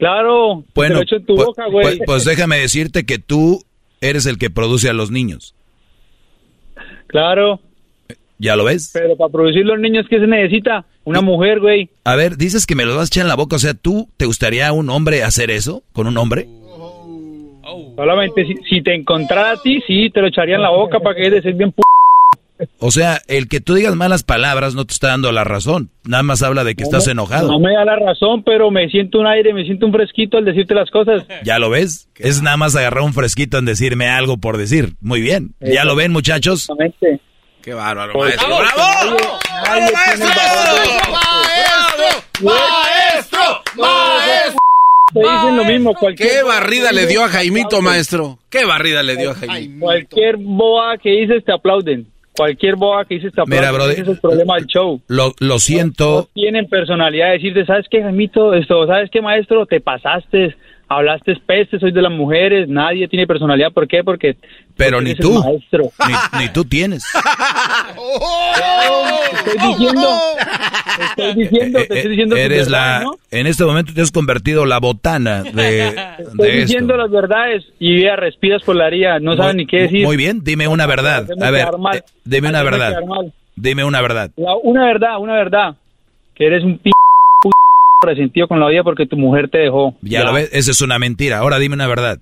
Claro, 0.02 0.64
bueno, 0.74 0.96
lo 0.96 1.16
en 1.16 1.24
tu 1.24 1.36
pues, 1.36 1.46
boca, 1.46 1.66
güey. 1.68 1.84
Pues, 1.84 2.00
pues, 2.06 2.24
déjame 2.24 2.58
decirte 2.58 3.06
que 3.06 3.20
tú 3.20 3.62
eres 4.00 4.26
el 4.26 4.36
que 4.36 4.50
produce 4.50 4.88
a 4.88 4.92
los 4.92 5.12
niños. 5.12 5.54
Claro. 7.06 7.60
¿Ya 8.36 8.56
lo 8.56 8.64
ves? 8.64 8.90
Pero 8.92 9.16
para 9.16 9.30
producir 9.30 9.64
los 9.64 9.78
niños, 9.78 10.06
¿qué 10.10 10.18
se 10.18 10.26
necesita? 10.26 10.84
Una 11.04 11.20
mujer, 11.20 11.60
güey. 11.60 11.88
A 12.02 12.16
ver, 12.16 12.36
dices 12.36 12.66
que 12.66 12.74
me 12.74 12.84
lo 12.84 12.96
vas 12.96 13.02
a 13.02 13.06
echar 13.06 13.22
en 13.22 13.28
la 13.28 13.36
boca. 13.36 13.54
O 13.54 13.60
sea, 13.60 13.74
¿tú 13.74 14.08
te 14.16 14.26
gustaría 14.26 14.72
un 14.72 14.90
hombre 14.90 15.22
hacer 15.22 15.52
eso 15.52 15.84
con 15.92 16.08
un 16.08 16.18
hombre? 16.18 16.48
Solamente 17.94 18.44
si, 18.44 18.56
si 18.68 18.82
te 18.82 18.96
encontrara 18.96 19.52
a 19.52 19.62
ti, 19.62 19.80
sí, 19.86 20.10
te 20.10 20.20
lo 20.20 20.26
echaría 20.26 20.56
en 20.56 20.62
la 20.62 20.70
boca 20.70 20.98
para 20.98 21.14
que 21.14 21.42
ser 21.42 21.54
bien 21.54 21.70
p 21.70 21.80
o 22.78 22.90
sea, 22.90 23.20
el 23.28 23.48
que 23.48 23.60
tú 23.60 23.74
digas 23.74 23.94
malas 23.94 24.22
palabras 24.22 24.74
no 24.74 24.84
te 24.84 24.92
está 24.92 25.08
dando 25.08 25.32
la 25.32 25.44
razón. 25.44 25.90
Nada 26.04 26.22
más 26.22 26.42
habla 26.42 26.64
de 26.64 26.74
que 26.74 26.82
estás 26.82 27.06
enojado. 27.08 27.48
No 27.48 27.58
me 27.58 27.72
da 27.72 27.84
la 27.84 27.96
razón, 27.96 28.42
pero 28.44 28.70
me 28.70 28.88
siento 28.88 29.18
un 29.18 29.26
aire, 29.26 29.52
me 29.52 29.64
siento 29.64 29.86
un 29.86 29.92
fresquito 29.92 30.38
al 30.38 30.44
decirte 30.44 30.74
las 30.74 30.90
cosas. 30.90 31.24
¿Ya 31.44 31.58
lo 31.58 31.70
ves? 31.70 32.08
Es 32.16 32.42
nada 32.42 32.56
más 32.56 32.76
agarrar 32.76 33.02
un 33.02 33.12
fresquito 33.12 33.58
en 33.58 33.64
decirme 33.64 34.08
algo 34.08 34.36
por 34.38 34.56
decir. 34.56 34.94
Muy 35.00 35.20
bien. 35.20 35.54
¿Ya 35.60 35.84
lo 35.84 35.96
ven, 35.96 36.12
muchachos? 36.12 36.68
Qué 37.62 37.74
bárbaro, 37.74 38.18
maestro. 38.18 38.48
¡Bravo! 38.48 39.38
¡Bravo, 39.62 39.80
maestro! 39.92 40.28
¡Maestro! 41.12 42.24
¡Maestro! 42.42 43.62
¡Maestro! 43.76 44.58
Te 45.12 45.20
dicen 45.20 45.56
lo 45.56 45.64
mismo. 45.64 45.94
Cualquier 45.94 46.28
¿Qué 46.28 46.42
barrida 46.42 46.90
le 46.90 47.06
dio 47.06 47.22
a 47.22 47.28
Jaimito, 47.28 47.82
maestro? 47.82 48.38
¿Qué 48.50 48.64
barrida 48.64 49.02
le 49.02 49.16
dio 49.16 49.30
a 49.30 49.34
Jaimito? 49.34 49.80
Cualquier 49.80 50.36
boa 50.38 50.96
que 50.98 51.10
dices 51.10 51.44
te 51.44 51.52
aplauden. 51.52 52.06
Cualquier 52.34 52.76
boa 52.76 53.04
que 53.04 53.16
dices 53.16 53.32
te 53.32 53.42
Mira, 53.46 53.68
aplauden. 53.68 53.92
Ese 53.92 54.02
es 54.02 54.08
el 54.08 54.20
problema 54.20 54.54
del 54.56 54.66
show. 54.66 55.00
Lo, 55.08 55.32
lo 55.38 55.58
siento. 55.58 56.28
tienen 56.32 56.66
personalidad 56.66 57.26
de 57.28 57.32
decirte, 57.34 57.66
¿sabes 57.66 57.86
qué, 57.90 58.02
Jaimito? 58.02 58.54
Esto, 58.54 58.86
¿sabes 58.86 59.10
qué, 59.10 59.20
maestro? 59.20 59.66
Te 59.66 59.80
pasaste 59.80 60.56
hablaste 60.96 61.34
peste, 61.46 61.78
soy 61.78 61.92
de 61.92 62.02
las 62.02 62.12
mujeres, 62.12 62.68
nadie 62.68 63.08
tiene 63.08 63.26
personalidad, 63.26 63.72
¿por 63.72 63.88
qué? 63.88 64.04
Porque... 64.04 64.36
Pero 64.76 65.00
ni 65.00 65.14
tú, 65.14 65.42
ni, 66.38 66.48
tú 66.48 66.64
tienes. 66.64 67.04
estoy 69.34 69.68
diciendo, 69.68 70.08
estoy 71.00 71.34
diciendo, 71.34 71.78
te 71.78 71.94
estoy 71.94 72.10
diciendo... 72.10 72.36
Eres 72.36 72.70
la... 72.70 73.04
En 73.30 73.46
este 73.46 73.64
momento 73.64 73.92
te 73.92 74.00
has 74.00 74.12
convertido 74.12 74.64
la 74.64 74.78
botana 74.78 75.42
de... 75.42 75.88
Estoy 76.18 76.52
diciendo 76.52 76.96
las 76.96 77.10
verdades 77.10 77.64
y 77.78 78.02
ya 78.02 78.16
respiras 78.16 78.62
por 78.62 78.76
la 78.76 78.86
haría, 78.86 79.18
no 79.18 79.36
sabes 79.36 79.56
ni 79.56 79.66
qué 79.66 79.82
decir. 79.82 80.06
Muy 80.06 80.16
bien, 80.16 80.42
dime 80.44 80.68
una 80.68 80.86
verdad. 80.86 81.28
A 81.40 81.50
ver, 81.50 81.68
eh, 81.94 82.02
dime 82.24 82.48
una 82.48 82.62
verdad. 82.62 82.94
Dime 83.56 83.84
una 83.84 84.00
verdad. 84.00 84.30
una 84.36 84.86
verdad, 84.86 85.18
una 85.18 85.34
verdad. 85.34 85.74
Que 86.34 86.46
eres 86.46 86.64
un 86.64 86.78
p 86.78 86.91
resentido 88.02 88.48
con 88.48 88.60
la 88.60 88.68
vida 88.68 88.82
porque 88.82 89.06
tu 89.06 89.16
mujer 89.16 89.48
te 89.48 89.58
dejó. 89.58 89.94
Ya, 90.02 90.24
lo 90.24 90.32
ves, 90.32 90.50
esa 90.52 90.70
es 90.70 90.80
una 90.80 90.98
mentira. 90.98 91.38
Ahora 91.38 91.58
dime 91.58 91.74
una 91.74 91.86
verdad. 91.86 92.18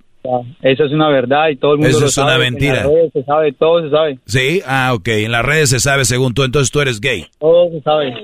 esa 0.62 0.84
es 0.84 0.92
una 0.92 1.08
verdad 1.08 1.48
y 1.48 1.56
todo 1.56 1.72
el 1.72 1.78
mundo 1.78 1.90
Eso 1.90 2.00
lo 2.00 2.06
es 2.06 2.18
una 2.18 2.38
mentira. 2.38 2.82
En 2.82 2.84
las 2.84 2.92
redes 2.92 3.12
se 3.12 3.24
sabe, 3.24 3.52
todo 3.52 3.82
se 3.82 3.90
sabe. 3.90 4.18
Sí, 4.26 4.60
ah, 4.66 4.92
ok. 4.94 5.08
En 5.08 5.32
las 5.32 5.44
redes 5.44 5.70
se 5.70 5.80
sabe 5.80 6.04
según 6.04 6.34
tú, 6.34 6.44
entonces 6.44 6.70
tú 6.70 6.80
eres 6.80 7.00
gay. 7.00 7.26
Todo 7.38 7.70
se 7.70 7.80
sabe. 7.80 8.14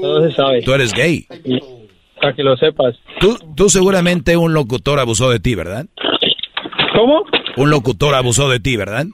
Todo 0.00 0.28
se 0.28 0.34
sabe. 0.34 0.62
Tú 0.62 0.72
eres 0.72 0.92
gay. 0.92 1.26
para 2.20 2.34
que 2.34 2.42
lo 2.42 2.56
sepas. 2.56 2.96
Tú, 3.20 3.36
tú 3.54 3.68
seguramente 3.68 4.36
un 4.36 4.54
locutor 4.54 4.98
abusó 4.98 5.30
de 5.30 5.40
ti, 5.40 5.54
¿verdad? 5.54 5.86
¿Cómo? 6.94 7.24
Un 7.56 7.70
locutor 7.70 8.14
abusó 8.14 8.48
de 8.48 8.60
ti, 8.60 8.76
¿verdad? 8.76 9.06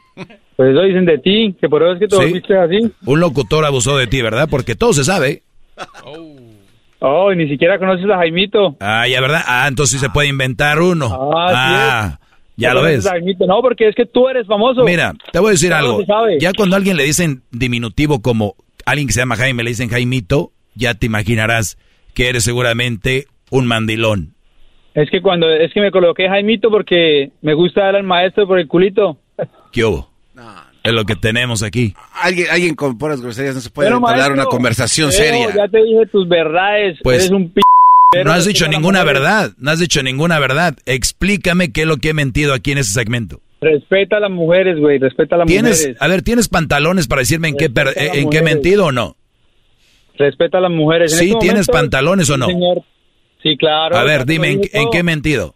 Pues 0.56 0.70
eso 0.70 0.82
dicen 0.82 1.06
de 1.06 1.18
ti, 1.18 1.54
que 1.60 1.68
por 1.68 1.82
eso 1.82 1.92
es 1.94 1.98
que 1.98 2.08
te 2.08 2.32
viste 2.32 2.56
así. 2.56 2.78
Un 3.06 3.20
locutor 3.20 3.64
abusó 3.64 3.96
de 3.96 4.06
ti, 4.06 4.22
¿verdad? 4.22 4.48
Porque 4.50 4.74
todo 4.74 4.92
se 4.92 5.04
sabe. 5.04 5.42
Oh, 6.04 6.36
ni 7.34 7.48
siquiera 7.48 7.78
conoces 7.78 8.08
a 8.10 8.16
Jaimito. 8.16 8.76
Ah, 8.80 9.06
ya, 9.08 9.20
¿verdad? 9.20 9.42
Ah, 9.46 9.66
entonces 9.68 10.00
se 10.00 10.10
puede 10.10 10.28
inventar 10.28 10.80
uno. 10.80 11.30
Ah, 11.34 12.18
ya 12.56 12.74
lo 12.74 12.82
ves. 12.82 13.08
No, 13.46 13.60
porque 13.60 13.88
es 13.88 13.94
que 13.94 14.06
tú 14.06 14.28
eres 14.28 14.46
famoso. 14.46 14.84
Mira, 14.84 15.12
te 15.32 15.38
voy 15.38 15.48
a 15.48 15.52
decir 15.52 15.72
algo. 15.72 16.00
Ya 16.38 16.52
cuando 16.52 16.76
a 16.76 16.78
alguien 16.78 16.96
le 16.96 17.04
dicen 17.04 17.42
diminutivo 17.50 18.22
como 18.22 18.54
alguien 18.86 19.06
que 19.06 19.12
se 19.12 19.20
llama 19.20 19.36
Jaime, 19.36 19.62
le 19.62 19.70
dicen 19.70 19.88
Jaimito, 19.88 20.52
ya 20.74 20.94
te 20.94 21.06
imaginarás 21.06 21.78
que 22.14 22.28
eres 22.28 22.44
seguramente 22.44 23.26
un 23.50 23.66
mandilón. 23.66 24.34
Es 24.94 25.10
que 25.10 25.22
cuando, 25.22 25.50
es 25.50 25.72
que 25.72 25.80
me 25.80 25.90
coloqué 25.90 26.28
Jaimito 26.28 26.70
porque 26.70 27.30
me 27.40 27.54
gusta 27.54 27.84
dar 27.84 27.96
al 27.96 28.02
maestro 28.02 28.46
por 28.46 28.58
el 28.58 28.68
culito. 28.68 29.18
¿Qué 29.72 29.84
hubo? 29.84 30.11
Es 30.82 30.92
lo 30.92 31.04
que 31.04 31.14
tenemos 31.14 31.62
aquí. 31.62 31.94
Alguien, 32.20 32.48
alguien 32.50 32.74
con 32.74 32.98
puras 32.98 33.20
groserías 33.20 33.54
no 33.54 33.60
se 33.60 33.70
puede 33.70 33.90
dar 33.90 34.32
una 34.32 34.46
conversación 34.46 35.12
seria. 35.12 35.54
Ya 35.54 35.68
te 35.68 35.82
dije 35.82 36.06
tus 36.10 36.28
verdades. 36.28 36.98
Pues, 37.02 37.18
eres 37.18 37.30
un 37.30 37.50
p 37.50 37.62
no 38.24 38.32
has 38.32 38.44
dicho 38.44 38.68
ninguna 38.68 39.04
verdad. 39.04 39.52
No 39.58 39.70
has 39.70 39.78
dicho 39.78 40.02
ninguna 40.02 40.38
verdad. 40.38 40.74
Explícame 40.86 41.72
qué 41.72 41.82
es 41.82 41.86
lo 41.86 41.96
que 41.96 42.10
he 42.10 42.14
mentido 42.14 42.52
aquí 42.52 42.72
en 42.72 42.78
ese 42.78 42.92
segmento. 42.92 43.40
Respeta 43.60 44.16
a 44.16 44.20
las 44.20 44.30
mujeres, 44.30 44.78
güey. 44.78 44.98
Respeta 44.98 45.36
a 45.36 45.38
las 45.38 45.48
mujeres. 45.48 45.96
A 45.98 46.08
ver, 46.08 46.22
¿tienes 46.22 46.48
pantalones 46.48 47.06
para 47.06 47.20
decirme 47.20 47.48
en 47.48 47.56
qué, 47.56 47.70
en 47.96 48.28
qué 48.28 48.38
he 48.38 48.42
mentido 48.42 48.86
o 48.86 48.92
no? 48.92 49.16
Respeta 50.18 50.58
a 50.58 50.60
las 50.60 50.70
mujeres. 50.70 51.16
sí, 51.16 51.28
este 51.28 51.38
¿tienes 51.38 51.68
pantalones 51.68 52.28
o 52.28 52.36
no? 52.36 52.46
Señor, 52.46 52.82
sí, 53.42 53.56
claro. 53.56 53.96
A 53.96 54.04
ver, 54.04 54.26
dime, 54.26 54.50
¿en, 54.50 54.90
qué 54.90 54.98
he 54.98 55.02
mentido? 55.02 55.54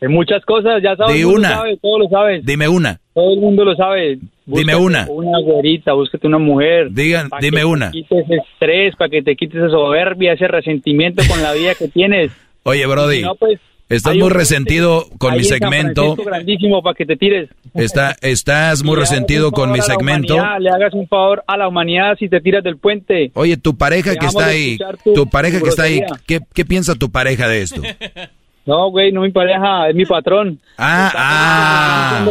En 0.00 0.12
muchas 0.12 0.44
cosas, 0.44 0.82
ya 0.82 0.96
sabes. 0.96 1.14
Dime 1.14 1.26
una. 1.26 1.62
todo 1.80 1.98
lo 1.98 2.08
sabes. 2.08 2.44
Dime 2.44 2.68
una. 2.68 3.00
Todo 3.14 3.32
el 3.32 3.40
mundo 3.40 3.64
lo 3.64 3.74
sabe. 3.74 4.18
Dime 4.46 4.76
una. 4.76 5.06
Una 5.10 5.40
güerita, 5.40 5.92
búscate 5.92 6.26
una 6.26 6.38
mujer. 6.38 6.88
Digan, 6.90 7.28
dime 7.40 7.64
una. 7.64 7.90
Para 7.90 7.92
que 7.92 8.02
te 8.02 8.08
quites 8.08 8.24
ese 8.24 8.34
estrés, 8.36 8.96
para 8.96 9.10
que 9.10 9.22
te 9.22 9.36
quites 9.36 9.56
esa 9.56 9.70
soberbia, 9.70 10.32
ese 10.32 10.48
resentimiento 10.48 11.22
con 11.28 11.42
la 11.42 11.52
vida 11.52 11.74
que 11.74 11.88
tienes. 11.88 12.30
Oye, 12.62 12.86
Brody. 12.86 13.22
Pues, 13.38 13.60
estás 13.88 14.16
muy 14.16 14.30
resentido 14.30 15.06
con 15.18 15.36
mi 15.36 15.44
segmento. 15.44 16.16
grandísimo 16.16 16.82
para 16.82 16.94
que 16.94 17.06
te 17.06 17.16
tires. 17.16 17.48
Está, 17.74 18.16
estás 18.22 18.82
muy 18.82 18.96
resentido 18.98 19.52
con 19.52 19.70
mi 19.70 19.80
segmento. 19.80 20.36
Le 20.58 20.70
hagas 20.70 20.94
un 20.94 21.06
favor 21.06 21.44
a 21.46 21.56
la 21.56 21.68
humanidad 21.68 22.16
si 22.18 22.28
te 22.28 22.40
tiras 22.40 22.64
del 22.64 22.78
puente. 22.78 23.30
Oye, 23.34 23.56
tu 23.56 23.76
pareja 23.76 24.16
que 24.16 24.26
está 24.26 24.46
ahí, 24.46 24.78
tu, 25.14 25.28
pareja 25.28 25.60
que 25.60 25.68
está 25.68 25.84
ahí, 25.84 26.00
¿qué, 26.26 26.40
¿qué 26.54 26.64
piensa 26.64 26.94
tu 26.94 27.10
pareja 27.10 27.48
de 27.48 27.62
esto? 27.62 27.82
No, 28.66 28.90
güey, 28.90 29.12
no 29.12 29.20
mi 29.20 29.30
pareja, 29.30 29.88
es 29.88 29.94
mi 29.94 30.04
patrón. 30.04 30.58
Ah, 30.76 31.12
ah. 31.16 32.26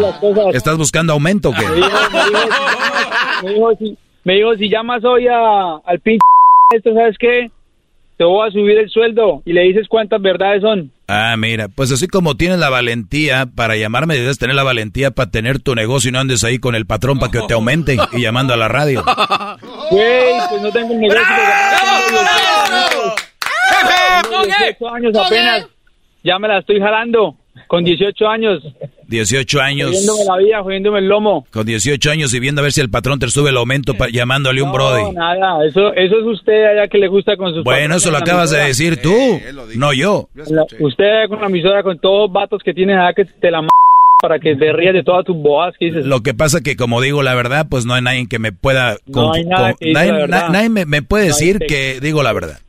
¿Estás 0.53 0.77
buscando 0.77 1.13
aumento 1.13 1.49
o 1.49 1.53
qué? 1.53 1.65
Me 3.43 3.53
dijo, 3.53 3.75
si, 3.79 3.97
me 4.25 4.33
dijo, 4.33 4.55
si 4.55 4.69
llamas 4.69 5.03
hoy 5.05 5.27
a, 5.27 5.77
al 5.85 5.99
pinche 6.01 6.19
esto, 6.75 6.93
¿sabes 6.93 7.15
qué? 7.17 7.49
Te 8.17 8.25
voy 8.25 8.47
a 8.47 8.51
subir 8.51 8.77
el 8.77 8.89
sueldo 8.89 9.43
y 9.45 9.53
le 9.53 9.61
dices 9.61 9.87
cuántas 9.87 10.21
verdades 10.21 10.61
son. 10.61 10.91
Ah, 11.07 11.35
mira, 11.37 11.69
pues 11.69 11.91
así 11.91 12.07
como 12.07 12.35
tienes 12.35 12.59
la 12.59 12.69
valentía 12.69 13.45
para 13.45 13.77
llamarme, 13.77 14.15
debes 14.15 14.37
tener 14.37 14.55
la 14.55 14.63
valentía 14.63 15.11
para 15.11 15.31
tener 15.31 15.59
tu 15.59 15.73
negocio 15.75 16.09
y 16.09 16.11
no 16.11 16.19
andes 16.19 16.43
ahí 16.43 16.59
con 16.59 16.75
el 16.75 16.85
patrón 16.85 17.17
para 17.17 17.31
que 17.31 17.41
te 17.47 17.53
aumente 17.53 17.97
y 18.11 18.21
llamando 18.21 18.53
a 18.53 18.57
la 18.57 18.67
radio. 18.67 19.03
Güey, 19.91 20.33
pues 20.49 20.61
no 20.61 20.71
tengo 20.71 20.93
un 20.93 20.99
negocio. 20.99 21.23
¡Jefe! 24.47 24.85
años 24.91 25.15
apenas 25.15 25.67
ya 26.25 26.39
me 26.39 26.47
la 26.47 26.59
estoy 26.59 26.79
jalando. 26.79 27.35
Con 27.67 27.83
18 27.83 28.27
años. 28.27 28.63
18 29.07 29.61
años. 29.61 29.89
Jodiéndome 29.89 30.25
la 30.25 30.37
vida, 30.37 30.63
jodiéndome 30.63 30.99
el 30.99 31.07
lomo. 31.07 31.47
Con 31.51 31.65
18 31.65 32.11
años 32.11 32.33
y 32.33 32.39
viendo 32.39 32.61
a 32.61 32.63
ver 32.63 32.73
si 32.73 32.81
el 32.81 32.89
patrón 32.89 33.17
te 33.17 33.27
sube 33.29 33.49
el 33.49 33.57
aumento 33.57 33.93
llamándole 34.11 34.61
un 34.61 34.71
brody. 34.71 35.03
No, 35.03 35.13
nada, 35.13 35.65
eso, 35.65 35.93
eso 35.93 36.19
es 36.19 36.25
usted 36.25 36.65
allá 36.65 36.87
que 36.87 36.97
le 36.97 37.07
gusta 37.07 37.37
con 37.37 37.53
sus 37.53 37.63
Bueno, 37.63 37.95
eso 37.95 38.11
lo 38.11 38.17
acabas 38.17 38.51
de 38.51 38.59
decir 38.59 39.01
tú, 39.01 39.13
no 39.77 39.93
yo. 39.93 40.27
usted 40.79 41.27
con 41.29 41.39
la 41.39 41.47
emisora, 41.47 41.81
con 41.81 41.97
todos 41.99 42.27
los 42.27 42.33
vatos 42.33 42.61
que 42.63 42.73
tienes 42.73 42.97
allá 42.97 43.13
que 43.13 43.25
te 43.25 43.51
la 43.51 43.59
m 43.59 43.69
para 44.21 44.39
que 44.39 44.55
te 44.55 44.73
rías 44.73 44.93
de 44.93 45.03
todas 45.03 45.23
tus 45.25 45.35
boas 45.35 45.75
que 45.77 45.85
dices. 45.85 46.05
Lo 46.05 46.21
que 46.21 46.33
pasa 46.33 46.61
que 46.61 46.75
como 46.75 46.99
digo 46.99 47.21
la 47.21 47.35
verdad, 47.35 47.67
pues 47.69 47.85
no 47.85 47.93
hay 47.93 48.01
nadie 48.01 48.27
que 48.27 48.39
me 48.39 48.51
pueda... 48.51 48.97
No 49.05 49.33
hay 49.33 49.45
nada 49.45 49.75
nadie, 49.79 50.69
me, 50.69 51.01
puede 51.01 51.25
decir 51.25 51.59
que 51.59 51.99
digo 52.01 52.23
la 52.23 52.33
verdad. 52.33 52.59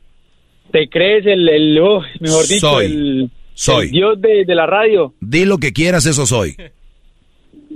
Te 0.71 0.87
crees 0.87 1.25
el, 1.25 1.47
el 1.49 1.79
oh, 1.79 2.03
mejor 2.19 2.47
dicho, 2.47 2.81
el 2.81 3.31
soy. 3.57 3.89
Dios 3.89 4.21
de, 4.21 4.45
la 4.47 4.67
radio. 4.67 5.13
Di 5.19 5.45
lo 5.45 5.57
que 5.57 5.73
quieras, 5.73 6.05
eso 6.05 6.25
soy. 6.27 6.55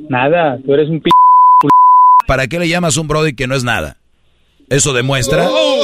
Nada, 0.09 0.59
tú 0.63 0.73
eres 0.73 0.87
un 0.89 1.01
p... 1.01 1.09
¿Para 2.27 2.47
qué 2.47 2.59
le 2.59 2.69
llamas 2.69 2.97
un 2.97 3.07
brody 3.07 3.33
que 3.33 3.47
no 3.47 3.55
es 3.55 3.63
nada? 3.63 3.97
¿Eso 4.69 4.93
demuestra? 4.93 5.47
Oh, 5.49 5.83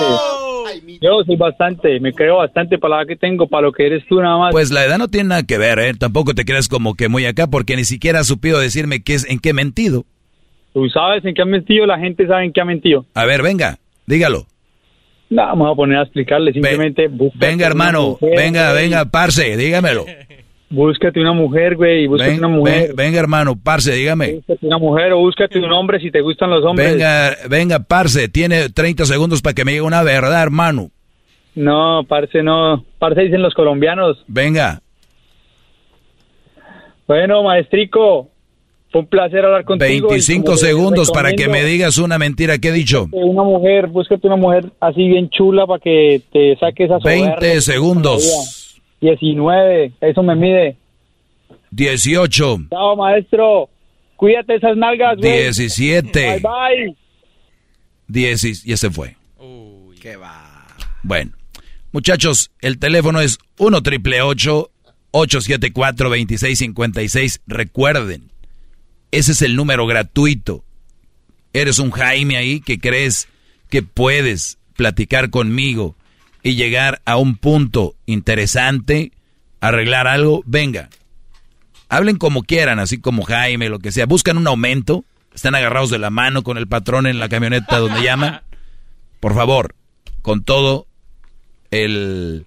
oh, 0.00 0.64
Yo 1.00 1.22
soy 1.24 1.36
bastante, 1.36 2.00
me 2.00 2.12
creo 2.12 2.38
bastante 2.38 2.78
para 2.78 2.98
la 2.98 3.06
que 3.06 3.14
tengo, 3.16 3.46
para 3.46 3.62
lo 3.62 3.72
que 3.72 3.86
eres 3.86 4.04
tú 4.08 4.20
nada 4.20 4.36
más. 4.36 4.52
Pues 4.52 4.72
la 4.72 4.84
edad 4.84 4.98
no 4.98 5.06
tiene 5.08 5.28
nada 5.28 5.44
que 5.44 5.56
ver, 5.56 5.78
¿eh? 5.78 5.94
Tampoco 5.94 6.34
te 6.34 6.44
creas 6.44 6.68
como 6.68 6.94
que 6.94 7.08
muy 7.08 7.26
acá, 7.26 7.46
porque 7.46 7.76
ni 7.76 7.84
siquiera 7.84 8.20
has 8.20 8.26
supido 8.26 8.58
decirme 8.58 9.00
qué 9.02 9.14
es, 9.14 9.30
en 9.30 9.38
qué 9.38 9.50
he 9.50 9.54
mentido. 9.54 10.04
Tú 10.74 10.88
sabes 10.90 11.24
en 11.24 11.34
qué 11.34 11.42
ha 11.42 11.46
mentido, 11.46 11.86
la 11.86 11.98
gente 11.98 12.26
sabe 12.26 12.44
en 12.46 12.52
qué 12.52 12.60
ha 12.60 12.64
mentido. 12.64 13.06
A 13.14 13.24
ver, 13.24 13.40
venga, 13.40 13.78
dígalo. 14.06 14.46
No, 15.30 15.42
vamos 15.42 15.72
a 15.72 15.74
poner 15.74 15.98
a 15.98 16.02
explicarle 16.02 16.52
simplemente. 16.52 17.08
venga, 17.34 17.66
hermano, 17.66 18.18
venga, 18.20 18.72
venga, 18.72 19.04
parce, 19.04 19.56
dígamelo. 19.56 20.06
Búscate 20.70 21.18
una 21.20 21.32
mujer, 21.32 21.76
güey, 21.76 22.06
búscate 22.06 22.38
una 22.38 22.48
mujer. 22.48 22.92
venga, 22.94 23.18
hermano, 23.18 23.54
parce, 23.62 23.92
dígame. 23.92 24.34
Búscate 24.34 24.66
una 24.66 24.78
mujer 24.78 25.12
o 25.12 25.18
búscate 25.18 25.58
un 25.58 25.72
hombre 25.72 25.98
si 26.00 26.10
te 26.10 26.20
gustan 26.20 26.50
los 26.50 26.64
hombres. 26.64 26.92
Venga, 26.92 27.36
venga, 27.48 27.78
parce, 27.80 28.28
tiene 28.28 28.68
30 28.68 29.06
segundos 29.06 29.40
para 29.40 29.54
que 29.54 29.64
me 29.64 29.72
diga 29.72 29.84
una 29.84 30.02
verdad, 30.02 30.42
hermano. 30.42 30.90
No, 31.54 32.04
parce, 32.06 32.42
no. 32.42 32.84
Parce 32.98 33.20
dicen 33.22 33.42
los 33.42 33.54
colombianos. 33.54 34.22
Venga. 34.28 34.80
Bueno, 37.06 37.42
maestrico, 37.42 38.28
fue 38.90 39.02
un 39.02 39.06
placer 39.06 39.44
hablar 39.44 39.64
contigo. 39.64 40.08
25 40.08 40.56
segundos 40.56 41.10
para 41.10 41.32
que 41.32 41.48
me 41.48 41.62
digas 41.64 41.98
una 41.98 42.18
mentira 42.18 42.58
que 42.58 42.68
he 42.68 42.72
dicho. 42.72 43.08
Una 43.12 43.42
mujer, 43.42 43.86
búscate 43.88 44.26
una 44.26 44.36
mujer 44.36 44.72
así 44.80 45.06
bien 45.06 45.28
chula 45.30 45.66
para 45.66 45.80
que 45.80 46.22
te 46.32 46.56
saque 46.56 46.84
esa 46.84 46.98
20 46.98 47.60
segundos. 47.60 48.80
19, 49.00 49.92
eso 50.00 50.22
me 50.22 50.34
mide. 50.34 50.76
18. 51.70 52.58
Chao, 52.70 52.96
maestro. 52.96 53.68
Cuídate 54.16 54.56
esas 54.56 54.76
nalgas, 54.76 55.16
güey. 55.18 55.32
17. 55.32 56.40
Bye, 56.40 56.40
bye. 56.40 56.96
10 58.08 58.66
y 58.66 58.72
ese 58.72 58.90
fue. 58.90 59.16
Uy, 59.38 59.96
qué 60.00 60.16
va. 60.16 60.66
Bueno, 61.02 61.32
muchachos, 61.92 62.50
el 62.60 62.78
teléfono 62.78 63.20
es 63.20 63.38
1 63.58 63.82
triple 63.82 64.22
874 64.22 66.08
2656. 66.08 67.42
Recuerden, 67.46 68.27
ese 69.10 69.32
es 69.32 69.42
el 69.42 69.56
número 69.56 69.86
gratuito. 69.86 70.64
Eres 71.52 71.78
un 71.78 71.90
Jaime 71.90 72.36
ahí 72.36 72.60
que 72.60 72.78
crees 72.78 73.28
que 73.70 73.82
puedes 73.82 74.58
platicar 74.76 75.30
conmigo 75.30 75.96
y 76.42 76.54
llegar 76.54 77.00
a 77.04 77.16
un 77.16 77.36
punto 77.36 77.94
interesante, 78.06 79.12
arreglar 79.60 80.06
algo, 80.06 80.42
venga. 80.46 80.88
Hablen 81.88 82.16
como 82.16 82.42
quieran, 82.42 82.78
así 82.78 82.98
como 82.98 83.22
Jaime, 83.22 83.68
lo 83.68 83.78
que 83.78 83.92
sea. 83.92 84.06
Buscan 84.06 84.36
un 84.36 84.46
aumento, 84.46 85.04
están 85.34 85.54
agarrados 85.54 85.90
de 85.90 85.98
la 85.98 86.10
mano 86.10 86.42
con 86.42 86.58
el 86.58 86.68
patrón 86.68 87.06
en 87.06 87.18
la 87.18 87.28
camioneta 87.28 87.78
donde 87.78 88.02
llaman. 88.02 88.42
Por 89.20 89.34
favor, 89.34 89.74
con 90.22 90.44
todo 90.44 90.86
el... 91.70 92.46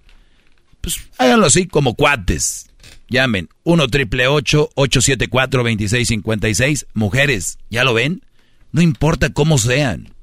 Pues 0.80 0.96
háganlo 1.18 1.46
así 1.46 1.66
como 1.66 1.94
cuates. 1.94 2.70
Llamen 3.12 3.50
1 3.64 3.88
triple 3.88 4.26
874 4.26 5.62
2656. 5.62 6.86
Mujeres, 6.94 7.58
¿ya 7.68 7.84
lo 7.84 7.92
ven? 7.92 8.24
No 8.72 8.80
importa 8.80 9.34
cómo 9.34 9.58
sean. 9.58 10.14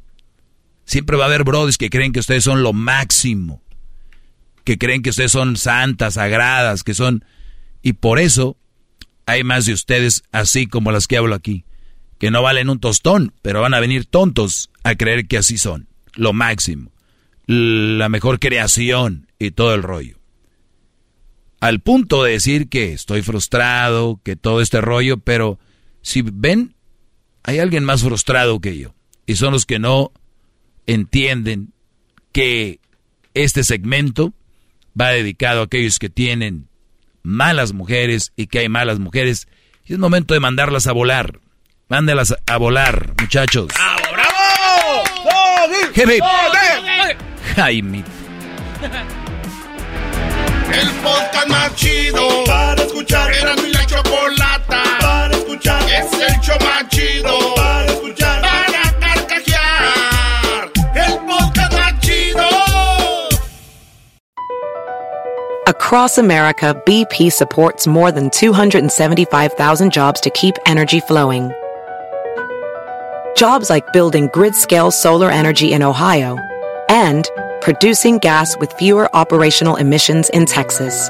Siempre 0.86 1.16
va 1.16 1.26
a 1.26 1.28
haber 1.28 1.44
brothers 1.44 1.78
que 1.78 1.92
creen 1.92 2.14
que 2.14 2.20
ustedes 2.20 2.44
son 2.44 2.64
lo 2.64 2.74
máximo. 2.74 3.62
Que 4.64 4.80
creen 4.80 5.04
que 5.04 5.12
ustedes 5.12 5.32
son 5.32 5.56
santas, 5.56 6.16
sagradas, 6.16 6.84
que 6.84 6.96
son... 6.96 7.24
Y 7.84 7.94
por 7.94 8.18
eso 8.18 8.58
hay 9.28 9.44
más 9.44 9.68
de 9.68 9.74
ustedes 9.74 10.24
así 10.32 10.66
como 10.66 10.92
las 10.92 11.06
que 11.06 11.18
hablo 11.18 11.36
aquí. 11.36 11.66
Que 12.18 12.32
no 12.32 12.42
valen 12.42 12.72
un 12.72 12.80
tostón, 12.80 13.36
pero 13.44 13.62
van 13.62 13.76
a 13.76 13.80
venir 13.80 14.08
tontos 14.08 14.72
a 14.84 14.96
creer 14.96 15.28
que 15.28 15.38
así 15.38 15.60
son. 15.60 15.90
Lo 16.16 16.34
máximo. 16.34 16.92
La 17.46 18.10
mejor 18.10 18.40
creación 18.40 19.28
y 19.38 19.52
todo 19.52 19.76
el 19.76 19.84
rollo 19.84 20.19
al 21.60 21.80
punto 21.82 22.24
de 22.24 22.34
decir 22.34 22.70
que 22.70 22.94
estoy 22.94 23.22
frustrado, 23.22 24.20
que 24.24 24.36
todo 24.36 24.62
este 24.62 24.82
rollo, 24.82 25.18
pero 25.18 25.60
si 26.02 26.22
ven, 26.24 26.76
hay 27.44 27.60
alguien 27.60 27.84
más 27.84 28.02
frustrado 28.02 28.60
que 28.60 28.78
yo. 28.78 28.96
Y 29.26 29.36
son 29.36 29.54
los 29.54 29.66
que 29.66 29.80
no 29.80 30.12
entienden 30.88 31.74
que 32.32 32.80
este 33.34 33.64
segmento 33.64 34.34
va 35.00 35.10
dedicado 35.10 35.62
a 35.62 35.66
aquellos 35.66 36.00
que 36.00 36.10
tienen 36.10 36.68
malas 37.24 37.74
mujeres 37.74 38.32
y 38.36 38.48
que 38.48 38.60
hay 38.60 38.70
malas 38.70 39.00
mujeres. 39.00 39.48
Y 39.86 39.94
es 39.94 40.00
momento 40.00 40.34
de 40.34 40.40
mandarlas 40.40 40.88
a 40.88 40.94
volar. 40.94 41.40
Mándelas 41.90 42.36
a 42.46 42.58
volar, 42.58 43.14
muchachos. 43.20 43.68
¡Bravo, 43.68 44.02
bravo! 44.14 45.04
Podcast 46.24 46.60
más 51.50 51.76
chido 51.76 52.22
para 52.46 52.82
escuchar. 52.84 53.32
Era 53.34 53.56
mi 53.56 53.72
la 53.72 53.86
chocolata 53.86 54.84
para 55.02 55.36
escuchar. 55.36 55.82
Es 55.84 56.14
el 56.14 56.40
show 56.42 56.58
más 56.62 56.88
chido 56.90 57.56
para 57.56 57.86
escuchar. 57.86 58.42
Para 58.42 59.00
carcajear. 59.00 60.72
El 60.96 61.18
podcast 61.26 61.74
más 61.74 62.00
chido. 62.00 62.46
Across 65.68 66.18
America, 66.18 66.74
BP 66.86 67.32
supports 67.32 67.86
more 67.88 68.12
than 68.12 68.30
275,000 68.30 69.92
jobs 69.92 70.22
to 70.22 70.30
keep 70.32 70.56
energy 70.66 71.00
flowing. 71.02 71.52
Jobs 73.36 73.70
like 73.70 73.94
building 73.94 74.30
grid-scale 74.34 74.92
solar 74.92 75.30
energy 75.32 75.72
in 75.72 75.82
Ohio 75.82 76.38
and 76.90 77.30
producing 77.62 78.18
gas 78.18 78.58
with 78.58 78.74
fewer 78.74 79.14
operational 79.16 79.78
emissions 79.78 80.30
in 80.32 80.46
Texas. 80.46 81.10